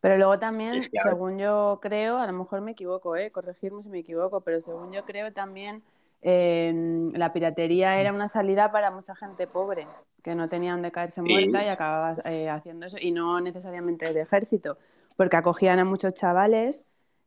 Pero 0.00 0.16
luego 0.16 0.36
también, 0.40 0.74
Es 0.74 0.90
que, 0.90 0.98
según 1.00 1.38
yo 1.38 1.78
creo, 1.80 2.18
a 2.18 2.26
lo 2.26 2.32
mejor 2.32 2.60
me 2.60 2.72
equivoco, 2.72 3.14
¿eh? 3.14 3.30
corregirme 3.30 3.84
si 3.84 3.88
me 3.88 4.00
equivoco, 4.00 4.40
pero 4.40 4.60
según 4.60 4.92
yo 4.92 5.04
creo 5.04 5.32
también 5.32 5.84
eh, 6.22 6.74
la 7.14 7.32
piratería 7.32 8.00
era 8.00 8.12
una 8.12 8.28
salida 8.28 8.72
para 8.72 8.90
mucha 8.90 9.14
gente 9.14 9.46
pobre, 9.46 9.86
que 10.24 10.34
no 10.34 10.48
tenía 10.48 10.72
donde 10.72 10.90
caerse 10.90 11.20
muerta 11.22 11.62
y 11.64 11.68
acababa 11.68 12.14
eh, 12.24 12.48
haciendo 12.48 12.86
eso, 12.86 12.96
y 13.00 13.12
no 13.12 13.40
necesariamente 13.42 14.12
de 14.14 14.22
ejército, 14.22 14.78
porque 15.16 15.36
acogían 15.36 15.78
a 15.78 15.84
muchos 15.84 16.14
chavales 16.14 16.84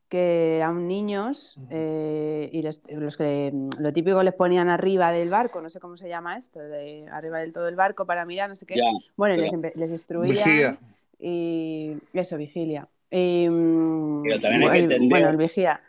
que 0.10 0.58
eran 0.58 0.88
niños 0.88 1.60
eh, 1.70 2.50
y 2.52 2.62
les- 2.64 2.82
los 2.90 3.16
que 3.18 3.54
lo 3.78 3.94
típico 3.94 4.24
les 4.24 4.34
ponían 4.34 4.68
arriba 4.70 5.12
del 5.12 5.30
barco, 5.30 5.62
no 5.62 5.70
sé 5.70 5.80
cómo 5.80 5.96
se 5.96 6.10
llama 6.10 6.38
esto, 6.38 6.60
de 6.60 7.06
arriba 7.12 7.38
del 7.40 7.54
todo 7.54 7.68
el 7.68 7.76
barco 7.76 8.06
para 8.08 8.26
mirar, 8.26 8.50
no 8.50 8.56
sé 8.56 8.66
qué. 8.66 8.76
Ya, 8.78 8.84
Bueno, 9.16 9.36
y 9.36 9.42
les, 9.42 9.76
les 9.76 9.92
instruían 9.92 10.48
Vigía. 10.48 10.80
y 11.20 11.98
eso, 12.14 12.36
vigilia. 12.38 12.88
Y, 13.12 13.48
mm, 13.50 14.24
Pero 14.24 14.40
también 14.40 14.64
hay 14.64 14.70
que 14.72 14.80
entender- 14.80 15.10
Bueno, 15.10 15.30
el 15.30 15.38
vigía. 15.38 15.82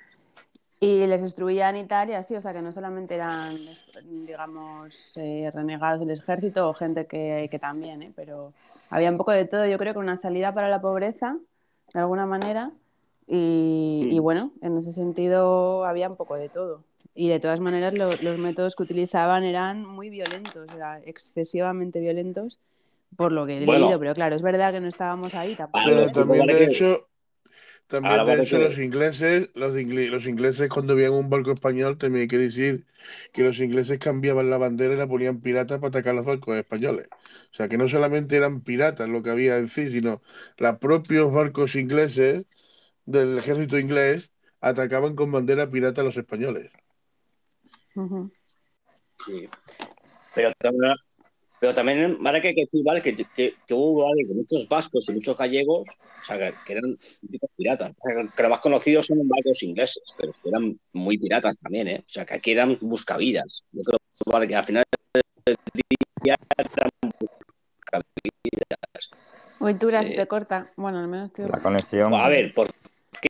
Y 0.81 1.07
les 1.09 1.21
instruían 1.23 1.77
y 1.77 1.87
tal, 1.87 2.09
y 2.11 2.13
así, 2.13 2.37
o 2.37 2.41
sea, 2.41 2.53
que 2.53 2.63
no 2.63 2.71
solamente 2.73 3.15
eran, 3.17 3.69
digamos, 4.05 5.17
eh, 5.17 5.51
renegados 5.53 5.99
del 6.01 6.11
ejército 6.13 6.69
o 6.69 6.75
gente 6.75 7.07
que, 7.09 7.49
que 7.51 7.59
también, 7.59 8.01
¿eh? 8.03 8.13
pero 8.15 8.53
había 8.89 9.11
un 9.11 9.17
poco 9.19 9.33
de 9.33 9.45
todo, 9.45 9.67
yo 9.67 9.77
creo 9.77 9.93
que 9.93 9.99
una 9.99 10.17
salida 10.17 10.55
para 10.55 10.69
la 10.69 10.81
pobreza, 10.81 11.37
de 11.95 12.01
alguna 12.01 12.27
manera, 12.27 12.71
y, 13.27 14.07
Mm. 14.07 14.15
y 14.15 14.19
bueno, 14.21 14.53
en 14.63 14.77
ese 14.77 14.93
sentido 14.93 15.85
había 15.85 16.09
un 16.09 16.17
poco 16.17 16.37
de 16.37 16.49
todo. 16.49 16.85
Y 17.13 17.29
de 17.29 17.41
todas 17.41 17.59
maneras, 17.61 17.93
lo- 17.95 18.17
los 18.17 18.39
métodos 18.39 18.77
que 18.77 18.85
utilizaban 18.85 19.43
eran 19.45 19.85
muy 19.85 20.11
violentos, 20.11 20.73
eran 20.73 21.03
excesivamente 21.07 21.99
violentos, 21.99 22.61
por 23.17 23.33
lo 23.33 23.47
que 23.47 23.59
he 23.59 23.67
Bueno. 23.67 23.87
leído, 23.87 23.99
pero 23.99 24.15
claro, 24.15 24.37
es 24.37 24.43
verdad 24.43 24.73
que 24.73 24.81
no 24.81 24.89
estábamos 24.89 25.35
ahí 25.35 25.57
tampoco. 25.57 25.85
Pero 25.89 26.13
también 26.13 26.47
de 26.47 26.65
hecho, 26.65 27.08
también 27.89 28.25
de 28.27 28.43
hecho 28.43 28.59
que- 28.59 28.65
los 28.65 28.79
ingleses, 28.79 29.51
los, 29.55 29.73
ingl- 29.73 30.11
los 30.11 30.27
ingleses 30.27 30.69
cuando 30.69 30.95
veían 30.95 31.13
un 31.13 31.29
barco 31.31 31.53
español 31.53 31.99
también 31.99 32.23
hay 32.23 32.29
que 32.29 32.39
decir 32.39 32.87
que 33.33 33.43
los 33.43 33.59
ingleses 33.59 33.99
cambiaban 33.99 34.51
la 34.51 34.59
bandera 34.59 34.95
y 34.95 34.97
la 34.97 35.09
ponían 35.09 35.41
pirata 35.41 35.81
para 35.81 35.89
atacar 35.89 36.15
los 36.15 36.25
barcos 36.25 36.57
españoles. 36.57 37.09
O 37.51 37.55
sea 37.55 37.67
que 37.69 37.79
no 37.79 37.89
solamente 37.89 38.37
eran 38.37 38.61
piratas 38.61 39.09
lo 39.09 39.23
que 39.23 39.31
había 39.31 39.59
en 39.59 39.69
sí, 39.69 39.91
sino 39.91 40.23
los 40.59 40.79
propios 40.79 41.33
barcos 41.33 41.75
ingleses 41.75 42.45
del 43.07 43.39
ejército 43.39 43.79
inglés 43.79 44.31
atacaban 44.61 45.15
con 45.17 45.33
bandera 45.33 45.71
pirata 45.71 46.03
a 46.03 46.05
los 46.05 46.17
españoles. 46.17 46.71
Ujú. 47.95 48.31
Sí. 49.25 49.49
Pero 50.35 50.53
también, 50.59 50.95
pero 51.61 51.75
también 51.75 52.17
vale 52.23 52.41
que 52.41 52.49
hay 52.49 52.55
que 52.55 52.65
decir, 52.67 52.83
vale, 52.85 53.03
que, 53.03 53.17
que, 53.17 53.55
que 53.67 53.75
hubo 53.75 54.05
vale, 54.05 54.25
muchos 54.27 54.69
vascos 54.69 55.09
y 55.09 55.13
muchos 55.13 55.37
gallegos, 55.37 55.89
o 55.89 56.25
sea, 56.25 56.39
que, 56.39 56.55
que 56.65 56.73
eran 56.73 56.97
típicos 57.21 57.51
piratas. 57.57 57.93
Que 58.37 58.43
los 58.43 58.51
más 58.51 58.61
conocidos 58.61 59.07
son 59.07 59.27
barcos 59.29 59.63
ingleses, 59.63 60.03
pero 60.17 60.33
eran 60.45 60.79
muy 60.93 61.19
piratas 61.19 61.59
también, 61.59 61.89
¿eh? 61.89 62.05
O 62.07 62.09
sea, 62.09 62.25
que 62.25 62.35
aquí 62.35 62.53
eran 62.53 62.79
buscavidas. 62.81 63.65
Yo 63.73 63.83
creo 63.83 63.99
vale, 64.27 64.47
que 64.47 64.57
al 64.57 64.65
final 64.65 64.85
del 65.45 65.57
día 66.23 66.37
eran 66.57 66.91
buscavidas. 67.19 69.11
Uy, 69.61 69.75
Tura, 69.75 70.05
se 70.05 70.13
Eh, 70.13 70.17
te 70.17 70.27
corta. 70.29 70.73
Bueno, 70.77 71.01
al 71.01 71.09
menos 71.09 71.27
estoy... 71.29 71.47
La 71.47 71.59
conexión. 71.59 72.15
A 72.15 72.29
ver, 72.29 72.53
¿por 72.53 72.69
qué? 73.21 73.29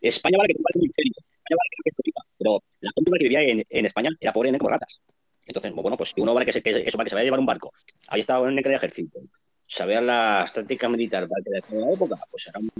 España 0.00 0.38
vale 0.38 0.48
que 0.48 0.54
tuvo 0.54 0.66
un 0.74 0.84
imperio, 0.84 1.12
España 1.12 1.56
vale 1.56 1.70
que 1.84 2.02
rica, 2.04 2.20
pero 2.38 2.62
la 2.80 2.90
gente 2.94 3.10
que 3.12 3.24
vivía 3.24 3.42
en, 3.42 3.64
en 3.68 3.86
España 3.86 4.10
era 4.18 4.32
pobre 4.32 4.48
en 4.48 4.58
como 4.58 4.70
ratas. 4.70 5.02
Entonces, 5.50 5.72
bueno, 5.74 5.96
pues 5.96 6.12
si 6.14 6.20
uno 6.20 6.32
vale 6.32 6.46
que 6.46 6.52
se, 6.52 6.62
que 6.62 6.70
eso 6.70 6.96
vale 6.96 7.06
que 7.06 7.10
se 7.10 7.16
vaya 7.16 7.22
a 7.22 7.24
llevar 7.24 7.40
un 7.40 7.46
barco, 7.46 7.72
había 8.06 8.20
estado 8.20 8.48
en 8.48 8.56
el 8.56 8.66
ejército, 8.66 9.18
sabía 9.66 10.00
las 10.00 10.52
tácticas 10.52 10.88
militares 10.88 11.28
de 11.28 11.58
aquella 11.58 11.92
época, 11.92 12.16
pues 12.30 12.46
era 12.46 12.60
un, 12.60 12.70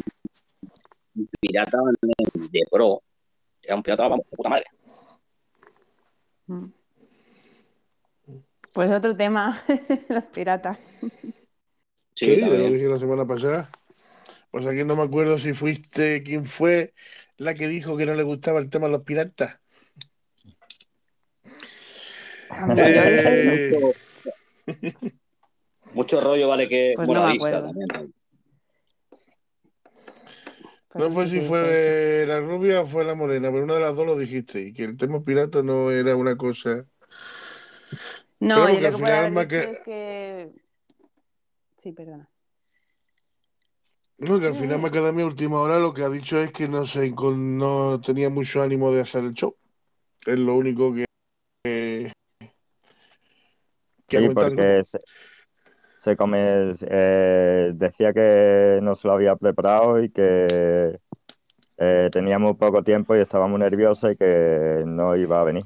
un 1.17 1.29
pirata 1.41 1.79
de 2.53 2.63
pro, 2.71 3.03
era 3.61 3.75
un 3.75 3.83
pirata, 3.83 4.07
vamos, 4.07 4.31
de 4.31 4.37
puta 4.37 4.49
madre. 4.49 4.67
Mm. 6.47 6.67
Pues 8.73 8.93
otro 8.93 9.17
tema, 9.17 9.61
los 10.09 10.25
piratas. 10.27 10.79
Sí, 12.15 12.37
lo 12.37 12.53
dije 12.53 12.87
la 12.87 13.01
semana 13.01 13.27
pasada. 13.27 13.69
Pues 14.53 14.65
aquí 14.65 14.85
no 14.85 14.95
me 14.95 15.03
acuerdo 15.03 15.41
si 15.41 15.55
fuiste, 15.55 16.23
quién 16.23 16.47
fue 16.47 16.95
la 17.37 17.55
que 17.55 17.67
dijo 17.67 17.97
que 17.97 18.07
no 18.07 18.15
le 18.15 18.23
gustaba 18.23 18.61
el 18.61 18.71
tema 18.71 18.87
de 18.87 18.93
los 18.93 19.03
piratas. 19.03 19.59
Hombre, 21.43 21.49
yo 21.49 21.49
dije 21.49 21.49
eso. 21.49 22.39
Eh, 22.77 23.71
Mucho, 23.73 23.93
mucho 25.93 26.21
rollo, 26.21 26.49
vale 26.49 26.69
que 26.69 26.93
Pues 26.97 27.07
no 27.09 27.15
buena 27.15 27.33
vista 27.33 27.59
acuerdo. 27.59 27.67
también. 27.67 28.15
Pues 30.93 31.05
no 31.05 31.11
fue 31.13 31.29
si 31.29 31.41
fue 31.41 32.25
la 32.27 32.41
rubia 32.41 32.81
o 32.81 32.87
fue 32.87 33.05
la 33.05 33.15
morena, 33.15 33.51
pero 33.53 33.63
una 33.65 33.75
de 33.75 33.81
las 33.81 33.95
dos 33.95 34.07
lo 34.07 34.17
dijiste, 34.17 34.61
y 34.61 34.73
que 34.73 34.85
el 34.85 34.97
tema 34.97 35.23
pirata 35.23 35.63
no 35.63 35.91
era 35.91 36.17
una 36.17 36.37
cosa. 36.37 36.85
No, 38.41 38.69
yo 38.69 38.81
que 38.81 38.87
al 38.87 38.95
final 38.95 39.13
haber 39.13 39.33
más 39.33 39.49
dicho 39.49 39.61
que- 39.63 39.71
es 39.71 39.79
que... 39.85 40.53
Sí, 41.79 41.93
perdona. 41.93 42.29
No, 44.19 44.39
que 44.39 44.49
al 44.49 44.55
final 44.55 44.79
Macadamia 44.81 45.25
última 45.25 45.61
hora 45.61 45.79
lo 45.79 45.95
que 45.95 46.03
ha 46.03 46.11
dicho 46.11 46.39
es 46.39 46.53
que 46.53 46.69
no 46.69 46.85
se 46.85 47.11
no 47.11 48.01
tenía 48.03 48.29
mucho 48.29 48.61
ánimo 48.63 48.93
de 48.93 49.01
hacer 49.01 49.25
el 49.25 49.33
show. 49.33 49.57
Es 50.27 50.39
lo 50.39 50.57
único 50.57 50.93
que, 50.93 51.07
que 54.11 54.19
Sí, 54.19 54.29
porque 54.35 54.83
se, 54.85 54.99
se 56.01 56.17
come, 56.17 56.73
eh, 56.83 57.73
decía 57.75 58.13
que 58.13 58.81
no 58.83 58.97
se 58.97 59.09
lo 59.09 59.15
había 59.15 59.37
preparado 59.37 60.03
y 60.03 60.11
que 60.11 60.99
eh, 61.79 62.09
tenía 62.13 62.39
muy 62.39 62.55
poco 62.55 62.83
tiempo 62.83 63.17
y 63.17 63.21
estaba 63.21 63.47
muy 63.49 63.59
nervioso 63.61 64.11
y 64.11 64.17
que 64.17 64.83
no 64.87 65.17
iba 65.17 65.41
a 65.41 65.45
venir. 65.45 65.65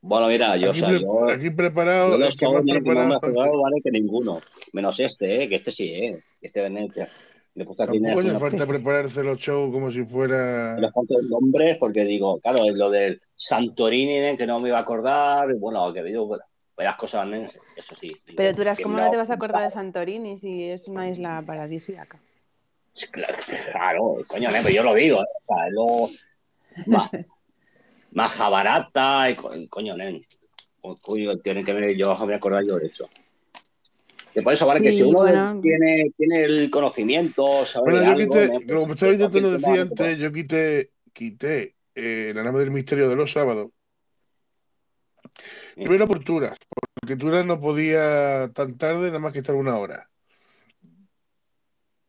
Bueno, 0.00 0.28
mira, 0.28 0.56
yo, 0.56 0.70
o 0.70 0.70
Aquí, 0.70 0.80
sea, 0.80 0.90
pre- 0.90 1.00
yo, 1.00 1.28
aquí 1.28 1.50
preparado, 1.50 2.12
Yo 2.12 2.18
los 2.18 2.42
no 2.42 2.62
me 2.62 2.72
he 2.72 2.80
preparado. 2.80 3.20
jugado, 3.20 3.62
vale, 3.62 3.80
que 3.82 3.90
ninguno. 3.90 4.40
Menos 4.72 5.00
este, 5.00 5.42
¿eh? 5.42 5.48
que 5.48 5.56
este 5.56 5.70
sí, 5.72 5.88
¿eh? 5.92 6.18
Este 6.40 6.60
Tampoco 7.76 8.20
hace 8.20 8.28
unos, 8.28 8.40
falta 8.40 8.66
prepararse 8.66 9.24
los 9.24 9.38
shows 9.38 9.72
como 9.72 9.90
si 9.90 10.04
fuera. 10.04 10.76
cuantos 10.92 11.22
nombres, 11.24 11.76
porque 11.78 12.04
digo, 12.04 12.38
claro, 12.38 12.60
lo 12.72 12.90
del 12.90 13.20
Santorini, 13.34 14.18
¿eh? 14.18 14.34
que 14.38 14.46
no 14.46 14.60
me 14.60 14.68
iba 14.68 14.78
a 14.78 14.82
acordar, 14.82 15.50
y 15.50 15.58
bueno, 15.58 15.92
que 15.92 16.04
digo, 16.04 16.26
bueno, 16.26 16.44
varias 16.78 16.96
cosas, 16.96 17.26
eso 17.76 17.94
sí. 17.96 18.16
Pero 18.36 18.54
tú, 18.54 18.62
¿cómo 18.82 18.96
que 18.96 19.02
no 19.02 19.10
te 19.10 19.16
vas 19.16 19.30
a 19.30 19.34
acordar 19.34 19.64
de. 19.64 19.70
Santorini 19.70 20.38
si 20.38 20.70
es 20.70 20.86
una 20.86 21.10
isla 21.10 21.42
paradisíaca? 21.44 22.18
Claro, 23.72 24.16
coño, 24.26 24.48
pero 24.50 24.70
yo 24.70 24.82
lo 24.82 24.94
digo, 24.94 25.20
¿eh? 25.20 25.26
O 25.46 25.54
sea, 25.54 25.68
luego 25.70 26.10
más, 26.86 27.10
más 28.12 28.32
jabarata, 28.32 29.30
y 29.30 29.36
co- 29.36 29.52
coño, 29.68 29.96
nen. 29.96 30.24
Coño, 31.00 31.36
tienen 31.38 31.64
que 31.64 31.72
ver, 31.72 31.96
yo 31.96 32.14
me 32.26 32.34
acordar 32.34 32.64
yo 32.64 32.76
de 32.78 32.86
eso. 32.86 33.08
Y 34.34 34.40
por 34.40 34.52
eso, 34.52 34.66
vale, 34.66 34.80
que 34.80 34.92
si 34.92 35.02
uno 35.02 35.18
bueno. 35.18 35.60
tiene, 35.60 36.10
tiene 36.16 36.42
el 36.44 36.70
conocimiento, 36.70 37.64
sabe 37.66 37.90
Bueno, 37.90 38.04
yo 38.04 38.12
algo, 38.12 38.34
quité, 38.34 38.46
¿no? 38.46 38.60
Pues, 38.66 38.80
como 38.80 38.92
estaba 38.94 39.12
intentando 39.12 39.48
cualquier 39.48 39.60
decir 39.60 39.62
tema, 39.62 39.96
pues, 39.96 40.08
antes, 40.08 40.18
yo 40.18 40.32
quité, 40.32 40.90
quité 41.12 41.74
eh, 41.94 42.32
la 42.34 42.42
nave 42.42 42.60
del 42.60 42.70
misterio 42.70 43.08
de 43.08 43.16
los 43.16 43.30
sábados. 43.32 43.70
Primero 45.78 46.08
por 46.08 46.24
Turas, 46.24 46.58
porque 46.94 47.14
Turas 47.14 47.46
no 47.46 47.60
podía 47.60 48.50
tan 48.52 48.76
tarde, 48.76 49.06
nada 49.06 49.20
más 49.20 49.32
que 49.32 49.38
estar 49.38 49.54
una 49.54 49.76
hora. 49.76 50.10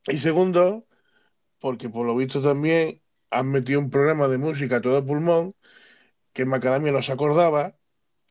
Y 0.08 0.18
segundo, 0.18 0.88
porque 1.60 1.90
por 1.90 2.08
lo 2.08 2.16
visto 2.16 2.42
también 2.42 3.02
han 3.30 3.52
metido 3.52 3.80
un 3.80 3.92
programa 3.92 4.28
de 4.28 4.40
música 4.40 4.78
a 4.78 4.82
todo 4.82 5.06
pulmón 5.06 5.54
que 6.34 6.46
Macadamia 6.46 6.92
no 6.92 7.04
se 7.04 7.12
acordaba 7.12 7.78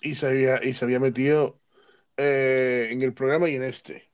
y 0.03 0.17
se 0.17 0.27
había, 0.27 0.65
y 0.65 0.73
se 0.73 0.85
había 0.85 1.01
metido 1.01 1.61
eh, 2.17 2.89
en 2.91 3.03
el 3.03 3.15
programa 3.15 3.49
y 3.49 3.55
en 3.57 3.63
este. 3.63 4.11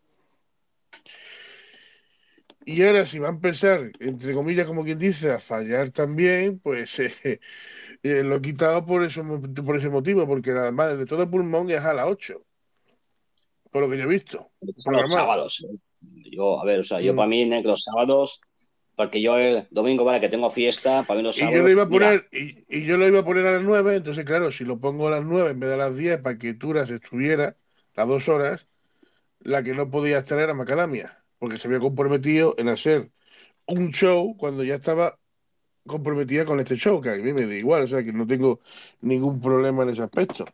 Y 2.67 2.83
ahora, 2.83 3.05
si 3.07 3.19
va 3.19 3.29
a 3.29 3.31
empezar, 3.33 3.93
entre 4.01 4.33
comillas, 4.35 4.67
como 4.67 4.85
quien 4.85 4.99
dice, 4.99 5.33
a 5.33 5.41
fallar 5.41 5.91
también, 5.91 6.59
pues 6.61 6.99
eh, 7.25 7.41
eh, 8.05 8.23
lo 8.23 8.37
he 8.37 8.41
quitado 8.43 8.85
por, 8.87 9.03
eso, 9.03 9.25
por 9.65 9.77
ese 9.77 9.89
motivo, 9.89 10.27
porque 10.27 10.53
además 10.53 10.97
de 10.97 11.07
todo 11.07 11.29
pulmón 11.29 11.71
es 11.71 11.83
a 11.83 11.95
las 11.95 12.07
8, 12.07 12.45
por 13.71 13.83
lo 13.83 13.91
que 13.91 13.99
yo 13.99 14.05
he 14.05 14.07
visto. 14.07 14.51
son 14.77 14.93
los 14.93 15.11
sábados. 15.11 15.67
¿eh? 15.69 15.77
Yo, 16.31 16.61
a 16.61 16.65
ver, 16.65 16.81
o 16.81 16.85
sea, 16.85 17.01
yo 17.01 17.13
Mm. 17.15 17.17
para 17.17 17.29
mí, 17.29 17.63
los 17.63 17.83
sábados, 17.83 18.41
porque 18.95 19.21
yo 19.21 19.37
el 19.39 19.67
domingo, 19.71 20.05
vale, 20.05 20.21
que 20.21 20.29
tengo 20.29 20.51
fiesta, 20.51 21.03
para 21.05 21.19
mí 21.19 21.25
los 21.25 21.37
Y 21.37 21.41
sábados. 21.41 21.59
yo 21.59 21.65
lo 21.65 21.71
iba 21.73 21.83
a 21.83 21.89
poner, 21.89 22.29
y, 22.31 22.65
y 22.69 22.85
yo 22.85 22.97
lo 22.97 23.07
iba 23.09 23.21
a 23.21 23.25
poner 23.25 23.47
a 23.47 23.53
las 23.53 23.63
9, 23.63 23.97
entonces 23.97 24.25
claro, 24.25 24.53
si 24.53 24.65
lo 24.65 24.79
pongo 24.79 25.09
a 25.09 25.13
las 25.13 25.25
9 25.25 25.51
en 25.51 25.61
vez 25.61 25.71
de 25.71 25.75
a 25.75 25.79
las 25.79 25.97
10 25.97 26.21
para 26.21 26.39
que 26.39 26.55
Turas 26.55 26.91
estuviera 26.91 27.57
las 27.97 28.07
dos 28.09 28.29
horas, 28.29 28.67
la 29.41 29.63
que 29.63 29.75
no 29.75 29.91
podía 29.91 30.19
estar 30.19 30.39
era 30.39 30.55
Macadamia, 30.55 31.25
porque 31.39 31.59
se 31.59 31.69
había 31.69 31.81
comprometido 31.81 32.55
en 32.59 32.69
hacer 32.69 33.11
un 33.67 33.91
show 33.93 34.37
cuando 34.37 34.65
ya 34.65 34.77
estaba 34.77 35.19
comprometida 35.87 36.45
con 36.45 36.61
este 36.61 36.77
show, 36.77 37.01
que 37.01 37.11
a 37.11 37.17
mí 37.17 37.33
me 37.33 37.47
da 37.47 37.55
igual, 37.55 37.85
o 37.85 37.89
sea 37.89 38.03
que 38.05 38.13
no 38.13 38.27
tengo 38.27 38.61
ningún 39.03 39.41
problema 39.41 39.83
en 39.83 39.91
ese 39.91 40.03
aspecto. 40.03 40.45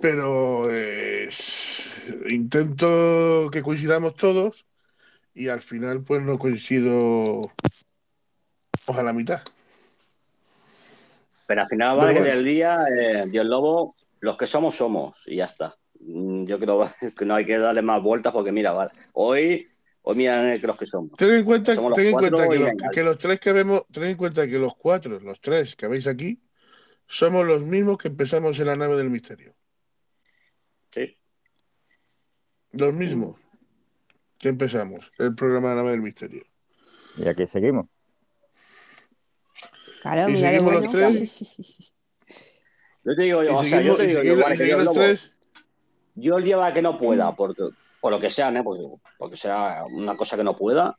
Pero 0.00 0.68
eh, 0.70 1.28
intento 2.30 3.48
que 3.52 3.62
coincidamos 3.62 4.14
todos 4.16 4.64
y 5.34 5.48
al 5.48 5.62
final 5.62 6.02
pues 6.02 6.22
no 6.22 6.38
coincido 6.38 7.52
a 8.86 9.02
la 9.02 9.12
mitad. 9.12 9.42
Pero 11.46 11.62
al 11.62 11.68
final, 11.68 11.96
Pero 11.96 11.98
vale, 11.98 12.14
que 12.14 12.20
bueno. 12.20 12.34
del 12.36 12.44
día, 12.44 12.84
eh, 12.96 13.24
Dios 13.28 13.44
Lobo, 13.46 13.96
los 14.20 14.36
que 14.36 14.46
somos, 14.46 14.74
somos, 14.76 15.22
y 15.26 15.36
ya 15.36 15.46
está. 15.46 15.76
Mm, 16.00 16.44
Yo 16.46 16.58
creo 16.58 16.90
que 17.18 17.24
no 17.24 17.34
hay 17.34 17.44
que 17.46 17.58
darle 17.58 17.82
más 17.82 18.02
vueltas 18.02 18.32
porque, 18.32 18.52
mira, 18.52 18.72
vale, 18.72 18.92
hoy, 19.12 19.68
hoy 20.02 20.16
mira 20.16 20.58
que 20.58 20.66
los 20.66 20.76
que 20.76 20.86
somos. 20.86 21.16
Ten 21.16 21.32
en 21.32 21.44
cuenta, 21.44 21.74
Somos 21.74 21.94
ten 21.94 22.06
en 22.06 22.12
cuenta 22.12 22.48
que, 22.48 22.58
los, 22.58 22.68
venga. 22.68 22.90
que 22.90 23.02
los 23.02 23.18
tres 23.18 23.40
que 23.40 23.52
vemos, 23.52 23.84
ten 23.92 24.04
en 24.04 24.16
cuenta 24.16 24.46
que 24.46 24.58
los 24.58 24.74
cuatro, 24.76 25.18
los 25.20 25.40
tres 25.40 25.76
que 25.76 25.88
veis 25.88 26.06
aquí, 26.06 26.40
somos 27.06 27.46
los 27.46 27.64
mismos 27.64 27.98
que 27.98 28.08
empezamos 28.08 28.58
en 28.60 28.66
la 28.66 28.76
nave 28.76 28.96
del 28.96 29.10
misterio. 29.10 29.54
Sí. 30.90 31.16
Los 32.72 32.94
mismos 32.94 33.36
que 34.38 34.48
empezamos 34.48 35.06
el 35.18 35.34
programa 35.34 35.70
de 35.70 35.74
la 35.74 35.80
nave 35.82 35.90
del 35.92 36.02
misterio. 36.02 36.44
Y 37.16 37.28
aquí 37.28 37.46
seguimos. 37.46 37.86
Claro, 40.02 40.30
Y 40.30 40.32
mira 40.34 40.50
seguimos 40.50 40.72
bueno. 40.72 40.80
los 40.80 40.92
tres. 40.92 41.92
Yo 43.02 43.14
te 43.14 43.22
digo, 43.22 43.42
yo, 43.42 43.56
o 43.56 43.64
sea, 43.64 43.80
yo 43.80 43.96
te 43.96 44.06
digo, 44.06 44.22
yo, 44.22 44.32
el 46.36 46.44
día 46.44 46.56
va 46.56 46.72
que 46.72 46.82
no 46.82 46.98
pueda, 46.98 47.34
porque, 47.34 47.62
por 48.00 48.12
lo 48.12 48.18
que 48.20 48.30
sea, 48.30 48.50
¿no? 48.50 48.64
Porque, 48.64 48.84
porque 49.18 49.36
sea 49.36 49.84
una 49.90 50.16
cosa 50.16 50.36
que 50.36 50.44
no 50.44 50.56
pueda, 50.56 50.98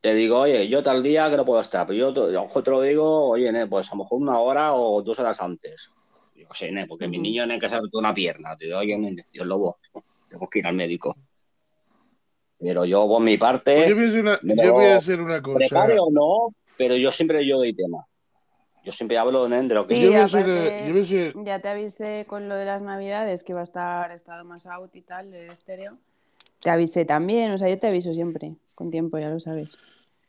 te 0.00 0.14
digo, 0.14 0.40
oye, 0.40 0.68
yo 0.68 0.82
tal 0.82 1.02
día 1.02 1.30
que 1.30 1.36
no 1.36 1.44
puedo 1.44 1.60
estar, 1.60 1.86
pero 1.86 1.98
yo 1.98 2.12
te, 2.12 2.20
a 2.20 2.40
lo 2.40 2.42
mejor 2.42 2.62
te 2.62 2.70
lo 2.70 2.80
digo, 2.80 3.28
oye, 3.28 3.50
¿no? 3.52 3.68
pues 3.68 3.88
a 3.88 3.94
lo 3.94 4.02
mejor 4.02 4.20
una 4.20 4.38
hora 4.38 4.74
o 4.74 5.00
dos 5.02 5.18
horas 5.18 5.40
antes. 5.40 5.90
Yo 6.34 6.48
sé, 6.52 6.72
¿no? 6.72 6.86
porque 6.88 7.06
mi 7.06 7.18
niño 7.18 7.44
tiene 7.44 7.58
que 7.60 7.66
hacer 7.66 7.80
una 7.92 8.12
pierna, 8.12 8.56
te 8.56 8.66
digo, 8.66 8.78
oye, 8.78 8.98
¿no? 8.98 9.08
Dios 9.32 9.46
Lobo, 9.46 9.78
tengo 10.28 10.48
que 10.50 10.58
ir 10.58 10.66
al 10.66 10.74
médico. 10.74 11.16
Pero 12.58 12.84
yo, 12.84 13.06
por 13.06 13.22
mi 13.22 13.38
parte, 13.38 13.74
Pues 13.76 13.88
yo 13.88 13.94
voy 13.96 14.04
a 14.04 14.08
hacer 14.08 14.20
una, 14.20 14.62
yo 14.64 14.72
voy 14.72 14.86
a 14.86 14.96
hacer 14.96 15.20
una 15.20 15.42
cosa. 15.42 15.58
prepare 15.58 15.98
o 15.98 16.10
no, 16.10 16.54
pero 16.76 16.96
yo 16.96 17.10
siempre 17.12 17.46
yo 17.46 17.58
doy 17.58 17.72
tema. 17.72 18.06
Yo 18.84 18.90
siempre 18.90 19.16
hablo 19.18 19.48
de 19.48 19.62
lo 19.62 19.86
que 19.86 19.94
Sí, 19.94 20.02
Yo 20.02 20.24
aparte- 20.24 20.86
eh, 20.88 21.32
yo 21.34 21.42
Ya 21.44 21.60
te 21.60 21.68
avisé 21.68 22.24
con 22.26 22.48
lo 22.48 22.56
de 22.56 22.64
las 22.64 22.82
navidades 22.82 23.44
que 23.44 23.54
va 23.54 23.60
a 23.60 23.64
estar 23.64 24.10
estado 24.10 24.44
más 24.44 24.66
out 24.66 24.94
y 24.96 25.02
tal, 25.02 25.30
de 25.30 25.52
estéreo. 25.52 25.98
Te 26.62 26.70
avisé 26.70 27.04
también, 27.04 27.50
o 27.50 27.58
sea, 27.58 27.68
yo 27.68 27.78
te 27.78 27.88
aviso 27.88 28.14
siempre, 28.14 28.54
con 28.76 28.90
tiempo, 28.90 29.18
ya 29.18 29.28
lo 29.28 29.40
sabes. 29.40 29.76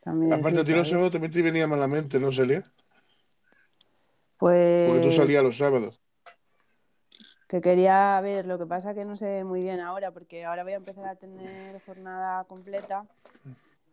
También 0.02 0.34
aparte 0.34 0.60
a 0.60 0.64
ti 0.66 0.74
los 0.74 0.90
sábados 0.90 1.12
también 1.12 1.32
te 1.32 1.42
venía 1.42 1.68
malamente, 1.68 2.20
¿no, 2.20 2.32
Celia? 2.32 2.64
Pues 4.38 4.90
Porque 4.90 5.08
tú 5.08 5.12
salías 5.14 5.44
los 5.44 5.58
sábados. 5.58 6.02
que 7.48 7.62
quería 7.62 8.20
ver, 8.22 8.48
lo 8.48 8.58
que 8.58 8.66
pasa 8.66 8.96
que 8.96 9.06
no 9.06 9.16
sé 9.16 9.44
muy 9.44 9.62
bien 9.62 9.80
ahora, 9.80 10.10
porque 10.12 10.44
ahora 10.44 10.64
voy 10.64 10.74
a 10.74 10.78
empezar 10.78 11.06
a 11.06 11.16
tener 11.16 11.80
jornada 11.86 12.44
completa 12.46 13.06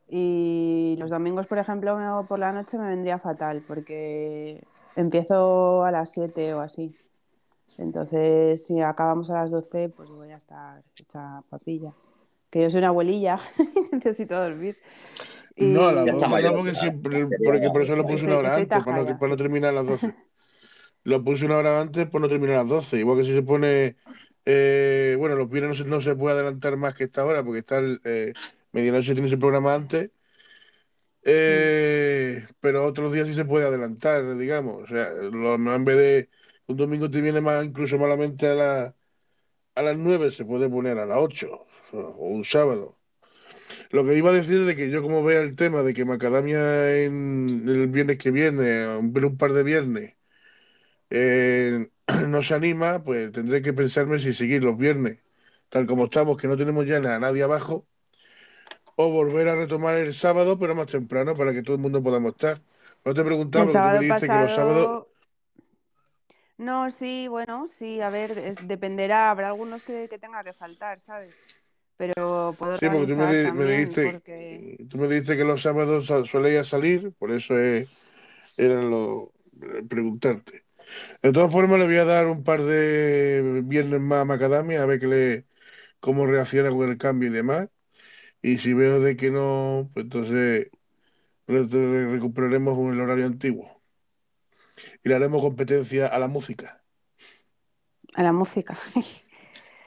y 0.08 0.96
los 0.98 1.10
domingos, 1.10 1.46
por 1.46 1.58
ejemplo, 1.58 2.24
por 2.26 2.38
la 2.38 2.52
noche 2.52 2.78
me 2.78 2.88
vendría 2.88 3.18
fatal, 3.18 3.62
porque 3.68 4.64
empiezo 4.96 5.84
a 5.84 5.92
las 5.92 6.10
7 6.10 6.52
o 6.54 6.60
así. 6.60 6.96
Entonces, 7.78 8.66
si 8.66 8.80
acabamos 8.80 9.30
a 9.30 9.34
las 9.34 9.50
12, 9.50 9.88
pues 9.90 10.08
voy 10.10 10.30
a 10.30 10.36
estar 10.36 10.82
hecha 11.00 11.42
papilla. 11.48 11.92
Que 12.50 12.62
yo 12.62 12.70
soy 12.70 12.78
una 12.78 12.88
abuelilla, 12.88 13.38
necesito 13.92 14.40
dormir. 14.40 14.76
Y- 15.56 15.64
No, 15.66 15.86
a 15.86 15.92
las 15.92 16.04
Ya 16.06 16.10
está 16.12 16.28
12 16.28 16.42
no, 16.42 16.54
porque 16.56 16.74
siempre, 16.74 17.26
porque 17.44 17.68
por 17.70 17.82
eso 17.82 17.96
lo 17.96 18.06
puse 18.06 18.24
una 18.24 18.38
hora 18.38 18.56
antes, 18.56 18.84
para 18.84 18.96
no, 19.04 19.18
para 19.18 19.30
no 19.30 19.36
terminar 19.36 19.70
a 19.70 19.72
las 19.74 19.86
12. 19.86 20.14
Lo 21.04 21.24
puse 21.24 21.46
una 21.46 21.56
hora 21.58 21.80
antes 21.80 22.06
por 22.06 22.20
no 22.20 22.28
terminar 22.28 22.56
a 22.56 22.58
las 22.60 22.68
12. 22.68 22.98
Igual 22.98 23.18
que 23.18 23.24
si 23.24 23.32
se 23.34 23.42
pone, 23.42 23.96
eh, 24.44 25.16
bueno, 25.18 25.36
los 25.36 25.48
viernes 25.48 25.78
no 25.78 25.84
se, 25.84 25.90
no 25.90 26.00
se 26.00 26.14
puede 26.14 26.34
adelantar 26.34 26.76
más 26.76 26.94
que 26.94 27.04
esta 27.04 27.24
hora, 27.24 27.42
porque 27.44 27.60
está 27.60 27.78
el, 27.78 28.00
eh, 28.04 28.32
medianoche 28.72 29.12
tiene 29.12 29.28
ese 29.28 29.38
programa 29.38 29.74
antes. 29.74 30.10
Eh, 31.22 32.46
pero 32.60 32.84
otros 32.86 33.12
días 33.12 33.28
sí 33.28 33.34
se 33.34 33.44
puede 33.44 33.66
adelantar, 33.66 34.36
digamos. 34.36 34.82
O 34.82 34.86
sea, 34.86 35.08
lo- 35.30 35.58
no, 35.58 35.74
en 35.74 35.84
vez 35.84 35.96
de 35.98 36.30
un 36.66 36.76
domingo 36.76 37.10
te 37.10 37.20
viene 37.20 37.40
más, 37.40 37.64
incluso 37.64 37.98
malamente 37.98 38.46
a, 38.48 38.54
la- 38.54 38.94
a 39.74 39.82
las 39.82 39.96
9, 39.98 40.30
se 40.30 40.44
puede 40.44 40.68
poner 40.68 40.98
a 40.98 41.06
las 41.06 41.18
8 41.20 41.66
o, 41.92 41.98
un 42.36 42.44
sábado. 42.44 42.98
Lo 43.90 44.04
que 44.04 44.16
iba 44.16 44.30
a 44.30 44.32
decir 44.34 44.64
de 44.64 44.76
que 44.76 44.90
yo 44.90 45.02
como 45.02 45.24
vea 45.24 45.40
el 45.42 45.56
tema 45.56 45.82
de 45.82 45.94
que 45.94 46.04
Macadamia 46.04 46.96
en 47.04 47.62
el 47.68 47.88
viernes 47.88 48.18
que 48.18 48.30
viene, 48.30 48.88
un, 48.96 49.12
un 49.24 49.36
par 49.38 49.52
de 49.52 49.62
viernes, 49.64 50.16
eh, 51.10 51.88
no 52.28 52.42
se 52.42 52.54
anima, 52.54 53.02
pues 53.04 53.32
tendré 53.32 53.62
que 53.62 53.72
pensarme 53.72 54.18
si 54.20 54.32
seguir 54.32 54.64
los 54.64 54.76
viernes, 54.78 55.20
tal 55.68 55.86
como 55.86 56.04
estamos, 56.06 56.36
que 56.38 56.48
no 56.48 56.56
tenemos 56.56 56.86
ya 56.86 56.98
a 56.98 57.20
nadie 57.20 57.42
abajo, 57.42 57.86
o 58.96 59.04
volver 59.18 59.46
a 59.48 59.56
retomar 59.62 59.94
el 59.96 60.12
sábado, 60.14 60.58
pero 60.58 60.74
más 60.74 60.86
temprano, 60.96 61.34
para 61.36 61.52
que 61.52 61.62
todo 61.62 61.76
el 61.76 61.82
mundo 61.82 62.02
podamos 62.02 62.32
estar. 62.32 62.62
No 63.04 63.14
te 63.14 63.24
preguntaba, 63.24 63.64
porque 63.66 63.80
tú 63.80 63.90
me 63.90 63.98
que 64.30 64.38
los 64.38 64.52
sábados... 64.52 64.90
No, 66.58 66.90
sí, 66.90 67.26
bueno, 67.28 67.66
sí, 67.68 68.00
a 68.00 68.10
ver, 68.10 68.32
es- 68.32 68.58
dependerá. 68.60 69.30
Habrá 69.30 69.48
algunos 69.48 69.82
que, 69.82 70.08
que 70.08 70.18
tenga 70.18 70.44
que 70.44 70.52
faltar, 70.52 71.00
¿sabes? 71.00 71.48
Pero 72.00 72.54
puedo 72.58 72.78
Sí, 72.78 72.86
porque 72.88 73.06
tú 73.12 73.16
me, 73.18 73.52
me 73.52 73.64
dijiste, 73.66 74.10
porque 74.12 74.86
tú 74.88 74.96
me 74.98 75.06
dijiste 75.06 75.36
que 75.36 75.44
los 75.44 75.60
sábados 75.60 76.06
solías 76.06 76.66
salir, 76.66 77.12
por 77.18 77.30
eso 77.30 77.58
es- 77.58 77.88
era 78.56 78.82
lo 78.82 79.32
eh, 79.62 79.82
preguntarte. 79.88 80.64
De 81.22 81.32
todas 81.32 81.52
formas, 81.52 81.78
le 81.80 81.86
voy 81.86 81.96
a 81.96 82.04
dar 82.06 82.28
un 82.28 82.44
par 82.44 82.62
de 82.62 83.62
viernes 83.64 84.00
más 84.00 84.22
a 84.22 84.24
Macadamia, 84.26 84.82
a 84.82 84.86
ver 84.86 85.00
que 85.00 85.06
le, 85.08 85.46
cómo 86.00 86.26
reacciona 86.26 86.70
con 86.70 86.88
el 86.90 86.98
cambio 86.98 87.30
y 87.30 87.32
demás. 87.32 87.68
Y 88.42 88.58
si 88.58 88.74
veo 88.74 89.00
de 89.00 89.16
que 89.16 89.30
no, 89.32 89.90
pues 89.94 90.04
entonces 90.04 90.70
re- 91.48 91.66
re- 91.68 92.12
recuperaremos 92.12 92.78
un- 92.78 92.94
el 92.94 93.00
horario 93.02 93.26
antiguo. 93.26 93.82
Y 95.04 95.08
le 95.08 95.14
haremos 95.14 95.42
competencia 95.42 96.06
a 96.06 96.18
la 96.18 96.28
música, 96.28 96.82
a 98.14 98.22
la 98.22 98.32
música. 98.32 98.76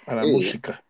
a 0.05 0.15
la 0.15 0.25
Sí. 0.25 0.31
música. 0.31 0.83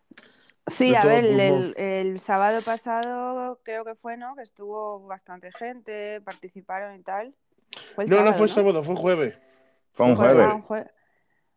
Sí, 0.67 0.95
a 0.95 1.03
ver, 1.05 1.25
el, 1.25 1.73
el 1.77 2.19
sábado 2.19 2.61
pasado 2.61 3.59
creo 3.63 3.83
que 3.83 3.95
fue, 3.95 4.15
¿no? 4.17 4.35
Que 4.35 4.43
estuvo 4.43 5.05
bastante 5.05 5.51
gente, 5.51 6.21
participaron 6.21 6.95
y 6.95 7.03
tal. 7.03 7.35
No, 8.07 8.23
no 8.23 8.33
fue 8.33 8.47
¿no? 8.47 8.53
sábado, 8.53 8.83
fue 8.83 8.95
jueves. 8.95 9.37
Fue 9.93 10.05
un 10.05 10.15
jueves. 10.15 10.45
Ah, 10.47 10.53
un 10.55 10.63
jue- 10.63 10.91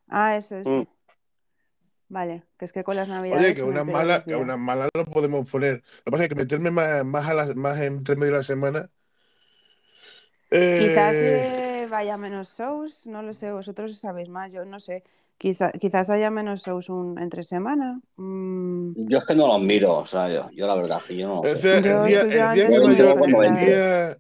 Ah, 0.08 0.36
eso, 0.36 0.56
eso. 0.56 0.70
Mm. 0.70 0.86
Vale, 2.08 2.42
que 2.58 2.64
es 2.64 2.72
que 2.72 2.84
con 2.84 2.96
las 2.96 3.08
navidades. 3.08 3.44
Oye, 3.44 3.54
que 3.54 3.62
unas 3.62 3.86
malas, 3.86 4.24
que 4.24 4.36
unas 4.36 4.58
malas 4.58 4.88
lo 4.94 5.04
podemos 5.06 5.48
poner. 5.50 5.82
Lo 5.98 6.04
que 6.04 6.10
pasa 6.10 6.22
es 6.24 6.28
que 6.28 6.34
meterme 6.34 6.70
más, 6.70 7.04
más, 7.04 7.26
a 7.28 7.34
la- 7.34 7.54
más 7.54 7.80
entre 7.80 8.16
medio 8.16 8.32
de 8.32 8.38
la 8.38 8.44
semana. 8.44 8.90
Quizás 10.50 11.14
eh, 11.14 11.82
eh, 11.82 11.86
vaya 11.90 12.16
menos 12.16 12.56
shows, 12.56 13.06
no 13.06 13.22
lo 13.22 13.34
sé, 13.34 13.50
vosotros 13.52 13.98
sabéis 13.98 14.28
más, 14.28 14.52
yo 14.52 14.64
no 14.64 14.78
sé. 14.78 15.02
Quizá- 15.38 15.72
quizás 15.72 16.08
haya 16.08 16.30
menos 16.30 16.62
shows 16.62 16.88
un, 16.88 17.18
entre 17.20 17.44
semana. 17.44 18.00
Mm, 18.16 18.92
Yo 19.08 19.18
es 19.18 19.26
que 19.26 19.34
no 19.34 19.46
los 19.48 19.60
miro, 19.60 19.98
o 19.98 20.06
sea, 20.06 20.28
yo, 20.30 20.48
yo 20.52 20.66
la 20.66 20.74
verdad 20.76 21.02
que 21.06 21.16
yo 21.16 21.28
no 21.28 21.40
o 21.40 21.46
sé. 21.46 21.56
sea, 21.56 21.80
Yo 21.80 22.02
el 22.04 22.08
día, 22.08 22.20
el 22.20 22.26
últimamente 22.26 22.54
día 22.56 22.68
que 22.68 22.78
mayor, 22.78 22.90
entero 22.90 23.18
cuando 23.18 23.42
el 23.42 23.48
entro. 23.48 23.66
día, 23.66 24.18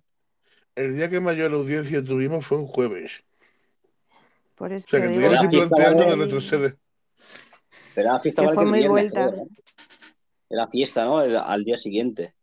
el 0.76 0.96
día 0.96 1.08
que 1.10 1.20
mayor 1.20 1.52
audiencia 1.54 2.04
tuvimos 2.04 2.46
fue 2.46 2.58
un 2.58 2.66
jueves. 2.66 3.24
por 4.54 4.72
eso 4.72 4.86
O 4.86 4.90
sea, 4.90 5.00
que 5.00 5.08
digo 5.08 5.30
que, 5.30 5.48
fiesta 5.48 5.76
planteando 5.76 6.04
de 6.04 6.16
retroceder. 6.24 6.76
pero 7.94 8.12
la 8.12 8.18
fiesta 8.18 8.42
que 8.46 8.54
fue 8.54 8.66
muy 8.66 8.86
vuelta. 8.88 9.30
¿no? 9.30 9.46
Era 10.50 10.66
fiesta, 10.68 11.04
¿no? 11.04 11.22
El- 11.22 11.36
al 11.36 11.64
día 11.64 11.76
siguiente. 11.78 12.34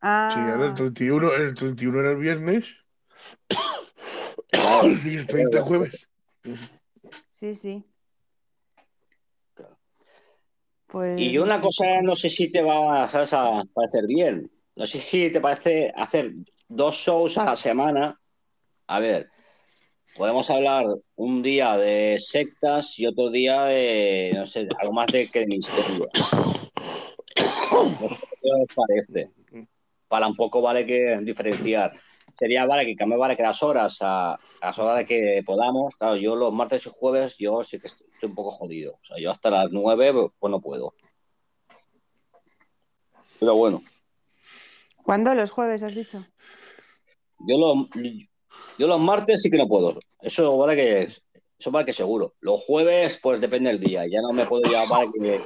Sí, 0.00 0.38
ahora 0.40 0.64
el 0.66 0.70
Ah, 0.70 0.74
31, 0.74 1.34
el 1.34 1.54
31 1.54 2.00
era 2.00 2.10
el 2.12 2.16
viernes 2.18 2.66
y 5.04 5.16
el 5.16 5.26
30 5.26 5.60
jueves. 5.62 6.08
sí, 7.32 7.54
sí. 7.54 7.84
Pues 10.88 11.20
Y 11.20 11.30
yo 11.32 11.42
una 11.44 11.60
cosa, 11.60 12.00
no 12.02 12.16
sé 12.16 12.30
si 12.30 12.50
te 12.50 12.62
va 12.62 13.08
¿sabes? 13.08 13.32
a 13.34 13.62
parecer 13.74 14.06
bien. 14.08 14.50
No 14.74 14.86
sé 14.86 14.98
si 14.98 15.30
te 15.30 15.40
parece 15.40 15.92
hacer 15.94 16.32
dos 16.66 16.94
shows 16.94 17.36
a 17.38 17.44
la 17.44 17.56
semana. 17.56 18.18
A 18.86 19.00
ver, 19.00 19.28
podemos 20.16 20.48
hablar 20.50 20.86
un 21.16 21.42
día 21.42 21.76
de 21.76 22.18
sectas 22.18 22.98
y 22.98 23.06
otro 23.06 23.28
día 23.30 23.64
de, 23.64 24.32
no 24.34 24.46
sé, 24.46 24.66
algo 24.80 24.92
más 24.94 25.08
de 25.08 25.28
que 25.28 25.40
de 25.40 25.46
misterio. 25.46 26.08
No 27.70 28.08
sé 28.08 28.18
qué 28.42 28.50
os 28.50 28.74
parece. 28.74 29.30
Para 30.08 30.26
un 30.26 30.36
poco 30.36 30.62
vale 30.62 30.86
que 30.86 31.18
diferenciar. 31.22 31.92
Sería, 32.38 32.66
vale, 32.66 32.86
que 32.86 32.94
cambie, 32.94 33.18
vale, 33.18 33.36
que 33.36 33.42
las 33.42 33.62
horas 33.62 33.98
a, 34.00 34.34
a 34.34 34.38
las 34.62 34.78
horas 34.78 35.04
que 35.06 35.42
podamos. 35.44 35.96
Claro, 35.96 36.16
yo 36.16 36.36
los 36.36 36.52
martes 36.52 36.86
y 36.86 36.90
jueves, 36.92 37.36
yo 37.38 37.62
sí 37.62 37.80
que 37.80 37.88
estoy 37.88 38.06
un 38.22 38.34
poco 38.34 38.50
jodido. 38.50 38.92
O 38.94 39.04
sea, 39.04 39.18
yo 39.18 39.30
hasta 39.30 39.50
las 39.50 39.72
nueve, 39.72 40.12
pues 40.38 40.50
no 40.50 40.60
puedo. 40.60 40.94
Pero 43.40 43.54
bueno, 43.54 43.82
¿Cuándo? 45.08 45.32
¿Los 45.34 45.50
jueves 45.50 45.82
has 45.82 45.94
dicho? 45.94 46.22
yo 47.46 47.56
los, 47.56 47.88
yo 48.78 48.86
los 48.86 49.00
martes 49.00 49.40
sí 49.40 49.50
que 49.50 49.56
no 49.56 49.66
puedo. 49.66 49.98
Eso 50.20 50.58
vale 50.58 50.76
que, 50.76 51.02
eso 51.58 51.70
vale 51.70 51.86
que 51.86 51.94
seguro. 51.94 52.34
Los 52.40 52.62
jueves, 52.64 53.18
pues 53.22 53.40
depende 53.40 53.70
del 53.70 53.80
día. 53.80 54.06
Ya 54.06 54.20
no 54.20 54.34
me 54.34 54.44
puedo 54.44 54.70
ya, 54.70 54.84
vale 54.86 55.08
que, 55.14 55.40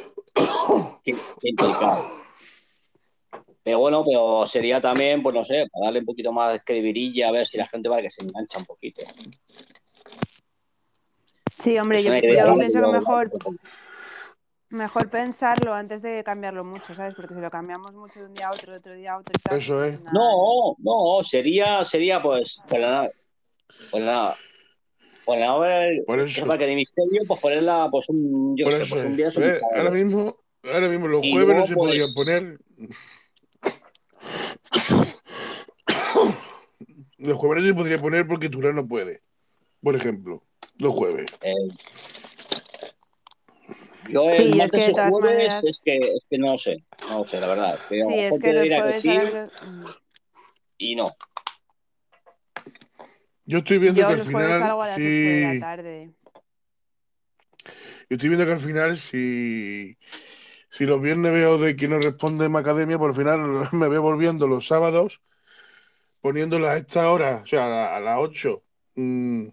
que, 1.05 1.13
que. 1.13 1.55
Pero 3.65 3.79
bueno, 3.79 4.05
pero 4.05 4.45
sería 4.47 4.81
también, 4.81 5.23
pues 5.23 5.35
no 5.35 5.45
sé, 5.45 5.67
para 5.73 5.87
darle 5.87 6.01
un 6.01 6.07
poquito 6.07 6.33
más 6.33 6.53
de 6.53 6.61
credibilidad, 6.61 7.29
a 7.29 7.33
ver 7.33 7.47
si 7.47 7.57
la 7.59 7.67
gente 7.67 7.89
vale 7.89 8.03
que 8.03 8.11
se 8.11 8.25
engancha 8.25 8.59
un 8.59 8.65
poquito. 8.65 9.03
Sí, 11.63 11.79
hombre, 11.79 11.99
Es 11.99 12.05
yo, 12.05 12.11
pienso 12.59 12.81
que 12.81 12.87
mejor, 12.89 13.31
mejor 14.71 15.09
pensarlo 15.11 15.73
antes 15.75 16.03
de 16.03 16.25
cambiarlo 16.25 16.65
mucho, 16.65 16.93
¿sabes? 16.95 17.15
Porque 17.15 17.35
si 17.35 17.41
lo 17.41 17.51
cambiamos 17.51 17.93
mucho 17.95 18.19
de 18.19 18.27
un 18.27 18.35
día 18.35 18.49
a 18.49 18.51
otro, 18.51 18.73
de 18.73 18.79
otro 18.79 18.95
día 18.95 19.13
a 19.13 19.19
otro 19.19 19.33
tal, 19.45 19.59
Eso 19.59 19.75
pues 19.75 19.95
es. 19.95 20.01
No, 20.13 20.75
no, 20.79 21.23
sería, 21.23 21.85
sería 21.85 22.21
pues, 22.21 22.61
pues 22.69 22.81
la, 22.81 23.09
pues 23.93 24.05
la, 24.05 24.37
pues 25.25 25.39
la 25.39 25.55
obra 25.55 25.83
Por 26.05 26.19
que 26.19 26.25
eso. 26.25 26.47
es 26.51 26.59
que 26.59 26.67
de 26.67 26.75
misterio, 26.75 27.23
pues 27.29 27.41
ponerla, 27.41 27.89
pues 27.93 28.09
un, 28.09 28.57
yo 28.57 28.69
sé, 28.73 28.83
eso 28.83 28.87
pues 28.93 29.05
un 29.05 29.17
día 29.17 29.29
Eh, 29.29 29.61
ahora 29.77 29.91
mismo, 29.93 30.37
ahora 30.65 30.89
mismo 30.89 31.07
los 31.07 31.25
Y 31.25 31.31
jueves 31.33 31.57
no 31.59 31.67
se 31.67 31.75
pues- 31.77 32.13
podrían 32.17 32.49
poner. 32.49 32.99
Los 37.19 37.37
jueves 37.39 37.65
se 37.65 37.75
podría 37.75 38.01
poner 38.01 38.27
porque 38.27 38.49
Turán 38.49 38.77
no 38.77 38.87
puede. 38.87 39.23
Por 39.83 39.97
ejemplo, 39.97 40.43
los 40.79 40.95
jueves. 40.95 41.27
Eh, 41.43 41.55
yo 44.09 44.23
Sí, 44.31 44.37
el 44.43 44.51
es 44.51 44.57
martes 44.57 44.87
que 44.87 44.93
jueves 45.11 45.33
maneras- 45.35 45.65
es 45.65 45.81
que 45.85 45.97
es 46.17 46.27
que 46.29 46.39
no 46.39 46.59
sé, 46.59 46.85
no 47.09 47.25
sé, 47.25 47.41
la 47.41 47.47
verdad. 47.49 47.79
Que 47.89 48.03
a 48.03 48.05
lo 48.05 48.11
Sí, 48.11 48.19
es 48.19 48.33
que 48.41 49.01
sí 49.01 49.11
ahora 49.11 49.41
los- 49.43 49.63
mm. 49.69 49.85
y 50.79 50.95
no. 50.97 51.15
Yo 53.45 53.59
estoy 53.59 53.79
viendo 53.79 54.01
Yo 54.01 54.09
que 54.09 54.15
al 54.15 54.23
final. 54.23 54.61
salgo 54.61 54.83
a 54.83 54.87
las 54.89 54.97
8 54.97 55.05
de 55.05 55.41
la 55.43 55.53
Sí, 55.53 55.61
tarde. 55.61 56.11
yo 58.09 58.17
estoy 58.17 58.29
viendo 58.29 58.47
que 58.47 58.53
al 58.53 58.61
final, 58.61 58.99
si, 58.99 59.97
si 60.73 60.87
los 60.87 61.01
viernes 61.03 61.33
veo 61.35 61.59
de 61.59 61.77
que 61.77 61.89
no 61.89 62.01
responde 62.01 62.47
en 62.47 62.57
academia, 62.57 62.99
por 62.99 63.11
el 63.13 63.17
final 63.17 63.69
me 63.75 63.89
veo 63.89 64.03
volviendo 64.03 64.49
los 64.49 64.67
sábados, 64.69 65.21
poniéndolas 66.21 66.71
a 66.73 66.77
esta 66.79 67.11
hora, 67.13 67.43
o 67.45 67.47
sea, 67.47 67.67
a, 67.67 67.69
la- 67.69 67.97
a 67.97 68.01
las 68.01 68.19
8, 68.21 68.65
mm, 68.97 69.49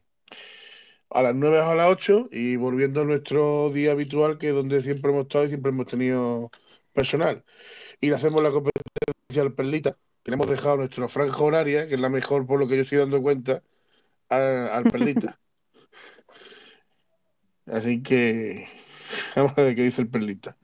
a 1.10 1.22
las 1.24 1.36
9 1.36 1.60
o 1.60 1.66
a 1.70 1.76
las 1.76 1.88
8, 1.90 2.28
y 2.32 2.56
volviendo 2.56 3.02
a 3.02 3.06
nuestro 3.06 3.70
día 3.72 3.92
habitual, 3.94 4.38
que 4.38 4.50
es 4.50 4.56
donde 4.56 4.82
siempre 4.82 5.12
hemos 5.12 5.24
estado 5.24 5.46
y 5.46 5.50
siempre 5.50 5.72
hemos 5.72 5.88
tenido 5.88 6.52
personal. 6.94 7.44
Y 8.02 8.10
le 8.10 8.16
hacemos 8.16 8.44
la 8.44 8.52
competencia 8.52 9.44
al 9.44 9.54
Perlita, 9.54 9.98
que 10.24 10.32
le 10.32 10.36
hemos 10.36 10.50
dejado 10.50 10.78
nuestra 10.78 11.08
franja 11.10 11.44
horaria, 11.44 11.88
que 11.88 11.96
es 11.96 12.00
la 12.02 12.10
mejor 12.10 12.48
por 12.48 12.60
lo 12.60 12.68
que 12.68 12.78
yo 12.78 12.84
estoy 12.84 13.00
dando 13.00 13.22
cuenta, 13.22 13.64
al, 14.30 14.70
al 14.70 14.88
Perlita. 14.88 15.40
Así 17.66 18.02
que 18.04 18.68
vamos 19.36 19.58
a 19.58 19.62
ver 19.64 19.76
qué 19.76 19.84
dice 19.84 20.02
el 20.02 20.10
Perlita. 20.10 20.58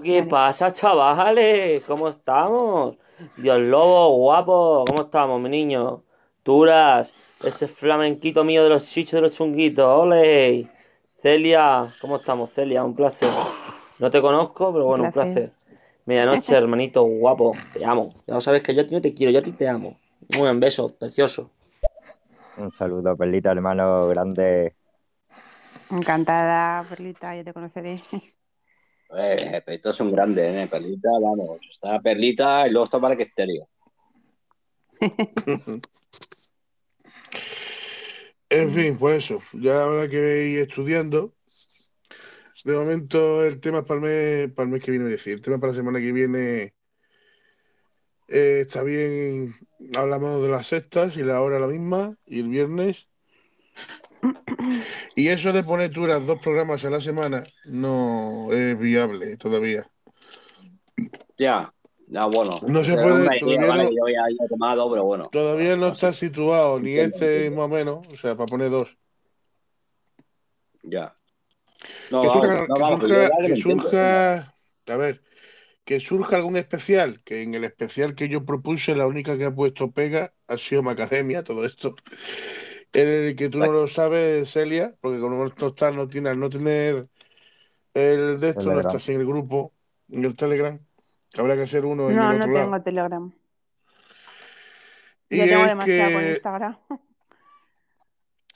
¿Qué 0.00 0.22
pasa, 0.22 0.72
chavales? 0.72 1.82
¿Cómo 1.84 2.08
estamos? 2.08 2.96
Dios 3.36 3.60
lobo, 3.60 4.16
guapo, 4.16 4.84
¿cómo 4.86 5.02
estamos, 5.02 5.40
mi 5.40 5.48
niño? 5.50 6.02
Turas, 6.42 7.12
ese 7.44 7.68
flamenquito 7.68 8.42
mío 8.42 8.62
de 8.62 8.70
los 8.70 8.88
chichos 8.88 9.12
de 9.12 9.20
los 9.20 9.36
chunguitos, 9.36 9.84
ole. 9.84 10.66
Celia, 11.12 11.92
¿cómo 12.00 12.16
estamos, 12.16 12.50
Celia? 12.50 12.82
Un 12.84 12.94
placer. 12.94 13.28
No 13.98 14.10
te 14.10 14.20
conozco, 14.22 14.72
pero 14.72 14.86
bueno, 14.86 15.04
un 15.04 15.12
placer. 15.12 15.50
placer. 15.50 15.78
Medianoche, 16.06 16.56
hermanito, 16.56 17.02
guapo, 17.02 17.52
te 17.74 17.84
amo. 17.84 18.08
Ya 18.26 18.34
lo 18.34 18.40
sabes 18.40 18.62
que 18.62 18.74
yo 18.74 18.82
a 18.82 18.86
ti 18.86 18.94
no 18.94 19.00
te 19.00 19.12
quiero, 19.12 19.30
yo 19.32 19.40
a 19.40 19.42
ti 19.42 19.52
te 19.52 19.68
amo. 19.68 19.96
Muy 20.30 20.40
buen 20.40 20.58
beso, 20.58 20.88
precioso. 20.96 21.50
Un 22.56 22.72
saludo, 22.72 23.16
Perlita, 23.16 23.52
hermano 23.52 24.08
grande. 24.08 24.74
Encantada, 25.90 26.82
Perlita, 26.88 27.36
ya 27.36 27.44
te 27.44 27.52
conoceré. 27.52 28.02
Eh, 29.16 29.62
Perlita 29.64 29.90
es 29.90 30.00
un 30.00 30.38
¿eh? 30.38 30.68
Perlita, 30.70 31.10
vamos, 31.20 31.58
está 31.70 32.00
Perlita 32.00 32.66
y 32.66 32.70
luego 32.70 32.84
está 32.84 33.00
para 33.00 33.16
que 33.16 33.24
estéreo. 33.24 33.68
En 38.54 38.70
fin, 38.70 38.98
pues 38.98 39.24
eso. 39.24 39.40
Ya 39.54 39.82
habrá 39.82 40.06
que 40.10 40.46
ir 40.46 40.58
estudiando. 40.58 41.32
De 42.64 42.74
momento 42.74 43.42
el 43.42 43.58
tema 43.60 43.82
para 43.82 43.98
el 43.98 44.04
mes, 44.04 44.54
para 44.54 44.66
el 44.66 44.72
mes 44.74 44.82
que 44.84 44.90
viene, 44.90 45.06
decir, 45.06 45.32
el 45.32 45.40
tema 45.40 45.56
para 45.56 45.72
la 45.72 45.78
semana 45.78 45.98
que 46.00 46.12
viene 46.12 46.74
eh, 48.28 48.60
está 48.62 48.82
bien. 48.82 49.54
Hablamos 49.96 50.42
de 50.42 50.48
las 50.48 50.66
sextas 50.66 51.16
y 51.16 51.22
la 51.22 51.40
hora 51.42 51.58
la 51.58 51.66
misma, 51.66 52.16
y 52.26 52.40
el 52.40 52.48
viernes. 52.48 53.06
Y 55.16 55.28
eso 55.28 55.52
de 55.52 55.62
poner 55.62 55.90
tú 55.90 56.06
las 56.06 56.26
dos 56.26 56.40
programas 56.40 56.84
a 56.84 56.90
la 56.90 57.00
semana 57.00 57.44
no 57.66 58.48
es 58.52 58.78
viable 58.78 59.36
todavía. 59.36 59.88
Ya, 61.38 61.72
ya, 62.08 62.26
bueno. 62.26 62.60
No 62.66 62.84
se 62.84 62.94
puede, 62.94 63.40
todavía 63.40 63.68
vale, 63.68 63.84
no- 63.84 63.90
yo 63.90 64.08
ya 64.08 64.48
tomado, 64.48 64.90
pero 64.90 65.04
bueno. 65.04 65.28
Todavía 65.32 65.76
no 65.76 65.88
No 65.88 65.94
sé. 65.94 66.08
está 66.08 66.12
situado 66.12 66.78
ni 66.78 66.90
Entiendo, 66.90 67.16
este 67.16 67.46
entiendo. 67.46 67.60
más 67.60 67.70
o 67.70 67.74
menos, 67.74 68.08
o 68.08 68.16
sea, 68.16 68.36
para 68.36 68.46
poner 68.46 68.70
dos. 68.70 68.96
Ya. 70.84 71.16
No, 72.10 72.22
que 72.22 72.28
no, 72.28 72.76
surja, 73.56 74.54
a 74.86 74.96
ver, 74.96 75.22
que 75.84 76.00
surja 76.00 76.36
algún 76.36 76.56
especial, 76.56 77.22
que 77.24 77.42
en 77.42 77.54
el 77.54 77.64
especial 77.64 78.14
que 78.14 78.28
yo 78.28 78.44
propuse, 78.44 78.94
la 78.94 79.06
única 79.06 79.36
que 79.38 79.44
ha 79.44 79.54
puesto 79.54 79.90
pega 79.90 80.32
ha 80.46 80.58
sido 80.58 80.82
Macademia, 80.82 81.42
todo 81.42 81.64
esto. 81.64 81.94
En 82.94 83.08
el 83.08 83.36
que 83.36 83.48
tú 83.48 83.58
no 83.58 83.72
lo 83.72 83.88
sabes, 83.88 84.50
Celia, 84.52 84.94
porque 85.00 85.18
como 85.18 85.36
no 85.36 85.46
estás, 85.68 85.94
no 85.94 86.08
tienes, 86.08 86.32
al 86.32 86.40
no 86.40 86.50
tener 86.50 87.08
el 87.94 88.38
de 88.40 88.48
esto, 88.50 88.62
no 88.62 88.80
estás 88.80 89.08
en 89.08 89.20
el 89.20 89.26
grupo, 89.26 89.72
en 90.10 90.24
el 90.24 90.36
Telegram, 90.36 90.78
que 91.30 91.40
habrá 91.40 91.54
que 91.56 91.62
hacer 91.62 91.84
uno 91.86 92.10
en 92.10 92.16
No, 92.16 92.32
el 92.32 92.38
no 92.38 92.44
otro 92.44 92.52
lado. 92.54 92.66
tengo 92.66 92.82
Telegram. 92.82 93.32
Y 95.30 95.36
Ya 95.38 95.44
tengo 95.46 95.60
es 95.62 95.68
demasiado 95.68 96.12
con 96.12 96.20
que, 96.22 96.30
Instagram. 96.30 96.78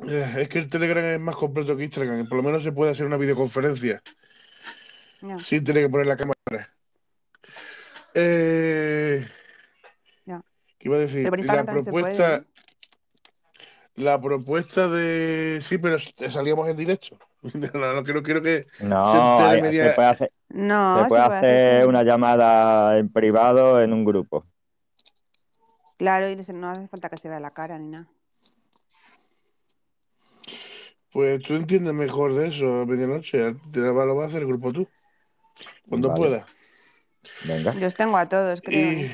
eh, 0.09 0.33
es 0.41 0.49
que 0.51 0.59
el 0.59 0.69
Telegram 0.69 1.05
es 1.05 1.21
más 1.21 1.37
completo 1.37 1.75
que 1.77 1.85
Instagram, 1.85 2.29
por 2.29 2.37
lo 2.37 2.43
menos 2.43 2.63
se 2.63 2.73
puede 2.73 2.91
hacer 2.93 3.07
una 3.07 3.17
videoconferencia 3.17 4.03
Ya, 5.23 5.39
sin 5.39 5.65
tener 5.65 5.85
que 5.85 5.89
poner 5.89 6.07
la 6.07 6.17
cámara. 6.19 6.37
Eh. 8.15 9.27
¿Qué 10.79 10.89
iba 10.89 10.97
a 10.97 11.01
decir? 11.01 11.31
La 11.31 11.37
Instagram 11.39 11.83
propuesta, 11.85 12.37
¿eh? 12.37 12.45
La 13.97 14.21
propuesta 14.21 14.89
de. 14.89 15.59
Sí, 15.63 15.79
pero 15.79 15.97
salíamos 16.29 16.69
en 16.69 16.77
directo. 16.77 17.17
No, 17.73 17.93
no, 17.95 18.03
quiero, 18.03 18.23
quiero 18.25 18.43
que 18.43 18.67
No, 18.81 19.07
se 19.13 19.17
entere 19.19 19.57
hay- 19.57 19.63
media- 19.63 19.89
se 19.91 19.95
puede 19.95 20.09
hacer, 20.09 20.33
No, 20.49 21.03
se 21.03 21.09
puede 21.09 21.23
hacer 21.23 21.87
una 21.87 22.03
llamada 22.03 22.99
en 22.99 23.09
privado 23.13 23.81
en 23.81 23.93
un 23.93 24.05
grupo. 24.05 24.45
Claro, 25.97 26.29
y 26.29 26.35
no 26.35 26.71
hace 26.71 26.89
falta 26.89 27.09
que 27.09 27.17
se 27.17 27.29
vea 27.29 27.39
la 27.39 27.53
cara 27.53 27.79
ni 27.79 27.89
nada. 27.89 28.07
Pues 31.13 31.41
tú 31.43 31.55
entiendes 31.55 31.95
mejor 31.95 32.35
de 32.35 32.49
eso 32.49 32.83
a 32.83 32.87
medianoche. 32.87 33.55
Te 33.73 33.81
lo 33.81 33.95
va 34.17 34.25
a 34.25 34.27
hacer 34.27 34.43
el 34.43 34.49
grupo 34.49 34.73
tú. 34.73 34.87
Cuando 35.89 36.09
Vale. 36.09 36.19
pueda. 36.21 36.47
Venga. 37.45 37.73
Yo 37.75 37.87
os 37.87 37.95
tengo 37.95 38.17
a 38.19 38.29
todos, 38.29 38.61
creo. 38.61 38.93
Y-. 38.93 39.11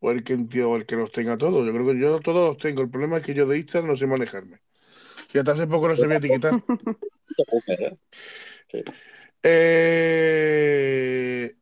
O 0.00 0.10
el 0.10 0.22
que 0.22 0.34
o 0.62 0.76
el 0.76 0.86
que 0.86 0.96
los 0.96 1.12
tenga 1.12 1.36
todos. 1.36 1.66
Yo 1.66 1.72
creo 1.72 1.86
que 1.86 1.98
yo 1.98 2.20
todos 2.20 2.48
los 2.48 2.58
tengo. 2.58 2.82
El 2.82 2.90
problema 2.90 3.18
es 3.18 3.24
que 3.24 3.34
yo 3.34 3.46
de 3.46 3.58
Instagram 3.58 3.90
no 3.90 3.96
sé 3.96 4.06
manejarme. 4.06 4.60
Y 5.32 5.38
hasta 5.38 5.52
hace 5.52 5.66
poco 5.66 5.88
no 5.88 5.96
sabía 5.96 6.18
etiquetar. 6.18 6.62
Eh, 9.42 10.48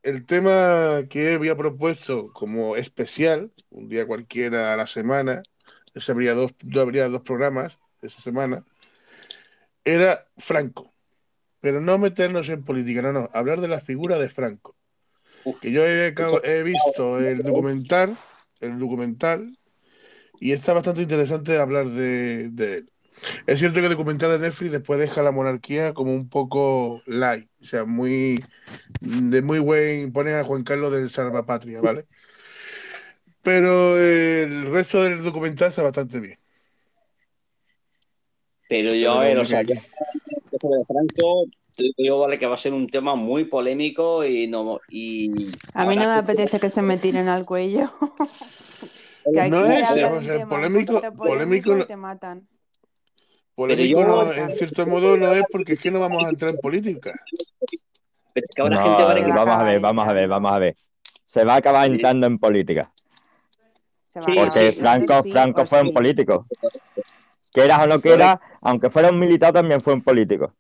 el 0.03 0.25
tema 0.25 1.03
que 1.11 1.35
había 1.35 1.57
propuesto 1.57 2.33
como 2.33 2.75
especial, 2.77 3.53
un 3.71 3.89
día 3.89 4.07
cualquiera 4.07 4.73
a 4.73 4.77
la 4.79 4.87
semana, 4.87 5.43
ese 5.95 6.13
habría 6.13 6.35
dos, 6.35 6.55
habría 6.79 7.09
dos 7.09 7.23
programas 7.23 7.79
esa 8.03 8.23
semana, 8.23 8.65
era 9.85 10.27
Franco. 10.37 10.95
Pero 11.61 11.81
no 11.81 11.99
meternos 11.99 12.49
en 12.49 12.65
política, 12.65 13.03
no, 13.03 13.13
no, 13.13 13.31
hablar 13.33 13.61
de 13.61 13.69
la 13.69 13.81
figura 13.81 14.19
de 14.19 14.29
Franco. 14.31 14.76
Que 15.61 15.73
yo 15.73 15.87
he, 15.87 16.63
visto 16.63 17.21
el 17.21 17.43
documental, 17.43 18.19
el 18.61 18.79
documental, 18.79 19.57
y 20.41 20.53
está 20.53 20.73
bastante 20.73 21.03
interesante 21.03 21.59
hablar 21.59 21.87
de, 21.87 22.51
de 22.51 22.79
él. 22.79 22.91
Es 23.47 23.59
cierto 23.61 23.81
que 23.81 23.87
el 23.87 23.93
documental 23.93 24.31
de 24.31 24.39
Netflix 24.39 24.73
después 24.73 25.01
deja 25.01 25.23
la 25.23 25.31
monarquía 25.31 25.95
como 25.95 26.13
un 26.13 26.29
poco 26.29 27.01
light, 27.07 27.49
o 27.63 27.65
sea, 27.65 27.85
muy 27.85 28.45
de 29.01 29.43
muy 29.43 29.59
buen, 29.59 30.13
ponen 30.13 30.35
a 30.35 30.45
Juan 30.45 30.65
Carlos 30.65 30.93
del 30.93 31.11
Salvapatria, 31.11 31.81
¿vale? 31.81 32.03
Pero 33.43 33.97
el 33.99 34.71
resto 34.71 35.03
del 35.03 35.23
documental 35.23 35.71
está 35.71 35.83
bastante 35.83 36.21
bien. 36.21 36.39
Pero 38.69 38.93
yo, 38.95 39.13
a 39.13 39.21
ver, 39.21 39.39
o 39.39 39.45
sea, 39.45 39.65
que- 39.65 39.75
yo, 39.75 39.81
esto 40.51 40.69
de 40.69 40.85
Franco, 40.85 41.45
yo, 41.97 42.19
vale, 42.19 42.39
que 42.39 42.47
va 42.47 42.55
a 42.55 42.59
ser 42.59 42.73
un 42.73 42.87
tema 42.89 43.15
muy 43.15 43.45
polémico 43.45 44.25
y 44.25 44.47
no. 44.47 44.81
Y 44.89 45.49
A 45.75 45.85
mí 45.85 45.97
no 45.97 46.05
me 46.05 46.13
apetece 46.15 46.59
que 46.61 46.71
se 46.71 46.83
me 46.83 46.97
tiren 46.99 47.29
al 47.29 47.45
cuello. 47.45 47.93
que 49.33 49.41
aquí 49.41 49.51
No 49.51 49.65
es, 49.67 49.91
o 49.91 49.95
sea, 49.95 50.47
polémico- 50.49 51.17
polémico 51.17 51.73
y 51.75 51.79
no- 51.79 51.87
te 51.87 51.97
matan. 51.97 52.49
Polémico 53.55 54.01
Pero 54.01 54.09
yo- 54.17 54.25
no, 54.25 54.33
en 54.33 54.51
cierto 54.53 54.87
modo 54.87 55.17
no 55.17 55.33
es 55.33 55.45
porque 55.51 55.75
es 55.75 55.81
que 55.81 55.91
no 55.91 56.01
vamos 56.01 56.25
a 56.25 56.29
entrar 56.29 56.51
en 56.51 56.59
política. 56.59 57.13
Pero 58.35 58.47
es 58.47 58.55
que 58.55 58.63
habrá 58.63 58.77
No, 58.77 58.83
gente 58.85 59.05
vale, 59.05 59.21
que 59.25 59.29
va 59.29 59.35
a 59.35 59.45
vamos 59.45 59.61
a 59.61 59.65
ver, 59.65 59.81
vamos 59.81 60.09
a 60.09 60.13
ver, 60.13 60.29
vamos 60.29 60.53
a 60.53 60.59
ver. 60.59 60.77
Se 61.27 61.45
va 61.45 61.55
a 61.55 61.57
acabar 61.57 61.91
entrando 61.91 62.27
en 62.27 62.39
política. 62.39 62.93
Se 64.09 64.21
va 64.21 64.27
Porque 64.27 64.73
sí, 64.73 64.79
Franco, 64.79 65.23
Sí, 65.23 65.33
Franco 65.33 65.57
pues 65.61 65.71
fue 65.71 65.81
un 65.83 65.93
político. 65.95 66.47
Quieras 67.51 67.83
o 67.85 67.87
no 67.87 68.01
quieras, 68.01 68.39
aunque 68.61 68.91
fuera 68.91 69.09
un 69.09 69.19
militar, 69.19 69.55
también 69.55 69.81
fue 69.81 69.95
un 69.95 70.03
político. 70.03 70.53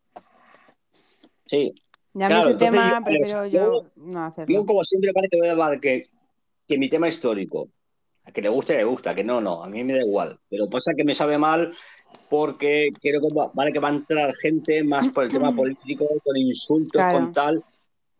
Sí. 1.46 1.72
Y 2.14 2.22
a 2.22 2.28
mí 2.28 2.34
Claro, 2.34 2.48
ese 2.50 2.58
tema 2.58 2.98
yo- 2.98 3.04
prefiero 3.04 3.46
yo- 3.46 3.84
no 3.96 4.24
hacerlo. 4.24 4.54
Yo, 4.54 4.66
como 4.66 4.84
siempre, 4.84 5.12
vale 5.14 5.28
que 5.28 5.38
voy 5.38 5.48
a 5.48 5.80
que, 5.80 6.04
que 6.66 6.78
mi 6.78 6.88
tema 6.88 7.08
histórico, 7.08 7.68
a 8.24 8.32
que 8.32 8.42
le 8.42 8.48
guste, 8.48 8.76
le 8.76 8.84
gusta, 8.84 9.14
que 9.14 9.22
no, 9.24 9.40
no, 9.40 9.62
a 9.62 9.68
mí 9.68 9.84
me 9.84 9.92
da 9.94 10.00
igual. 10.00 10.38
Pero 10.48 10.68
pasa 10.68 10.92
que 10.96 11.04
me 11.04 11.14
sabe 11.14 11.38
mal 11.38 11.72
porque 12.28 12.88
creo 13.00 13.20
que 13.20 13.34
va- 13.34 13.50
vale 13.54 13.72
que 13.72 13.78
va 13.78 13.88
a 13.88 13.92
entrar 13.94 14.34
gente 14.34 14.82
más 14.82 15.08
por 15.08 15.24
el 15.24 15.30
tema 15.30 15.50
político, 15.56 16.06
con 16.24 16.36
insultos, 16.36 16.90
Claro. 16.92 17.18
con 17.18 17.32
tal. 17.32 17.64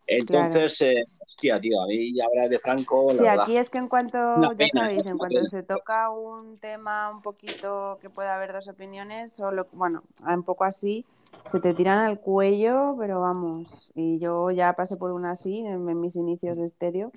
Entonces, 0.09 0.81
eh, 0.83 1.03
hostia, 1.21 1.61
tío, 1.61 1.83
a 1.83 1.87
mí 1.89 2.15
ya 2.15 2.27
hablar 2.27 2.49
de 2.49 2.61
Franco, 2.61 3.13
la 3.13 3.19
Sí, 3.19 3.25
verdad. 3.25 3.43
aquí 3.43 3.57
es 3.57 3.71
que 3.71 3.79
en 3.79 3.89
cuanto, 3.89 4.19
Una 4.37 4.51
ya 4.51 4.57
pena, 4.57 4.71
sabéis, 4.73 5.07
en 5.07 5.19
cuanto 5.19 5.39
pena. 5.39 5.49
se 5.49 5.63
toca 5.65 6.11
un 6.11 6.59
tema 6.59 7.11
un 7.11 7.23
poquito 7.23 7.99
que 8.01 8.09
pueda 8.09 8.37
haber 8.37 8.53
dos 8.53 8.69
opiniones, 8.69 9.33
solo, 9.33 9.67
bueno, 9.73 10.05
un 10.25 10.45
poco 10.45 10.63
así, 10.63 11.05
se 11.45 11.61
te 11.61 11.75
tiran 11.75 11.99
al 11.99 12.21
cuello, 12.21 12.97
pero 12.99 13.21
vamos, 13.21 13.91
y 13.95 14.19
yo 14.19 14.51
ya 14.51 14.73
pasé 14.73 14.97
por 14.97 15.13
una 15.13 15.33
así 15.33 15.59
en, 15.59 15.89
en 15.89 16.01
mis 16.01 16.17
inicios 16.17 16.57
de 16.57 16.67
estéreo 16.67 17.13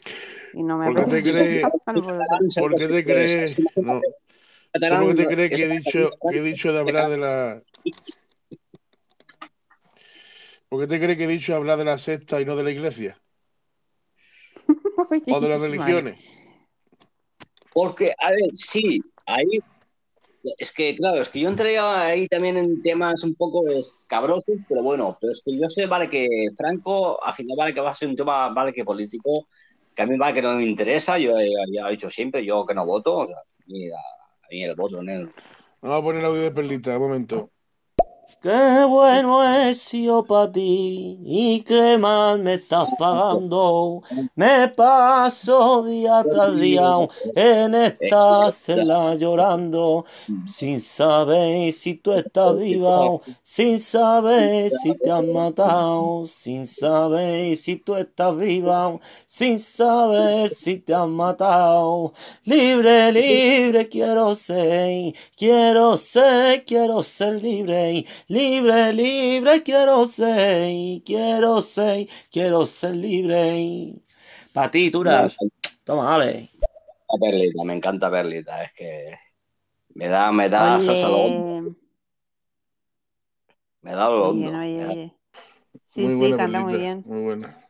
y 0.54 0.64
no 0.64 0.78
me 0.78 0.94
¿Por 0.94 1.06
qué 1.06 1.12
te 1.12 1.32
crees? 1.32 1.68
por. 1.86 2.60
¿Por 2.60 2.76
qué 2.76 2.88
te 2.88 3.04
crees? 3.04 3.60
No, 3.76 4.02
Catalán, 4.72 5.02
¿Cómo 5.02 5.16
te 5.16 5.26
crees 5.26 5.50
que 5.50 5.64
he 5.64 5.78
dicho, 5.78 6.12
que 6.30 6.38
he 6.38 6.42
dicho 6.42 6.72
de 6.72 6.80
hablar 6.80 7.10
de 7.10 7.18
la. 7.18 7.64
¿Por 10.70 10.82
qué 10.82 10.88
te 10.88 11.00
crees 11.00 11.18
que 11.18 11.24
he 11.24 11.28
dicho 11.28 11.56
hablar 11.56 11.80
de 11.80 11.86
la 11.86 11.98
secta 11.98 12.40
y 12.40 12.46
no 12.46 12.56
de 12.56 12.64
la 12.64 12.72
iglesia? 12.72 13.20
O 15.32 15.40
de 15.40 15.50
las 15.50 15.62
religiones. 15.62 16.20
Porque, 17.74 18.14
a 18.20 18.30
ver, 18.32 18.52
sí, 18.54 19.02
ahí. 19.26 19.60
Es 20.58 20.72
que, 20.72 20.96
claro, 20.96 21.22
es 21.22 21.30
que 21.30 21.42
yo 21.42 21.50
entré 21.50 21.78
ahí 21.78 22.28
también 22.28 22.58
en 22.58 22.82
temas 22.82 23.24
un 23.24 23.36
poco 23.36 23.68
escabrosos, 23.70 24.60
pero 24.68 24.82
bueno, 24.82 25.18
pero 25.20 25.32
es 25.32 25.42
que 25.44 25.58
yo 25.58 25.68
sé, 25.68 25.86
vale, 25.86 26.10
que 26.10 26.28
Franco, 26.58 27.22
al 27.24 27.34
final, 27.34 27.58
vale, 27.58 27.74
que 27.74 27.82
va 27.82 27.92
a 27.92 27.96
ser 27.96 28.08
un 28.08 28.16
tema, 28.16 28.50
vale, 28.50 28.72
que 28.72 28.86
político, 28.86 29.48
que 29.94 30.02
a 30.02 30.06
mí, 30.06 30.18
vale, 30.18 30.34
que 30.34 30.42
no 30.42 30.56
me 30.56 30.64
interesa, 30.64 31.18
yo 31.18 31.34
ya 31.38 31.88
he 31.88 31.92
dicho 31.92 32.10
siempre, 32.10 32.46
yo 32.46 32.66
que 32.66 32.74
no 32.74 32.86
voto, 32.86 33.18
o 33.18 33.28
sea, 33.28 33.38
a 33.38 33.64
mí, 33.68 33.90
a, 33.90 33.96
a 33.96 34.48
mí 34.50 34.64
el 34.64 34.76
voto, 34.76 35.04
¿no? 35.04 35.30
Vamos 35.82 36.00
a 36.00 36.02
poner 36.02 36.22
el 36.22 36.26
audio 36.28 36.42
de 36.42 36.52
Perlita, 36.52 36.98
un 36.98 37.04
momento. 37.04 37.52
Qué 38.42 38.86
bueno 38.88 39.44
he 39.44 39.76
sido 39.76 40.24
para 40.24 40.50
ti 40.50 41.20
y 41.26 41.60
qué 41.64 41.98
mal 41.98 42.40
me 42.40 42.54
estás 42.54 42.88
pagando. 42.98 44.02
Me 44.34 44.70
paso 44.70 45.84
día 45.84 46.24
tras 46.24 46.56
día 46.56 46.90
en 47.36 47.76
esta 47.76 48.50
celda 48.54 49.16
llorando, 49.16 50.06
sin 50.46 50.80
saber 50.80 51.74
si 51.74 51.96
tú 51.96 52.14
estás 52.14 52.58
viva, 52.58 53.20
sin 53.44 53.78
saber 53.78 54.72
si 54.72 54.98
te 54.98 55.12
han 55.12 55.34
matado, 55.34 56.26
sin 56.26 56.66
saber 56.66 57.58
si 57.58 57.76
tú 57.76 57.98
estás 57.98 58.38
viva, 58.38 58.98
sin 59.26 59.60
saber 59.60 60.50
si 60.52 60.78
te 60.78 60.94
han 60.94 61.12
matado. 61.12 62.14
Libre, 62.46 63.12
libre 63.12 63.90
quiero 63.90 64.34
ser, 64.34 65.14
quiero 65.36 65.98
ser, 65.98 66.64
quiero 66.64 67.04
ser 67.04 67.44
libre. 67.44 68.06
Libre, 68.30 68.94
libre 68.94 69.64
quiero 69.64 70.06
ser, 70.06 71.02
quiero 71.04 71.64
ser, 71.64 72.08
quiero 72.30 72.68
ser 72.68 72.96
libre. 72.96 73.96
Pa' 74.54 74.70
ti, 74.70 74.92
Turas. 74.92 75.36
Toma, 75.84 76.12
dale. 76.12 76.48
A 77.08 77.18
Perlita, 77.20 77.64
me 77.64 77.74
encanta 77.74 78.12
Perlita, 78.12 78.64
es 78.64 78.74
que 78.74 79.18
me 79.96 80.10
da, 80.10 80.32
me 80.32 80.48
da 80.48 80.80
salsa 80.80 81.10
lo 81.10 81.18
Oye, 81.24 81.76
me 83.82 83.92
da 83.94 84.10
lo 84.10 84.28
oye, 84.30 84.48
oye. 84.86 85.16
Sí, 85.88 86.04
muy 86.04 86.14
sí, 86.14 86.18
buena 86.20 86.38
canta 86.38 86.60
muy 86.60 86.78
bien. 86.78 87.04
Muy 87.08 87.22
buena. 87.24 87.68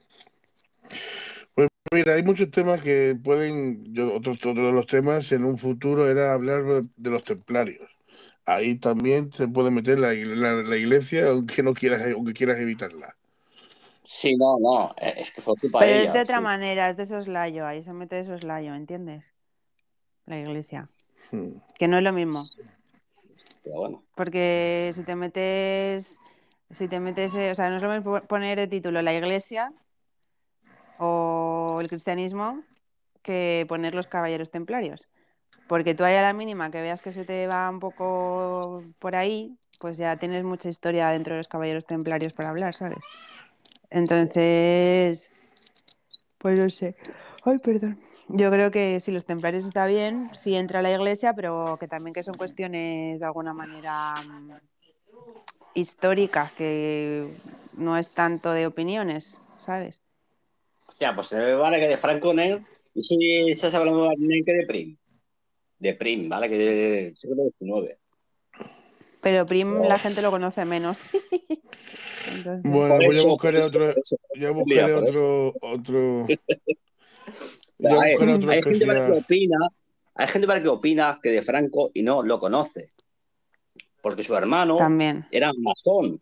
Pues 1.56 1.70
mira, 1.94 2.16
hay 2.16 2.24
muchos 2.24 2.52
temas 2.52 2.82
que 2.82 3.16
pueden. 3.16 3.94
Yo, 3.94 4.14
otro, 4.14 4.34
otro 4.34 4.54
de 4.54 4.74
los 4.74 4.88
temas 4.88 5.32
en 5.32 5.46
un 5.46 5.58
futuro 5.58 6.10
era 6.10 6.34
hablar 6.34 6.82
de 6.98 7.10
los 7.10 7.24
templarios. 7.24 7.99
Ahí 8.50 8.76
también 8.78 9.32
se 9.32 9.48
puede 9.48 9.72
meter 9.72 10.00
la, 10.00 10.14
la- 10.14 10.64
la 10.64 10.78
iglesia, 10.78 11.30
aunque 11.30 11.64
no 11.64 11.74
quieras, 11.74 12.02
aunque 12.14 12.34
quieras 12.34 12.60
evitarla. 12.60 13.16
Sí, 14.04 14.36
no, 14.36 14.58
no, 14.60 14.94
eh, 14.98 15.14
es 15.18 15.32
que 15.34 15.42
fue 15.42 15.56
culpa 15.58 15.80
Pero 15.80 15.92
de 15.92 16.04
es 16.04 16.12
de 16.14 16.22
otra 16.22 16.42
sí. 16.42 16.42
manera, 16.42 16.90
es 16.90 16.98
de 16.98 17.06
soslayo, 17.06 17.66
ahí 17.66 17.84
se 17.84 17.94
mete 17.94 18.16
de 18.18 18.26
soslayo, 18.26 18.74
¿entiendes? 18.76 19.26
La 20.26 20.40
iglesia. 20.40 20.90
Hmm. 21.32 21.60
Que 21.80 21.88
no 21.88 21.98
es 21.98 22.04
lo 22.04 22.14
mismo. 22.14 22.52
Pero 23.64 23.76
bueno, 23.80 24.04
Porque 24.16 24.92
si 24.96 25.04
te 25.04 25.16
metes, 25.16 26.20
si 26.72 26.88
te 26.90 27.00
metes, 27.00 27.34
eh, 27.36 27.52
o 27.52 27.56
sea, 27.56 27.70
no 27.70 27.78
es 27.78 27.82
lo 27.84 27.90
mismo 27.94 28.22
poner 28.28 28.58
de 28.60 28.68
título 28.68 29.02
la 29.02 29.14
iglesia 29.14 29.74
o 30.98 31.80
el 31.82 31.88
cristianismo 31.90 32.64
que 33.24 33.66
poner 33.70 33.96
los 33.96 34.08
caballeros 34.08 34.52
templarios. 34.52 35.08
Porque 35.68 35.94
tú 35.94 36.04
ahí 36.04 36.16
a 36.16 36.22
la 36.22 36.34
mínima 36.34 36.72
que 36.72 36.82
veas 36.82 37.02
que 37.02 37.12
se 37.12 37.26
te 37.26 37.48
va 37.48 37.70
un 37.70 37.80
poco 37.80 38.84
por 39.00 39.16
ahí, 39.16 39.56
pues 39.80 39.98
ya 39.98 40.16
tienes 40.18 40.44
mucha 40.44 40.70
historia 40.70 41.10
dentro 41.10 41.34
de 41.34 41.40
los 41.40 41.48
caballeros 41.48 41.86
templarios 41.86 42.34
para 42.34 42.50
hablar, 42.50 42.76
¿sabes? 42.76 43.00
Entonces, 43.90 45.32
pues 46.40 46.60
no 46.60 46.70
sé. 46.70 46.96
Ay, 47.44 47.58
perdón. 47.64 48.00
Yo 48.30 48.52
creo 48.52 48.72
que 48.72 49.00
si 49.00 49.12
los 49.12 49.26
templarios 49.26 49.66
está 49.66 49.86
bien, 49.86 50.30
sí 50.34 50.56
entra 50.56 50.80
a 50.80 50.84
la 50.84 50.92
iglesia, 50.92 51.34
pero 51.34 51.78
que 51.80 51.88
también 51.88 52.14
que 52.14 52.24
son 52.24 52.36
cuestiones 52.36 53.20
de 53.20 53.26
alguna 53.26 53.54
manera 53.54 54.14
mm, 54.14 54.52
históricas, 55.74 56.52
que 56.54 57.28
no 57.78 57.98
es 57.98 58.10
tanto 58.12 58.52
de 58.52 58.68
opiniones, 58.68 59.38
¿sabes? 59.60 60.02
hostia, 61.00 61.16
pues 61.16 61.28
se 61.28 61.54
vale 61.56 61.80
que 61.80 61.88
de 61.88 61.98
Franco, 61.98 62.34
¿no? 62.34 62.44
Y 62.94 63.02
si 63.02 63.52
estás 63.52 63.74
hablando 63.74 64.10
de 64.10 64.44
que 64.46 64.52
de 64.52 64.66
Prim. 64.68 64.98
De 65.80 65.94
Prim, 65.94 66.30
¿vale? 66.30 66.50
Que 66.50 66.58
de 66.58 67.16
siglo 67.16 67.44
XIX. 67.58 67.98
Pero 69.22 69.46
Prim 69.46 69.82
la 69.82 70.00
gente 70.00 70.22
lo 70.22 70.32
conoce 70.32 70.66
menos. 70.66 71.02
Entonces, 72.32 72.72
Bueno, 72.72 72.96
buscaré 73.28 73.60
por 73.60 73.60
eso, 73.60 73.68
otro, 73.68 73.94
ya 74.36 74.52
buscaré 74.52 74.94
otro, 74.94 75.54
otro. 75.62 76.28
Ya 77.82 77.92
Pero, 77.92 78.02
a 78.02 78.04
ver, 78.04 78.12
buscaré 78.14 78.34
otro 78.34 78.52
hay 78.52 78.64
gente 78.64 78.86
para 78.86 79.06
que 79.06 79.12
opina, 79.14 79.58
hay 80.16 80.28
gente 80.28 80.48
para 80.48 80.62
que 80.62 80.68
opina 80.68 81.20
que 81.24 81.30
de 81.30 81.42
Franco 81.42 81.92
y 81.94 82.02
no 82.02 82.24
lo 82.24 82.40
conoce. 82.40 82.92
Porque 84.02 84.24
su 84.24 84.36
hermano 84.36 84.78
también. 84.78 85.26
era 85.32 85.52
masón. 85.58 86.22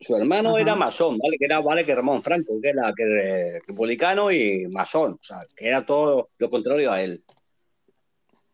Su 0.00 0.16
hermano 0.16 0.50
Ajá. 0.50 0.60
era 0.60 0.74
masón, 0.74 1.18
¿vale? 1.18 1.36
Que 1.38 1.44
era, 1.44 1.60
vale, 1.60 1.84
que 1.84 1.94
Ramón 1.94 2.22
Franco, 2.22 2.54
que 2.60 2.70
era 2.70 2.92
que, 2.96 3.60
republicano 3.66 4.32
y 4.32 4.66
masón. 4.66 5.12
O 5.12 5.22
sea, 5.22 5.44
que 5.54 5.68
era 5.68 5.84
todo 5.84 6.30
lo 6.38 6.50
contrario 6.50 6.90
a 6.90 7.02
él. 7.02 7.22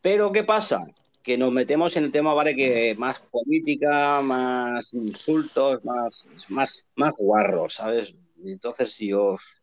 Pero, 0.01 0.32
¿qué 0.32 0.43
pasa? 0.43 0.85
Que 1.23 1.39
nos 1.39 1.52
metemos 1.52 1.97
en 1.97 2.05
el 2.05 2.12
tema, 2.12 2.35
¿vale? 2.35 2.56
Que 2.56 2.97
más 2.98 3.20
política, 3.31 4.20
más 4.23 4.93
insultos, 4.94 5.85
más, 5.85 6.28
más, 6.48 6.89
más 6.97 7.14
guarros, 7.16 7.74
¿sabes? 7.74 8.12
Entonces, 8.44 8.93
si 8.93 9.12
os. 9.12 9.62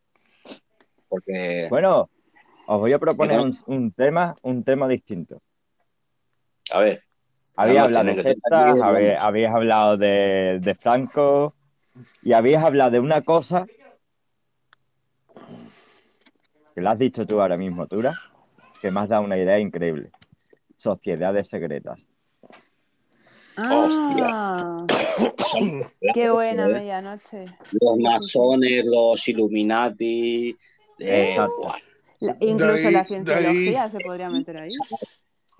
Porque. 1.09 1.67
Bueno, 1.69 2.09
os 2.65 2.79
voy 2.79 2.93
a 2.93 2.99
proponer 2.99 3.41
un, 3.41 3.59
un 3.65 3.91
tema, 3.91 4.35
un 4.41 4.63
tema 4.63 4.87
distinto. 4.87 5.41
A 6.71 6.79
ver. 6.79 7.03
Habéis 7.55 7.79
hablado 7.79 8.05
de 8.05 8.13
bien, 8.13 8.81
habéis, 8.81 9.19
habéis 9.19 9.47
hablado 9.49 9.97
de, 9.97 10.59
de 10.59 10.75
Franco 10.75 11.53
y 12.21 12.33
habéis 12.33 12.57
hablado 12.57 12.91
de 12.91 12.99
una 12.99 13.21
cosa 13.21 13.65
que 16.75 16.81
lo 16.81 16.89
has 16.89 16.97
dicho 16.97 17.25
tú 17.25 17.39
ahora 17.39 17.57
mismo, 17.57 17.85
Tura, 17.87 18.13
que 18.81 18.89
me 18.91 18.99
has 18.99 19.09
dado 19.09 19.23
una 19.23 19.37
idea 19.37 19.59
increíble. 19.59 20.11
Sociedades 20.77 21.47
secretas. 21.47 21.99
Ah, 23.55 24.85
qué 26.15 26.31
buena 26.31 26.67
medianoche. 26.67 27.45
Los 27.79 27.97
masones, 27.99 28.83
los 28.85 29.27
Illuminati. 29.27 30.57
eh. 30.97 31.37
La- 32.19 32.37
incluso 32.39 32.87
ahí- 32.87 32.93
la 32.93 32.99
de 32.99 33.05
cienciología 33.05 33.83
ahí- 33.83 33.91
se 33.91 33.99
podría 33.99 34.29
meter 34.29 34.57
ahí. 34.57 34.69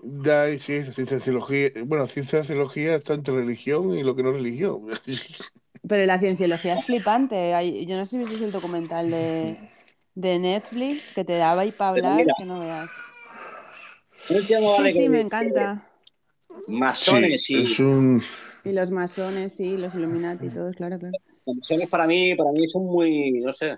De 0.00 0.34
ahí, 0.34 0.58
sí, 0.58 0.82
cienciología. 0.92 1.70
Bueno, 1.86 2.06
cienciología 2.06 2.96
está 2.96 3.14
entre 3.14 3.34
religión 3.36 3.94
y 3.94 4.02
lo 4.02 4.16
que 4.16 4.22
no 4.22 4.30
es 4.30 4.36
religión. 4.36 4.88
Pero 5.86 6.06
la 6.06 6.18
cienciología 6.18 6.74
es 6.78 6.84
flipante. 6.86 7.54
Hay- 7.54 7.84
yo 7.86 7.96
no 7.96 8.04
sé 8.06 8.18
si 8.18 8.24
viste 8.24 8.44
el 8.44 8.52
documental 8.52 9.10
de, 9.10 9.56
de 10.14 10.38
Netflix 10.38 11.12
que 11.14 11.24
te 11.24 11.36
daba 11.36 11.62
ahí 11.62 11.72
para 11.72 11.90
hablar, 11.90 12.16
mira, 12.16 12.34
que 12.38 12.44
no 12.46 12.60
veas. 12.60 12.90
Sí, 14.28 14.54
vale, 14.54 14.92
sí, 14.92 14.98
que 14.98 15.08
me 15.10 15.20
encanta. 15.20 15.90
Masones 16.66 17.42
Sí, 17.44 17.76
y 17.78 17.82
un. 17.82 18.22
Y 18.64 18.72
los 18.72 18.90
masones, 18.90 19.52
sí, 19.54 19.76
los 19.76 19.94
Illuminati, 19.94 20.48
todos, 20.48 20.74
claro, 20.76 20.98
claro. 20.98 21.14
los 21.44 21.56
masones 21.56 21.88
para 21.90 22.06
mí, 22.06 22.34
para 22.34 22.50
mí 22.52 22.66
son 22.66 22.86
muy, 22.86 23.32
no 23.42 23.52
sé, 23.52 23.76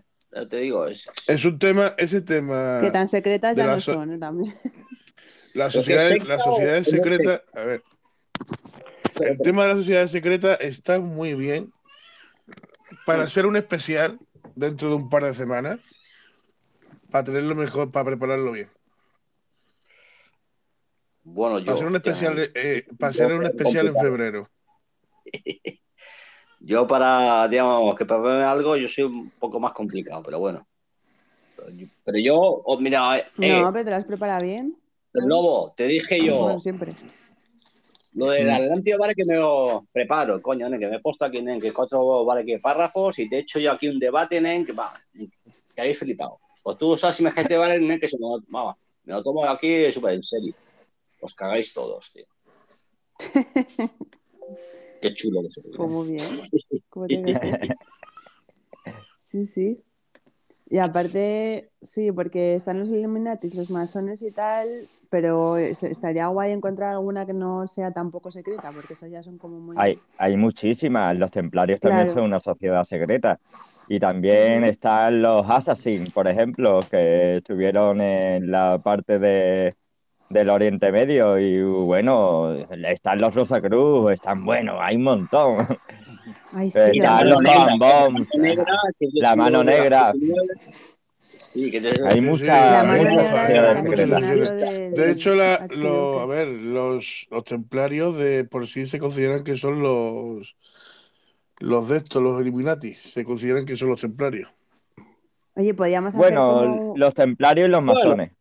te 0.48 0.58
digo, 0.58 0.86
es, 0.86 1.10
Es 1.26 1.44
un 1.44 1.58
tema, 1.58 1.94
ese 1.98 2.20
tema. 2.20 2.78
Que 2.80 2.92
tan 2.92 3.08
secretas 3.08 3.56
ya 3.56 3.66
la 3.66 3.74
no 3.74 3.80
so- 3.80 3.94
son, 3.94 4.12
¿eh? 4.12 4.18
También. 4.18 4.54
Las 5.54 5.72
sociedades, 5.72 6.28
las 6.28 6.44
sociedades 6.44 6.86
secretas, 6.86 7.42
a 7.54 7.64
ver, 7.64 7.82
el 9.20 9.38
tema 9.38 9.62
de 9.62 9.68
las 9.68 9.78
sociedades 9.78 10.10
secretas 10.12 10.58
está 10.60 11.00
muy 11.00 11.34
bien 11.34 11.72
para 13.04 13.22
hacer 13.24 13.46
un 13.46 13.56
especial 13.56 14.18
dentro 14.54 14.88
de 14.88 14.94
un 14.96 15.08
par 15.08 15.24
de 15.24 15.34
semanas, 15.34 15.80
para 17.10 17.24
tenerlo 17.24 17.54
mejor, 17.54 17.90
para 17.90 18.04
prepararlo 18.06 18.52
bien. 18.52 18.68
bueno, 21.24 21.58
yo. 21.58 21.64
Para 21.66 21.74
hacer 21.76 21.86
un 21.88 21.96
especial, 21.96 22.36
de- 22.36 22.52
eh, 22.54 22.86
para 22.98 23.12
yo 23.12 23.24
hacer 23.24 23.36
un 23.36 23.42
es 23.44 23.50
especial 23.50 23.86
en 23.88 23.96
febrero. 23.98 24.50
Yo 26.60 26.86
para, 26.86 27.46
digamos, 27.48 27.94
que 27.94 28.06
para 28.06 28.20
verme 28.22 28.44
algo, 28.44 28.76
yo 28.76 28.88
soy 28.88 29.04
un 29.04 29.30
poco 29.38 29.60
más 29.60 29.72
complicado, 29.72 30.22
pero 30.24 30.40
bueno. 30.40 30.66
Pero 31.54 31.70
yo, 31.70 31.86
pero 32.04 32.18
yo, 32.18 32.34
oh, 32.36 32.80
mira, 32.80 33.18
eh, 33.18 33.22
No, 33.36 33.72
pero 33.72 33.84
te 33.84 33.90
las 33.90 34.04
prepara 34.06 34.40
bien. 34.40 34.74
el 35.12 35.26
lobo, 35.28 35.74
te 35.76 35.86
dije 35.86 36.24
yo, 36.24 36.38
Bueno, 36.40 36.60
siempre. 36.60 36.92
Lo 38.16 38.30
del 38.30 38.50
Atlántico 38.50 38.98
vale 38.98 39.14
que 39.14 39.26
me 39.26 39.36
lo 39.36 39.86
preparo, 39.92 40.40
coño, 40.40 40.68
nen, 40.68 40.80
que 40.80 40.88
me 40.88 40.96
he 40.96 41.00
puesto 41.00 41.26
aquí, 41.26 41.42
nen, 41.42 41.60
que 41.60 41.72
cuatro, 41.72 42.24
vale 42.24 42.46
que 42.46 42.58
párrafos 42.58 43.18
y 43.18 43.28
te 43.28 43.36
he 43.36 43.38
hecho 43.40 43.58
yo 43.58 43.70
aquí 43.70 43.88
un 43.88 43.98
debate, 43.98 44.40
nen, 44.40 44.64
que 44.64 44.72
va, 44.72 44.90
que 45.74 45.80
habéis 45.80 45.98
flipado. 45.98 46.40
Pues 46.62 46.78
tú 46.78 46.96
sabes 46.96 47.16
si 47.16 47.22
me 47.22 47.30
gente 47.30 47.58
vale, 47.58 47.78
nen, 47.78 48.00
que 48.00 48.08
se 48.08 48.18
me, 48.18 48.26
vamos, 48.48 48.76
me 49.04 49.12
lo 49.12 49.22
tomo 49.22 49.44
aquí 49.44 49.92
súper 49.92 50.14
en 50.14 50.22
serio. 50.22 50.54
Os 51.20 51.34
cagáis 51.34 51.74
todos, 51.74 52.10
tío. 52.12 52.24
Qué 55.00 55.12
chulo 55.12 55.42
que 55.42 55.50
soy. 55.50 55.64
Pues 55.76 55.90
muy 55.90 56.12
bien. 56.12 56.24
Que 57.08 57.32
ser. 57.38 57.76
Sí, 59.26 59.44
sí. 59.44 59.85
Y 60.68 60.78
aparte, 60.78 61.70
sí, 61.82 62.10
porque 62.12 62.54
están 62.56 62.78
los 62.80 62.90
Illuminatis, 62.90 63.54
los 63.54 63.70
masones 63.70 64.22
y 64.22 64.32
tal, 64.32 64.90
pero 65.10 65.56
es- 65.56 65.82
estaría 65.84 66.26
guay 66.28 66.52
encontrar 66.52 66.92
alguna 66.94 67.24
que 67.26 67.32
no 67.34 67.68
sea 67.68 67.92
tampoco 67.92 68.30
secreta, 68.32 68.72
porque 68.72 68.94
esas 68.94 69.10
ya 69.10 69.22
son 69.22 69.38
como 69.38 69.60
muy... 69.60 69.78
Hay, 69.78 70.02
hay 70.16 70.36
muchísimas. 70.36 71.16
Los 71.18 71.30
templarios 71.30 71.80
también 71.80 72.08
son 72.08 72.24
una 72.24 72.40
sociedad 72.40 72.84
secreta. 72.84 73.40
Y 73.86 74.00
también 74.00 74.64
están 74.64 75.22
los 75.22 75.48
Assassins, 75.48 76.10
por 76.12 76.26
ejemplo, 76.28 76.86
que 76.90 77.36
estuvieron 77.38 78.00
en 78.00 78.50
la 78.50 78.80
parte 78.82 79.18
de, 79.18 79.76
del 80.28 80.50
Oriente 80.50 80.92
Medio. 80.92 81.38
Y 81.38 81.62
bueno, 81.62 82.52
están 82.54 83.20
los 83.20 83.34
Rosacruz, 83.34 84.12
están 84.12 84.44
buenos, 84.44 84.76
hay 84.80 84.96
un 84.96 85.04
montón. 85.04 85.66
Ay, 86.52 86.70
sí, 86.70 86.78
Están 86.78 87.00
la 87.00 87.24
los 87.24 87.42
mano 87.42 87.76
negra. 87.76 87.76
Bombs, 87.78 88.28
negra, 88.38 88.64
que 88.98 89.06
yo 89.06 89.22
la 89.22 89.28
soy 89.30 89.38
mano 89.38 89.58
de 89.58 89.64
la 89.64 89.72
negra. 89.72 90.12
19. 90.12 90.48
Sí, 91.28 91.70
que 91.70 91.80
te- 91.80 92.08
Hay 92.08 92.14
Sí, 92.16 92.20
muchas 92.20 92.46
De 94.94 95.10
hecho, 95.10 95.34
la, 95.34 95.54
archiduque. 95.54 95.76
lo, 95.82 96.20
a 96.20 96.26
ver, 96.26 96.48
los, 96.48 97.26
los 97.30 97.44
templarios 97.44 98.16
de 98.16 98.44
por 98.44 98.66
sí 98.66 98.86
se 98.86 98.98
consideran 98.98 99.44
que 99.44 99.56
son 99.56 99.82
los 99.82 100.56
los 101.60 101.88
de 101.88 101.98
estos, 101.98 102.22
los 102.22 102.40
Illuminati, 102.40 102.94
se 102.94 103.24
consideran 103.24 103.64
que 103.64 103.76
son 103.76 103.88
los 103.88 104.00
templarios. 104.00 104.50
Oye, 105.54 105.72
podríamos 105.72 106.14
hacer 106.14 106.20
Bueno, 106.20 106.48
como... 106.48 106.96
los 106.96 107.14
templarios 107.14 107.68
y 107.68 107.70
los 107.70 107.82
Bueno. 107.82 107.94
masones. 107.94 108.32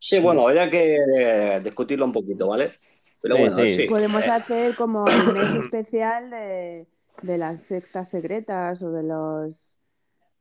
Sí, 0.00 0.18
bueno, 0.20 0.46
habría 0.48 0.70
que 0.70 0.96
eh, 1.18 1.60
discutirlo 1.62 2.04
un 2.06 2.12
poquito, 2.12 2.48
¿vale? 2.48 2.72
Pero 3.20 3.34
Sí, 3.36 3.40
bueno, 3.40 3.56
sí. 3.68 3.76
sí. 3.76 3.82
Podemos 3.88 4.22
Eh, 4.22 4.30
hacer 4.30 4.74
como 4.76 5.04
el 5.06 5.32
mes 5.34 5.64
especial 5.64 6.30
de, 6.30 6.86
de 7.22 7.38
las 7.38 7.62
sectas 7.62 8.08
secretas 8.08 8.82
o 8.82 8.90
de 8.92 9.02
los... 9.02 9.64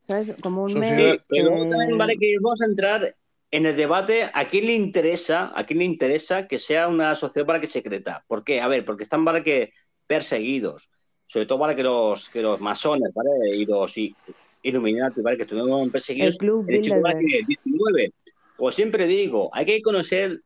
¿Sabes? 0.03 0.33
Como 0.41 0.63
un 0.63 0.73
mes 0.79 1.19
sí, 1.19 1.25
pero 1.27 1.49
que- 1.63 1.69
también 1.69 1.97
vale 1.97 2.17
que 2.17 2.35
vamos 2.41 2.61
a 2.61 2.65
entrar 2.65 3.15
en 3.51 3.65
el 3.65 3.75
debate 3.75 4.29
a 4.33 4.47
quién 4.47 4.65
le 4.67 4.73
interesa, 4.73 5.51
a 5.55 5.65
quién 5.65 5.79
le 5.79 5.85
interesa 5.85 6.47
que 6.47 6.59
sea 6.59 6.87
una 6.87 7.15
sociedad 7.15 7.45
para 7.45 7.59
que 7.59 7.67
secreta. 7.67 8.23
¿Por 8.27 8.43
qué? 8.43 8.61
A 8.61 8.67
ver, 8.67 8.85
porque 8.85 9.03
están 9.03 9.25
para 9.25 9.41
que 9.43 9.71
perseguidos, 10.05 10.89
sobre 11.25 11.45
todo 11.45 11.59
para 11.59 11.75
que 11.75 11.83
los 11.83 12.29
que 12.29 12.41
los 12.41 12.61
masones, 12.61 13.13
¿vale? 13.13 13.29
Y 13.55 13.65
los 13.65 13.97
i- 13.97 14.15
Illuminati, 14.63 15.21
¿vale? 15.21 15.35
Que 15.37 15.43
estuvieron 15.43 15.89
perseguidos 15.91 16.33
El 16.35 16.39
Club 16.39 16.65
en 16.69 16.75
el 16.75 16.83
siglo 16.83 17.01
Bilderberg. 17.03 17.19
XIX. 17.29 17.47
19. 17.47 18.13
Como 18.55 18.71
siempre 18.71 19.07
digo, 19.07 19.49
hay 19.53 19.65
que 19.65 19.81
conocer, 19.81 20.41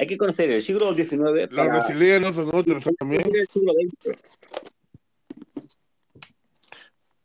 hay, 0.00 0.06
que 0.06 0.16
conocer 0.16 0.50
el 0.50 0.62
siglo 0.62 0.94
XIX 0.94 1.20
Los 1.20 1.48
para 1.50 1.74
reptilianos 1.82 2.34
son 2.34 2.48
otros 2.52 2.84
también. 2.98 3.22
conocer 3.22 3.40
el 3.42 3.48
siglo 3.48 3.72
XX. 3.72 4.18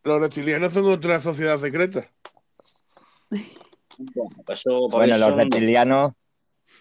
Los 0.04 0.20
reptilianos 0.20 0.74
son 0.74 0.86
otra 0.86 1.20
sociedad 1.20 1.60
secreta. 1.60 2.10
Bueno, 4.92 5.18
los 5.18 5.20
son- 5.20 5.38
reptilianos, 5.40 6.12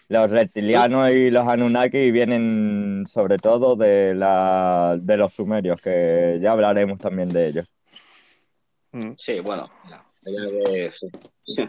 los 0.09 0.29
reptilianos 0.29 1.11
y 1.11 1.31
los 1.31 1.47
Anunnaki 1.47 2.11
vienen 2.11 3.05
sobre 3.11 3.37
todo 3.37 3.75
de 3.75 4.13
la 4.13 4.97
de 5.01 5.17
los 5.17 5.33
sumerios, 5.33 5.81
que 5.81 6.37
ya 6.41 6.51
hablaremos 6.51 6.99
también 6.99 7.29
de 7.29 7.47
ellos. 7.47 7.67
Mm. 8.91 9.11
Sí, 9.17 9.39
bueno, 9.39 9.69
ya, 9.89 10.03
sí. 10.91 11.07
Sí. 11.41 11.67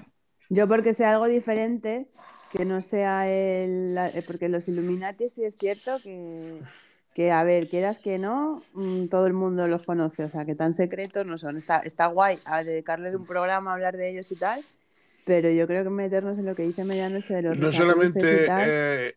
Yo 0.49 0.69
porque 0.69 0.95
sea 0.95 1.13
algo 1.13 1.27
diferente, 1.27 2.09
que 2.57 2.65
no 2.65 2.81
sea 2.81 3.29
el... 3.29 3.97
eh, 3.99 4.23
Porque 4.27 4.49
los 4.49 4.69
Illuminati 4.69 5.29
sí 5.29 5.45
es 5.45 5.57
cierto 5.57 5.99
que, 6.03 6.61
que, 7.15 7.31
a 7.31 7.45
ver, 7.45 7.69
quieras 7.69 7.99
que 7.99 8.19
no, 8.19 8.63
mm, 8.75 9.07
todo 9.07 9.27
el 9.27 9.33
mundo 9.33 9.67
los 9.67 9.83
conoce, 9.83 10.25
o 10.25 10.31
sea, 10.31 10.45
que 10.45 10.55
tan 10.55 10.75
secretos 10.75 11.27
no 11.27 11.39
son. 11.39 11.57
Está, 11.57 11.79
está 11.81 12.07
guay 12.07 12.39
a 12.45 12.65
dedicarles 12.65 13.15
un 13.15 13.27
programa 13.27 13.71
a 13.71 13.75
hablar 13.75 13.97
de 13.97 14.11
ellos 14.11 14.31
y 14.33 14.37
tal, 14.37 14.63
pero 15.25 15.51
yo 15.51 15.67
creo 15.67 15.85
que 15.85 15.91
meternos 15.91 16.39
en 16.39 16.47
lo 16.47 16.55
que 16.55 16.63
dice 16.63 16.85
Medianoche 16.85 17.35
de 17.35 17.43
los 17.43 17.59
No 17.59 17.73
solamente 17.73 18.47
tal, 18.47 18.69
eh, 18.69 19.15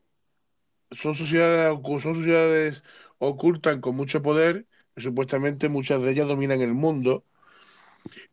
son 0.91 1.15
sociedades, 1.15 1.79
son 2.01 2.15
sociedades 2.15 2.83
ocultas 3.19 3.79
con 3.79 3.95
mucho 3.95 4.21
poder, 4.21 4.65
que 4.95 5.01
supuestamente 5.01 5.69
muchas 5.69 6.01
de 6.01 6.11
ellas 6.11 6.27
dominan 6.27 6.61
el 6.61 6.73
mundo, 6.73 7.23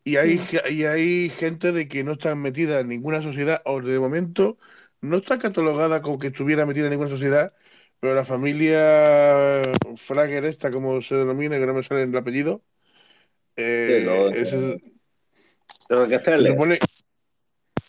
y 0.03 0.15
hay, 0.15 0.39
Sí. 0.39 0.57
y 0.71 0.85
hay 0.85 1.29
gente 1.29 1.71
de 1.71 1.87
que 1.87 2.03
no 2.03 2.13
está 2.13 2.33
metida 2.35 2.79
en 2.79 2.87
ninguna 2.87 3.21
sociedad, 3.21 3.61
o 3.65 3.81
de 3.81 3.99
momento 3.99 4.57
no 5.01 5.17
está 5.17 5.37
catalogada 5.39 6.01
como 6.01 6.17
que 6.17 6.27
estuviera 6.27 6.65
metida 6.65 6.85
en 6.85 6.91
ninguna 6.91 7.09
sociedad, 7.09 7.53
Pero 7.99 8.13
la 8.13 8.25
familia 8.25 9.61
Frager 9.97 10.45
esta, 10.45 10.69
como 10.71 11.01
se 11.01 11.15
denomina, 11.15 11.57
que 11.57 11.65
no 11.65 11.73
me 11.73 11.83
sale 11.83 12.03
el 12.03 12.15
apellido, 12.15 12.61
eh, 13.55 14.01
Sí, 14.03 14.05
que 16.07 16.19
se 16.19 16.47
supone, 16.47 16.79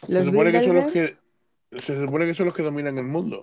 se 0.07 0.13
Los 0.15 0.25
supone 0.25 0.53
que 0.53 0.63
son 0.63 0.77
los 0.77 0.93
que 0.93 1.17
se 1.83 2.01
supone 2.01 2.27
que 2.27 2.35
son 2.35 2.47
los 2.47 2.55
que 2.55 2.63
dominan 2.63 2.97
el 2.99 3.05
mundo. 3.05 3.41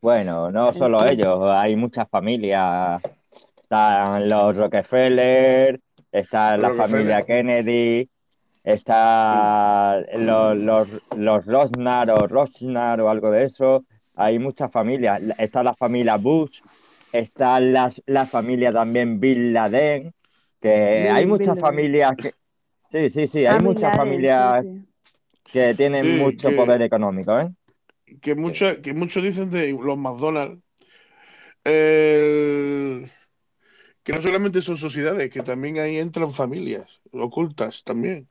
Bueno, 0.00 0.50
no 0.50 0.72
solo 0.74 1.04
ellos, 1.06 1.50
hay 1.50 1.76
muchas 1.76 2.08
familias. 2.08 3.02
Están 3.62 4.28
los 4.28 4.56
Rockefeller, 4.56 5.80
está 6.10 6.56
la 6.56 6.68
Rockefeller. 6.68 6.90
familia 6.90 7.26
Kennedy, 7.26 8.08
está 8.72 10.00
los, 10.16 10.56
los, 10.56 10.88
los 11.16 11.46
Rosnar 11.46 12.10
o 12.10 12.26
Rosnar 12.26 13.00
o 13.00 13.08
algo 13.08 13.30
de 13.30 13.44
eso. 13.44 13.84
Hay 14.14 14.38
muchas 14.38 14.70
familias. 14.70 15.22
Está 15.38 15.62
la 15.62 15.74
familia 15.74 16.16
Bush, 16.16 16.60
está 17.12 17.60
la, 17.60 17.92
la 18.06 18.26
familia 18.26 18.70
también 18.72 19.20
Bin 19.20 19.52
Laden, 19.52 20.12
que 20.60 21.08
hay 21.10 21.24
muchas 21.26 21.58
familias 21.58 22.14
que... 22.16 22.34
Sí, 22.90 23.10
sí, 23.10 23.28
sí, 23.28 23.46
Ah, 23.46 23.52
hay 23.52 23.58
Bin 23.58 23.66
muchas 23.68 23.82
Laden, 23.82 23.96
familias 23.98 24.64
sí, 24.64 24.70
sí. 24.72 25.50
que 25.52 25.74
tienen 25.74 26.04
Sí, 26.06 26.18
mucho 26.18 26.48
que- 26.50 26.56
poder 26.56 26.82
económico, 26.82 27.38
¿eh? 27.38 27.48
que, 28.20 28.34
mucha- 28.34 28.80
que 28.82 28.92
muchos 28.94 29.22
dicen 29.22 29.50
de 29.50 29.72
los 29.72 29.96
McDonald's 29.98 30.62
el- 31.64 33.10
que 34.02 34.12
no 34.12 34.22
solamente 34.22 34.62
son 34.62 34.76
sociedades, 34.78 35.30
que 35.30 35.42
también 35.42 35.78
ahí 35.78 35.98
entran 35.98 36.32
familias 36.32 36.86
ocultas 37.12 37.82
también. 37.84 38.26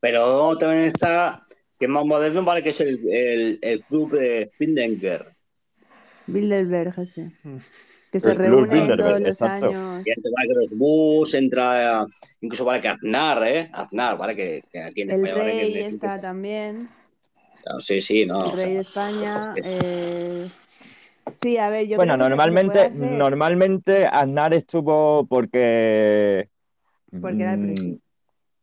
Pero 0.00 0.56
también 0.56 0.84
está, 0.84 1.46
que 1.78 1.84
es 1.84 1.90
más 1.90 2.04
moderno, 2.04 2.42
vale, 2.44 2.62
que 2.62 2.70
es 2.70 2.80
el, 2.80 3.00
el, 3.08 3.58
el 3.60 3.80
club 3.82 4.12
de 4.12 4.50
Findenger. 4.56 5.24
Bilderberg, 6.26 6.98
ese. 6.98 7.32
Mm. 7.42 7.56
Que 8.12 8.18
se 8.18 8.30
El 8.32 8.38
Bilderberg, 8.38 8.96
todos 8.96 9.20
los 9.20 9.28
exacto. 9.28 9.66
años. 9.66 10.06
Y 10.06 10.10
entra, 10.10 10.30
vale 10.36 10.48
que 10.48 10.54
los 10.54 10.78
Bush, 10.78 11.34
entra, 11.36 12.06
incluso 12.40 12.64
vale 12.64 12.80
que 12.80 12.88
Aznar, 12.88 13.46
¿eh? 13.46 13.70
Aznar, 13.72 14.18
vale 14.18 14.34
que, 14.34 14.62
que 14.72 14.80
aquí 14.80 15.02
en 15.02 15.10
El 15.10 15.16
España 15.16 15.38
vale 15.38 15.52
rey 15.52 15.72
que... 15.72 15.86
está 15.86 16.20
también. 16.20 16.88
Sí, 17.78 18.00
sí, 18.00 18.26
no. 18.26 18.46
El 18.46 18.52
o 18.52 18.56
sea, 18.56 18.64
rey 18.66 18.74
de 18.74 18.80
España. 18.80 19.54
es- 19.56 19.66
eh, 19.66 20.48
Sí, 21.42 21.56
a 21.56 21.70
ver, 21.70 21.86
yo 21.86 21.96
Bueno, 21.96 22.14
creo 22.14 22.24
que 22.24 22.30
normalmente, 22.30 22.78
hacer 22.80 22.92
normalmente 22.96 24.06
Aznar 24.06 24.52
estuvo 24.54 25.26
porque. 25.26 26.48
porque 27.20 27.42
era 27.42 27.54
el 27.54 27.60
mm, 27.60 27.98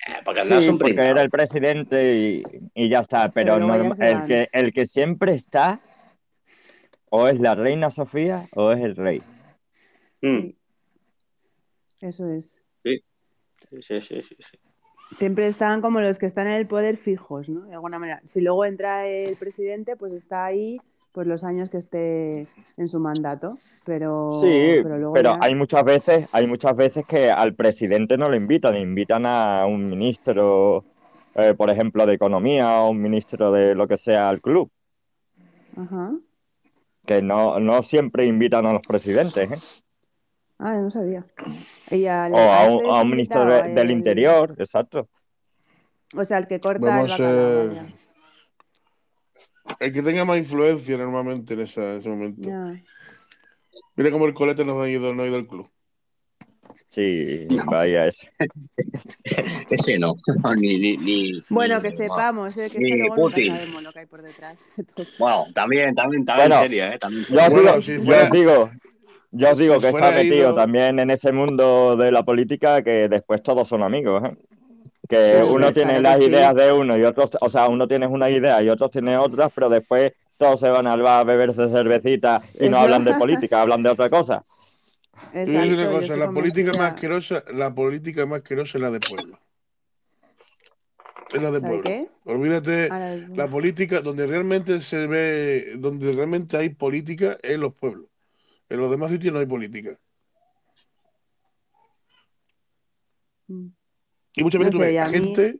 eh, 0.07 0.21
porque 0.23 0.41
es 0.41 0.69
un 0.69 0.99
era 0.99 1.21
el 1.21 1.29
presidente 1.29 2.15
y, 2.15 2.43
y 2.73 2.89
ya 2.89 2.99
está. 2.99 3.29
Pero, 3.29 3.57
el 3.57 4.25
que, 4.25 4.47
el 4.51 4.73
que 4.73 4.87
siempre 4.87 5.35
está, 5.35 5.79
o 7.09 7.27
es 7.27 7.39
la 7.39 7.55
reina 7.55 7.91
Sofía 7.91 8.45
o 8.55 8.71
es 8.71 8.83
el 8.83 8.95
rey. 8.95 9.21
Mm, 10.21 10.39
Sí. 10.39 10.57
Eso 12.01 12.29
es. 12.29 12.61
Sí, 12.83 13.03
sí, 13.81 14.01
sí, 14.01 14.21
sí, 14.21 14.35
sí. 14.39 14.57
Siempre 15.15 15.47
están 15.47 15.81
como 15.81 16.01
los 16.01 16.19
que 16.19 16.25
están 16.25 16.47
en 16.47 16.53
el 16.53 16.67
poder 16.67 16.97
fijos, 16.97 17.47
¿no? 17.49 17.65
De 17.65 17.73
alguna 17.73 17.97
manera. 17.97 18.21
Si 18.25 18.41
luego 18.41 18.65
entra 18.65 19.07
el 19.07 19.35
presidente, 19.35 19.95
pues 19.95 20.13
está 20.13 20.45
ahí 20.45 20.79
pues 21.17 21.25
los 21.25 21.43
años 21.43 21.67
que 21.71 21.79
esté 21.79 22.45
en 22.77 22.87
su 22.87 22.99
mandato. 22.99 23.57
Pero, 23.85 24.39
Sí, 24.39 24.47
pero 24.83 24.99
luego 24.99 25.13
pero 25.15 25.31
ya- 25.31 25.39
hay 25.41 25.55
muchas 25.55 25.83
veces, 25.83 26.27
hay 26.31 26.45
muchas 26.45 26.75
veces 26.75 27.07
que 27.07 27.31
al 27.31 27.55
presidente 27.55 28.19
no 28.19 28.29
lo 28.29 28.35
invitan, 28.35 28.77
invitan 28.77 29.25
a 29.25 29.65
un 29.65 29.89
ministro, 29.89 30.83
eh, 31.33 31.55
por 31.57 31.71
ejemplo, 31.71 32.05
de 32.05 32.13
economía 32.13 32.81
o 32.81 32.91
un 32.91 33.01
ministro 33.01 33.51
de 33.51 33.73
lo 33.73 33.87
que 33.87 33.97
sea 33.97 34.29
al 34.29 34.41
club, 34.41 34.69
Ajá. 35.75 36.11
que 37.07 37.23
no, 37.23 37.59
no 37.59 37.81
siempre 37.81 38.27
invitan 38.27 38.67
a 38.67 38.73
los 38.73 38.85
presidentes, 38.87 39.51
¿eh? 39.51 39.57
Ah, 40.59 40.75
no 40.75 40.91
sabía. 40.91 41.25
Y 41.89 42.05
O 42.05 42.09
a 42.37 42.69
un, 42.69 42.93
a 42.93 43.01
un 43.01 43.07
es 43.07 43.11
ministro 43.11 43.43
del 43.45 43.77
el- 43.79 43.89
interior, 43.89 44.53
exacto. 44.59 45.07
O 46.15 46.23
sea, 46.25 46.37
el 46.37 46.47
que 46.47 46.59
corta 46.59 46.85
Vamos 46.85 47.19
el 47.19 47.69
vaya. 47.69 47.85
El 49.79 49.93
que 49.93 50.01
tenga 50.01 50.25
más 50.25 50.37
influencia 50.37 50.97
normalmente 50.97 51.53
en, 51.53 51.59
esa- 51.61 51.93
en 51.93 51.99
ese 51.99 52.09
momento. 52.09 52.49
Mira 53.95 54.11
cómo 54.11 54.25
el 54.25 54.33
colete 54.33 54.65
nos 54.65 54.77
ha 54.77 54.89
ido, 54.89 55.13
no 55.13 55.23
ha 55.23 55.27
ido 55.27 55.35
al 55.37 55.47
club. 55.47 55.69
Sí, 56.89 57.47
vaya, 57.67 58.07
es- 58.07 58.15
Ese 59.69 59.99
no. 59.99 60.15
ni, 60.59 60.77
ni, 60.79 60.97
ni- 60.97 61.43
Bueno, 61.49 61.75
ni- 61.75 61.81
que 61.83 61.91
sepamos, 61.95 62.57
¿eh? 62.57 62.69
que 62.71 62.79
Ni 62.79 62.97
luego 62.97 63.15
Putin. 63.15 63.53
sabemos 63.55 63.83
lo 63.83 63.91
que 63.91 63.99
hay 63.99 64.05
por 64.07 64.21
detrás. 64.23 64.57
Bueno, 65.19 65.45
también, 65.53 65.93
también, 65.93 66.25
también, 66.25 66.49
Bueno, 66.49 66.63
en 66.63 66.69
serio, 66.69 66.85
¿eh? 66.85 66.97
También. 66.99 67.25
Yo 67.29 67.37
os 67.39 67.49
Bueno, 67.51 67.69
digo, 67.69 67.81
si 67.81 67.97
yo 67.97 68.03
fuera- 68.03 68.23
os 68.23 68.31
digo, 68.31 68.71
yo 69.31 69.49
os 69.51 69.57
digo 69.57 69.75
si 69.75 69.81
que 69.81 69.87
está 69.89 70.11
metido 70.11 70.35
ido- 70.37 70.55
también 70.55 70.99
en 70.99 71.11
ese 71.11 71.31
mundo 71.31 71.95
de 71.97 72.11
la 72.11 72.23
política 72.23 72.81
que 72.81 73.07
después 73.09 73.43
todos 73.43 73.67
son 73.67 73.83
amigos, 73.83 74.23
¿eh? 74.23 74.37
Que 75.07 75.41
Sí, 75.43 75.49
uno 75.49 75.67
sí, 75.67 75.73
tiene 75.73 75.93
claro 75.93 76.01
las 76.01 76.19
sí. 76.19 76.25
ideas 76.25 76.55
de 76.55 76.71
uno 76.73 76.97
y 76.97 77.03
otros, 77.03 77.29
o 77.39 77.49
sea, 77.49 77.67
uno 77.69 77.87
tiene 77.87 78.07
una 78.07 78.29
idea 78.29 78.61
y 78.61 78.69
otros 78.69 78.91
tienen 78.91 79.15
otras, 79.17 79.51
pero 79.55 79.69
después 79.69 80.13
todos 80.37 80.59
se 80.59 80.69
van 80.69 80.85
al 80.87 81.01
bar 81.01 81.21
a 81.21 81.23
beberse 81.23 81.67
cervecita 81.69 82.41
y 82.59 82.67
no 82.69 82.77
hablan 82.77 83.05
de 83.05 83.13
política, 83.13 83.61
hablan 83.61 83.83
de 83.83 83.89
otra 83.89 84.09
cosa. 84.09 84.43
Una 85.33 85.33
Exacto, 85.33 85.73
yo 85.75 85.89
cosa, 85.91 86.01
estoy 86.01 86.19
la 86.19 86.31
política 86.31 86.71
más 86.73 86.81
asquerosa, 86.93 87.43
la 87.53 87.73
política 87.73 88.25
más 88.25 88.39
asquerosa 88.39 88.77
es 88.77 88.81
la 88.81 88.91
de 88.91 88.99
pueblo. 88.99 89.39
Es 91.33 91.41
la 91.41 91.51
de 91.51 91.59
¿Sabe 91.59 91.81
pueblo. 91.81 91.83
qué? 91.83 92.09
Olvídate, 92.25 92.89
Ahora 92.91 93.15
la 93.15 93.49
política, 93.49 94.01
donde 94.01 94.27
realmente 94.27 94.79
se 94.81 95.07
ve, 95.07 95.75
donde 95.77 96.11
realmente 96.11 96.57
hay 96.57 96.69
política, 96.69 97.37
es 97.41 97.51
en 97.55 97.61
los 97.61 97.73
pueblos. 97.73 98.07
En 98.69 98.79
los 98.79 98.91
demás 98.91 99.11
sitios 99.11 99.33
no 99.33 99.39
hay 99.39 99.45
política. 99.45 99.91
Mm. 103.49 103.71
Y 104.37 104.43
muchas 104.43 104.59
No 104.59 104.65
veces 104.65 104.71
tú 104.71 104.77
sé, 104.77 104.83
mí- 105.07 105.11
gente, 105.11 105.59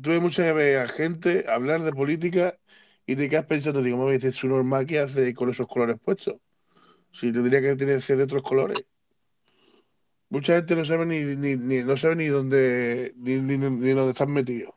tú 0.00 0.10
ves 0.10 0.20
muchas 0.20 0.54
veces 0.54 0.78
a 0.78 0.92
gente 0.94 1.44
hablar 1.48 1.80
de 1.82 1.92
política 1.92 2.56
y 3.04 3.16
te 3.16 3.28
quedas 3.28 3.46
pensando, 3.46 3.82
digo, 3.82 3.98
me 4.06 4.12
dices, 4.12 4.36
su 4.36 4.46
normal, 4.48 4.86
¿qué 4.86 5.00
hace 5.00 5.34
con 5.34 5.50
esos 5.50 5.66
colores 5.66 5.98
puestos? 6.02 6.36
Si 7.10 7.32
tendría 7.32 7.60
que 7.60 7.74
tener 7.76 8.00
ser 8.00 8.16
de 8.18 8.22
otros 8.24 8.42
colores. 8.44 8.86
Mucha 10.30 10.56
gente 10.56 10.74
no 10.76 10.84
sabe 10.84 11.04
ni, 11.06 11.18
ni, 11.36 11.56
ni- 11.56 11.82
no 11.82 11.96
sabe 11.96 12.16
ni 12.16 12.26
dónde 12.26 13.12
ni, 13.16 13.34
ni, 13.40 13.58
ni 13.58 13.90
dónde 13.90 14.10
están 14.10 14.32
metidos. 14.32 14.72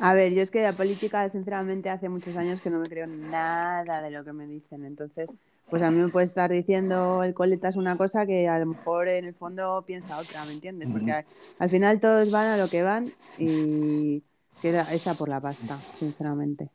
A 0.00 0.14
ver, 0.14 0.32
yo 0.32 0.42
es 0.42 0.50
que 0.50 0.62
la 0.62 0.72
política, 0.72 1.28
sinceramente, 1.28 1.90
hace 1.90 2.08
muchos 2.08 2.36
años 2.36 2.60
que 2.60 2.70
no 2.70 2.78
me 2.78 2.88
creo 2.88 3.06
nada 3.06 4.00
de 4.02 4.10
lo 4.10 4.24
que 4.24 4.32
me 4.32 4.46
dicen. 4.46 4.84
Entonces, 4.84 5.28
pues 5.68 5.82
a 5.82 5.90
mí 5.90 5.98
me 5.98 6.08
puede 6.08 6.26
estar 6.26 6.50
diciendo 6.50 7.22
el 7.22 7.34
coleta 7.34 7.68
es 7.68 7.76
una 7.76 7.96
cosa 7.96 8.26
que 8.26 8.48
a 8.48 8.58
lo 8.58 8.66
mejor 8.66 9.08
en 9.08 9.24
el 9.26 9.34
fondo 9.34 9.84
piensa 9.86 10.18
otra, 10.18 10.44
¿me 10.46 10.52
entiendes? 10.52 10.88
Porque 10.90 11.12
al, 11.12 11.26
al 11.58 11.68
final 11.70 12.00
todos 12.00 12.30
van 12.30 12.46
a 12.46 12.56
lo 12.56 12.68
que 12.68 12.82
van 12.82 13.14
y 13.36 14.24
queda 14.60 14.92
esa 14.92 15.14
por 15.14 15.28
la 15.28 15.40
pasta, 15.40 15.76
sinceramente. 15.94 16.70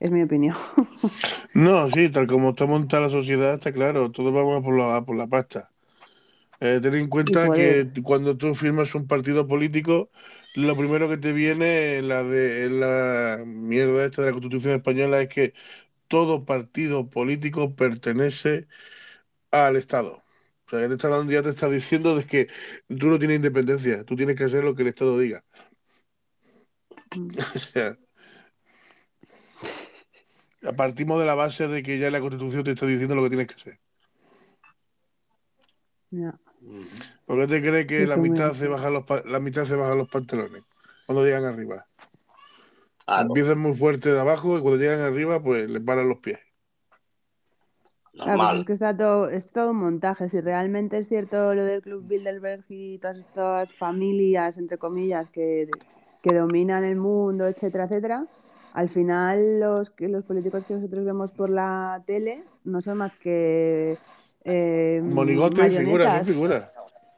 Es 0.00 0.10
mi 0.10 0.22
opinión. 0.22 0.56
No, 1.54 1.90
sí, 1.90 2.08
tal 2.10 2.26
como 2.26 2.50
está 2.50 2.66
montada 2.66 3.04
la 3.04 3.10
sociedad, 3.10 3.54
está 3.54 3.72
claro, 3.72 4.10
todos 4.10 4.32
vamos 4.32 4.58
a 4.58 4.62
por 4.62 4.76
la, 4.78 4.96
a 4.96 5.04
por 5.04 5.16
la 5.16 5.26
pasta. 5.26 5.72
Eh, 6.60 6.80
ten 6.82 6.94
en 6.94 7.08
cuenta 7.08 7.50
que 7.50 7.90
cuando 8.02 8.36
tú 8.36 8.54
firmas 8.54 8.94
un 8.94 9.06
partido 9.08 9.46
político, 9.48 10.10
lo 10.54 10.76
primero 10.76 11.08
que 11.08 11.18
te 11.18 11.32
viene 11.32 11.98
en 11.98 12.08
la 12.08 12.22
de 12.24 12.70
la 12.70 13.44
mierda 13.46 14.04
esta 14.04 14.22
de 14.22 14.28
la 14.28 14.32
Constitución 14.32 14.74
española 14.76 15.20
es 15.22 15.28
que 15.28 15.54
todo 16.12 16.44
partido 16.44 17.08
político 17.08 17.74
pertenece 17.74 18.68
al 19.50 19.76
Estado. 19.76 20.22
O 20.66 20.68
sea, 20.68 20.80
que 20.80 20.88
te 20.88 20.94
está 20.96 21.08
dando, 21.08 21.32
ya 21.32 21.40
te 21.40 21.48
está 21.48 21.70
diciendo 21.70 22.14
de 22.14 22.26
que 22.26 22.48
tú 22.86 23.06
no 23.08 23.18
tienes 23.18 23.36
independencia, 23.36 24.04
tú 24.04 24.14
tienes 24.14 24.36
que 24.36 24.44
hacer 24.44 24.62
lo 24.62 24.74
que 24.74 24.82
el 24.82 24.88
Estado 24.88 25.18
diga. 25.18 25.42
Mm. 27.16 27.30
O 30.62 30.70
sea, 30.70 30.76
partimos 30.76 31.18
de 31.18 31.24
la 31.24 31.34
base 31.34 31.66
de 31.66 31.82
que 31.82 31.98
ya 31.98 32.10
la 32.10 32.20
Constitución 32.20 32.62
te 32.62 32.72
está 32.72 32.84
diciendo 32.84 33.14
lo 33.14 33.22
que 33.22 33.30
tienes 33.30 33.46
que 33.46 33.54
hacer. 33.54 33.80
¿Por 37.24 37.40
qué 37.40 37.46
te 37.46 37.62
crees 37.62 37.86
que 37.86 38.06
la 38.06 38.18
muy 38.18 38.28
mitad 38.28 38.52
se 38.52 38.68
bajan 38.68 38.92
los 38.92 39.04
la 39.24 39.40
mitad 39.40 39.64
se 39.64 39.76
bajan 39.76 39.96
los 39.96 40.10
pantalones 40.10 40.62
cuando 41.06 41.24
llegan 41.24 41.46
arriba? 41.46 41.86
Claro, 43.06 43.28
Empiezan 43.28 43.58
muy 43.58 43.74
fuerte 43.74 44.12
de 44.12 44.20
abajo 44.20 44.58
y 44.58 44.62
cuando 44.62 44.78
llegan 44.78 45.00
arriba, 45.00 45.42
pues 45.42 45.70
les 45.70 45.82
paran 45.82 46.08
los 46.08 46.18
pies. 46.18 46.40
Claro, 48.12 48.38
pues 48.38 48.60
es 48.60 48.66
que 48.66 48.72
está 48.74 48.96
todo, 48.96 49.28
es 49.28 49.46
todo 49.50 49.70
un 49.70 49.78
montaje. 49.78 50.28
Si 50.28 50.40
realmente 50.40 50.98
es 50.98 51.08
cierto 51.08 51.54
lo 51.54 51.64
del 51.64 51.82
Club 51.82 52.06
Bilderberg 52.06 52.64
y 52.68 52.98
todas 52.98 53.18
estas 53.18 53.72
familias, 53.72 54.58
entre 54.58 54.76
comillas, 54.76 55.28
que, 55.28 55.68
que 56.22 56.34
dominan 56.34 56.84
el 56.84 56.96
mundo, 56.96 57.46
etcétera, 57.46 57.84
etcétera, 57.84 58.26
al 58.74 58.88
final 58.88 59.60
los, 59.60 59.90
que, 59.90 60.08
los 60.08 60.24
políticos 60.24 60.64
que 60.64 60.74
nosotros 60.74 61.04
vemos 61.04 61.30
por 61.32 61.50
la 61.50 62.02
tele 62.06 62.44
no 62.64 62.80
son 62.82 62.98
más 62.98 63.16
que 63.16 63.96
eh, 64.44 65.00
Monigotes, 65.02 65.76
figuras, 65.76 66.06
marionetas. 66.08 66.26
sí, 66.26 66.32
figuras. 66.32 66.74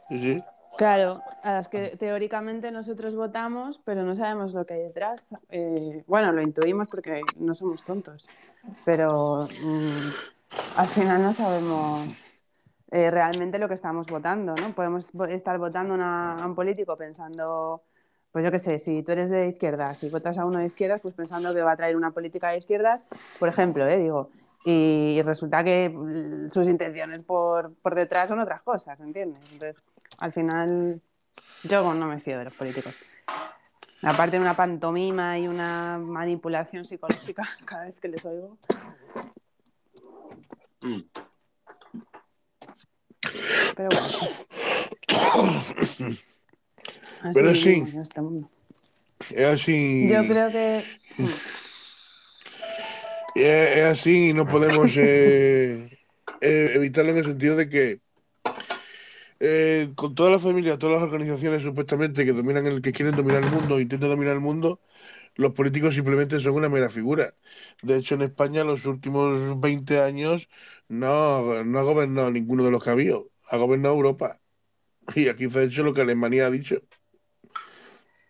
Sí, 0.09 0.19
sí. 0.21 0.43
Claro, 0.77 1.23
a 1.43 1.53
las 1.53 1.69
que 1.69 1.97
teóricamente 1.97 2.71
nosotros 2.73 3.15
votamos, 3.15 3.81
pero 3.85 4.03
no 4.03 4.15
sabemos 4.15 4.55
lo 4.55 4.67
que 4.67 4.75
hay 4.75 4.83
detrás. 4.83 5.35
Eh, 5.51 6.03
bueno, 6.07 6.33
lo 6.33 6.43
intuimos 6.43 6.89
porque 6.89 7.21
no 7.39 7.55
somos 7.55 7.85
tontos, 7.85 8.29
pero 8.85 9.47
mm, 9.63 10.11
al 10.77 10.89
final 10.89 11.23
no 11.23 11.33
sabemos 11.33 12.09
eh, 12.91 13.11
realmente 13.11 13.59
lo 13.59 13.69
que 13.69 13.75
estamos 13.75 14.09
votando, 14.09 14.55
¿no? 14.57 14.73
Podemos 14.75 15.11
estar 15.29 15.59
votando 15.59 15.95
una- 15.95 16.43
a 16.43 16.47
un 16.47 16.55
político 16.55 16.97
pensando, 16.97 17.83
pues 18.33 18.45
yo 18.45 18.51
qué 18.51 18.59
sé, 18.59 18.79
si 18.79 19.03
tú 19.03 19.13
eres 19.13 19.31
de 19.31 19.49
izquierdas 19.49 20.03
y 20.03 20.09
votas 20.09 20.39
a 20.39 20.45
uno 20.45 20.59
de 20.59 20.67
izquierdas, 20.67 21.03
pues 21.03 21.15
pensando 21.15 21.55
que 21.55 21.63
va 21.63 21.73
a 21.73 21.77
traer 21.77 21.97
una 21.97 22.11
política 22.13 22.51
de 22.51 22.59
izquierdas, 22.59 23.09
por 23.39 23.49
ejemplo, 23.49 23.87
¿eh? 23.89 23.97
digo, 23.99 24.31
y 24.65 25.21
resulta 25.23 25.63
que 25.63 25.91
mm, 25.91 26.51
sus 26.51 26.67
intenciones 26.69 27.23
por, 27.23 27.75
por 27.75 27.95
detrás 27.95 28.29
son 28.29 28.41
otras 28.41 28.63
cosas, 28.63 28.99
¿entiendes? 29.01 29.43
Entonces, 29.53 29.83
al 30.19 30.33
final, 30.33 31.01
yo 31.65 31.95
no 31.95 32.07
me 32.07 32.21
fío 32.21 32.39
de 32.39 32.45
los 32.45 32.55
políticos. 32.55 32.95
Aparte 34.03 34.37
de 34.37 34.43
una 34.43 34.57
pantomima 34.57 35.39
y 35.39 35.49
una 35.49 35.99
manipulación 35.99 36.85
psicológica 36.85 37.49
cada 37.65 37.85
vez 37.85 38.01
que 38.01 38.09
les 38.09 38.25
oigo. 38.25 38.57
Mm. 40.83 41.01
Pero 43.77 43.89
bueno. 43.89 44.09
Así 47.23 47.33
Pero 47.33 47.55
sí. 47.55 47.85
este 48.03 48.21
mundo. 48.21 48.51
Es 49.31 49.47
así. 49.47 50.11
Yo 50.11 50.27
creo 50.29 50.51
que. 50.51 50.85
Es, 53.35 53.77
es 53.77 53.85
así 53.85 54.31
y 54.31 54.33
no 54.33 54.47
podemos 54.47 54.91
eh, 54.97 55.99
eh, 56.41 56.71
evitarlo 56.75 57.13
en 57.13 57.19
el 57.19 57.25
sentido 57.25 57.57
de 57.57 57.69
que 57.69 58.01
eh, 59.41 59.91
con 59.95 60.15
toda 60.15 60.31
la 60.31 60.39
familia, 60.39 60.79
todas 60.79 60.95
las 60.95 61.03
organizaciones 61.03 61.63
supuestamente 61.63 62.25
que 62.25 62.33
dominan 62.33 62.67
el 62.67 62.81
que 62.81 62.93
quieren 62.93 63.17
dominar 63.17 63.45
el 63.45 63.51
mundo, 63.51 63.81
intentan 63.81 64.09
dominar 64.09 64.35
el 64.35 64.41
mundo, 64.41 64.81
los 65.35 65.53
políticos 65.53 65.95
simplemente 65.95 66.41
son 66.41 66.55
una 66.55 66.69
mera 66.69 66.89
figura. 66.89 67.35
De 67.83 67.99
hecho, 67.99 68.15
en 68.15 68.23
España 68.23 68.65
los 68.65 68.87
últimos 68.87 69.61
20 69.61 70.01
años 70.01 70.49
no, 70.89 71.65
no 71.65 71.79
ha 71.79 71.83
gobernado 71.83 72.31
ninguno 72.31 72.65
de 72.65 72.71
los 72.71 72.83
que 72.83 72.91
ha 72.91 72.93
habido, 72.95 73.31
ha 73.51 73.57
gobernado 73.57 73.95
Europa. 73.95 74.41
Y 75.15 75.29
aquí 75.29 75.51
se 75.51 75.59
ha 75.59 75.63
hecho 75.65 75.83
lo 75.83 75.93
que 75.93 76.01
Alemania 76.01 76.47
ha 76.47 76.51
dicho. 76.51 76.77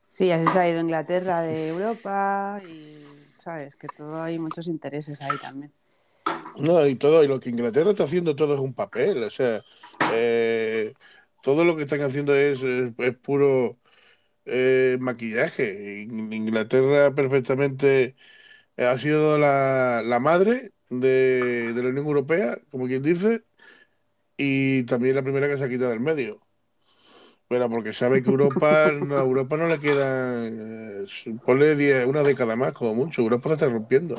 Sí, 0.09 0.31
así 0.31 0.51
se 0.53 0.59
ha 0.59 0.69
ido 0.69 0.81
Inglaterra 0.81 1.43
de 1.43 1.69
Europa 1.69 2.61
y. 2.69 3.04
¿Sabes? 3.45 3.77
Que 3.77 3.89
todo 3.89 4.23
hay 4.23 4.39
muchos 4.39 4.67
intereses 4.69 5.21
ahí 5.21 5.37
también. 5.43 5.71
No, 6.59 6.87
y 6.87 6.95
todo, 6.95 7.23
y 7.23 7.29
lo 7.29 7.41
que 7.41 7.51
Inglaterra 7.51 7.91
está 7.91 8.05
haciendo 8.05 8.35
todo 8.35 8.55
es 8.55 8.61
un 8.61 8.73
papel, 8.73 9.23
o 9.23 9.29
sea, 9.31 9.63
eh, 10.15 10.95
todo 11.43 11.65
lo 11.65 11.77
que 11.77 11.83
están 11.83 12.01
haciendo 12.01 12.35
es, 12.35 12.63
es, 12.63 13.17
puro 13.19 13.77
eh, 14.47 14.97
maquillaje. 15.01 16.03
In- 16.03 16.33
Inglaterra 16.33 17.15
perfectamente 17.15 18.17
eh, 18.77 18.87
ha 18.87 18.97
sido 18.99 19.37
la, 19.39 20.03
la 20.05 20.21
madre 20.21 20.73
de, 20.91 21.73
de 21.75 21.83
la 21.83 21.89
Unión 21.91 22.07
Europea, 22.07 22.59
como 22.71 22.87
quien 22.87 23.03
dice, 23.03 23.43
y 24.37 24.85
también 24.85 25.17
la 25.17 25.23
primera 25.23 25.49
que 25.49 25.59
se 25.59 25.65
ha 25.65 25.69
quitado 25.69 25.91
del 25.91 26.01
medio. 26.01 26.44
Pero 27.49 27.69
porque 27.69 27.93
sabe 27.93 28.23
que 28.23 28.31
Europa, 28.31 28.91
no, 28.91 29.17
a 29.17 29.21
Europa 29.21 29.57
no 29.57 29.69
le 29.69 29.79
queda, 29.79 30.47
eh, 30.47 31.07
ponle 31.45 31.77
10 31.77 32.07
una 32.07 32.23
década 32.23 32.57
más, 32.57 32.73
como 32.73 32.95
mucho, 32.95 33.23
Europa 33.23 33.51
se 33.51 33.55
está 33.55 33.67
rompiendo. 33.69 34.17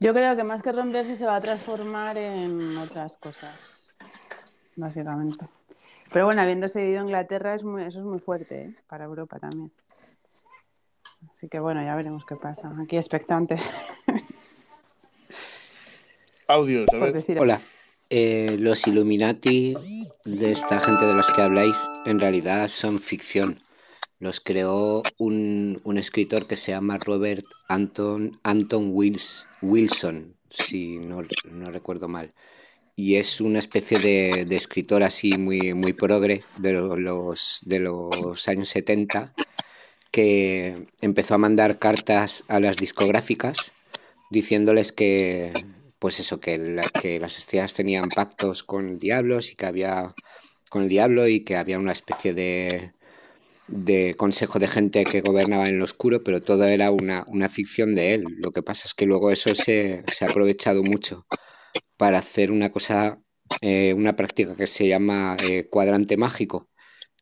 Yo 0.00 0.12
creo 0.12 0.34
que 0.34 0.42
más 0.42 0.62
que 0.62 0.72
romperse 0.72 1.14
se 1.14 1.24
va 1.24 1.36
a 1.36 1.40
transformar 1.40 2.18
en 2.18 2.76
otras 2.76 3.16
cosas, 3.18 3.96
básicamente. 4.74 5.46
Pero 6.12 6.24
bueno, 6.24 6.42
habiéndose 6.42 6.84
ido 6.84 7.00
a 7.00 7.04
Inglaterra, 7.04 7.54
es 7.54 7.62
muy, 7.62 7.82
eso 7.82 8.00
es 8.00 8.04
muy 8.04 8.18
fuerte 8.18 8.62
¿eh? 8.62 8.74
para 8.88 9.04
Europa 9.04 9.38
también. 9.38 9.70
Así 11.30 11.48
que 11.48 11.60
bueno, 11.60 11.82
ya 11.84 11.94
veremos 11.94 12.24
qué 12.26 12.36
pasa. 12.36 12.72
Aquí 12.82 12.96
expectantes. 12.96 13.62
Audios, 16.48 16.86
a 16.88 16.98
por 16.98 17.00
ver. 17.00 17.12
decir 17.12 17.38
Hola. 17.38 17.60
Eh, 18.14 18.56
los 18.60 18.86
Illuminati 18.86 19.74
de 20.26 20.52
esta 20.52 20.78
gente 20.80 21.06
de 21.06 21.14
los 21.14 21.32
que 21.32 21.40
habláis 21.40 21.76
en 22.04 22.20
realidad 22.20 22.68
son 22.68 23.00
ficción. 23.00 23.58
Los 24.18 24.38
creó 24.40 25.02
un, 25.18 25.80
un 25.84 25.96
escritor 25.96 26.46
que 26.46 26.56
se 26.56 26.72
llama 26.72 26.98
Robert 26.98 27.44
Anton, 27.68 28.32
Anton 28.42 28.90
Wilson, 28.92 30.36
si 30.50 30.98
no, 30.98 31.22
no 31.50 31.70
recuerdo 31.70 32.06
mal. 32.06 32.34
Y 32.94 33.16
es 33.16 33.40
una 33.40 33.58
especie 33.58 33.98
de, 33.98 34.44
de 34.44 34.56
escritor 34.56 35.02
así 35.02 35.38
muy, 35.38 35.72
muy 35.72 35.94
progre 35.94 36.44
de 36.58 36.72
lo- 36.74 36.96
los, 36.98 37.60
de 37.64 37.78
los 37.80 38.46
años 38.46 38.68
70 38.68 39.32
que 40.10 40.86
empezó 41.00 41.34
a 41.34 41.38
mandar 41.38 41.78
cartas 41.78 42.44
a 42.48 42.60
las 42.60 42.76
discográficas 42.76 43.72
diciéndoles 44.30 44.92
que, 44.92 45.52
pues 46.02 46.18
eso, 46.18 46.40
que, 46.40 46.58
la- 46.58 46.82
que 47.00 47.20
las 47.20 47.38
estrellas 47.38 47.74
tenían 47.74 48.08
pactos 48.08 48.64
con 48.64 48.98
diablos 48.98 49.52
y 49.52 49.54
que 49.54 49.66
había 49.66 50.12
con 50.68 50.82
el 50.82 50.88
diablo 50.88 51.28
y 51.28 51.44
que 51.44 51.54
había 51.54 51.78
una 51.78 51.92
especie 51.92 52.34
de, 52.34 52.92
consejo 54.16 54.58
de 54.58 54.66
gente 54.66 55.04
que 55.04 55.20
gobernaba 55.20 55.68
en 55.68 55.78
lo 55.78 55.84
oscuro, 55.84 56.24
pero 56.24 56.40
todo 56.42 56.64
era 56.64 56.90
una, 56.90 57.48
ficción 57.48 57.94
de 57.94 58.14
él. 58.14 58.24
Lo 58.38 58.50
que 58.50 58.64
pasa 58.64 58.88
es 58.88 58.94
que 58.94 59.06
luego 59.06 59.30
eso 59.30 59.54
se, 59.54 60.02
se 60.12 60.24
ha 60.24 60.28
aprovechado 60.28 60.82
mucho 60.82 61.24
para 61.96 62.18
hacer 62.18 62.50
una 62.50 62.72
cosa, 62.72 63.22
eh, 63.60 63.94
una 63.94 64.16
práctica 64.16 64.56
que 64.56 64.66
se 64.66 64.88
llama 64.88 65.36
eh, 65.48 65.68
cuadrante 65.70 66.16
mágico, 66.16 66.68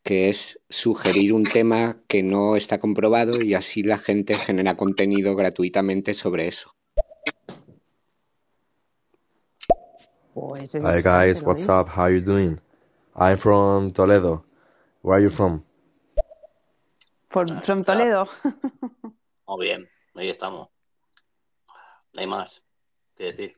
que 0.02 0.31
es 0.31 0.59
sugerir 0.70 1.35
un 1.35 1.44
tema 1.44 1.97
que 2.09 2.23
no 2.23 2.57
está 2.57 2.78
comprobado 2.78 3.43
y 3.43 3.52
así 3.52 3.82
la 3.82 3.98
gente 3.98 4.39
genera 4.39 4.78
contenido 4.78 5.36
gratuitamente 5.36 6.15
sobre 6.15 6.48
eso. 6.48 6.81
Pues 10.30 10.30
es 10.30 10.30
Hi 10.41 11.03
guys, 11.03 11.43
what's 11.43 11.69
up? 11.69 11.91
How 11.91 12.07
you 12.07 12.23
doing? 12.23 12.61
I'm 13.15 13.37
from 13.37 13.93
Toledo. 13.93 14.43
Where 15.03 15.19
are 15.19 15.21
you 15.21 15.29
from? 15.29 15.65
Por, 17.29 17.47
from 17.61 17.85
Toledo. 17.85 18.27
Muy 19.49 19.67
bien, 19.67 19.87
ahí 20.17 20.31
estamos. 20.31 20.69
No 22.15 22.21
hay 22.23 22.27
más 22.27 22.62
que 23.19 23.25
decir. 23.25 23.55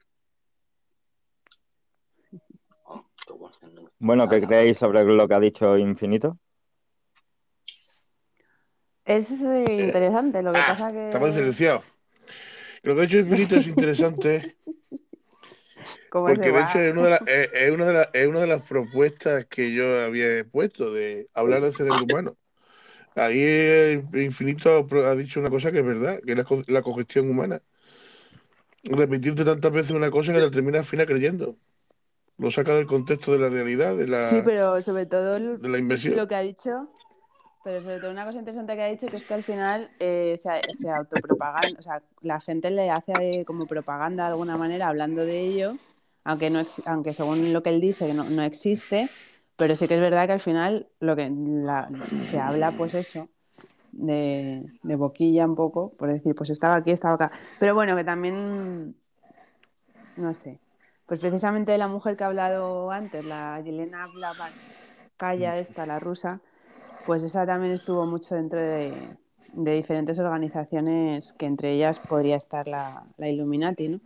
Bueno. 2.85 3.05
Bueno, 4.01 4.29
¿qué 4.29 4.43
creéis 4.43 4.79
sobre 4.79 5.05
lo 5.05 5.29
que 5.29 5.35
ha 5.35 5.41
dicho 5.41 5.79
Infinito? 5.79 6.37
Es 9.05 9.31
eh, 9.41 9.65
interesante, 9.69 10.43
lo 10.43 10.53
que 10.53 10.59
Ah, 10.59 10.67
pasa 10.67 10.91
que... 10.91 11.05
Estamos 11.07 11.33
silenciados. 11.33 11.85
Lo 12.83 12.97
que 12.97 13.01
ha 13.03 13.05
hecho 13.05 13.19
Infinito 13.19 13.55
es 13.55 13.69
interesante 13.69 14.57
¿Cómo 14.65 15.02
porque 16.25 16.51
de 16.53 16.61
va? 16.61 16.63
hecho 16.63 16.79
es 16.81 16.93
una 16.93 17.05
de, 17.05 17.11
las- 17.11 17.23
es- 17.27 17.51
es 17.53 17.71
una 17.71 17.87
de 17.87 17.93
las- 17.95 18.09
es 18.13 18.27
una 18.29 18.41
de 18.41 18.47
las 18.47 18.63
propuestas 18.69 19.47
que 19.47 19.73
yo 19.75 20.01
había 20.03 20.45
puesto 20.51 20.93
de 20.93 21.29
hablar 21.35 21.63
del 21.63 21.73
cerebro 21.75 22.05
humano. 22.05 22.37
Ahí 23.17 24.03
Infinito 24.15 24.87
ha 25.07 25.17
dicho 25.17 25.41
una 25.41 25.51
cosa 25.51 25.73
que 25.73 25.81
es 25.81 25.87
verdad, 25.87 26.21
que 26.25 26.33
es 26.33 26.39
la, 26.39 26.47
la 26.69 26.83
cogestión 26.83 27.31
humana. 27.31 27.63
Repetirte 28.85 29.45
tantas 29.45 29.73
veces 29.73 29.93
una 29.93 30.11
cosa 30.11 30.33
que 30.33 30.41
te 30.41 30.51
terminas 30.51 30.81
al 30.81 30.85
final 30.87 31.07
creyendo. 31.07 31.59
Lo 32.39 32.51
saca 32.51 32.75
del 32.77 32.87
contexto 32.87 33.33
de 33.33 33.39
la 33.41 33.49
realidad, 33.51 33.97
de 33.97 34.09
la, 34.09 34.23
Sí, 34.29 34.43
pero 34.43 34.81
sobre 34.83 35.07
todo 35.07 35.39
de 35.55 35.69
la 35.69 35.79
inversión. 35.79 36.15
lo 36.15 36.27
que 36.29 36.35
ha 36.35 36.41
dicho, 36.41 36.89
pero 37.63 37.83
sobre 37.83 38.01
todo 38.01 38.11
una 38.13 38.25
cosa 38.27 38.39
interesante 38.39 38.77
que 38.77 38.83
ha 38.83 38.87
dicho 38.89 39.11
que 39.11 39.19
es 39.19 39.27
que 39.27 39.35
al 39.35 39.45
final 39.45 39.93
eh, 40.01 40.39
se, 40.43 40.75
se 40.77 40.91
autopropagan, 40.91 41.77
o 41.79 41.83
sea, 41.83 42.03
la 42.23 42.41
gente 42.41 42.71
le 42.71 42.91
hace 42.91 43.41
eh, 43.41 43.45
como 43.45 43.67
propaganda 43.69 44.25
de 44.27 44.31
alguna 44.33 44.59
manera 44.59 44.89
hablando 44.89 45.25
de 45.27 45.41
ello, 45.43 45.81
aunque 46.25 46.51
no 46.51 46.61
ex- 46.61 46.83
aunque 46.87 47.13
según 47.15 47.53
lo 47.53 47.63
que 47.63 47.71
él 47.71 47.81
dice 47.81 48.07
que 48.07 48.15
no, 48.15 48.25
no 48.31 48.43
existe, 48.43 49.11
pero 49.57 49.77
sí 49.77 49.89
que 49.89 49.95
es 49.97 50.01
verdad 50.01 50.27
que 50.27 50.33
al 50.33 50.41
final 50.41 50.89
lo 51.01 51.17
que 51.17 51.31
la- 51.31 51.91
se 52.31 52.39
habla 52.39 52.77
pues 52.77 52.95
eso 52.95 53.31
de, 53.93 54.65
de 54.83 54.97
boquilla 54.97 55.47
un 55.47 55.57
poco, 55.57 55.95
por 55.97 56.13
decir, 56.13 56.35
pues 56.35 56.51
estaba 56.51 56.77
aquí, 56.77 56.91
estaba 56.93 57.15
acá. 57.15 57.33
Pero 57.59 57.75
bueno, 57.75 57.97
que 57.97 58.05
también 58.05 58.97
no 60.17 60.35
sé. 60.35 60.61
Pues 61.07 61.21
precisamente 61.21 61.77
la 61.79 61.89
mujer 61.89 62.17
que 62.17 62.25
ha 62.25 62.29
hablado 62.29 62.91
antes, 62.91 63.25
la 63.25 63.61
Yelena 63.61 64.07
Blavaskaya, 64.07 65.59
esta, 65.59 65.87
la 65.87 65.99
rusa, 66.01 66.41
pues 67.05 67.23
esa 67.23 67.47
también 67.47 67.73
estuvo 67.75 68.07
mucho 68.07 68.35
dentro 68.35 68.61
de, 68.61 69.17
de 69.53 69.73
diferentes 69.75 70.19
organizaciones 70.19 71.33
que 71.35 71.47
entre 71.47 71.73
ellas 71.73 72.01
podría 72.01 72.37
estar 72.37 72.69
la, 72.69 73.05
la 73.17 73.29
Illuminati, 73.29 73.89
¿no? 73.89 74.01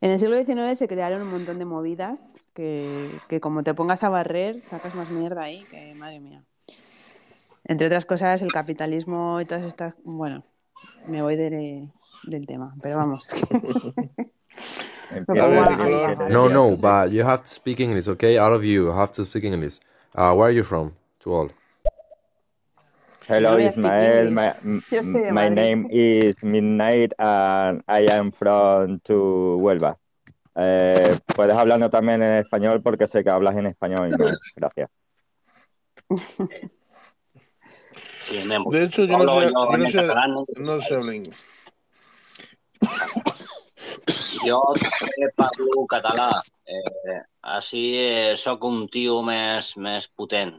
En 0.00 0.10
el 0.12 0.18
siglo 0.20 0.36
XIX 0.36 0.78
se 0.78 0.86
crearon 0.88 1.22
un 1.22 1.30
montón 1.30 1.58
de 1.58 1.64
movidas 1.64 2.46
que, 2.54 3.08
que 3.28 3.40
como 3.40 3.62
te 3.64 3.74
pongas 3.74 4.04
a 4.04 4.08
barrer, 4.08 4.60
sacas 4.60 4.94
más 4.94 5.10
mierda 5.10 5.42
ahí, 5.42 5.64
que 5.70 5.92
madre 5.98 6.20
mía. 6.20 6.44
Entre 7.64 7.86
otras 7.86 8.04
cosas, 8.06 8.40
el 8.42 8.52
capitalismo 8.52 9.40
y 9.40 9.44
todas 9.44 9.64
estas... 9.64 9.94
Bueno, 10.04 10.44
me 11.08 11.20
voy 11.22 11.36
de- 11.36 11.88
del 12.24 12.46
tema, 12.46 12.74
pero 12.80 12.96
vamos. 12.96 13.34
No, 16.28 16.48
no, 16.48 16.76
but 16.76 17.10
you 17.10 17.24
have 17.24 17.42
to 17.42 17.48
speak 17.48 17.80
English, 17.80 18.08
okay? 18.08 18.36
All 18.36 18.52
of 18.52 18.62
you 18.62 18.90
have 18.92 19.10
to 19.12 19.24
speak 19.24 19.44
English. 19.44 19.80
Uh, 20.14 20.32
where 20.34 20.48
are 20.48 20.52
you 20.54 20.62
from? 20.62 20.92
To 21.20 21.34
all. 21.34 21.50
Hello, 23.28 23.58
No 23.58 23.58
Ismael. 23.58 24.30
My, 24.30 24.54
my 25.32 25.48
name 25.50 25.86
is 25.90 26.42
Midnight 26.42 27.12
and 27.18 27.82
I 27.86 28.08
am 28.10 28.32
from 28.32 29.00
to 29.04 29.58
Huelva. 29.60 29.98
Eh, 30.56 31.18
puedes 31.36 31.54
hablarnos 31.54 31.90
también 31.90 32.22
en 32.22 32.38
español 32.38 32.80
porque 32.82 33.06
sé 33.06 33.22
que 33.22 33.28
hablas 33.28 33.54
en 33.54 33.66
español. 33.66 34.08
¿no? 34.08 34.26
Gracias. 34.56 34.90
Sí. 38.20 38.48
De 38.70 38.84
hecho, 38.84 39.04
yo 39.04 39.16
Hablo 39.16 39.34
no 39.34 39.40
sé, 39.40 39.52
yo 39.52 39.52
no 39.52 39.74
en 39.74 39.82
sé, 39.84 39.92
catalán, 39.92 40.34
no 40.34 40.80
sé 40.80 40.94
hablar 40.94 41.14
inglés. 41.14 41.38
Jo 44.46 44.62
parlo 45.36 45.86
català. 45.86 46.30
Eh, 46.64 47.20
així 47.42 47.82
eh, 47.98 48.36
sóc 48.40 48.64
un 48.64 48.86
tio 48.88 49.20
més, 49.20 49.76
més 49.76 50.08
potent. 50.08 50.54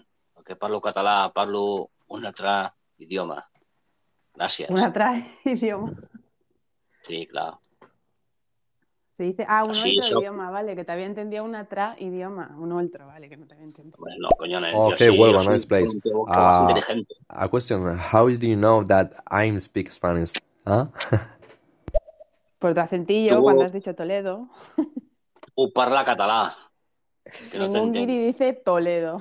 Parlo 0.59 0.81
català, 0.81 1.31
parlo 1.33 1.89
un 2.09 2.25
altre 2.25 2.71
idioma. 2.97 3.49
Gràcies. 4.35 4.69
Una 4.69 4.91
trae 4.93 5.39
idioma. 5.45 5.93
Sí, 7.03 7.25
clar. 7.27 7.57
Se 9.13 9.23
dice, 9.23 9.45
ah, 9.49 9.63
un 9.65 9.71
Así, 9.71 9.97
otro 9.97 10.07
eso- 10.07 10.19
idioma, 10.19 10.49
vale, 10.49 10.75
que 10.75 10.85
te 10.85 10.91
había 10.93 11.05
entendido 11.05 11.43
una 11.43 11.65
tra 11.67 11.95
idioma, 11.99 12.55
un 12.57 12.71
otro, 12.71 13.07
vale, 13.07 13.27
que 13.27 13.35
no 13.35 13.45
te 13.47 13.53
había 13.53 13.65
entendido. 13.65 13.97
No, 14.17 14.29
coñones, 14.37 14.73
Okay, 14.73 15.07
yo 15.07 15.13
sí, 15.13 15.19
Huelva, 15.19 15.37
yo 15.39 15.43
soy 15.43 15.55
nice 15.55 15.67
place. 15.67 15.89
un 15.89 15.99
tío 16.01 16.13
mucho 16.15 16.39
más 16.39 16.57
Uh, 16.59 16.61
inteligente. 16.63 17.13
a 17.27 17.47
question: 17.49 17.81
How 18.13 18.27
do 18.29 18.47
you 18.47 18.55
know 18.55 18.85
that 18.85 19.11
I 19.29 19.57
speak 19.59 19.91
Spanish? 19.91 20.33
Huh? 20.65 20.87
Por 22.59 22.73
tu 22.73 22.79
acentillo, 22.79 23.37
Tú- 23.37 23.43
cuando 23.43 23.65
has 23.65 23.73
dicho 23.73 23.93
Toledo, 23.93 24.49
Ho 25.55 25.71
parla 25.73 26.05
no 27.57 27.67
ningún 27.67 27.91
t'entenc. 27.91 28.07
guiri 28.07 28.25
dice 28.25 28.53
Toledo. 28.53 29.19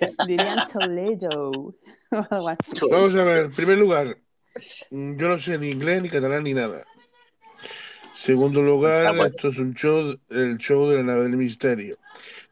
Dirían 0.26 0.58
Toledo 0.70 1.74
o 2.30 2.34
algo 2.34 2.48
así. 2.48 2.72
Vamos 2.90 3.14
a 3.14 3.24
ver, 3.24 3.46
en 3.46 3.52
primer 3.52 3.78
lugar, 3.78 4.16
mm, 4.90 5.16
yo 5.16 5.28
no 5.28 5.38
sé 5.38 5.58
ni 5.58 5.70
inglés, 5.70 6.02
ni 6.02 6.08
catalán, 6.08 6.44
ni 6.44 6.54
nada. 6.54 6.84
Segundo 8.14 8.62
lugar, 8.62 9.16
esto 9.26 9.48
es 9.48 9.58
un 9.58 9.74
show, 9.74 10.14
el 10.28 10.58
show 10.58 10.88
de 10.88 10.96
la 10.96 11.02
nave 11.02 11.22
del 11.24 11.36
misterio. 11.36 11.96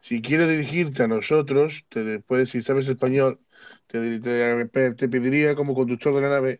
Si 0.01 0.21
quieres 0.21 0.49
dirigirte 0.49 1.03
a 1.03 1.07
nosotros, 1.07 1.85
te 1.89 2.19
puedes, 2.19 2.49
si 2.49 2.61
sabes 2.61 2.87
español, 2.87 3.39
te, 3.87 4.19
te- 4.19 4.91
te 4.93 5.09
pediría 5.09 5.55
como 5.55 5.73
conductor 5.75 6.13
de 6.15 6.21
la 6.21 6.29
nave 6.29 6.59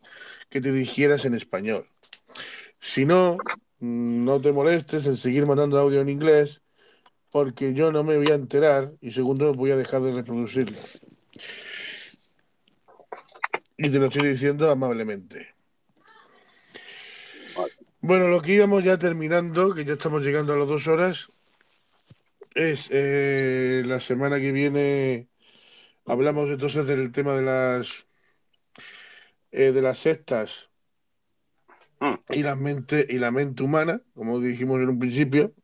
que 0.49 0.61
te 0.61 0.71
dirigieras 0.71 1.25
en 1.25 1.33
español. 1.33 1.85
Si 2.79 3.05
no, 3.05 3.37
mm, 3.79 4.25
no 4.25 4.39
te 4.41 4.51
molestes 4.53 5.05
en 5.07 5.17
seguir 5.17 5.45
mandando 5.45 5.79
audio 5.79 6.01
en 6.01 6.09
inglés, 6.09 6.61
porque 7.31 7.73
yo 7.73 7.91
no 7.91 8.03
me 8.03 8.17
voy 8.17 8.27
a 8.29 8.35
enterar 8.35 8.93
y 9.01 9.11
segundo, 9.11 9.53
voy 9.53 9.71
a 9.71 9.77
dejar 9.77 10.01
de 10.01 10.11
reproducirlo. 10.13 10.77
Y 13.83 13.89
te 13.89 13.97
lo 13.97 14.05
estoy 14.05 14.27
diciendo 14.27 14.69
amablemente. 14.69 15.55
Bueno, 17.99 18.27
lo 18.27 18.39
que 18.39 18.53
íbamos 18.53 18.83
ya 18.83 18.99
terminando, 18.99 19.73
que 19.73 19.83
ya 19.85 19.93
estamos 19.93 20.21
llegando 20.23 20.53
a 20.53 20.57
las 20.57 20.67
dos 20.67 20.85
horas, 20.85 21.29
es 22.53 22.89
eh, 22.91 23.81
la 23.87 23.99
semana 23.99 24.39
que 24.39 24.51
viene 24.51 25.29
hablamos 26.05 26.47
entonces 26.51 26.85
del 26.85 27.11
tema 27.11 27.33
de 27.33 27.41
las 27.41 28.05
eh, 29.51 29.71
de 29.71 29.81
las 29.81 29.97
sectas 29.97 30.69
y 32.29 32.43
la 32.43 32.55
mente 32.55 33.07
y 33.09 33.17
la 33.17 33.31
mente 33.31 33.63
humana, 33.63 34.03
como 34.13 34.39
dijimos 34.39 34.79
en 34.79 34.89
un 34.89 34.99
principio, 34.99 35.55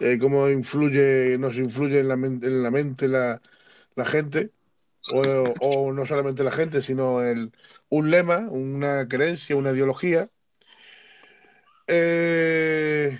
eh, 0.00 0.18
cómo 0.20 0.48
influye, 0.50 1.38
nos 1.38 1.56
influye 1.56 2.00
en 2.00 2.08
la, 2.08 2.16
men- 2.16 2.40
en 2.42 2.62
la 2.62 2.70
mente 2.70 3.08
la, 3.08 3.40
la 3.94 4.04
gente, 4.04 4.50
o, 5.14 5.54
o 5.60 5.92
no 5.92 6.06
solamente 6.06 6.44
la 6.44 6.52
gente, 6.52 6.82
sino 6.82 7.22
el, 7.22 7.52
un 7.88 8.10
lema, 8.10 8.38
una 8.50 9.08
creencia, 9.08 9.56
una 9.56 9.72
ideología. 9.72 10.30
Eh, 11.86 13.18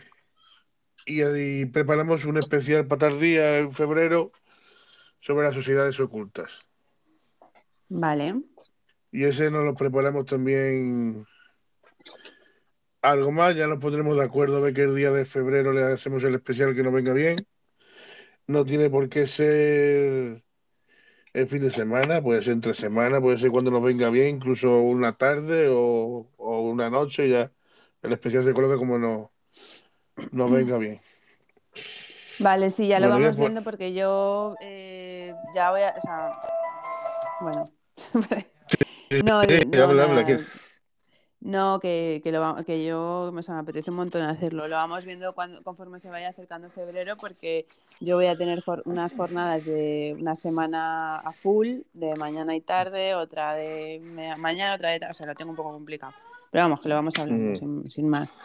y, 1.07 1.23
y 1.23 1.67
preparamos 1.67 2.25
un 2.25 2.39
especial 2.39 2.87
para 2.87 3.09
tal 3.09 3.21
día 3.21 3.59
en 3.59 3.73
febrero 3.73 4.33
sobre 5.21 5.47
las 5.47 5.55
sociedades 5.55 5.99
ocultas. 6.01 6.53
Vale. 7.89 8.37
Y 9.13 9.25
ese 9.25 9.51
nos 9.51 9.65
lo 9.65 9.75
preparamos 9.75 10.25
también 10.25 11.27
algo 13.03 13.33
más, 13.33 13.57
ya 13.57 13.67
nos 13.67 13.81
pondremos 13.81 14.17
de 14.17 14.25
acuerdo 14.25 14.59
a 14.59 14.61
ver 14.61 14.75
qué 14.75 14.87
día 14.87 15.11
de 15.11 15.25
febrero 15.25 15.73
le 15.73 15.83
hacemos 15.83 16.23
el 16.23 16.35
especial 16.35 16.75
que 16.75 16.83
nos 16.83 16.93
venga 16.93 17.13
bien. 17.13 17.37
No 18.47 18.65
tiene 18.65 18.91
por 18.91 19.09
qué 19.09 19.27
ser 19.27 20.43
el 21.33 21.47
fin 21.49 21.63
de 21.63 21.71
semana, 21.71 22.21
puede 22.23 22.43
ser 22.43 22.55
entre 22.55 22.75
semana, 22.75 23.21
puede 23.21 23.39
ser 23.39 23.51
cuando 23.51 23.71
nos 23.71 23.83
venga 23.83 24.11
bien, 24.11 24.37
incluso 24.37 24.81
una 24.81 25.13
tarde 25.13 25.69
o, 25.71 26.27
o 26.37 26.61
una 26.63 26.91
noche, 26.91 27.29
ya 27.29 27.51
el 28.03 28.13
especial 28.13 28.45
se 28.45 28.53
coloca 28.53 28.77
como 28.77 28.99
no, 28.99 29.31
nos 30.33 30.51
venga 30.51 30.79
bien. 30.79 31.01
Vale, 32.39 32.71
sí, 32.71 32.89
ya 32.89 32.99
lo 32.99 33.09
Bueno, 33.09 33.21
vamos 33.21 33.37
pues- 33.37 33.49
viendo 33.49 33.63
porque 33.63 33.93
yo 33.93 34.55
eh, 34.63 35.35
ya 35.55 35.71
voy 35.71 35.83
a. 35.83 35.95
O 35.97 36.01
sea, 36.01 36.33
bueno. 37.43 37.65
no, 39.25 39.43
Sí, 39.45 39.67
no, 39.67 39.83
habla, 39.83 40.07
nada. 40.07 40.11
habla, 40.11 40.25
que- 40.25 40.41
No, 41.43 41.81
que, 41.81 42.21
que, 42.23 42.33
lo, 42.33 42.57
que 42.67 42.85
yo 42.85 43.33
o 43.35 43.43
sea, 43.43 43.55
me 43.55 43.61
apetece 43.61 43.91
un 43.91 43.97
montón 43.97 44.21
hacerlo. 44.23 44.69
Lo 44.69 44.77
vamos 44.77 45.05
viendo 45.07 45.33
cuando, 45.33 45.63
conforme 45.63 45.99
se 45.99 46.11
vaya 46.11 46.29
acercando 46.29 46.69
febrero, 46.69 47.17
porque 47.17 47.67
yo 47.99 48.17
voy 48.17 48.27
a 48.27 48.37
tener 48.37 48.61
for- 48.63 48.83
unas 48.85 49.15
jornadas 49.15 49.65
de 49.65 50.15
una 50.21 50.37
semana 50.37 51.17
a 51.17 51.33
full, 51.33 51.79
de 51.95 52.15
mañana 52.17 52.55
y 52.55 52.61
tarde, 52.61 53.15
otra 53.15 53.55
de 53.55 54.01
me- 54.03 54.37
mañana, 54.37 54.75
otra 54.75 54.91
de 54.91 55.01
tarde. 55.01 55.13
O 55.13 55.15
sea, 55.15 55.27
lo 55.27 55.35
tengo 55.35 55.51
un 55.53 55.57
poco 55.57 55.73
complicado. 55.73 56.13
Pero 56.51 56.65
vamos, 56.65 56.81
que 56.83 56.89
lo 56.91 56.95
vamos 56.97 57.19
hablando, 57.19 57.53
Mm. 57.53 57.57
sin, 57.57 57.87
sin 57.87 58.09
más. 58.11 58.39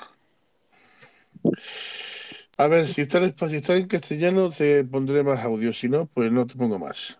A 2.58 2.68
ver, 2.68 2.88
si 2.88 3.02
está, 3.02 3.18
en, 3.18 3.36
si 3.50 3.58
está 3.58 3.76
en 3.76 3.88
castellano 3.88 4.50
te 4.52 4.86
pondré 4.86 5.22
más 5.24 5.42
audio, 5.42 5.74
si 5.74 5.90
no, 5.90 6.06
pues 6.06 6.32
no 6.32 6.48
te 6.48 6.56
pongo 6.56 6.80
más. 6.80 7.20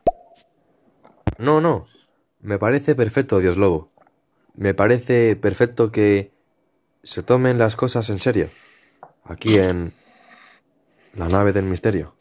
No, 1.38 1.60
no. 1.60 1.86
Me 2.40 2.58
parece 2.60 2.96
perfecto, 2.96 3.40
Dios 3.40 3.58
Lobo. 3.58 3.90
Me 4.58 4.74
parece 4.74 5.36
perfecto 5.36 5.92
que 5.92 6.32
se 7.04 7.24
tomen 7.24 7.58
las 7.58 7.76
cosas 7.76 8.10
en 8.10 8.20
serio. 8.20 8.50
Aquí 9.24 9.58
en 9.58 9.94
la 11.16 11.28
nave 11.28 11.54
del 11.54 11.66
misterio. 11.66 12.16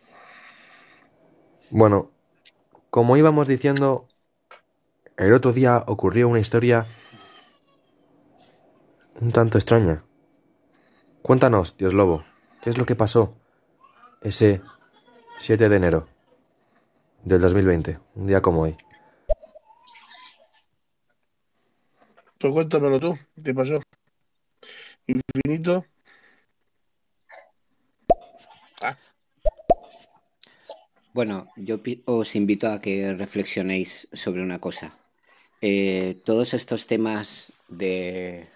Bueno, 1.70 2.10
como 2.90 3.16
íbamos 3.16 3.48
diciendo, 3.48 4.06
el 5.16 5.32
otro 5.32 5.52
día 5.52 5.84
ocurrió 5.86 6.28
una 6.28 6.40
historia 6.40 6.86
un 9.20 9.32
tanto 9.32 9.58
extraña. 9.58 10.04
Cuéntanos, 11.22 11.76
Dios 11.76 11.94
Lobo, 11.94 12.24
¿qué 12.60 12.70
es 12.70 12.78
lo 12.78 12.84
que 12.84 12.96
pasó 12.96 13.34
ese 14.20 14.60
7 15.40 15.68
de 15.68 15.76
enero 15.76 16.08
del 17.24 17.40
2020, 17.40 17.98
un 18.14 18.26
día 18.26 18.42
como 18.42 18.62
hoy? 18.62 18.76
Cuéntamelo 22.52 23.00
tú, 23.00 23.18
¿qué 23.42 23.54
pasó? 23.54 23.80
Infinito. 25.06 25.84
Bueno, 31.14 31.48
yo 31.56 31.78
os 32.06 32.34
invito 32.34 32.68
a 32.68 32.80
que 32.80 33.14
reflexionéis 33.14 34.08
sobre 34.12 34.42
una 34.42 34.58
cosa. 34.58 34.98
Eh, 35.60 36.20
todos 36.24 36.54
estos 36.54 36.88
temas 36.88 37.52
de, 37.68 38.48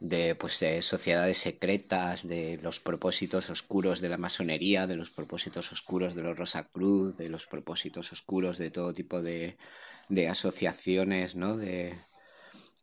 de 0.00 0.34
pues, 0.34 0.64
sociedades 0.80 1.38
secretas, 1.38 2.26
de 2.26 2.58
los 2.62 2.80
propósitos 2.80 3.48
oscuros 3.48 4.00
de 4.00 4.08
la 4.08 4.18
masonería, 4.18 4.88
de 4.88 4.96
los 4.96 5.12
propósitos 5.12 5.70
oscuros 5.70 6.16
de 6.16 6.22
los 6.22 6.36
Rosacruz, 6.36 7.16
de 7.16 7.28
los 7.28 7.46
propósitos 7.46 8.12
oscuros 8.12 8.58
de 8.58 8.70
todo 8.72 8.92
tipo 8.92 9.22
de, 9.22 9.56
de 10.08 10.28
asociaciones, 10.28 11.36
¿no? 11.36 11.56
De, 11.56 11.94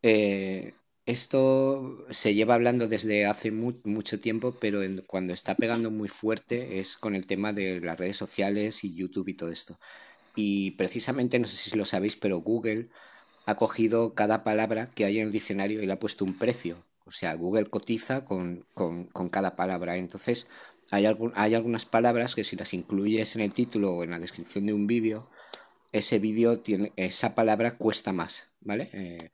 eh, 0.02 0.74
esto 1.06 2.06
se 2.10 2.34
lleva 2.34 2.54
hablando 2.54 2.88
desde 2.88 3.26
hace 3.26 3.50
mu- 3.50 3.80
mucho 3.84 4.20
tiempo, 4.20 4.52
pero 4.60 4.82
en- 4.82 5.02
cuando 5.06 5.32
está 5.34 5.54
pegando 5.56 5.90
muy 5.90 6.08
fuerte 6.08 6.78
es 6.80 6.96
con 6.96 7.14
el 7.14 7.26
tema 7.26 7.52
de 7.52 7.80
las 7.80 7.98
redes 7.98 8.16
sociales 8.16 8.84
y 8.84 8.94
YouTube 8.94 9.28
y 9.28 9.34
todo 9.34 9.50
esto. 9.50 9.78
Y 10.36 10.72
precisamente, 10.72 11.38
no 11.38 11.46
sé 11.48 11.56
si 11.56 11.76
lo 11.76 11.84
sabéis, 11.84 12.16
pero 12.16 12.38
Google 12.40 12.88
ha 13.46 13.56
cogido 13.56 14.14
cada 14.14 14.44
palabra 14.44 14.90
que 14.94 15.04
hay 15.04 15.18
en 15.18 15.26
el 15.26 15.32
diccionario 15.32 15.82
y 15.82 15.86
le 15.86 15.92
ha 15.92 15.98
puesto 15.98 16.24
un 16.24 16.38
precio. 16.38 16.84
O 17.06 17.12
sea, 17.12 17.34
Google 17.34 17.66
cotiza 17.66 18.24
con, 18.24 18.66
con- 18.74 19.06
con 19.06 19.28
cada 19.28 19.56
palabra. 19.56 19.96
Entonces, 19.96 20.46
hay, 20.90 21.06
algún- 21.06 21.32
hay 21.36 21.54
algunas 21.54 21.86
palabras 21.86 22.34
que 22.34 22.44
si 22.44 22.56
las 22.56 22.74
incluyes 22.74 23.34
en 23.36 23.42
el 23.42 23.52
título 23.52 23.92
o 23.94 24.04
en 24.04 24.10
la 24.12 24.18
descripción 24.20 24.66
de 24.66 24.74
un 24.74 24.86
vídeo, 24.86 25.28
ese 25.92 26.18
vídeo 26.18 26.60
tiene, 26.60 26.92
esa 26.96 27.34
palabra 27.34 27.76
cuesta 27.76 28.12
más, 28.12 28.48
¿vale? 28.60 28.90
Eh, 28.92 29.30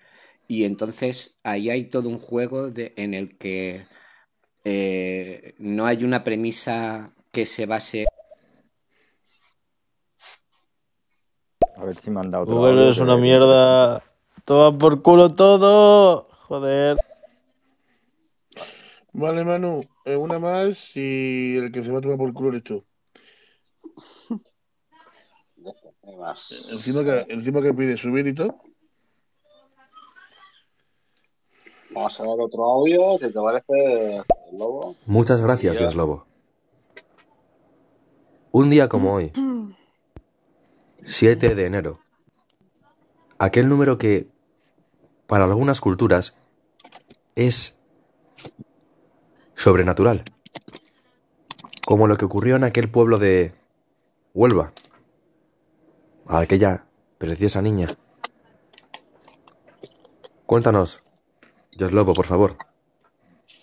y 0.48 0.64
entonces 0.64 1.39
ahí 1.43 1.70
hay 1.70 1.85
todo 1.85 2.09
un 2.09 2.18
juego 2.18 2.70
de, 2.70 2.93
en 2.97 3.14
el 3.14 3.36
que 3.36 3.82
eh, 4.64 5.55
no 5.59 5.86
hay 5.86 6.05
una 6.05 6.24
premisa 6.24 7.12
que 7.32 7.47
se 7.47 7.66
base 7.66 8.06
A 11.77 11.85
ver 11.85 12.01
si 12.01 12.10
me 12.10 12.20
han 12.20 12.31
dado 12.31 12.47
Google 12.47 12.89
es 12.89 12.98
una 12.98 13.18
mierda. 13.18 14.02
Toma 14.47 14.78
por 14.78 15.02
culo 15.02 15.35
todo. 15.35 16.27
Joder. 16.48 16.97
Vale, 19.12 19.44
Manu, 19.44 19.81
eh, 20.05 20.16
una 20.16 20.39
más 20.39 20.97
y 20.97 21.56
el 21.56 21.70
que 21.73 21.85
se 21.85 21.93
va 21.93 21.98
a 21.98 22.01
tomar 22.01 22.16
por 22.16 22.32
culo 22.32 22.48
eres 22.51 22.64
tú. 22.64 22.85
Encima 26.73 27.02
que, 27.02 27.27
encima 27.32 27.60
que 27.60 27.74
pide 27.74 27.97
subir 27.97 28.27
y 28.27 28.35
todo. 28.35 28.56
Vamos 31.97 32.20
a 32.20 32.24
ver 32.24 32.40
otro 32.40 32.62
audio, 32.62 33.16
si 33.16 33.32
te 33.32 33.40
parece, 33.40 34.23
lobo. 34.52 34.97
Muchas 35.06 35.40
gracias. 35.40 35.78
Dios 35.78 35.94
Lobo. 35.94 36.27
Un 38.52 38.68
día 38.68 38.86
como 38.86 39.14
hoy, 39.14 39.32
7 41.01 41.55
de 41.55 41.64
enero, 41.64 42.01
aquel 43.39 43.70
número 43.70 43.97
que, 43.97 44.28
para 45.27 45.44
algunas 45.44 45.81
culturas, 45.81 46.36
es 47.35 47.78
sobrenatural, 49.55 50.23
como 51.86 52.09
lo 52.09 52.18
que 52.18 52.27
ocurrió 52.27 52.56
en 52.56 52.64
aquel 52.64 52.90
pueblo 52.90 53.16
de 53.16 53.55
Huelva, 54.35 54.74
a 56.27 56.40
aquella 56.40 56.85
preciosa 57.16 57.62
niña. 57.62 57.89
Cuéntanos, 60.44 61.06
Dios 61.77 61.93
Lobo, 61.93 62.15
por 62.15 62.27
favor. 62.27 62.57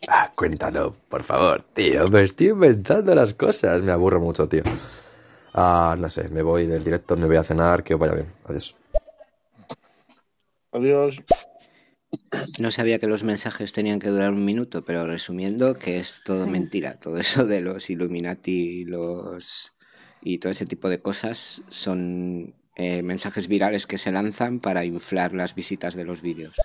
Ah, 0.07 0.31
cuéntalo, 0.35 0.93
por 1.09 1.23
favor, 1.23 1.63
tío. 1.73 2.05
Me 2.11 2.23
estoy 2.23 2.49
inventando 2.49 3.15
las 3.15 3.33
cosas. 3.33 3.81
Me 3.81 3.91
aburro 3.91 4.19
mucho, 4.19 4.47
tío. 4.47 4.63
Ah, 5.53 5.95
no 5.97 6.09
sé, 6.09 6.29
me 6.29 6.41
voy 6.41 6.65
del 6.65 6.83
directo, 6.83 7.15
me 7.15 7.27
voy 7.27 7.37
a 7.37 7.43
cenar, 7.43 7.83
que 7.83 7.93
os 7.93 7.99
vaya 7.99 8.15
bien. 8.15 8.27
Adiós. 8.45 8.75
Adiós. 10.71 11.23
No 12.59 12.71
sabía 12.71 12.99
que 12.99 13.07
los 13.07 13.23
mensajes 13.23 13.73
tenían 13.73 13.99
que 13.99 14.09
durar 14.09 14.31
un 14.31 14.45
minuto, 14.45 14.83
pero 14.83 15.05
resumiendo 15.05 15.75
que 15.75 15.99
es 15.99 16.21
todo 16.25 16.47
mentira. 16.47 16.99
Todo 16.99 17.17
eso 17.17 17.45
de 17.45 17.61
los 17.61 17.89
Illuminati 17.89 18.85
los 18.85 19.75
y 20.21 20.37
todo 20.37 20.51
ese 20.51 20.65
tipo 20.65 20.89
de 20.89 21.01
cosas 21.01 21.63
son 21.69 22.55
eh, 22.75 23.03
mensajes 23.03 23.47
virales 23.47 23.85
que 23.85 23.97
se 23.97 24.11
lanzan 24.11 24.59
para 24.59 24.85
inflar 24.85 25.33
las 25.33 25.53
visitas 25.53 25.95
de 25.95 26.05
los 26.05 26.21
vídeos. 26.21 26.55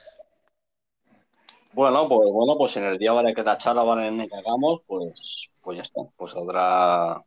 Bueno, 1.79 2.09
pues 2.09 2.29
bueno, 2.33 2.57
pues 2.59 2.77
en 2.77 2.83
el 2.87 2.99
día 2.99 3.13
vale 3.13 3.33
que 3.33 3.45
la 3.45 3.57
charla 3.57 3.85
vale 3.85 4.09
en 4.09 4.21
el 4.21 4.29
que 4.29 4.35
hagamos, 4.35 4.81
pues, 4.85 5.49
pues 5.61 5.77
ya 5.77 5.83
está. 5.83 6.01
Pues 6.17 6.33
saldrá, 6.33 7.23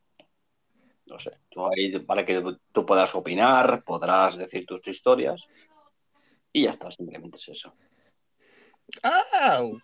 no 1.06 1.18
sé, 1.18 1.30
tú 1.48 1.66
ahí 1.66 1.90
vale 2.04 2.26
que 2.26 2.44
tú 2.70 2.84
podrás 2.84 3.14
opinar, 3.14 3.82
podrás 3.82 4.36
decir 4.36 4.66
tus 4.66 4.86
historias 4.86 5.46
y 6.52 6.64
ya 6.64 6.70
está, 6.72 6.90
simplemente 6.90 7.38
es 7.38 7.48
eso. 7.48 7.74
¡Au! 9.02 9.80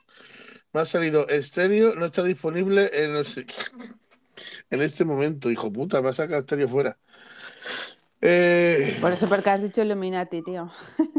Me 0.74 0.80
ha 0.82 0.84
salido 0.84 1.26
estéreo, 1.28 1.94
no 1.94 2.04
está 2.04 2.22
disponible 2.22 2.90
en, 2.92 3.14
los- 3.14 3.38
en 4.70 4.82
este 4.82 5.06
momento, 5.06 5.50
hijo 5.50 5.72
puta, 5.72 6.02
me 6.02 6.10
ha 6.10 6.12
sacado 6.12 6.40
estéreo 6.40 6.68
fuera. 6.68 6.98
Eh, 8.20 8.98
Por 9.00 9.12
eso 9.12 9.26
porque 9.30 9.48
has 9.48 9.62
dicho 9.62 9.80
Illuminati, 9.80 10.42
tío. 10.42 10.70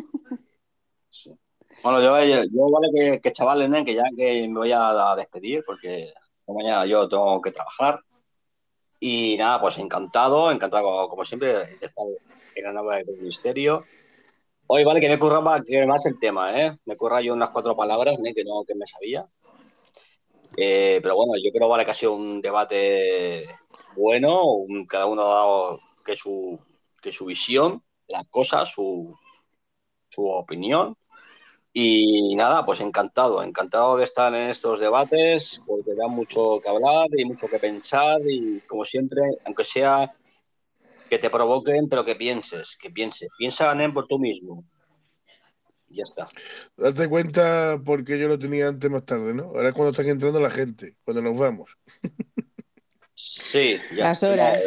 Bueno, 1.84 2.02
yo, 2.02 2.24
yo, 2.26 2.44
yo 2.44 2.66
vale 2.72 2.90
que, 2.94 3.22
que 3.22 3.32
chavales, 3.32 3.72
¿eh? 3.74 3.86
que 3.86 3.94
ya 3.96 4.04
que 4.16 4.48
me 4.48 4.60
voy 4.60 4.72
a 4.74 5.16
despedir 5.16 5.64
porque 5.66 6.14
mañana 6.48 6.86
yo 6.86 7.08
tengo 7.08 7.42
que 7.42 7.52
trabajar. 7.52 8.02
Y 9.00 9.38
nada, 9.38 9.62
pues 9.62 9.78
encantado, 9.78 10.52
encantado 10.52 11.08
como, 11.08 11.24
siempre 11.24 11.54
de 11.54 11.64
estar 11.86 12.06
en 12.56 12.64
la 12.66 12.74
nave 12.74 13.06
del 13.06 13.22
misterio. 13.22 13.84
Hoy 14.68 14.84
vale 14.84 15.00
que 15.00 15.08
me 15.08 15.18
curraba 15.18 15.64
que 15.64 15.86
más 15.86 16.06
el 16.06 16.20
tema, 16.20 16.60
¿eh? 16.62 16.78
Me 16.86 16.98
curra 16.98 17.22
yo 17.22 17.34
unas 17.34 17.50
cuatro 17.50 17.76
palabras 17.76 18.18
¿eh? 18.24 18.34
que 18.34 18.44
no 18.44 18.64
que 18.68 18.76
me 18.76 18.86
sabía. 18.86 19.26
Eh, 20.58 21.00
pero 21.02 21.16
bueno, 21.16 21.34
yo 21.42 21.52
creo 21.52 21.70
vale 21.70 21.86
que 21.86 21.92
ha 21.92 21.96
sido 21.96 22.14
un 22.14 22.42
debate 22.42 23.48
bueno, 23.96 24.44
un- 24.44 24.86
cada 24.86 25.06
uno 25.06 25.22
ha 25.22 25.36
dado 25.36 25.80
que 26.04 26.16
su, 26.18 26.60
que 27.02 27.12
su 27.12 27.26
visión, 27.26 27.82
las 28.08 28.28
cosas, 28.30 28.70
su, 28.70 29.16
su 30.10 30.28
opinión. 30.28 30.96
Y 31.82 32.36
nada, 32.36 32.66
pues 32.66 32.82
encantado, 32.82 33.42
encantado 33.42 33.96
de 33.96 34.04
estar 34.04 34.36
en 34.36 34.50
estos 34.50 34.82
debates, 34.82 35.62
porque 35.66 35.96
da 35.96 36.10
mucho 36.10 36.60
que 36.62 36.68
hablar 36.68 37.08
y 37.18 37.24
mucho 37.24 37.48
que 37.48 37.58
pensar 37.58 38.20
y 38.30 38.60
como 38.68 38.84
siempre, 38.84 39.22
aunque 39.46 39.64
sea 39.64 40.14
que 41.10 41.20
te 41.20 41.30
provoquen, 41.30 41.88
pero 41.88 42.04
que 42.04 42.18
pienses, 42.18 42.76
que 42.76 42.90
pienses, 42.90 43.30
piensa 43.38 43.72
en 43.72 43.94
por 43.94 44.08
tú 44.08 44.20
mismo. 44.20 44.66
Y 45.88 45.96
ya 46.00 46.04
está. 46.04 46.28
date 46.76 47.08
cuenta 47.08 47.80
porque 47.86 48.20
yo 48.20 48.28
lo 48.28 48.38
tenía 48.38 48.68
antes 48.68 48.92
más 48.92 49.06
tarde, 49.06 49.34
¿no? 49.34 49.44
Ahora 49.44 49.70
es 49.70 49.74
cuando 49.74 49.92
están 49.92 50.10
entrando 50.10 50.42
la 50.42 50.52
gente, 50.52 50.98
cuando 51.06 51.22
nos 51.22 51.38
vamos. 51.38 51.70
Sí, 53.16 53.78
ya. 53.96 54.10
Las 54.10 54.22
horas. 54.24 54.60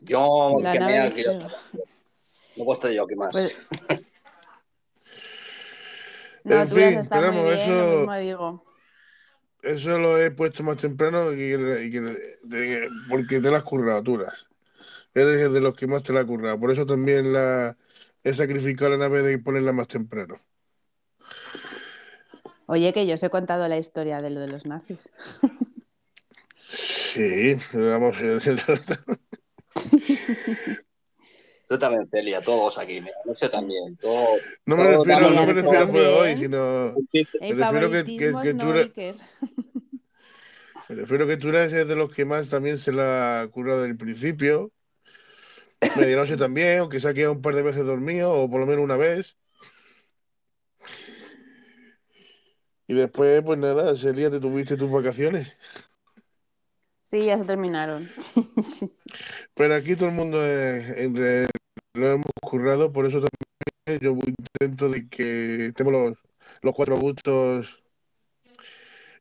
Yo, 0.00 0.56
La 0.60 0.72
que 0.72 0.80
me 0.80 0.98
ha. 0.98 1.08
No 2.56 2.64
puedo 2.64 2.72
estar 2.72 2.90
yo, 2.90 3.06
¿qué 3.06 3.14
más? 3.14 3.30
Pues- 3.30 3.56
No, 6.44 6.62
En 6.62 6.68
tú 6.68 6.74
fin, 6.76 6.84
está 6.98 7.20
pero 7.20 7.32
muy 7.32 7.36
vamos, 7.42 7.54
bien, 7.56 7.58
eso- 7.70 7.86
lo 7.92 7.96
mismo 7.98 8.16
digo. 8.18 8.64
Eso 9.62 9.98
lo 9.98 10.16
he 10.18 10.30
puesto 10.30 10.62
más 10.62 10.76
temprano 10.78 11.32
y, 11.32 11.40
y 11.42 11.88
de- 11.90 12.88
porque 13.08 13.40
te 13.40 13.50
la 13.50 13.58
has 13.58 13.64
currado, 13.64 14.02
Turas. 14.02 14.46
Eres 15.14 15.52
de 15.52 15.60
los 15.60 15.74
que 15.74 15.86
más 15.88 16.02
te 16.04 16.12
la 16.12 16.20
has 16.20 16.26
currado. 16.26 16.60
Por 16.60 16.70
eso 16.70 16.86
también 16.86 17.32
la 17.32 17.76
he 18.22 18.32
sacrificado 18.34 18.92
la 18.92 18.98
nave 18.98 19.22
de 19.22 19.38
ponerla 19.38 19.72
más 19.72 19.88
temprano. 19.88 20.40
Oye, 22.66 22.92
que 22.92 23.06
yo 23.06 23.14
os 23.14 23.22
he 23.22 23.30
contado 23.30 23.66
la 23.66 23.78
historia 23.78 24.20
de 24.22 24.30
lo 24.30 24.40
de 24.40 24.46
los 24.48 24.64
nazis. 24.64 25.10
Sí, 26.70 27.56
vamos. 27.72 28.16
Tú 31.68 31.78
también, 31.78 32.06
Celia, 32.06 32.40
todos 32.40 32.78
aquí, 32.78 33.02
sé 33.34 33.50
también, 33.50 33.94
todo, 33.98 34.26
No 34.64 34.76
me 34.76 34.84
todo 34.84 35.04
refiero, 35.04 35.30
no 35.30 35.46
me 35.46 35.52
refiero 35.52 35.78
a 35.78 35.86
de 35.86 36.06
hoy, 36.08 36.38
sino. 36.38 36.94
Me 37.12 37.52
refiero 37.52 37.90
que, 37.90 38.04
que, 38.04 38.16
que 38.42 38.54
no, 38.54 38.72
me 40.88 40.94
refiero 40.94 41.26
que 41.26 41.36
tú 41.36 41.48
eres 41.48 41.72
de 41.72 41.94
los 41.94 42.10
que 42.10 42.24
más 42.24 42.48
también 42.48 42.78
se 42.78 42.92
la 42.92 43.42
ha 43.42 43.48
currado 43.48 43.82
del 43.82 43.98
principio. 43.98 44.72
Medianoche 45.96 46.36
también, 46.38 46.78
aunque 46.78 47.00
se 47.00 47.08
ha 47.08 47.14
quedado 47.14 47.34
un 47.34 47.42
par 47.42 47.54
de 47.54 47.62
veces 47.62 47.84
dormido, 47.84 48.32
o 48.32 48.48
por 48.48 48.60
lo 48.60 48.66
menos 48.66 48.82
una 48.82 48.96
vez. 48.96 49.36
Y 52.86 52.94
después, 52.94 53.42
pues 53.44 53.58
nada, 53.58 53.94
Celia, 53.94 54.30
te 54.30 54.40
tuviste 54.40 54.78
tus 54.78 54.90
vacaciones. 54.90 55.54
Sí, 57.08 57.24
ya 57.24 57.38
se 57.38 57.44
terminaron. 57.46 58.06
Pero 59.54 59.74
aquí 59.74 59.96
todo 59.96 60.10
el 60.10 60.14
mundo 60.14 60.44
es- 60.44 60.90
entre 60.98 61.48
lo 61.94 62.06
hemos 62.10 62.26
currado, 62.42 62.92
por 62.92 63.06
eso 63.06 63.18
también 63.86 64.00
yo 64.02 64.14
intento 64.26 64.90
de 64.90 65.08
que 65.08 65.66
estemos 65.66 65.90
los, 65.94 66.18
los 66.60 66.74
cuatro 66.74 66.98
gustos 66.98 67.82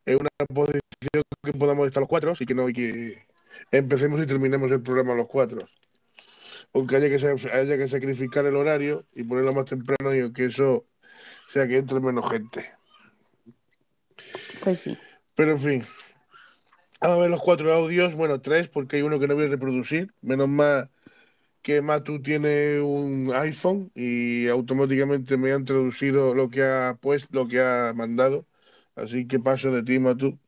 en 0.05 0.17
una 0.19 0.29
posición 0.53 1.23
que 1.43 1.53
podamos 1.53 1.87
estar 1.87 2.01
los 2.01 2.09
cuatro, 2.09 2.31
así 2.31 2.45
que 2.45 2.53
no 2.53 2.65
hay 2.65 2.73
que 2.73 3.25
empecemos 3.71 4.21
y 4.21 4.27
terminemos 4.27 4.69
el 4.69 4.81
programa 4.81 5.15
los 5.15 5.27
cuatro. 5.27 5.65
Aunque 6.73 6.97
haya 6.97 7.07
que, 7.07 7.49
haya 7.53 7.77
que 7.77 7.87
sacrificar 7.87 8.45
el 8.45 8.57
horario 8.57 9.05
y 9.15 9.23
ponerlo 9.23 9.53
más 9.53 9.63
temprano 9.65 10.13
y 10.13 10.33
que 10.33 10.45
eso 10.45 10.85
sea 11.47 11.65
que 11.69 11.77
entre 11.77 12.01
menos 12.01 12.29
gente. 12.29 12.69
Pues 14.61 14.79
sí. 14.81 14.97
Pero 15.35 15.51
en 15.51 15.59
fin, 15.59 15.83
vamos 17.01 17.17
a 17.17 17.21
ver 17.21 17.29
los 17.29 17.41
cuatro 17.41 17.73
audios, 17.73 18.13
bueno, 18.15 18.41
tres, 18.41 18.69
porque 18.69 18.97
hay 18.97 19.01
uno 19.03 19.19
que 19.19 19.27
no 19.27 19.35
voy 19.35 19.45
a 19.45 19.49
reproducir, 19.49 20.13
menos 20.21 20.49
mal 20.49 20.89
que 21.67 21.81
Matu 21.81 22.21
tiene 22.21 22.79
un 22.79 23.33
iPhone 23.35 23.91
y 23.93 24.47
automáticamente 24.47 25.35
me 25.35 25.51
han 25.51 25.65
traducido 25.65 26.33
lo 26.33 26.49
que 26.49 26.63
ha 26.63 26.97
puesto, 27.01 27.27
lo 27.33 27.45
que 27.49 27.59
ha 27.59 27.91
mandado. 27.93 28.45
Así 28.95 29.27
que 29.27 29.37
paso 29.37 29.69
de 29.71 29.83
ti, 29.83 29.99
Matu. 29.99 30.39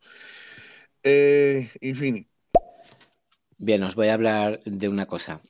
Eh, 1.03 1.69
fin. 1.93 2.25
Bien, 3.57 3.83
os 3.83 3.95
voy 3.95 4.07
a 4.07 4.13
hablar 4.13 4.61
de 4.63 4.87
una 4.87 5.07
cosa. 5.07 5.41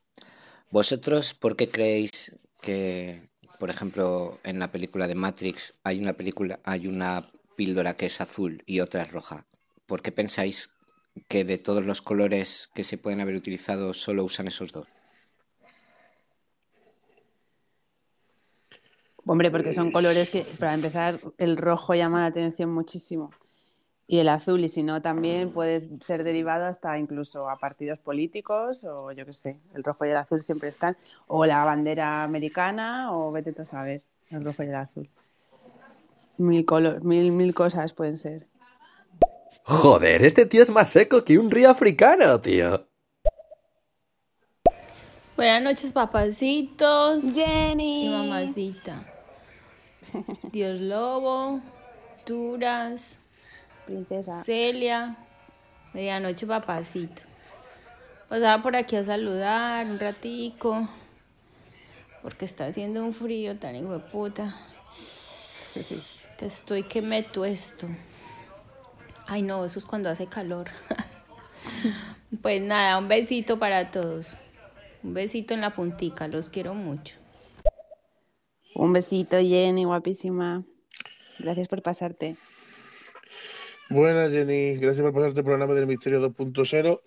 ¿Vosotros 0.72 1.36
por 1.36 1.56
qué 1.56 1.68
creéis 1.70 2.36
que, 2.64 3.30
por 3.60 3.70
ejemplo, 3.70 4.40
en 4.44 4.58
la 4.58 4.72
película 4.72 5.08
de 5.08 5.14
Matrix 5.14 5.76
hay 5.84 6.00
una 6.00 6.14
película, 6.14 6.60
hay 6.64 6.88
una 6.88 7.32
píldora 7.56 7.96
que 7.96 8.08
es 8.08 8.22
azul 8.22 8.64
y 8.66 8.80
otra 8.80 9.04
es 9.04 9.12
roja? 9.12 9.46
¿Por 9.86 10.02
qué 10.02 10.12
pensáis 10.12 10.72
que 11.28 11.44
de 11.44 11.58
todos 11.58 11.86
los 11.86 12.02
colores 12.02 12.70
que 12.74 12.84
se 12.84 12.98
pueden 12.98 13.22
haber 13.22 13.36
utilizado 13.36 13.94
solo 13.94 14.24
usan 14.24 14.48
esos 14.48 14.72
dos? 14.72 14.88
Hombre, 19.26 19.52
porque 19.52 19.74
son 19.74 19.92
colores 19.92 20.30
que, 20.32 20.44
para 20.60 20.74
empezar, 20.74 21.20
el 21.38 21.56
rojo 21.56 21.94
llama 21.94 22.22
la 22.22 22.28
atención 22.28 22.72
muchísimo. 22.72 23.32
Y 24.08 24.18
el 24.18 24.28
azul, 24.28 24.64
y 24.66 24.70
si 24.70 24.82
no, 24.82 25.04
también 25.04 25.52
puede 25.52 25.88
ser 26.02 26.24
derivado 26.24 26.66
hasta 26.66 26.98
incluso 26.98 27.48
a 27.48 27.58
partidos 27.58 28.00
políticos, 28.00 28.84
o 28.86 29.12
yo 29.12 29.24
qué 29.28 29.34
sé, 29.34 29.60
el 29.76 29.84
rojo 29.84 30.04
y 30.06 30.10
el 30.10 30.18
azul 30.18 30.42
siempre 30.42 30.70
están, 30.70 30.98
o 31.28 31.46
la 31.46 31.64
bandera 31.64 32.24
americana, 32.24 33.16
o 33.16 33.32
vete 33.32 33.54
tú 33.54 33.62
a 33.62 33.66
saber, 33.66 34.02
el 34.32 34.44
rojo 34.44 34.64
y 34.64 34.66
el 34.66 34.76
azul. 34.76 35.10
Mil, 36.40 36.66
color, 36.66 37.04
mil, 37.04 37.32
mil 37.32 37.54
cosas 37.54 37.94
pueden 37.94 38.18
ser. 38.18 38.48
Joder, 39.64 40.24
este 40.24 40.46
tío 40.46 40.64
es 40.64 40.70
más 40.70 40.90
seco 40.90 41.24
que 41.24 41.38
un 41.38 41.52
río 41.52 41.70
africano, 41.70 42.40
tío. 42.42 42.88
Buenas 45.36 45.62
noches, 45.62 45.94
papacitos. 45.94 47.32
Jenny. 47.34 48.08
Y 48.08 48.10
mamacita. 48.10 48.96
Dios 50.52 50.82
Lobo, 50.82 51.62
Turas, 52.26 53.20
Princesa. 53.86 54.44
Celia. 54.44 55.16
Medianoche, 55.94 56.46
papacito. 56.46 57.22
Pasaba 58.28 58.62
por 58.62 58.76
aquí 58.76 58.96
a 58.96 59.04
saludar 59.04 59.86
un 59.86 59.98
ratico. 59.98 60.90
Porque 62.22 62.46
está 62.46 62.66
haciendo 62.66 63.04
un 63.04 63.14
frío 63.14 63.58
tan 63.58 63.76
hijo 63.76 63.94
de 63.94 64.00
puta. 64.00 64.56
Que 66.38 66.46
estoy 66.46 66.84
que 66.84 67.02
meto 67.02 67.44
esto. 67.44 67.88
Ay, 69.30 69.44
no, 69.44 69.64
eso 69.64 69.78
es 69.78 69.86
cuando 69.86 70.10
hace 70.10 70.28
calor. 70.28 70.70
Pues 72.42 72.62
nada, 72.62 72.98
un 73.00 73.08
besito 73.08 73.58
para 73.58 73.90
todos. 73.90 74.38
Un 75.04 75.14
besito 75.16 75.56
en 75.56 75.62
la 75.62 75.76
puntica, 75.76 76.28
los 76.28 76.50
quiero 76.50 76.76
mucho. 76.76 77.16
Un 78.76 78.94
besito, 78.94 79.38
Jenny, 79.40 79.84
guapísima. 79.84 80.64
Gracias 81.40 81.68
por 81.68 81.82
pasarte. 81.82 82.36
Buenas, 83.90 84.32
Jenny. 84.32 84.78
Gracias 84.78 85.02
por 85.02 85.14
pasarte 85.14 85.42
por 85.42 85.54
la 85.54 85.58
nave 85.58 85.74
del 85.74 85.88
Misterio 85.88 86.22
2.0 86.22 87.02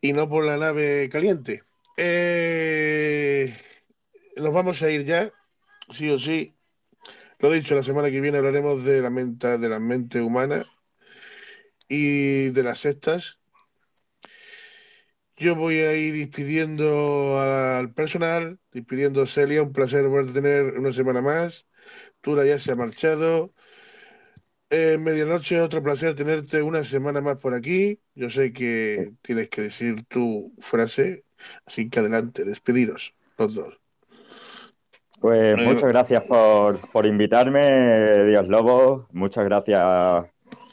y 0.00 0.12
no 0.12 0.28
por 0.28 0.44
la 0.44 0.56
nave 0.56 1.08
caliente. 1.10 1.64
Eh, 1.96 3.54
nos 4.36 4.52
vamos 4.52 4.80
a 4.82 4.90
ir 4.90 5.04
ya, 5.04 5.32
sí 5.90 6.08
o 6.10 6.18
sí. 6.18 6.54
Lo 7.40 7.50
dicho, 7.50 7.74
la 7.74 7.82
semana 7.82 8.10
que 8.10 8.20
viene 8.20 8.38
hablaremos 8.38 8.84
de 8.84 9.02
la 9.02 9.10
mente, 9.10 9.58
de 9.58 9.68
la 9.68 9.80
mente 9.80 10.20
humana 10.20 10.64
y 11.92 12.48
de 12.52 12.62
las 12.62 12.80
sectas. 12.80 13.38
Yo 15.36 15.54
voy 15.56 15.76
a 15.80 15.94
ir 15.94 16.14
despidiendo 16.14 17.38
al 17.38 17.92
personal, 17.92 18.58
despidiendo 18.72 19.22
a 19.22 19.26
Celia. 19.26 19.62
Un 19.62 19.74
placer 19.74 20.08
volver 20.08 20.32
tener 20.32 20.78
una 20.78 20.94
semana 20.94 21.20
más. 21.20 21.66
Tura 22.22 22.46
ya 22.46 22.58
se 22.58 22.72
ha 22.72 22.76
marchado. 22.76 23.52
Eh, 24.70 24.96
medianoche, 24.98 25.60
otro 25.60 25.82
placer 25.82 26.14
tenerte 26.14 26.62
una 26.62 26.82
semana 26.82 27.20
más 27.20 27.36
por 27.36 27.52
aquí. 27.52 28.00
Yo 28.14 28.30
sé 28.30 28.54
que 28.54 29.12
tienes 29.20 29.50
que 29.50 29.60
decir 29.60 30.06
tu 30.06 30.54
frase, 30.60 31.24
así 31.66 31.90
que 31.90 32.00
adelante, 32.00 32.44
despediros 32.44 33.14
los 33.36 33.54
dos. 33.54 33.80
Pues 35.20 35.58
muchas 35.58 35.90
gracias 35.90 36.24
por, 36.24 36.78
por 36.90 37.04
invitarme, 37.04 38.26
Dios 38.28 38.48
Lobo. 38.48 39.08
Muchas 39.12 39.44
gracias 39.44 40.31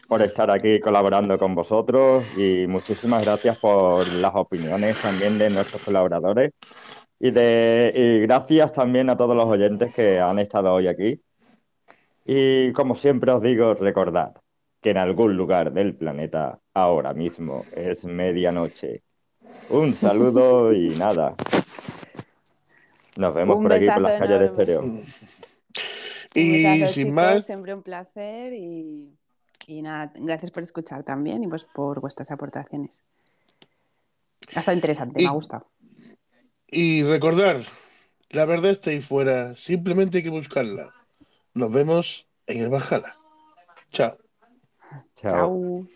por 0.09 0.23
estar 0.23 0.49
aquí 0.49 0.79
colaborando 0.79 1.37
con 1.37 1.53
vosotros 1.53 2.25
y 2.35 2.65
muchísimas 2.67 3.23
gracias 3.23 3.59
por 3.59 4.07
las 4.07 4.33
opiniones 4.33 4.99
también 4.99 5.37
de 5.37 5.51
nuestros 5.51 5.83
colaboradores 5.83 6.51
y, 7.19 7.29
de, 7.29 7.93
y 7.95 8.21
gracias 8.21 8.73
también 8.73 9.11
a 9.11 9.15
todos 9.15 9.35
los 9.35 9.45
oyentes 9.45 9.93
que 9.93 10.19
han 10.19 10.39
estado 10.39 10.73
hoy 10.73 10.87
aquí. 10.87 11.21
Y 12.25 12.73
como 12.73 12.95
siempre 12.95 13.31
os 13.31 13.43
digo, 13.43 13.75
recordad 13.75 14.33
que 14.81 14.89
en 14.89 14.97
algún 14.97 15.37
lugar 15.37 15.71
del 15.73 15.93
planeta 15.93 16.59
ahora 16.73 17.13
mismo 17.13 17.61
es 17.75 18.03
medianoche. 18.03 19.03
Un 19.69 19.93
saludo 19.93 20.73
y 20.73 20.89
nada. 20.97 21.35
Nos 23.15 23.33
vemos 23.35 23.57
Un 23.57 23.63
por 23.63 23.73
aquí 23.73 23.85
por 23.85 24.01
las 24.01 24.19
calles 24.19 24.39
de. 24.39 24.45
Estéreo. 24.45 24.83
Y 26.33 26.87
sin 26.87 27.13
más, 27.13 27.45
siempre 27.45 27.73
un 27.73 27.83
placer 27.83 28.53
y, 28.53 29.18
y 29.69 29.81
nada, 29.83 30.11
gracias 30.15 30.49
por 30.51 30.63
escuchar 30.63 31.03
también 31.03 31.43
y 31.43 31.47
pues 31.47 31.63
por 31.63 32.01
vuestras 32.01 32.31
aportaciones. 32.31 33.03
Ha 34.55 34.59
estado 34.61 34.75
interesante, 34.75 35.21
Y- 35.21 35.25
me 35.25 35.29
ha 35.29 35.33
gustado. 35.33 35.67
y 36.71 37.03
recordar, 37.03 37.61
la 38.29 38.45
verdad 38.45 38.71
está 38.71 38.89
ahí 38.89 39.01
fuera, 39.01 39.53
simplemente 39.55 40.17
hay 40.17 40.23
que 40.23 40.29
buscarla. 40.29 40.93
Nos 41.53 41.71
vemos 41.71 42.27
en 42.47 42.63
el 42.63 42.69
Bajala. 42.69 43.17
Chao. 43.91 44.17
Chao. 45.17 45.31
Chao. 45.31 45.87